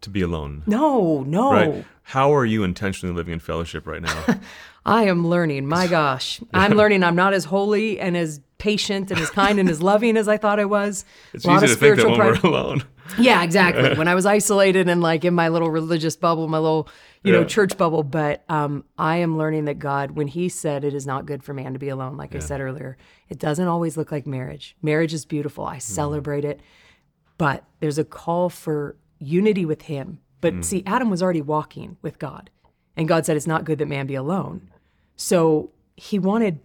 to 0.01 0.11
be 0.11 0.21
alone. 0.23 0.63
No, 0.67 1.23
no. 1.27 1.53
Right? 1.53 1.85
How 2.03 2.35
are 2.35 2.45
you 2.45 2.65
intentionally 2.65 3.15
living 3.15 3.33
in 3.35 3.39
fellowship 3.39 3.87
right 3.87 4.03
now? 4.03 4.25
I 4.87 5.05
am 5.05 5.27
learning. 5.27 5.67
My 5.67 5.87
gosh, 5.99 6.41
I'm 6.55 6.73
learning. 6.73 7.05
I'm 7.05 7.17
not 7.17 7.35
as 7.35 7.45
holy 7.45 8.01
and 8.01 8.17
as 8.17 8.41
patient 8.59 9.11
and 9.11 9.21
as 9.21 9.31
kind 9.31 9.61
and 9.61 9.69
as 9.69 9.81
loving 9.83 10.17
as 10.17 10.27
I 10.27 10.37
thought 10.37 10.59
I 10.59 10.65
was. 10.65 11.05
It's 11.33 11.45
A 11.45 11.49
lot 11.49 11.63
of 11.63 11.69
to 11.71 11.77
think 11.77 11.97
pride- 11.97 12.43
we're 12.43 12.49
alone. 12.51 12.83
Yeah, 13.19 13.43
exactly. 13.43 13.95
when 13.97 14.09
I 14.09 14.15
was 14.15 14.27
isolated 14.27 14.89
and 14.89 15.01
like 15.01 15.25
in 15.25 15.33
my 15.33 15.49
little 15.49 15.71
religious 15.71 16.17
bubble, 16.17 16.47
my 16.49 16.59
little, 16.59 16.89
you 17.23 17.33
know, 17.33 17.45
church 17.45 17.77
bubble. 17.77 18.03
But 18.03 18.45
um, 18.49 18.85
I 18.97 19.17
am 19.17 19.37
learning 19.39 19.67
that 19.67 19.79
God, 19.79 20.13
when 20.13 20.29
He 20.29 20.49
said 20.49 20.85
it 20.85 20.95
is 20.95 21.07
not 21.07 21.27
good 21.27 21.43
for 21.43 21.53
man 21.55 21.73
to 21.73 21.79
be 21.79 21.89
alone, 21.89 22.17
like 22.17 22.35
I 22.35 22.39
said 22.39 22.61
earlier, 22.61 22.97
it 23.29 23.39
doesn't 23.39 23.67
always 23.67 23.97
look 23.97 24.13
like 24.13 24.27
marriage. 24.27 24.77
Marriage 24.83 25.15
is 25.15 25.25
beautiful. 25.25 25.65
I 25.65 25.79
mm. 25.79 25.83
celebrate 25.83 26.45
it. 26.45 26.61
But 27.37 27.65
there's 27.81 27.99
a 27.99 28.05
call 28.05 28.51
for 28.51 28.97
unity 29.19 29.65
with 29.65 29.83
Him. 29.83 30.21
But 30.41 30.55
mm. 30.55 30.65
see, 30.65 30.83
Adam 30.87 31.11
was 31.11 31.23
already 31.23 31.43
walking 31.43 31.97
with 32.03 32.19
God. 32.19 32.51
And 32.97 33.07
God 33.07 33.25
said 33.25 33.37
it's 33.37 33.47
not 33.47 33.65
good 33.65 33.79
that 33.79 33.87
man 33.87 34.07
be 34.07 34.17
alone. 34.17 34.71
So 35.15 35.71
he 35.97 36.19
wanted 36.19 36.61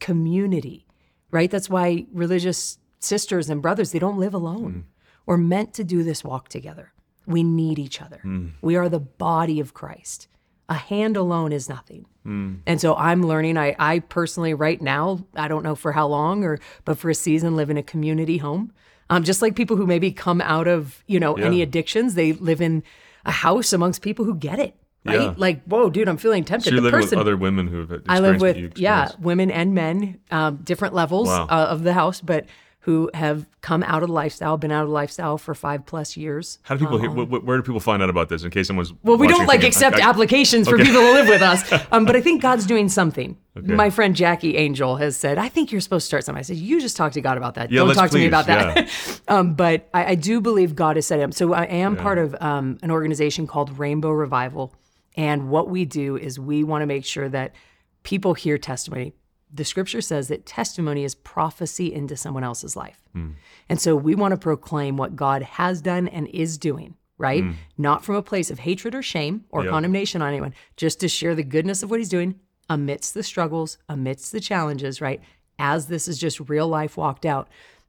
community, 0.00 0.86
right? 1.30 1.50
That's 1.50 1.68
why 1.68 2.06
religious 2.12 2.78
sisters 3.00 3.50
and 3.50 3.60
brothers, 3.60 3.92
they 3.92 3.98
don't 3.98 4.18
live 4.18 4.34
alone. 4.34 4.72
Mm. 4.72 4.82
We're 5.26 5.36
meant 5.36 5.74
to 5.74 5.84
do 5.84 6.02
this 6.02 6.24
walk 6.24 6.48
together. 6.48 6.93
We 7.26 7.42
need 7.42 7.78
each 7.78 8.00
other. 8.02 8.20
We 8.60 8.76
are 8.76 8.88
the 8.88 9.00
body 9.00 9.60
of 9.60 9.74
Christ. 9.74 10.28
A 10.68 10.74
hand 10.74 11.16
alone 11.16 11.52
is 11.52 11.68
nothing. 11.68 12.06
And 12.24 12.80
so 12.80 12.94
I'm 12.96 13.22
learning. 13.22 13.58
I, 13.58 13.76
I 13.78 13.98
personally, 13.98 14.54
right 14.54 14.80
now, 14.80 15.26
I 15.36 15.46
don't 15.48 15.62
know 15.62 15.74
for 15.74 15.92
how 15.92 16.06
long 16.06 16.42
or, 16.42 16.58
but 16.86 16.96
for 16.98 17.10
a 17.10 17.14
season, 17.14 17.54
live 17.54 17.68
in 17.68 17.76
a 17.76 17.82
community 17.82 18.38
home. 18.38 18.72
Um, 19.10 19.24
just 19.24 19.42
like 19.42 19.54
people 19.56 19.76
who 19.76 19.86
maybe 19.86 20.10
come 20.10 20.40
out 20.40 20.66
of, 20.66 21.04
you 21.06 21.20
know, 21.20 21.34
any 21.34 21.60
addictions, 21.60 22.14
they 22.14 22.32
live 22.32 22.62
in 22.62 22.82
a 23.26 23.30
house 23.30 23.74
amongst 23.74 24.00
people 24.00 24.24
who 24.24 24.34
get 24.34 24.58
it, 24.58 24.74
right? 25.04 25.20
Yeah. 25.20 25.34
Like, 25.36 25.62
whoa, 25.64 25.90
dude, 25.90 26.08
I'm 26.08 26.16
feeling 26.16 26.42
tempted. 26.44 26.70
So 26.70 26.74
you 26.76 26.80
the 26.80 26.84
live 26.84 26.92
person, 26.94 27.18
with 27.18 27.26
other 27.26 27.36
women 27.36 27.68
who 27.68 27.80
have 27.80 27.92
experienced 27.92 28.10
I 28.10 28.20
live 28.20 28.40
with 28.40 28.78
yeah, 28.78 29.10
women 29.18 29.50
and 29.50 29.74
men, 29.74 30.20
um, 30.30 30.56
different 30.64 30.94
levels 30.94 31.28
Wow. 31.28 31.46
uh, 31.50 31.66
of 31.68 31.82
the 31.82 31.92
house, 31.92 32.22
but 32.22 32.46
who 32.84 33.10
have 33.14 33.46
come 33.62 33.82
out 33.82 34.02
of 34.02 34.08
the 34.08 34.12
lifestyle, 34.12 34.58
been 34.58 34.70
out 34.70 34.82
of 34.82 34.88
the 34.88 34.92
lifestyle 34.92 35.38
for 35.38 35.54
five 35.54 35.86
plus 35.86 36.18
years. 36.18 36.58
How 36.64 36.74
do 36.74 36.84
people 36.84 36.98
hear? 36.98 37.08
Wh- 37.08 37.26
wh- 37.26 37.42
where 37.42 37.56
do 37.56 37.62
people 37.62 37.80
find 37.80 38.02
out 38.02 38.10
about 38.10 38.28
this? 38.28 38.42
In 38.44 38.50
case 38.50 38.66
someone's 38.66 38.92
Well, 39.02 39.16
we 39.16 39.26
don't 39.26 39.46
like 39.46 39.62
thinking, 39.62 39.68
accept 39.68 39.96
I- 39.96 40.06
I- 40.06 40.10
applications 40.10 40.68
for 40.68 40.76
people 40.76 41.00
to 41.00 41.12
live 41.12 41.26
with 41.26 41.40
us, 41.40 41.62
um, 41.92 42.04
but 42.04 42.14
I 42.14 42.20
think 42.20 42.42
God's 42.42 42.66
doing 42.66 42.90
something. 42.90 43.38
My 43.54 43.88
friend 43.88 44.14
Jackie 44.14 44.58
Angel 44.58 44.96
has 44.96 45.16
said, 45.16 45.38
"I 45.38 45.48
think 45.48 45.72
you're 45.72 45.80
supposed 45.80 46.04
to 46.04 46.08
start 46.08 46.24
something." 46.24 46.40
I 46.40 46.42
said, 46.42 46.56
"You 46.58 46.78
just 46.78 46.94
talk 46.94 47.12
to 47.12 47.22
God 47.22 47.38
about 47.38 47.54
that. 47.54 47.70
Yeah, 47.70 47.84
don't 47.86 47.94
talk 47.94 48.10
to 48.10 48.18
me 48.18 48.26
about 48.26 48.46
that." 48.48 48.90
um, 49.28 49.54
but 49.54 49.88
I, 49.94 50.04
I 50.10 50.14
do 50.14 50.42
believe 50.42 50.74
God 50.76 50.96
has 50.96 51.06
set 51.06 51.20
him. 51.20 51.32
So 51.32 51.54
I 51.54 51.64
am 51.64 51.96
part 51.96 52.18
of 52.18 52.36
um, 52.40 52.78
an 52.82 52.90
organization 52.90 53.46
called 53.46 53.78
Rainbow 53.78 54.10
Revival, 54.10 54.74
and 55.16 55.48
what 55.48 55.70
we 55.70 55.86
do 55.86 56.18
is 56.18 56.38
we 56.38 56.64
want 56.64 56.82
to 56.82 56.86
make 56.86 57.06
sure 57.06 57.30
that 57.30 57.54
people 58.02 58.34
hear 58.34 58.58
testimony. 58.58 59.14
The 59.54 59.64
scripture 59.64 60.00
says 60.00 60.26
that 60.28 60.46
testimony 60.46 61.04
is 61.04 61.14
prophecy 61.14 61.92
into 61.94 62.16
someone 62.16 62.42
else's 62.42 62.74
life. 62.74 63.00
Hmm. 63.12 63.30
And 63.68 63.80
so 63.80 63.94
we 63.94 64.16
want 64.16 64.32
to 64.32 64.36
proclaim 64.36 64.96
what 64.96 65.14
God 65.14 65.42
has 65.42 65.80
done 65.80 66.08
and 66.08 66.26
is 66.28 66.58
doing, 66.58 66.96
right? 67.18 67.44
Hmm. 67.44 67.52
Not 67.78 68.04
from 68.04 68.16
a 68.16 68.22
place 68.22 68.50
of 68.50 68.58
hatred 68.58 68.94
or 68.96 69.02
shame 69.02 69.44
or 69.50 69.62
Yep. 69.62 69.70
condemnation 69.70 70.22
on 70.22 70.28
anyone, 70.28 70.54
just 70.76 70.98
to 71.00 71.08
share 71.08 71.36
the 71.36 71.44
goodness 71.44 71.82
of 71.84 71.90
what 71.90 72.00
he's 72.00 72.08
doing 72.08 72.34
amidst 72.68 73.14
the 73.14 73.22
struggles, 73.22 73.78
amidst 73.88 74.32
the 74.32 74.40
challenges, 74.40 75.00
right? 75.00 75.20
As 75.56 75.86
this 75.86 76.08
is 76.08 76.18
just 76.18 76.40
real 76.48 76.66
life 76.66 76.96
walked 76.96 77.24
out. 77.24 77.48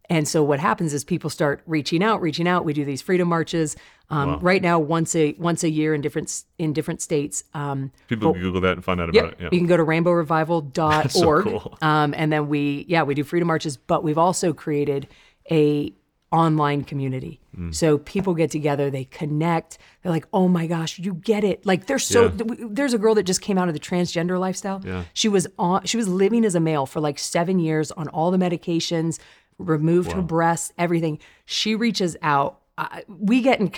And 0.10 0.28
so 0.28 0.44
what 0.44 0.60
happens 0.60 0.94
is 0.94 1.04
people 1.04 1.30
start 1.30 1.62
reaching 1.66 2.04
out, 2.04 2.22
reaching 2.22 2.48
out. 2.48 2.64
We 2.64 2.74
do 2.74 2.86
these 2.86 3.02
freedom 3.02 3.28
marches 3.28 3.76
um, 4.12 4.40
right 4.40 4.62
now 4.62 4.78
once 4.78 5.16
a 5.16 5.34
once 5.40 5.64
a 5.64 5.70
year 5.70 5.96
in 5.96 6.02
different 6.02 6.44
in 6.60 6.74
different 6.74 7.02
states. 7.02 7.44
Um, 7.56 7.92
People 8.08 8.34
can 8.34 8.42
Google 8.42 8.62
that 8.62 8.74
and 8.74 8.84
find 8.86 9.02
out 9.02 9.14
Yep. 9.14 9.24
about 9.24 9.34
it. 9.34 9.44
Yeah. 9.44 9.50
You 9.52 9.58
can 9.60 9.68
go 9.68 9.78
to 9.78 9.84
rainbowrevival.org. 9.84 11.10
so 11.12 11.42
cool. 11.42 11.78
um, 11.82 12.14
and 12.16 12.32
then 12.32 12.48
we, 12.48 12.86
yeah, 12.88 13.04
we 13.04 13.16
do 13.16 13.24
freedom 13.24 13.48
marches, 13.48 13.78
but 13.78 14.04
we've 14.04 14.18
also 14.18 14.54
created 14.54 15.08
a 15.52 15.92
online 16.32 16.84
community. 16.84 17.40
Mm. 17.58 17.74
So 17.74 17.98
people 18.00 18.34
get 18.34 18.52
together, 18.52 18.90
they 18.90 19.06
connect. 19.06 19.78
They're 20.02 20.12
like, 20.12 20.28
"Oh 20.34 20.48
my 20.50 20.68
gosh, 20.68 21.00
you 21.00 21.14
get 21.14 21.44
it!" 21.44 21.66
Like 21.66 21.86
there's 21.88 22.04
so 22.06 22.26
Yeah. 22.26 22.56
there's 22.70 22.94
a 22.94 22.98
girl 22.98 23.16
that 23.16 23.24
just 23.24 23.42
came 23.42 23.58
out 23.58 23.70
of 23.70 23.74
the 23.74 23.80
transgender 23.80 24.38
lifestyle. 24.40 24.82
Yeah. 24.84 25.04
She 25.14 25.30
was 25.30 25.48
on 25.58 25.86
she 25.86 25.96
was 25.98 26.08
living 26.08 26.44
as 26.44 26.54
a 26.56 26.60
male 26.60 26.86
for 26.86 27.00
like 27.00 27.18
7 27.20 27.60
years 27.60 27.92
on 27.92 28.08
all 28.10 28.32
the 28.32 28.38
medications, 28.38 29.18
removed 29.58 30.12
her 30.12 30.22
breasts, 30.22 30.74
everything. 30.78 31.20
She 31.46 31.76
reaches 31.76 32.18
out. 32.22 32.62
Uh, 32.78 33.02
we 33.08 33.42
get 33.42 33.60
in, 33.60 33.72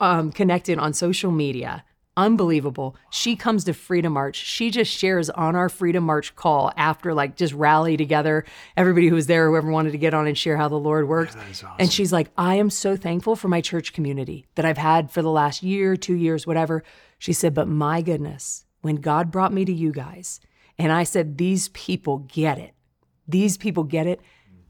um, 0.00 0.30
connected 0.30 0.78
on 0.78 0.92
social 0.92 1.30
media. 1.32 1.84
Unbelievable. 2.16 2.94
She 3.10 3.34
comes 3.34 3.64
to 3.64 3.74
Freedom 3.74 4.12
March. 4.12 4.36
She 4.36 4.70
just 4.70 4.88
shares 4.92 5.28
on 5.30 5.56
our 5.56 5.68
Freedom 5.68 6.04
March 6.04 6.36
call 6.36 6.72
after 6.76 7.12
like 7.12 7.34
just 7.34 7.52
rally 7.52 7.96
together, 7.96 8.44
everybody 8.76 9.08
who 9.08 9.16
was 9.16 9.26
there, 9.26 9.48
whoever 9.48 9.68
wanted 9.68 9.90
to 9.90 9.98
get 9.98 10.14
on 10.14 10.28
and 10.28 10.38
share 10.38 10.56
how 10.56 10.68
the 10.68 10.76
Lord 10.76 11.08
worked. 11.08 11.34
And 11.80 11.92
she's 11.92 12.12
like, 12.12 12.30
I 12.38 12.54
am 12.54 12.70
so 12.70 12.96
thankful 12.96 13.34
for 13.34 13.48
my 13.48 13.60
church 13.60 13.92
community 13.92 14.46
that 14.54 14.64
I've 14.64 14.78
had 14.78 15.10
for 15.10 15.22
the 15.22 15.30
last 15.30 15.64
year, 15.64 15.96
two 15.96 16.14
years, 16.14 16.46
whatever. 16.46 16.84
She 17.18 17.32
said, 17.32 17.52
but 17.52 17.66
my 17.66 18.00
goodness, 18.00 18.64
when 18.82 18.96
God 18.96 19.32
brought 19.32 19.52
me 19.52 19.64
to 19.64 19.72
you 19.72 19.90
guys, 19.90 20.40
and 20.78 20.92
I 20.92 21.02
said, 21.02 21.36
these 21.36 21.68
people 21.70 22.18
get 22.18 22.58
it. 22.58 22.74
These 23.26 23.56
people 23.56 23.82
get 23.82 24.06
it. 24.06 24.20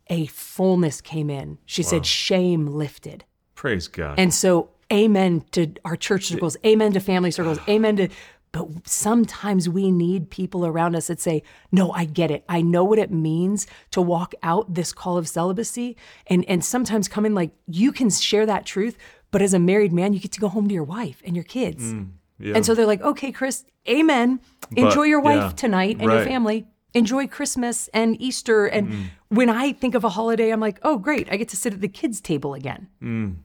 A 0.09 0.27
fullness 0.27 1.01
came 1.01 1.31
in. 1.31 1.59
She 1.67 1.83
said, 1.83 2.05
shame 2.05 2.67
lifted. 2.67 3.25
Praise 3.55 3.89
God. 3.89 4.19
And 4.19 4.35
so, 4.35 4.71
amen 4.93 5.45
to 5.53 5.73
our 5.85 5.97
church 5.97 6.27
circles, 6.27 6.57
amen 6.65 6.93
to 6.93 7.01
family 7.01 7.31
circles, 7.31 7.59
amen 7.69 7.97
to. 7.97 8.09
But 8.53 8.87
sometimes 8.87 9.69
we 9.69 9.91
need 9.91 10.31
people 10.31 10.65
around 10.65 10.95
us 10.95 11.09
that 11.09 11.19
say, 11.21 11.43
No, 11.73 11.91
I 11.91 12.05
get 12.05 12.31
it. 12.31 12.45
I 12.49 12.63
know 12.63 12.85
what 12.85 13.01
it 13.01 13.11
means 13.11 13.67
to 13.91 14.01
walk 14.01 14.33
out 14.45 14.75
this 14.75 14.93
call 14.93 15.19
of 15.19 15.27
celibacy. 15.27 15.97
And, 16.29 16.45
and 16.49 16.65
sometimes 16.65 17.09
come 17.09 17.27
in 17.27 17.35
like, 17.35 17.51
you 17.67 17.91
can 17.91 18.11
share 18.11 18.47
that 18.47 18.65
truth, 18.65 18.97
but 19.33 19.43
as 19.43 19.55
a 19.55 19.59
married 19.59 19.93
man, 19.93 20.13
you 20.13 20.21
get 20.21 20.31
to 20.33 20.41
go 20.41 20.47
home 20.49 20.69
to 20.69 20.75
your 20.75 20.85
wife 20.85 21.21
and 21.25 21.35
your 21.35 21.45
kids. 21.45 21.83
Mm, 21.83 22.11
yeah. 22.39 22.55
And 22.55 22.65
so 22.65 22.77
they're 22.77 22.87
like, 22.87 23.01
Okay, 23.01 23.33
Chris, 23.33 23.65
amen. 23.89 24.39
Enjoy 24.77 25.03
your 25.03 25.21
wife 25.21 25.43
yeah, 25.43 25.51
tonight 25.51 25.97
and 25.99 26.13
your 26.13 26.25
family. 26.25 26.67
Enjoy 26.95 27.26
Christmas 27.26 27.88
and 27.88 28.20
Easter. 28.20 28.66
And 28.66 28.88
mm-hmm. 28.88 29.03
when 29.28 29.51
I 29.51 29.72
think 29.72 29.95
of 29.95 30.05
a 30.05 30.11
holiday, 30.11 30.51
I'm 30.51 30.61
like, 30.61 30.78
Oh, 30.82 30.99
great. 30.99 31.28
I 31.30 31.36
get 31.36 31.49
to 31.51 31.57
sit 31.57 31.72
at 31.72 31.80
the 31.80 31.88
kids' 31.88 32.20
table 32.20 32.55
again 32.55 32.88
mm. 33.03 33.36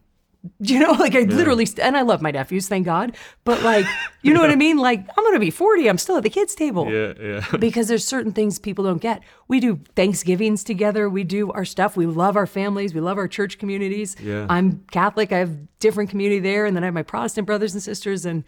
You 0.58 0.78
know, 0.78 0.92
like 0.92 1.14
I 1.14 1.20
literally, 1.20 1.66
st- 1.66 1.86
and 1.86 1.96
I 1.96 2.02
love 2.02 2.22
my 2.22 2.30
nephews, 2.30 2.66
thank 2.66 2.86
God. 2.86 3.14
But 3.44 3.62
like, 3.62 3.84
you 4.22 4.32
know 4.32 4.40
what 4.40 4.50
I 4.50 4.56
mean? 4.56 4.78
Like, 4.78 5.00
I'm 5.00 5.24
going 5.24 5.34
to 5.34 5.40
be 5.40 5.50
40. 5.50 5.88
I'm 5.88 5.98
still 5.98 6.16
at 6.16 6.22
the 6.22 6.30
kids' 6.30 6.54
table. 6.54 6.90
Yeah, 6.90 7.12
yeah. 7.20 7.56
because 7.58 7.88
there's 7.88 8.06
certain 8.06 8.32
things 8.32 8.58
people 8.58 8.84
don't 8.84 9.02
get. 9.02 9.22
We 9.48 9.60
do 9.60 9.80
Thanksgivings 9.96 10.64
together. 10.64 11.10
We 11.10 11.24
do 11.24 11.52
our 11.52 11.66
stuff. 11.66 11.94
We 11.94 12.06
love 12.06 12.36
our 12.36 12.46
families. 12.46 12.94
We 12.94 13.00
love 13.02 13.18
our 13.18 13.28
church 13.28 13.58
communities. 13.58 14.16
Yeah. 14.18 14.46
I'm 14.48 14.84
Catholic. 14.90 15.30
I 15.30 15.38
have 15.38 15.78
different 15.78 16.08
community 16.08 16.40
there, 16.40 16.64
and 16.64 16.74
then 16.74 16.84
I 16.84 16.86
have 16.86 16.94
my 16.94 17.02
Protestant 17.02 17.46
brothers 17.46 17.74
and 17.74 17.82
sisters, 17.82 18.24
and 18.24 18.44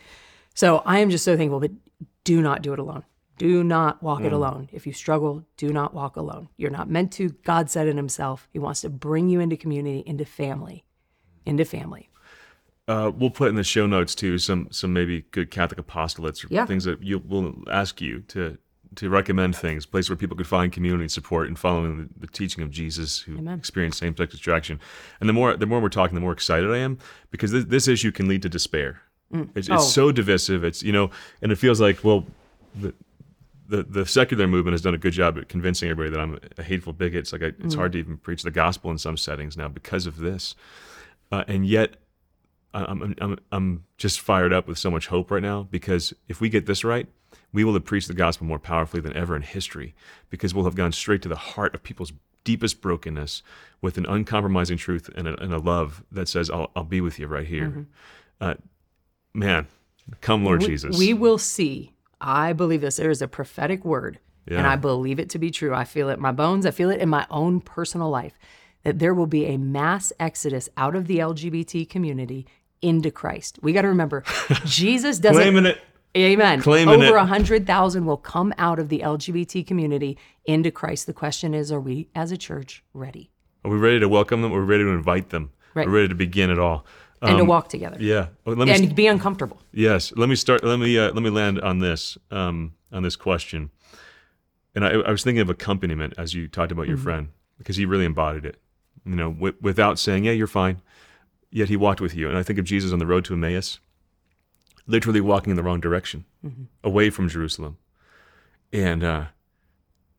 so 0.55 0.79
I 0.87 1.01
am 1.01 1.11
just 1.11 1.25
so 1.25 1.37
thankful. 1.37 1.61
But 1.61 1.73
do 2.25 2.41
not 2.41 2.63
do 2.63 2.73
it 2.73 2.79
alone. 2.79 3.05
Do 3.39 3.65
not 3.65 4.03
walk 4.03 4.23
it 4.23 4.33
alone. 4.33 4.69
If 4.73 4.87
you 4.87 4.93
struggle, 4.93 5.45
do 5.57 5.73
not 5.73 5.95
walk 5.95 6.17
alone. 6.17 6.49
You're 6.57 6.71
not 6.71 6.89
meant 6.89 7.13
to. 7.15 7.31
God 7.45 7.71
said 7.71 7.89
it 7.89 7.97
Himself. 7.97 8.49
He 8.53 8.59
wants 8.59 8.83
to 8.83 8.91
bring 8.91 9.29
you 9.29 9.41
into 9.41 9.57
community, 9.57 10.03
into 10.07 10.25
family, 10.25 10.85
into 11.47 11.65
family. 11.65 12.09
Uh, 12.89 13.11
we'll 13.15 13.31
put 13.31 13.49
in 13.49 13.55
the 13.55 13.65
show 13.65 13.87
notes 13.87 14.15
too 14.15 14.39
some 14.39 14.69
some 14.71 14.93
maybe 14.93 15.23
good 15.31 15.51
Catholic 15.51 15.85
apostolates 15.85 16.45
or 16.45 16.49
Yeah. 16.51 16.67
things 16.67 16.85
that 16.85 17.03
you 17.03 17.19
will 17.19 17.55
ask 17.71 18.01
you 18.01 18.21
to 18.29 18.59
to 18.97 19.09
recommend 19.09 19.57
things, 19.57 19.87
place 19.87 20.11
where 20.11 20.17
people 20.17 20.37
could 20.37 20.47
find 20.47 20.71
community 20.71 21.05
and 21.05 21.11
support 21.11 21.49
and 21.49 21.59
following 21.59 21.97
the, 21.97 22.09
the 22.21 22.27
teaching 22.27 22.63
of 22.63 22.71
Jesus 22.71 23.21
who 23.21 23.39
Amen. 23.39 23.59
experienced 23.59 23.99
same 23.99 24.15
sex 24.15 24.35
attraction. 24.35 24.79
And 25.19 25.29
the 25.29 25.33
more 25.33 25.57
the 25.57 25.65
more 25.67 25.81
we're 25.81 25.89
talking, 25.89 26.15
the 26.15 26.21
more 26.21 26.33
excited 26.33 26.71
I 26.71 26.79
am 26.79 26.99
because 27.31 27.53
this, 27.53 27.65
this 27.65 27.89
issue 27.89 28.13
can 28.13 28.29
lead 28.29 28.43
to 28.43 28.49
despair. 28.51 29.01
It's, 29.33 29.69
it's 29.69 29.71
Oh. 29.71 29.79
so 29.79 30.13
divisive. 30.13 30.63
It's 30.63 30.83
you 30.83 30.93
know, 30.93 31.11
and 31.41 31.51
it 31.51 31.57
feels 31.57 31.81
like 31.81 32.05
well, 32.05 32.27
the, 32.75 32.93
the 33.69 33.83
the 33.83 34.07
secular 34.07 34.47
movement 34.47 34.73
has 34.75 34.83
done 34.83 34.95
a 34.95 34.99
good 34.99 35.13
job 35.13 35.39
at 35.39 35.49
convincing 35.49 35.89
everybody 35.89 36.15
that 36.15 36.21
I'm 36.21 36.39
a 36.59 36.63
hateful 36.63 36.93
bigot. 36.93 37.21
It's 37.21 37.33
like 37.33 37.43
I, 37.43 37.53
it's 37.61 37.75
hard 37.75 37.93
to 37.93 37.99
even 37.99 38.17
preach 38.17 38.43
the 38.43 38.51
gospel 38.51 38.91
in 38.91 38.99
some 38.99 39.17
settings 39.17 39.57
now 39.57 39.69
because 39.69 40.07
of 40.07 40.19
this, 40.19 40.55
uh, 41.31 41.45
and 41.47 41.67
yet 41.67 41.97
I'm, 42.75 43.15
I'm 43.21 43.39
I'm 43.51 43.85
just 43.99 44.21
fired 44.21 44.53
up 44.53 44.67
with 44.67 44.79
so 44.79 44.91
much 44.91 45.09
hope 45.09 45.31
right 45.31 45.43
now 45.43 45.65
because 45.71 46.15
if 46.29 46.41
we 46.41 46.49
get 46.49 46.67
this 46.67 46.85
right, 46.85 47.07
we 47.53 47.65
will 47.65 47.75
have 47.75 47.85
preached 47.85 48.09
the 48.09 48.15
gospel 48.15 48.47
more 48.47 48.59
powerfully 48.59 49.01
than 49.03 49.15
ever 49.17 49.37
in 49.37 49.43
history 49.43 49.95
because 50.31 50.55
we'll 50.55 50.65
have 50.65 50.75
gone 50.75 50.93
straight 50.93 51.23
to 51.23 51.29
the 51.29 51.37
heart 51.37 51.75
of 51.75 51.83
people's 51.83 52.13
deepest 52.45 52.81
brokenness 52.81 53.43
with 53.81 53.99
an 53.99 54.07
uncompromising 54.07 54.77
truth 54.77 55.09
and 55.15 55.29
a, 55.29 55.41
and 55.41 55.53
a 55.53 55.59
love 55.59 56.03
that 56.11 56.29
says 56.29 56.51
I'll 56.51 56.71
I'll 56.75 56.85
be 56.85 57.01
with 57.01 57.19
you 57.19 57.27
right 57.27 57.47
here. 57.47 57.87
Uh, 58.41 58.55
man, 59.35 59.69
come 60.21 60.45
Lord 60.45 60.61
We- 60.61 60.67
Jesus. 60.67 60.99
We 60.99 61.15
will 61.15 61.39
see. 61.39 61.93
I 62.23 62.53
believe 62.53 62.81
this. 62.81 62.97
There 62.97 63.11
is 63.11 63.21
a 63.21 63.29
prophetic 63.29 63.85
word, 63.85 64.19
and 64.47 64.67
I 64.67 64.77
believe 64.77 65.19
it 65.19 65.29
to 65.31 65.39
be 65.39 65.51
true. 65.51 65.75
I 65.75 65.85
feel 65.85 66.09
it 66.09 66.15
in 66.15 66.21
my 66.21 66.33
bones. 66.33 66.65
I 66.65 66.71
feel 66.71 66.91
it 66.91 67.01
in 67.01 67.09
my 67.09 67.27
own 67.31 67.61
personal 67.61 68.09
life 68.09 68.39
that 68.85 68.99
there 68.99 69.15
will 69.15 69.27
be 69.27 69.47
a 69.47 69.57
mass 69.57 70.13
exodus 70.19 70.69
out 70.77 70.95
of 70.95 71.07
the 71.07 71.19
LGBT 71.19 71.89
community 71.89 72.47
into 72.81 73.11
Christ. 73.11 73.59
We 73.63 73.73
got 73.73 73.83
to 73.83 73.89
remember, 73.89 74.25
Jesus 74.65 75.19
doesn't. 75.19 75.41
claiming 75.41 75.67
it. 75.67 75.81
Amen. 76.15 76.61
Claiming 76.61 77.03
Over 77.03 77.17
a 77.17 77.25
hundred 77.25 77.67
thousand 77.67 78.05
will 78.05 78.19
come 78.19 78.53
out 78.59 78.79
of 78.79 78.91
the 78.91 78.99
LGBT 78.99 79.67
community 79.67 80.19
into 80.45 80.71
Christ. 80.71 81.07
The 81.07 81.15
question 81.15 81.55
is, 81.55 81.73
are 81.73 81.81
we 81.81 82.09
as 82.15 82.31
a 82.33 82.37
church 82.37 82.85
ready 82.93 83.31
Are 83.65 83.71
we 83.71 83.79
ready 83.79 83.99
to 84.01 84.09
welcome 84.09 84.43
them? 84.43 84.53
Are 84.53 84.57
We're 84.57 84.65
ready 84.65 84.85
to 84.85 84.91
invite 84.91 85.31
them. 85.31 85.53
Right. 85.75 85.87
We're 85.87 85.95
ready 85.95 86.09
to 86.09 86.15
begin 86.15 86.51
it 86.51 86.59
all. 86.59 86.85
And 87.23 87.37
to 87.39 87.43
Um, 87.43 87.47
walk 87.49 87.69
together 87.69 87.97
Yeah. 88.01 88.27
Well, 88.45 88.57
let 88.57 88.67
me 88.67 88.75
and 88.75 88.95
be 88.95 89.07
uncomfortable? 89.07 89.61
Yes, 89.73 90.13
let 90.17 90.29
me 90.29 90.35
start. 90.35 90.63
Let 90.65 90.79
me 90.79 90.99
uh, 90.99 91.13
let 91.13 91.23
me 91.23 91.31
land 91.31 91.61
on 91.61 91.79
this 91.79 92.19
um, 92.31 92.73
on 92.93 93.03
this 93.03 93.17
question. 93.17 93.71
And 94.75 94.85
I, 94.85 94.91
I 94.91 95.11
was 95.11 95.23
thinking 95.23 95.41
of 95.43 95.51
accompaniment 95.51 96.15
as 96.19 96.35
you 96.35 96.49
talked 96.49 96.73
about 96.73 96.89
your 96.89 96.97
friend 96.97 97.29
because 97.59 97.77
he 97.77 97.85
really 97.87 98.05
embodied 98.07 98.45
it. 98.45 98.57
You 99.05 99.17
know, 99.17 99.31
wi- 99.31 99.57
without 99.61 99.99
saying, 99.99 100.25
"Yeah, 100.25 100.33
you're 100.33 100.47
fine," 100.47 100.81
yet 101.51 101.69
he 101.69 101.77
walked 101.77 102.01
with 102.01 102.15
you. 102.15 102.29
And 102.29 102.37
I 102.39 102.43
think 102.43 102.59
of 102.59 102.65
Jesus 102.65 102.93
on 102.93 102.99
the 102.99 103.07
road 103.07 103.25
to 103.27 103.35
Emmaus, 103.35 103.81
literally 104.87 105.21
walking 105.21 105.51
in 105.51 105.57
the 105.57 105.63
wrong 105.63 105.81
direction, 105.81 106.25
away 106.83 107.11
from 107.11 107.29
Jerusalem. 107.29 107.77
And 108.73 109.05
uh, 109.05 109.25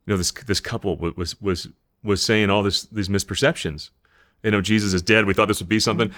you 0.06 0.14
know, 0.14 0.18
this 0.18 0.32
this 0.32 0.60
couple 0.60 0.95
wa- 0.97 1.14
was 1.18 1.41
was 1.41 1.68
was 2.04 2.22
saying 2.22 2.49
all 2.49 2.64
this 2.64 2.84
these 2.84 3.10
misperceptions. 3.10 3.89
You 4.43 4.51
know, 4.51 4.62
Jesus 4.62 4.93
is 4.93 5.01
dead. 5.01 5.26
We 5.26 5.34
thought 5.34 5.47
this 5.47 5.60
would 5.62 5.70
be 5.70 5.80
something. 5.80 6.12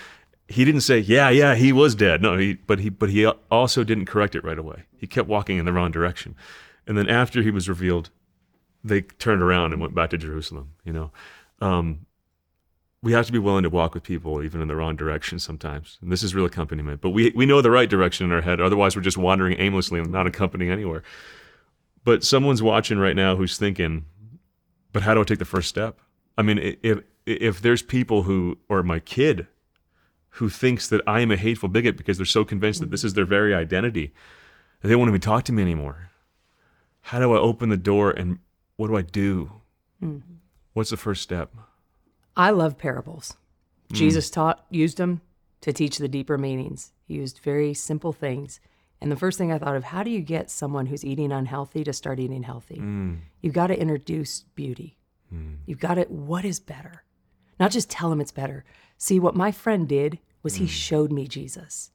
He 0.47 0.63
didn't 0.63 0.81
say, 0.81 0.99
"Yeah, 0.99 1.29
yeah, 1.29 1.55
he 1.55 1.71
was 1.71 1.95
dead." 1.95 2.21
No, 2.21 2.37
he, 2.37 2.53
but 2.53 2.79
he 2.79 2.89
but 2.89 3.09
he 3.09 3.25
also 3.25 3.83
didn't 3.83 4.05
correct 4.05 4.35
it 4.35 4.43
right 4.43 4.59
away. 4.59 4.83
He 4.97 5.07
kept 5.07 5.27
walking 5.27 5.57
in 5.57 5.65
the 5.65 5.73
wrong 5.73 5.91
direction. 5.91 6.35
And 6.87 6.97
then 6.97 7.09
after 7.09 7.41
he 7.41 7.49
was 7.49 7.67
revealed, 7.67 8.11
they 8.83 9.01
turned 9.01 9.41
around 9.41 9.73
and 9.73 9.81
went 9.81 9.95
back 9.95 10.11
to 10.11 10.17
Jerusalem. 10.17 10.73
You 10.83 10.93
know, 10.93 11.11
um, 11.61 12.05
we 13.01 13.11
have 13.13 13.25
to 13.25 13.31
be 13.31 13.39
willing 13.39 13.63
to 13.63 13.69
walk 13.69 13.93
with 13.93 14.03
people 14.03 14.43
even 14.43 14.61
in 14.61 14.67
the 14.67 14.75
wrong 14.75 14.95
direction 14.95 15.39
sometimes. 15.39 15.97
And 16.01 16.11
this 16.11 16.23
is 16.23 16.35
real 16.35 16.45
accompaniment. 16.45 17.01
But 17.01 17.09
we 17.09 17.31
we 17.35 17.45
know 17.45 17.61
the 17.61 17.71
right 17.71 17.89
direction 17.89 18.25
in 18.25 18.31
our 18.31 18.41
head. 18.41 18.61
Otherwise, 18.61 18.95
we're 18.95 19.01
just 19.01 19.17
wandering 19.17 19.59
aimlessly 19.59 19.99
and 19.99 20.11
not 20.11 20.27
accompanying 20.27 20.71
anywhere. 20.71 21.03
But 22.03 22.23
someone's 22.23 22.61
watching 22.61 22.99
right 22.99 23.15
now 23.15 23.35
who's 23.35 23.57
thinking, 23.57 24.05
"But 24.93 25.01
how 25.01 25.15
do 25.15 25.21
I 25.21 25.23
take 25.23 25.39
the 25.39 25.45
first 25.45 25.69
step?" 25.69 25.99
I 26.37 26.43
mean, 26.43 26.77
if 26.83 26.99
if 27.25 27.61
there's 27.61 27.81
people 27.81 28.23
who, 28.23 28.59
or 28.69 28.83
my 28.83 28.99
kid, 28.99 29.47
who 30.35 30.49
thinks 30.49 30.89
that 30.89 31.01
I 31.07 31.21
am 31.21 31.31
a 31.31 31.37
hateful 31.37 31.69
bigot 31.69 31.95
because 31.95 32.17
they're 32.17 32.25
so 32.25 32.43
convinced 32.43 32.81
that 32.81 32.91
this 32.91 33.03
is 33.03 33.13
their 33.13 33.25
very 33.25 33.53
identity, 33.53 34.13
they 34.81 34.95
won't 34.95 35.09
even 35.09 35.21
talk 35.21 35.45
to 35.45 35.53
me 35.53 35.61
anymore. 35.61 36.09
How 37.01 37.19
do 37.19 37.33
I 37.33 37.37
open 37.37 37.69
the 37.69 37.77
door 37.77 38.11
and 38.11 38.39
what 38.75 38.87
do 38.87 38.97
I 38.97 39.01
do? 39.01 39.51
Mm. 40.03 40.21
What's 40.73 40.89
the 40.89 40.97
first 40.97 41.21
step? 41.21 41.53
I 42.35 42.49
love 42.49 42.77
parables. 42.77 43.37
Mm. 43.89 43.95
Jesus 43.95 44.29
taught, 44.29 44.65
used 44.69 44.97
them 44.97 45.21
to 45.61 45.71
teach 45.71 45.99
the 45.99 46.09
deeper 46.09 46.37
meanings. 46.37 46.91
He 47.07 47.13
used 47.13 47.39
very 47.39 47.73
simple 47.73 48.11
things. 48.11 48.59
And 48.99 49.09
the 49.09 49.15
first 49.15 49.37
thing 49.37 49.53
I 49.53 49.57
thought 49.57 49.77
of, 49.77 49.85
how 49.85 50.03
do 50.03 50.09
you 50.09 50.21
get 50.21 50.49
someone 50.49 50.87
who's 50.87 51.05
eating 51.05 51.31
unhealthy 51.31 51.83
to 51.85 51.93
start 51.93 52.19
eating 52.19 52.43
healthy? 52.43 52.77
Mm. 52.77 53.19
You've 53.41 53.53
got 53.53 53.67
to 53.67 53.79
introduce 53.79 54.43
beauty. 54.55 54.97
You've 55.65 55.79
got 55.79 55.95
to, 55.95 56.03
what 56.03 56.45
is 56.45 56.59
better? 56.59 57.03
Not 57.59 57.71
just 57.71 57.89
tell 57.89 58.11
him 58.11 58.21
it's 58.21 58.31
better. 58.31 58.65
See, 58.97 59.19
what 59.19 59.35
my 59.35 59.51
friend 59.51 59.87
did 59.87 60.19
was 60.43 60.55
he 60.55 60.65
mm. 60.65 60.69
showed 60.69 61.11
me 61.11 61.27
Jesus 61.27 61.91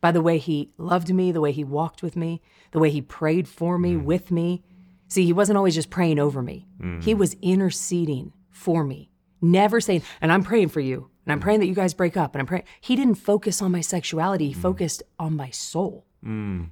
by 0.00 0.12
the 0.12 0.22
way 0.22 0.38
he 0.38 0.70
loved 0.76 1.12
me, 1.12 1.32
the 1.32 1.40
way 1.40 1.52
he 1.52 1.64
walked 1.64 2.02
with 2.02 2.16
me, 2.16 2.42
the 2.72 2.78
way 2.78 2.90
he 2.90 3.00
prayed 3.00 3.48
for 3.48 3.78
me, 3.78 3.94
mm. 3.94 4.04
with 4.04 4.30
me. 4.30 4.62
See, 5.08 5.24
he 5.24 5.32
wasn't 5.32 5.56
always 5.56 5.74
just 5.74 5.90
praying 5.90 6.18
over 6.18 6.42
me, 6.42 6.68
mm. 6.80 7.02
he 7.02 7.14
was 7.14 7.36
interceding 7.42 8.32
for 8.50 8.84
me, 8.84 9.10
never 9.40 9.80
saying, 9.80 10.02
and 10.20 10.32
I'm 10.32 10.42
praying 10.42 10.68
for 10.68 10.80
you, 10.80 11.10
and 11.24 11.32
I'm 11.32 11.40
praying 11.40 11.60
that 11.60 11.66
you 11.66 11.74
guys 11.74 11.94
break 11.94 12.16
up, 12.16 12.34
and 12.34 12.40
I'm 12.40 12.46
praying. 12.46 12.64
He 12.80 12.96
didn't 12.96 13.16
focus 13.16 13.62
on 13.62 13.72
my 13.72 13.80
sexuality, 13.80 14.48
he 14.48 14.54
focused 14.54 15.02
on 15.18 15.34
my 15.36 15.50
soul. 15.50 16.06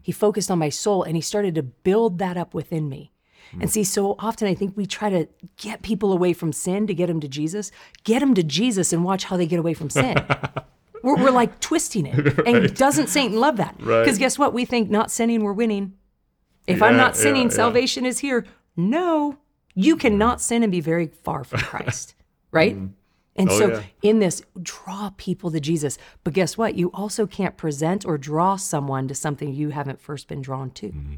He 0.02 0.12
focused 0.12 0.50
on 0.50 0.58
my 0.58 0.68
soul, 0.68 1.02
and 1.02 1.16
he 1.16 1.20
started 1.20 1.54
to 1.54 1.62
build 1.62 2.18
that 2.18 2.36
up 2.36 2.54
within 2.54 2.88
me. 2.88 3.12
And 3.60 3.70
see, 3.70 3.84
so 3.84 4.16
often 4.18 4.48
I 4.48 4.54
think 4.54 4.76
we 4.76 4.86
try 4.86 5.10
to 5.10 5.28
get 5.56 5.82
people 5.82 6.12
away 6.12 6.32
from 6.32 6.52
sin 6.52 6.86
to 6.86 6.94
get 6.94 7.06
them 7.06 7.20
to 7.20 7.28
Jesus. 7.28 7.70
Get 8.04 8.20
them 8.20 8.34
to 8.34 8.42
Jesus 8.42 8.92
and 8.92 9.04
watch 9.04 9.24
how 9.24 9.36
they 9.36 9.46
get 9.46 9.58
away 9.58 9.74
from 9.74 9.90
sin. 9.90 10.16
we're, 11.02 11.16
we're 11.16 11.30
like 11.30 11.60
twisting 11.60 12.06
it. 12.06 12.38
And 12.46 12.74
doesn't 12.74 13.08
Satan 13.08 13.38
love 13.38 13.56
that? 13.58 13.76
Right. 13.78 14.00
Because 14.02 14.18
guess 14.18 14.38
what? 14.38 14.52
We 14.52 14.64
think 14.64 14.90
not 14.90 15.10
sinning, 15.10 15.42
we're 15.44 15.52
winning. 15.52 15.94
If 16.66 16.82
I'm 16.82 16.96
not 16.96 17.16
sinning, 17.16 17.42
yeah, 17.42 17.48
yeah. 17.48 17.54
salvation 17.56 18.06
is 18.06 18.20
here. 18.20 18.46
No, 18.76 19.36
you 19.74 19.96
cannot 19.96 20.40
sin 20.40 20.62
and 20.62 20.72
be 20.72 20.80
very 20.80 21.08
far 21.08 21.44
from 21.44 21.60
Christ, 21.70 22.14
right? 22.50 22.76
And 23.36 23.50
Oh, 23.50 23.58
so, 23.58 23.68
yeah. 23.68 23.82
in 24.02 24.20
this, 24.20 24.42
draw 24.62 25.10
people 25.16 25.50
to 25.50 25.60
Jesus. 25.60 25.98
But 26.22 26.34
guess 26.34 26.56
what? 26.56 26.76
You 26.76 26.90
also 26.94 27.26
can't 27.26 27.56
present 27.56 28.06
or 28.06 28.16
draw 28.16 28.56
someone 28.56 29.08
to 29.08 29.14
something 29.14 29.52
you 29.52 29.70
haven't 29.70 30.00
first 30.00 30.28
been 30.28 30.40
drawn 30.40 30.70
to. 30.72 30.86
Mm-hmm. 30.86 31.14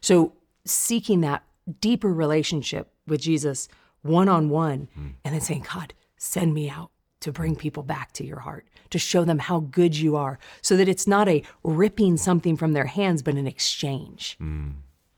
So, 0.00 0.32
seeking 0.64 1.20
that 1.22 1.42
deeper 1.80 2.12
relationship 2.12 2.92
with 3.06 3.20
Jesus 3.20 3.68
one 4.02 4.28
on 4.28 4.48
one, 4.48 4.88
Mm. 4.98 5.12
and 5.24 5.34
then 5.34 5.40
saying, 5.42 5.66
God, 5.74 5.92
send 6.16 6.54
me 6.54 6.70
out 6.70 6.90
to 7.20 7.30
bring 7.32 7.54
people 7.54 7.82
back 7.82 8.12
to 8.12 8.24
your 8.24 8.40
heart, 8.40 8.66
to 8.88 8.98
show 8.98 9.24
them 9.24 9.40
how 9.40 9.60
good 9.60 9.94
you 9.94 10.16
are, 10.16 10.38
so 10.62 10.74
that 10.76 10.88
it's 10.88 11.06
not 11.06 11.28
a 11.28 11.42
ripping 11.62 12.16
something 12.16 12.56
from 12.56 12.72
their 12.72 12.86
hands, 12.86 13.22
but 13.22 13.34
an 13.34 13.46
exchange. 13.46 14.38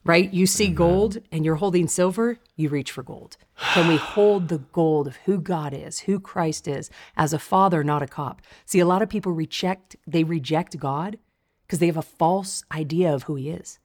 Right? 0.04 0.32
You 0.34 0.48
see 0.48 0.66
gold 0.66 1.18
and 1.30 1.44
you're 1.44 1.54
holding 1.54 1.86
silver, 1.86 2.38
you 2.56 2.68
reach 2.68 2.90
for 2.90 3.04
gold. 3.04 3.36
Can 3.72 3.86
we 3.86 3.96
hold 3.96 4.48
the 4.48 4.58
gold 4.58 5.06
of 5.06 5.14
who 5.26 5.38
God 5.38 5.72
is, 5.72 6.00
who 6.00 6.18
Christ 6.18 6.66
is, 6.66 6.90
as 7.16 7.32
a 7.32 7.38
father, 7.38 7.84
not 7.84 8.02
a 8.02 8.08
cop? 8.08 8.42
See, 8.66 8.80
a 8.80 8.86
lot 8.86 9.02
of 9.02 9.08
people 9.08 9.30
reject 9.30 9.94
they 10.04 10.24
reject 10.24 10.76
God 10.80 11.18
because 11.64 11.78
they 11.78 11.86
have 11.86 11.96
a 11.96 12.02
false 12.02 12.64
idea 12.72 13.14
of 13.14 13.22
who 13.24 13.36
he 13.36 13.50
is. 13.50 13.78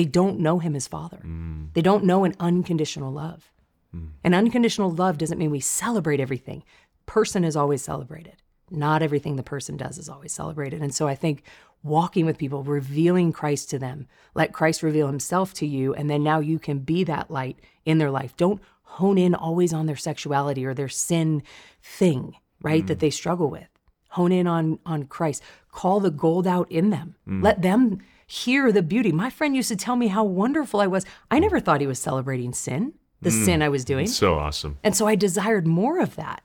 They 0.00 0.06
don't 0.06 0.40
know 0.40 0.60
him 0.60 0.74
as 0.74 0.88
father. 0.88 1.20
Mm. 1.22 1.74
They 1.74 1.82
don't 1.82 2.04
know 2.04 2.24
an 2.24 2.34
unconditional 2.40 3.12
love. 3.12 3.52
Mm. 3.94 4.12
And 4.24 4.34
unconditional 4.34 4.90
love 4.90 5.18
doesn't 5.18 5.36
mean 5.36 5.50
we 5.50 5.60
celebrate 5.60 6.20
everything. 6.20 6.64
Person 7.04 7.44
is 7.44 7.54
always 7.54 7.82
celebrated. 7.82 8.36
Not 8.70 9.02
everything 9.02 9.36
the 9.36 9.42
person 9.42 9.76
does 9.76 9.98
is 9.98 10.08
always 10.08 10.32
celebrated. 10.32 10.80
And 10.80 10.94
so 10.94 11.06
I 11.06 11.14
think 11.14 11.42
walking 11.82 12.24
with 12.24 12.38
people, 12.38 12.62
revealing 12.62 13.30
Christ 13.30 13.68
to 13.70 13.78
them, 13.78 14.06
let 14.34 14.54
Christ 14.54 14.82
reveal 14.82 15.06
himself 15.06 15.52
to 15.54 15.66
you, 15.66 15.92
and 15.92 16.08
then 16.08 16.22
now 16.22 16.40
you 16.40 16.58
can 16.58 16.78
be 16.78 17.04
that 17.04 17.30
light 17.30 17.58
in 17.84 17.98
their 17.98 18.10
life. 18.10 18.34
Don't 18.38 18.62
hone 18.82 19.18
in 19.18 19.34
always 19.34 19.74
on 19.74 19.84
their 19.84 19.96
sexuality 19.96 20.64
or 20.64 20.72
their 20.72 20.88
sin 20.88 21.42
thing, 21.82 22.36
right? 22.62 22.86
That 22.86 22.96
mm. 22.96 23.00
they 23.00 23.10
struggle 23.10 23.50
with. 23.50 23.68
hone 24.10 24.32
in 24.32 24.46
on 24.46 24.78
on 24.86 25.04
Christ. 25.04 25.42
Call 25.72 26.00
the 26.00 26.10
gold 26.10 26.46
out 26.46 26.70
in 26.70 26.88
them. 26.90 27.16
Let 27.42 27.60
them 27.62 28.00
hear 28.30 28.70
the 28.70 28.82
beauty. 28.82 29.10
My 29.10 29.28
friend 29.28 29.56
used 29.56 29.68
to 29.68 29.76
tell 29.76 29.96
me 29.96 30.06
how 30.06 30.22
wonderful 30.22 30.80
I 30.80 30.86
was. 30.86 31.04
I 31.30 31.40
never 31.40 31.60
mm. 31.60 31.64
thought 31.64 31.80
he 31.80 31.86
was 31.86 31.98
celebrating 31.98 32.52
sin, 32.52 32.94
the 33.20 33.30
mm. 33.30 33.44
sin 33.44 33.62
I 33.62 33.68
was 33.68 33.84
doing. 33.84 34.06
So 34.06 34.38
awesome. 34.38 34.78
And 34.84 34.94
so 34.94 35.06
I 35.06 35.16
desired 35.16 35.66
more 35.66 35.98
of 36.00 36.14
that. 36.16 36.42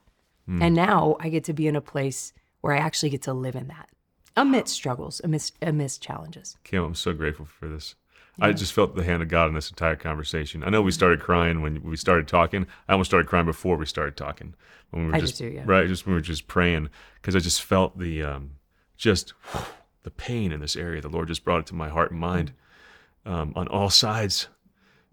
Mm. 0.48 0.62
And 0.62 0.74
now 0.74 1.16
I 1.20 1.28
get 1.28 1.44
to 1.44 1.52
be 1.52 1.68
in 1.68 1.76
a 1.76 1.80
place 1.80 2.32
where 2.60 2.74
I 2.74 2.78
actually 2.78 3.10
get 3.10 3.22
to 3.22 3.32
live 3.32 3.54
in 3.54 3.68
that 3.68 3.88
amidst 4.36 4.74
struggles, 4.74 5.20
amidst, 5.22 5.54
amidst 5.62 6.02
challenges. 6.02 6.56
Kim, 6.64 6.82
I'm 6.82 6.94
so 6.94 7.12
grateful 7.12 7.46
for 7.46 7.68
this. 7.68 7.94
I 8.38 8.52
just 8.52 8.74
felt 8.74 8.94
the 8.94 9.02
hand 9.02 9.22
of 9.22 9.28
God 9.28 9.48
in 9.48 9.54
this 9.54 9.70
entire 9.70 9.96
conversation. 9.96 10.62
I 10.62 10.68
know 10.68 10.82
we 10.82 10.90
started 10.90 11.20
crying 11.20 11.62
when 11.62 11.82
we 11.82 11.96
started 11.96 12.28
talking. 12.28 12.66
I 12.86 12.92
almost 12.92 13.08
started 13.08 13.28
crying 13.28 13.46
before 13.46 13.76
we 13.76 13.86
started 13.86 14.14
talking. 14.14 14.54
When 14.90 15.04
we 15.04 15.08
were 15.08 15.14
I 15.14 15.20
did 15.20 15.26
just 15.26 15.38
too, 15.38 15.46
yeah. 15.46 15.62
right, 15.64 15.88
just 15.88 16.04
when 16.04 16.12
we 16.12 16.18
were 16.18 16.22
just 16.22 16.46
praying 16.46 16.90
because 17.14 17.34
I 17.34 17.38
just 17.38 17.62
felt 17.62 17.98
the 17.98 18.22
um, 18.22 18.50
just 18.98 19.32
the 20.06 20.10
pain 20.12 20.52
in 20.52 20.60
this 20.60 20.76
area. 20.76 21.00
The 21.02 21.08
Lord 21.08 21.26
just 21.28 21.44
brought 21.44 21.58
it 21.60 21.66
to 21.66 21.74
my 21.74 21.88
heart 21.88 22.12
and 22.12 22.20
mind 22.20 22.52
um, 23.26 23.52
on 23.56 23.66
all 23.68 23.90
sides, 23.90 24.46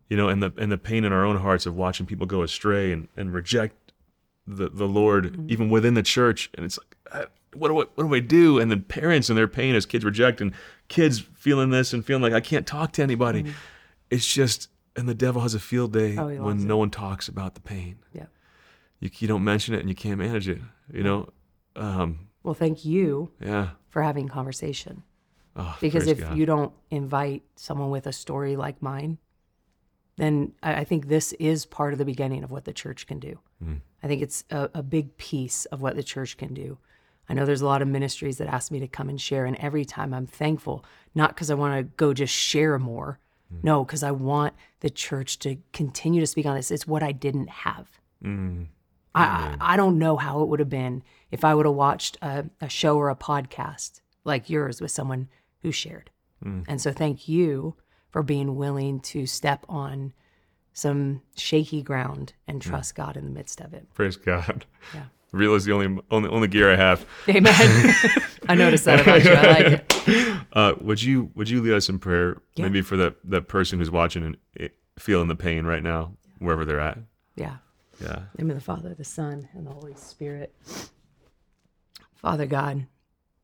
you 0.08 0.16
know, 0.16 0.30
and 0.30 0.42
the 0.44 0.54
and 0.58 0.72
the 0.72 0.78
pain 0.78 1.04
in 1.04 1.12
our 1.12 1.26
own 1.26 1.38
hearts 1.38 1.66
of 1.66 1.76
watching 1.76 2.06
people 2.06 2.28
go 2.28 2.44
astray 2.44 2.92
and, 2.92 3.08
and 3.18 3.34
reject 3.34 3.76
the 4.46 4.70
the 4.70 4.88
Lord 4.88 5.26
Mm-hmm. 5.34 5.50
even 5.50 5.70
within 5.70 5.96
the 5.96 6.04
church. 6.04 6.50
And 6.54 6.66
it's 6.66 6.78
like, 7.12 7.30
what 7.54 7.70
do 7.70 7.82
I, 7.82 7.86
what 7.96 8.08
do 8.08 8.14
I 8.14 8.20
do? 8.20 8.60
And 8.60 8.70
then 8.72 8.82
parents 8.84 9.30
and 9.30 9.38
their 9.38 9.48
pain 9.48 9.74
as 9.76 9.86
kids 9.86 10.06
reject 10.06 10.42
and 10.42 10.54
kids 10.90 11.20
feeling 11.36 11.70
this 11.72 11.92
and 11.94 12.06
feeling 12.06 12.22
like 12.24 12.34
I 12.34 12.42
can't 12.42 12.68
talk 12.68 12.92
to 12.94 13.02
anybody. 13.04 13.46
It's 14.12 14.32
just 14.32 14.70
and 14.96 15.10
the 15.10 15.16
devil 15.16 15.42
has 15.42 15.56
a 15.56 15.60
field 15.60 15.92
day 15.94 16.12
Mm-hmm. 16.16 16.42
Oh, 16.42 16.46
when 16.46 16.60
it. 16.60 16.66
no 16.66 16.78
one 16.78 16.92
talks 16.92 17.28
about 17.28 17.56
the 17.56 17.62
pain. 17.62 17.98
Yeah. 18.14 18.26
You 19.00 19.10
you 19.18 19.28
don't 19.28 19.44
mention 19.44 19.74
it 19.74 19.80
and 19.80 19.90
you 19.90 19.96
can't 19.96 20.20
manage 20.20 20.48
it. 20.48 20.60
You 20.94 21.04
know, 21.04 21.30
um, 21.76 22.28
Well, 22.44 22.54
thank 22.54 22.86
you 22.86 23.32
yeah. 23.42 23.70
For 23.94 24.02
having 24.02 24.28
conversation. 24.28 25.04
Oh, 25.56 25.78
Because 25.80 26.08
if 26.08 26.20
God. 26.20 26.36
you 26.36 26.48
don't 26.48 26.74
invite 26.90 27.44
someone 27.56 27.92
with 27.92 28.08
a 28.08 28.12
story 28.12 28.56
like 28.56 28.82
mine, 28.82 29.20
then 30.18 30.54
I, 30.64 30.78
I 30.78 30.84
think 30.84 31.08
this 31.08 31.32
is 31.34 31.68
part 31.68 31.94
of 31.94 32.00
the 32.00 32.06
beginning 32.06 32.44
of 32.44 32.50
what 32.50 32.66
the 32.66 32.74
church 32.74 33.06
can 33.06 33.20
do. 33.20 33.38
Hmm. 33.64 33.76
I 34.02 34.08
think 34.08 34.24
it's 34.24 34.46
a, 34.50 34.68
a 34.74 34.82
big 34.82 35.16
piece 35.18 35.66
of 35.66 35.80
what 35.84 35.96
the 35.96 36.02
church 36.02 36.38
can 36.38 36.56
do. 36.56 36.80
I 37.30 37.36
know 37.36 37.46
there's 37.46 37.62
a 37.62 37.68
lot 37.68 37.84
of 37.84 37.88
ministries 37.88 38.40
that 38.40 38.48
ask 38.48 38.72
me 38.72 38.80
to 38.80 38.88
come 38.88 39.10
and 39.10 39.22
share, 39.22 39.46
and 39.46 39.56
every 39.58 39.86
time 39.86 40.12
I'm 40.12 40.26
thankful, 40.26 40.84
not 41.14 41.30
because 41.30 41.52
I 41.52 41.54
want 41.54 41.78
to 41.78 41.84
go 41.84 42.16
just 42.16 42.34
share 42.34 42.80
more, 42.80 43.20
hmm. 43.52 43.60
no, 43.62 43.86
because 43.86 44.02
I 44.02 44.10
want 44.10 44.56
the 44.80 44.90
church 44.90 45.38
to 45.40 45.58
continue 45.72 46.20
to 46.20 46.28
speak 46.28 46.48
on 46.48 46.56
this. 46.56 46.72
It's 46.72 46.88
what 46.88 47.04
I 47.04 47.12
didn't 47.12 47.50
have. 47.50 47.88
I, 48.26 48.64
I 49.16 49.56
I 49.60 49.78
don't 49.78 50.00
know 50.00 50.18
how 50.18 50.42
it 50.42 50.48
would 50.50 50.60
have 50.60 50.70
been 50.70 51.04
if 51.32 51.44
I 51.46 51.54
would 51.56 51.66
have 51.66 51.76
watched 51.76 52.18
a, 52.22 52.46
a 52.62 52.70
show 52.70 52.98
or 52.98 53.10
a 53.10 53.16
podcast 53.16 54.02
like 54.24 54.50
yours 54.50 54.82
with 54.82 54.92
someone 54.92 55.30
who 55.62 55.72
shared. 55.72 56.10
And 56.68 56.82
so, 56.82 56.92
thank 56.92 57.30
you 57.30 57.76
for 58.10 58.22
being 58.22 58.56
willing 58.58 59.00
to 59.00 59.26
step 59.26 59.66
on 59.70 60.12
some 60.74 61.22
shaky 61.38 61.82
ground 61.82 62.34
and 62.48 62.62
trust 62.62 62.96
God 62.96 63.16
in 63.16 63.24
the 63.24 63.32
midst 63.32 63.62
of 63.62 63.74
it. 63.74 63.88
praise 63.94 64.18
God. 64.18 64.66
Yeah. 64.94 65.06
Real 65.32 65.56
is 65.56 65.64
the 65.66 65.72
only 65.72 66.02
only 66.12 66.30
only 66.30 66.48
gear 66.50 66.74
I 66.74 66.76
have. 66.76 67.06
Amen. 67.30 67.54
I 68.50 68.56
noticed 68.56 68.84
that 68.86 69.00
about 69.02 69.24
you. 69.24 69.32
I 69.32 69.44
like 69.52 69.66
it. 70.08 70.38
Uh, 70.54 70.74
would 70.82 71.02
you 71.02 71.32
would 71.34 71.50
you 71.50 71.62
lead 71.62 71.74
us 71.74 71.88
in 71.90 71.98
prayer, 71.98 72.38
Yeah. 72.56 72.66
maybe 72.66 72.82
for 72.82 72.98
that 72.98 73.16
that 73.24 73.48
person 73.48 73.80
who's 73.80 73.90
watching 73.90 74.24
and 74.24 74.38
eh, 74.60 74.68
feeling 75.00 75.28
the 75.30 75.36
pain 75.36 75.66
right 75.66 75.82
now, 75.82 76.12
wherever 76.40 76.66
they're 76.66 76.80
at? 76.80 77.00
Yeah. 77.36 77.56
Yeah. 78.04 78.24
Name 78.38 78.50
of 78.50 78.58
the 78.58 78.62
Father, 78.62 78.94
the 78.94 79.04
Son, 79.04 79.48
and 79.54 79.66
the 79.66 79.72
Holy 79.72 79.96
Spirit. 79.96 80.54
Father 82.16 82.46
God, 82.46 82.86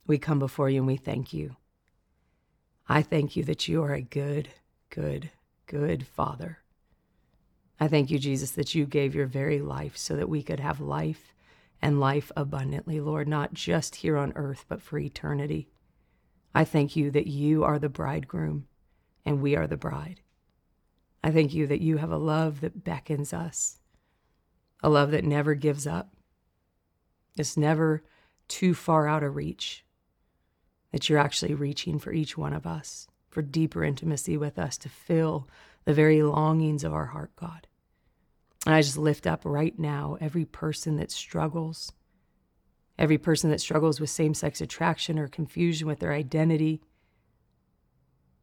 we 0.06 0.18
come 0.18 0.40
before 0.40 0.70
you 0.70 0.80
and 0.80 0.88
we 0.88 0.98
thank 0.98 1.34
you. 1.34 1.56
I 2.88 3.02
thank 3.02 3.36
you 3.36 3.44
that 3.44 3.68
you 3.68 3.84
are 3.84 3.94
a 3.94 4.02
good, 4.02 4.50
good, 4.90 5.30
good 5.66 6.06
Father. 6.06 6.60
I 7.80 7.88
thank 7.88 8.10
you, 8.10 8.20
Jesus, 8.20 8.52
that 8.52 8.76
you 8.76 8.86
gave 8.86 9.16
your 9.16 9.28
very 9.28 9.60
life 9.60 9.96
so 9.96 10.16
that 10.18 10.28
we 10.28 10.44
could 10.44 10.60
have 10.60 10.82
life 10.82 11.34
and 11.82 12.00
life 12.00 12.32
abundantly, 12.36 13.00
Lord, 13.00 13.28
not 13.28 13.54
just 13.54 13.98
here 13.98 14.18
on 14.18 14.34
earth, 14.36 14.66
but 14.68 14.82
for 14.82 15.00
eternity. 15.00 15.70
I 16.54 16.66
thank 16.66 16.96
you 16.96 17.12
that 17.12 17.28
you 17.28 17.64
are 17.64 17.80
the 17.80 17.88
bridegroom 17.88 18.68
and 19.26 19.42
we 19.42 19.56
are 19.56 19.68
the 19.68 19.78
bride. 19.78 20.20
I 21.24 21.32
thank 21.32 21.54
you 21.54 21.68
that 21.68 21.82
you 21.82 21.98
have 21.98 22.12
a 22.12 22.18
love 22.18 22.62
that 22.62 22.84
beckons 22.84 23.32
us 23.32 23.79
a 24.82 24.90
love 24.90 25.12
that 25.12 25.26
never 25.26 25.56
gives 25.56 25.86
up. 25.86 26.14
It's 27.38 27.58
never 27.58 28.04
too 28.48 28.74
far 28.74 29.08
out 29.08 29.24
of 29.24 29.36
reach. 29.36 29.86
That 30.92 31.08
you're 31.08 31.20
actually 31.20 31.54
reaching 31.54 32.00
for 32.00 32.12
each 32.12 32.38
one 32.38 32.54
of 32.54 32.66
us, 32.66 33.08
for 33.30 33.42
deeper 33.42 33.84
intimacy 33.84 34.38
with 34.38 34.58
us, 34.58 34.78
to 34.80 34.90
fill 34.90 35.48
the 35.86 35.94
very 35.94 36.24
longings 36.24 36.84
of 36.84 36.94
our 36.94 37.08
heart, 37.08 37.36
God. 37.36 37.68
And 38.66 38.76
I 38.76 38.82
just 38.82 38.98
lift 38.98 39.28
up 39.28 39.42
right 39.44 39.78
now 39.78 40.18
every 40.20 40.46
person 40.46 40.98
that 40.98 41.12
struggles, 41.12 41.94
every 42.98 43.18
person 43.18 43.50
that 43.52 43.62
struggles 43.62 44.00
with 44.00 44.10
same 44.10 44.34
sex 44.34 44.62
attraction 44.62 45.20
or 45.20 45.28
confusion 45.28 45.88
with 45.88 46.00
their 46.00 46.12
identity, 46.12 46.82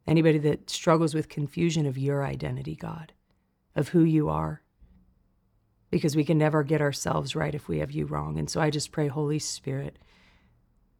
anybody 0.07 0.37
that 0.39 0.69
struggles 0.69 1.13
with 1.13 1.29
confusion 1.29 1.85
of 1.85 1.97
your 1.97 2.25
identity, 2.25 2.75
God, 2.75 3.13
of 3.75 3.89
who 3.89 4.03
you 4.03 4.29
are 4.29 4.61
because 5.89 6.15
we 6.15 6.25
can 6.25 6.37
never 6.37 6.63
get 6.63 6.81
ourselves 6.81 7.35
right 7.35 7.55
if 7.55 7.67
we 7.67 7.79
have 7.79 7.91
you 7.91 8.05
wrong. 8.05 8.37
And 8.37 8.49
so 8.49 8.59
I 8.59 8.69
just 8.69 8.91
pray, 8.91 9.07
Holy 9.07 9.39
Spirit, 9.39 9.97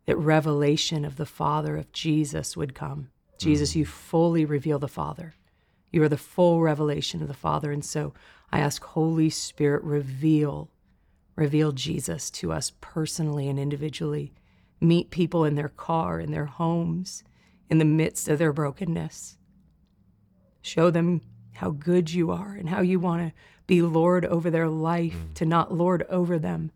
that 0.06 0.18
revelation 0.18 1.04
of 1.04 1.18
the 1.18 1.26
Father 1.26 1.76
of 1.76 1.92
Jesus 1.92 2.56
would 2.56 2.74
come. 2.74 3.10
Jesus, 3.38 3.74
mm. 3.74 3.78
you 3.78 3.86
fully 3.86 4.46
reveal 4.46 4.80
the 4.80 4.88
Father. 4.88 5.36
You 5.92 6.04
are 6.04 6.10
the 6.10 6.18
full 6.18 6.62
revelation 6.62 7.22
of 7.22 7.28
the 7.28 7.34
Father. 7.34 7.72
And 7.72 7.84
so 7.84 8.14
I 8.52 8.60
ask, 8.60 8.84
Holy 8.84 9.30
Spirit, 9.30 9.84
reveal, 9.84 10.70
reveal 11.36 11.72
Jesus 11.72 12.30
to 12.32 12.52
us 12.52 12.72
personally 12.82 13.48
and 13.50 13.60
individually. 13.60 14.34
Meet 14.80 15.12
people 15.12 15.44
in 15.44 15.56
their 15.56 15.70
car, 15.70 16.20
in 16.20 16.32
their 16.32 16.46
homes, 16.46 17.24
in 17.70 17.78
the 17.78 17.86
midst 17.86 18.30
of 18.30 18.40
their 18.40 18.54
brokenness. 18.54 19.38
Show 20.62 20.90
them 20.90 21.22
how 21.56 21.72
good 21.72 22.14
you 22.14 22.32
are 22.32 22.54
and 22.54 22.70
how 22.70 22.82
you 22.82 23.00
want 23.00 23.28
to 23.28 23.34
be 23.68 23.82
Lord 23.82 24.26
over 24.26 24.50
their 24.50 24.70
life, 24.70 25.16
mm. 25.16 25.34
to 25.36 25.46
not 25.46 25.74
Lord 25.74 26.06
over 26.10 26.40
them, 26.40 26.72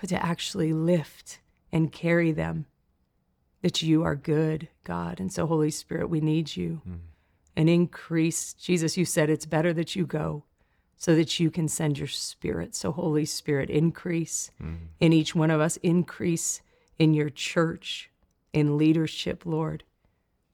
but 0.00 0.08
to 0.10 0.24
actually 0.24 0.72
lift 0.72 1.40
and 1.72 1.92
carry 1.92 2.32
them. 2.32 2.66
That 3.62 3.82
you 3.82 4.04
are 4.04 4.14
good, 4.14 4.68
God. 4.84 5.18
And 5.18 5.32
so, 5.32 5.46
Holy 5.46 5.72
Spirit, 5.72 6.08
we 6.08 6.20
need 6.20 6.56
you. 6.56 6.80
Mm. 6.88 6.98
And 7.56 7.68
increase. 7.68 8.54
Jesus, 8.54 8.96
you 8.96 9.04
said 9.04 9.28
it's 9.28 9.46
better 9.46 9.72
that 9.72 9.96
you 9.96 10.06
go 10.06 10.44
so 10.96 11.16
that 11.16 11.40
you 11.40 11.50
can 11.50 11.66
send 11.66 11.98
your 11.98 12.06
spirit. 12.06 12.76
So, 12.76 12.92
Holy 12.92 13.24
Spirit, 13.24 13.68
increase 13.68 14.52
mm. 14.62 14.76
in 15.00 15.12
each 15.12 15.34
one 15.34 15.50
of 15.50 15.60
us, 15.60 15.76
increase 15.78 16.62
in 17.00 17.14
your 17.14 17.30
church, 17.30 18.10
in 18.52 18.78
leadership, 18.78 19.44
Lord. 19.44 19.82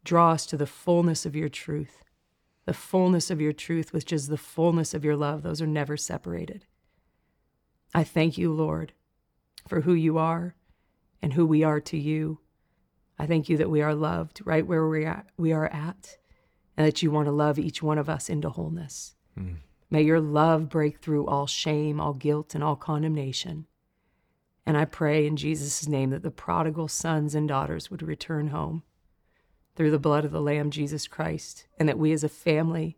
Draw 0.02 0.32
us 0.32 0.46
to 0.46 0.56
the 0.56 0.66
fullness 0.66 1.26
of 1.26 1.36
your 1.36 1.50
truth 1.50 2.03
the 2.64 2.74
fullness 2.74 3.30
of 3.30 3.40
your 3.40 3.52
truth, 3.52 3.92
which 3.92 4.12
is 4.12 4.28
the 4.28 4.38
fullness 4.38 4.94
of 4.94 5.04
your 5.04 5.16
love. 5.16 5.42
Those 5.42 5.60
are 5.60 5.66
never 5.66 5.96
separated. 5.96 6.66
I 7.94 8.04
thank 8.04 8.38
you, 8.38 8.52
Lord, 8.52 8.92
for 9.68 9.82
who 9.82 9.94
you 9.94 10.18
are 10.18 10.54
and 11.22 11.34
who 11.34 11.46
we 11.46 11.62
are 11.62 11.80
to 11.80 11.96
you. 11.96 12.40
I 13.18 13.26
thank 13.26 13.48
you 13.48 13.56
that 13.58 13.70
we 13.70 13.82
are 13.82 13.94
loved 13.94 14.40
right 14.44 14.66
where 14.66 14.88
we 14.88 15.04
are, 15.04 15.24
we 15.36 15.52
are 15.52 15.66
at, 15.66 16.18
and 16.76 16.86
that 16.86 17.02
you 17.02 17.10
want 17.10 17.26
to 17.26 17.32
love 17.32 17.58
each 17.58 17.82
one 17.82 17.98
of 17.98 18.08
us 18.08 18.28
into 18.28 18.50
wholeness. 18.50 19.14
Hmm. 19.36 19.54
May 19.90 20.02
your 20.02 20.20
love 20.20 20.68
break 20.68 20.98
through 20.98 21.26
all 21.26 21.46
shame, 21.46 22.00
all 22.00 22.14
guilt, 22.14 22.54
and 22.54 22.64
all 22.64 22.74
condemnation. 22.74 23.66
And 24.66 24.76
I 24.76 24.86
pray 24.86 25.26
in 25.26 25.36
Jesus' 25.36 25.86
name 25.86 26.10
that 26.10 26.22
the 26.22 26.30
prodigal 26.30 26.88
sons 26.88 27.34
and 27.34 27.46
daughters 27.46 27.90
would 27.90 28.02
return 28.02 28.48
home 28.48 28.82
through 29.74 29.90
the 29.90 29.98
blood 29.98 30.24
of 30.24 30.32
the 30.32 30.40
Lamb, 30.40 30.70
Jesus 30.70 31.06
Christ, 31.06 31.66
and 31.78 31.88
that 31.88 31.98
we 31.98 32.12
as 32.12 32.24
a 32.24 32.28
family 32.28 32.96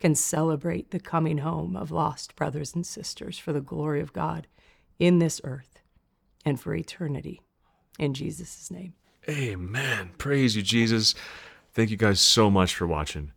can 0.00 0.14
celebrate 0.14 0.90
the 0.90 1.00
coming 1.00 1.38
home 1.38 1.76
of 1.76 1.90
lost 1.90 2.36
brothers 2.36 2.74
and 2.74 2.86
sisters 2.86 3.38
for 3.38 3.52
the 3.52 3.60
glory 3.60 4.00
of 4.00 4.12
God 4.12 4.46
in 4.98 5.18
this 5.18 5.40
earth 5.44 5.80
and 6.44 6.60
for 6.60 6.74
eternity. 6.74 7.40
In 7.98 8.14
Jesus' 8.14 8.70
name. 8.70 8.94
Amen. 9.28 10.10
Praise 10.18 10.56
you, 10.56 10.62
Jesus. 10.62 11.14
Thank 11.72 11.90
you 11.90 11.96
guys 11.96 12.20
so 12.20 12.50
much 12.50 12.74
for 12.74 12.86
watching. 12.86 13.32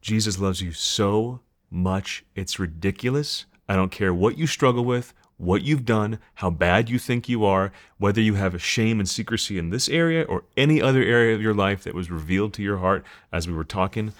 Jesus 0.00 0.38
loves 0.38 0.60
you 0.60 0.72
so 0.72 1.40
much. 1.70 2.24
It's 2.34 2.58
ridiculous. 2.58 3.46
I 3.68 3.76
don't 3.76 3.90
care 3.90 4.12
what 4.12 4.38
you 4.38 4.46
struggle 4.46 4.84
with, 4.84 5.14
what 5.42 5.62
you've 5.62 5.84
done, 5.84 6.20
how 6.34 6.50
bad 6.50 6.88
you 6.88 7.00
think 7.00 7.28
you 7.28 7.44
are, 7.44 7.72
whether 7.98 8.20
you 8.20 8.34
have 8.34 8.54
a 8.54 8.60
shame 8.60 9.00
and 9.00 9.08
secrecy 9.08 9.58
in 9.58 9.70
this 9.70 9.88
area 9.88 10.22
or 10.22 10.44
any 10.56 10.80
other 10.80 11.02
area 11.02 11.34
of 11.34 11.42
your 11.42 11.52
life 11.52 11.82
that 11.82 11.94
was 11.94 12.12
revealed 12.12 12.54
to 12.54 12.62
your 12.62 12.78
heart 12.78 13.04
as 13.32 13.48
we 13.48 13.54
were 13.54 13.64
talking. 13.64 14.12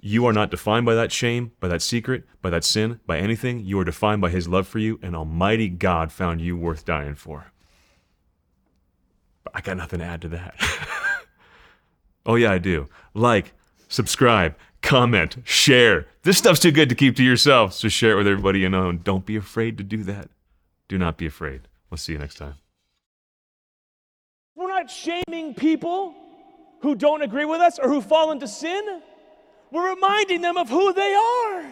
You 0.00 0.26
are 0.26 0.32
not 0.32 0.50
defined 0.50 0.86
by 0.86 0.94
that 0.96 1.12
shame, 1.12 1.52
by 1.60 1.68
that 1.68 1.82
secret, 1.82 2.24
by 2.42 2.50
that 2.50 2.64
sin, 2.64 2.98
by 3.06 3.18
anything. 3.18 3.60
You 3.60 3.78
are 3.78 3.84
defined 3.84 4.20
by 4.20 4.30
His 4.30 4.48
love 4.48 4.66
for 4.66 4.80
you, 4.80 4.98
and 5.02 5.14
Almighty 5.14 5.68
God 5.68 6.10
found 6.10 6.40
you 6.40 6.56
worth 6.56 6.84
dying 6.84 7.14
for. 7.14 7.52
But 9.44 9.52
I 9.54 9.60
got 9.60 9.76
nothing 9.76 10.00
to 10.00 10.04
add 10.04 10.20
to 10.22 10.28
that. 10.30 10.56
oh, 12.26 12.34
yeah, 12.34 12.50
I 12.50 12.58
do. 12.58 12.88
Like, 13.14 13.52
subscribe, 13.88 14.56
comment, 14.84 15.38
share. 15.44 16.06
This 16.22 16.38
stuff's 16.38 16.60
too 16.60 16.70
good 16.70 16.88
to 16.90 16.94
keep 16.94 17.16
to 17.16 17.24
yourself, 17.24 17.72
so 17.72 17.88
share 17.88 18.12
it 18.12 18.16
with 18.16 18.28
everybody 18.28 18.60
you 18.60 18.68
know. 18.68 18.90
And 18.90 19.02
don't 19.02 19.26
be 19.26 19.36
afraid 19.36 19.76
to 19.78 19.84
do 19.84 20.04
that. 20.04 20.28
Do 20.86 20.98
not 20.98 21.16
be 21.16 21.26
afraid. 21.26 21.62
We'll 21.90 21.98
see 21.98 22.12
you 22.12 22.18
next 22.18 22.36
time. 22.36 22.54
We're 24.54 24.68
not 24.68 24.90
shaming 24.90 25.54
people 25.54 26.14
who 26.82 26.94
don't 26.94 27.22
agree 27.22 27.44
with 27.44 27.60
us 27.60 27.78
or 27.78 27.88
who 27.88 28.00
fall 28.00 28.30
into 28.30 28.46
sin. 28.46 29.00
We're 29.72 29.94
reminding 29.94 30.42
them 30.42 30.56
of 30.56 30.68
who 30.68 30.92
they 30.92 31.14
are. 31.14 31.64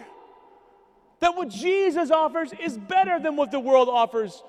That 1.19 1.35
what 1.35 1.47
Jesus 1.47 2.11
offers 2.11 2.51
is 2.59 2.77
better 2.77 3.19
than 3.19 3.37
what 3.37 3.51
the 3.51 3.59
world 3.59 3.87
offers. 3.87 4.43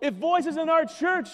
If 0.00 0.14
voices 0.14 0.56
in 0.56 0.68
our 0.68 0.84
church 0.84 1.28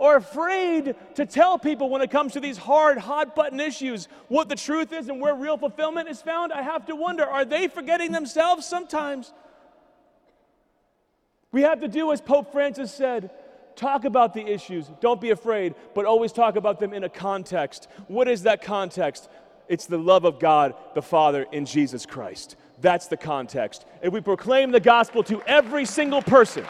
are 0.00 0.16
afraid 0.16 0.94
to 1.14 1.26
tell 1.26 1.58
people 1.58 1.88
when 1.88 2.02
it 2.02 2.10
comes 2.10 2.32
to 2.32 2.40
these 2.40 2.58
hard, 2.58 2.98
hot 2.98 3.34
button 3.34 3.60
issues 3.60 4.08
what 4.28 4.48
the 4.48 4.56
truth 4.56 4.92
is 4.92 5.08
and 5.08 5.20
where 5.20 5.34
real 5.34 5.56
fulfillment 5.56 6.08
is 6.08 6.20
found, 6.20 6.52
I 6.52 6.62
have 6.62 6.86
to 6.86 6.96
wonder 6.96 7.24
are 7.24 7.44
they 7.44 7.68
forgetting 7.68 8.12
themselves 8.12 8.66
sometimes? 8.66 9.32
We 11.52 11.62
have 11.62 11.80
to 11.80 11.88
do 11.88 12.12
as 12.12 12.20
Pope 12.20 12.52
Francis 12.52 12.92
said 12.92 13.30
talk 13.76 14.04
about 14.04 14.34
the 14.34 14.46
issues, 14.46 14.90
don't 15.00 15.20
be 15.20 15.30
afraid, 15.30 15.74
but 15.94 16.04
always 16.04 16.32
talk 16.32 16.56
about 16.56 16.78
them 16.78 16.92
in 16.92 17.04
a 17.04 17.08
context. 17.08 17.88
What 18.06 18.28
is 18.28 18.42
that 18.42 18.62
context? 18.62 19.28
It's 19.68 19.86
the 19.86 19.98
love 19.98 20.24
of 20.24 20.38
God 20.38 20.74
the 20.94 21.02
Father 21.02 21.46
in 21.52 21.64
Jesus 21.64 22.04
Christ. 22.04 22.56
That's 22.80 23.06
the 23.06 23.16
context. 23.16 23.86
If 24.02 24.12
we 24.12 24.20
proclaim 24.20 24.72
the 24.72 24.80
gospel 24.80 25.22
to 25.24 25.40
every 25.42 25.84
single 25.84 26.20
person, 26.20 26.64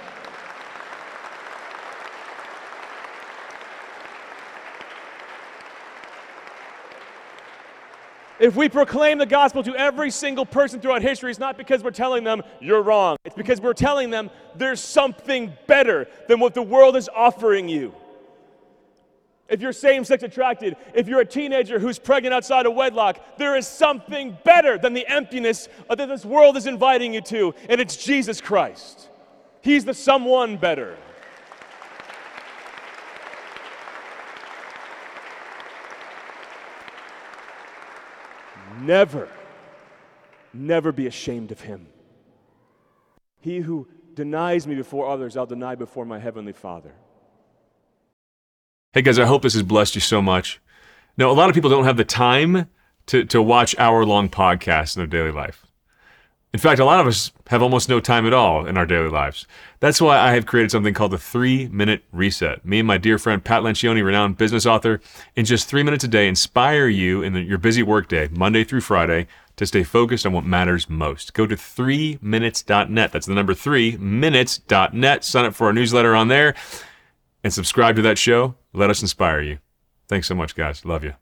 If 8.42 8.56
we 8.56 8.68
proclaim 8.68 9.18
the 9.18 9.26
gospel 9.26 9.62
to 9.62 9.76
every 9.76 10.10
single 10.10 10.44
person 10.44 10.80
throughout 10.80 11.00
history, 11.00 11.30
it's 11.30 11.38
not 11.38 11.56
because 11.56 11.84
we're 11.84 11.92
telling 11.92 12.24
them 12.24 12.42
you're 12.60 12.82
wrong. 12.82 13.16
It's 13.24 13.36
because 13.36 13.60
we're 13.60 13.72
telling 13.72 14.10
them 14.10 14.30
there's 14.56 14.80
something 14.80 15.52
better 15.68 16.08
than 16.26 16.40
what 16.40 16.52
the 16.52 16.62
world 16.62 16.96
is 16.96 17.08
offering 17.14 17.68
you. 17.68 17.94
If 19.48 19.60
you're 19.60 19.72
same 19.72 20.04
sex 20.04 20.24
attracted, 20.24 20.76
if 20.92 21.06
you're 21.06 21.20
a 21.20 21.24
teenager 21.24 21.78
who's 21.78 22.00
pregnant 22.00 22.34
outside 22.34 22.66
of 22.66 22.74
wedlock, 22.74 23.38
there 23.38 23.56
is 23.56 23.68
something 23.68 24.36
better 24.42 24.76
than 24.76 24.92
the 24.92 25.06
emptiness 25.06 25.68
that 25.88 26.08
this 26.08 26.24
world 26.24 26.56
is 26.56 26.66
inviting 26.66 27.14
you 27.14 27.20
to, 27.20 27.54
and 27.68 27.80
it's 27.80 27.96
Jesus 27.96 28.40
Christ. 28.40 29.08
He's 29.60 29.84
the 29.84 29.94
someone 29.94 30.56
better. 30.56 30.96
Never, 38.82 39.28
never 40.52 40.90
be 40.90 41.06
ashamed 41.06 41.52
of 41.52 41.60
him. 41.60 41.86
He 43.40 43.60
who 43.60 43.86
denies 44.14 44.66
me 44.66 44.74
before 44.74 45.08
others, 45.08 45.36
I'll 45.36 45.46
deny 45.46 45.76
before 45.76 46.04
my 46.04 46.18
heavenly 46.18 46.52
Father. 46.52 46.92
Hey 48.92 49.02
guys, 49.02 49.20
I 49.20 49.24
hope 49.24 49.42
this 49.42 49.54
has 49.54 49.62
blessed 49.62 49.94
you 49.94 50.00
so 50.00 50.20
much. 50.20 50.60
Now, 51.16 51.30
a 51.30 51.32
lot 51.32 51.48
of 51.48 51.54
people 51.54 51.70
don't 51.70 51.84
have 51.84 51.96
the 51.96 52.04
time 52.04 52.66
to, 53.06 53.24
to 53.26 53.40
watch 53.40 53.78
hour 53.78 54.04
long 54.04 54.28
podcasts 54.28 54.96
in 54.96 55.00
their 55.00 55.06
daily 55.06 55.30
life. 55.30 55.64
In 56.52 56.60
fact, 56.60 56.80
a 56.80 56.84
lot 56.84 57.00
of 57.00 57.06
us 57.06 57.32
have 57.46 57.62
almost 57.62 57.88
no 57.88 57.98
time 57.98 58.26
at 58.26 58.34
all 58.34 58.66
in 58.66 58.76
our 58.76 58.84
daily 58.84 59.08
lives. 59.08 59.46
That's 59.80 60.02
why 60.02 60.18
I 60.18 60.34
have 60.34 60.44
created 60.44 60.70
something 60.70 60.92
called 60.92 61.12
the 61.12 61.18
three 61.18 61.66
minute 61.68 62.04
reset. 62.12 62.64
Me 62.64 62.80
and 62.80 62.86
my 62.86 62.98
dear 62.98 63.18
friend 63.18 63.42
Pat 63.42 63.62
Lencioni, 63.62 64.04
renowned 64.04 64.36
business 64.36 64.66
author, 64.66 65.00
in 65.34 65.46
just 65.46 65.66
three 65.66 65.82
minutes 65.82 66.04
a 66.04 66.08
day, 66.08 66.28
inspire 66.28 66.88
you 66.88 67.22
in 67.22 67.34
your 67.34 67.56
busy 67.56 67.82
workday, 67.82 68.28
Monday 68.28 68.64
through 68.64 68.82
Friday, 68.82 69.28
to 69.56 69.64
stay 69.64 69.82
focused 69.82 70.26
on 70.26 70.32
what 70.34 70.44
matters 70.44 70.90
most. 70.90 71.32
Go 71.32 71.46
to 71.46 71.56
3minutes.net. 71.56 73.12
That's 73.12 73.26
the 73.26 73.34
number 73.34 73.54
3 73.54 73.96
minutes.net. 73.96 75.24
Sign 75.24 75.44
up 75.46 75.54
for 75.54 75.68
our 75.68 75.72
newsletter 75.72 76.14
on 76.14 76.28
there 76.28 76.54
and 77.42 77.52
subscribe 77.52 77.96
to 77.96 78.02
that 78.02 78.18
show. 78.18 78.56
Let 78.74 78.90
us 78.90 79.00
inspire 79.00 79.40
you. 79.40 79.58
Thanks 80.06 80.28
so 80.28 80.34
much, 80.34 80.54
guys. 80.54 80.84
Love 80.84 81.02
you. 81.04 81.14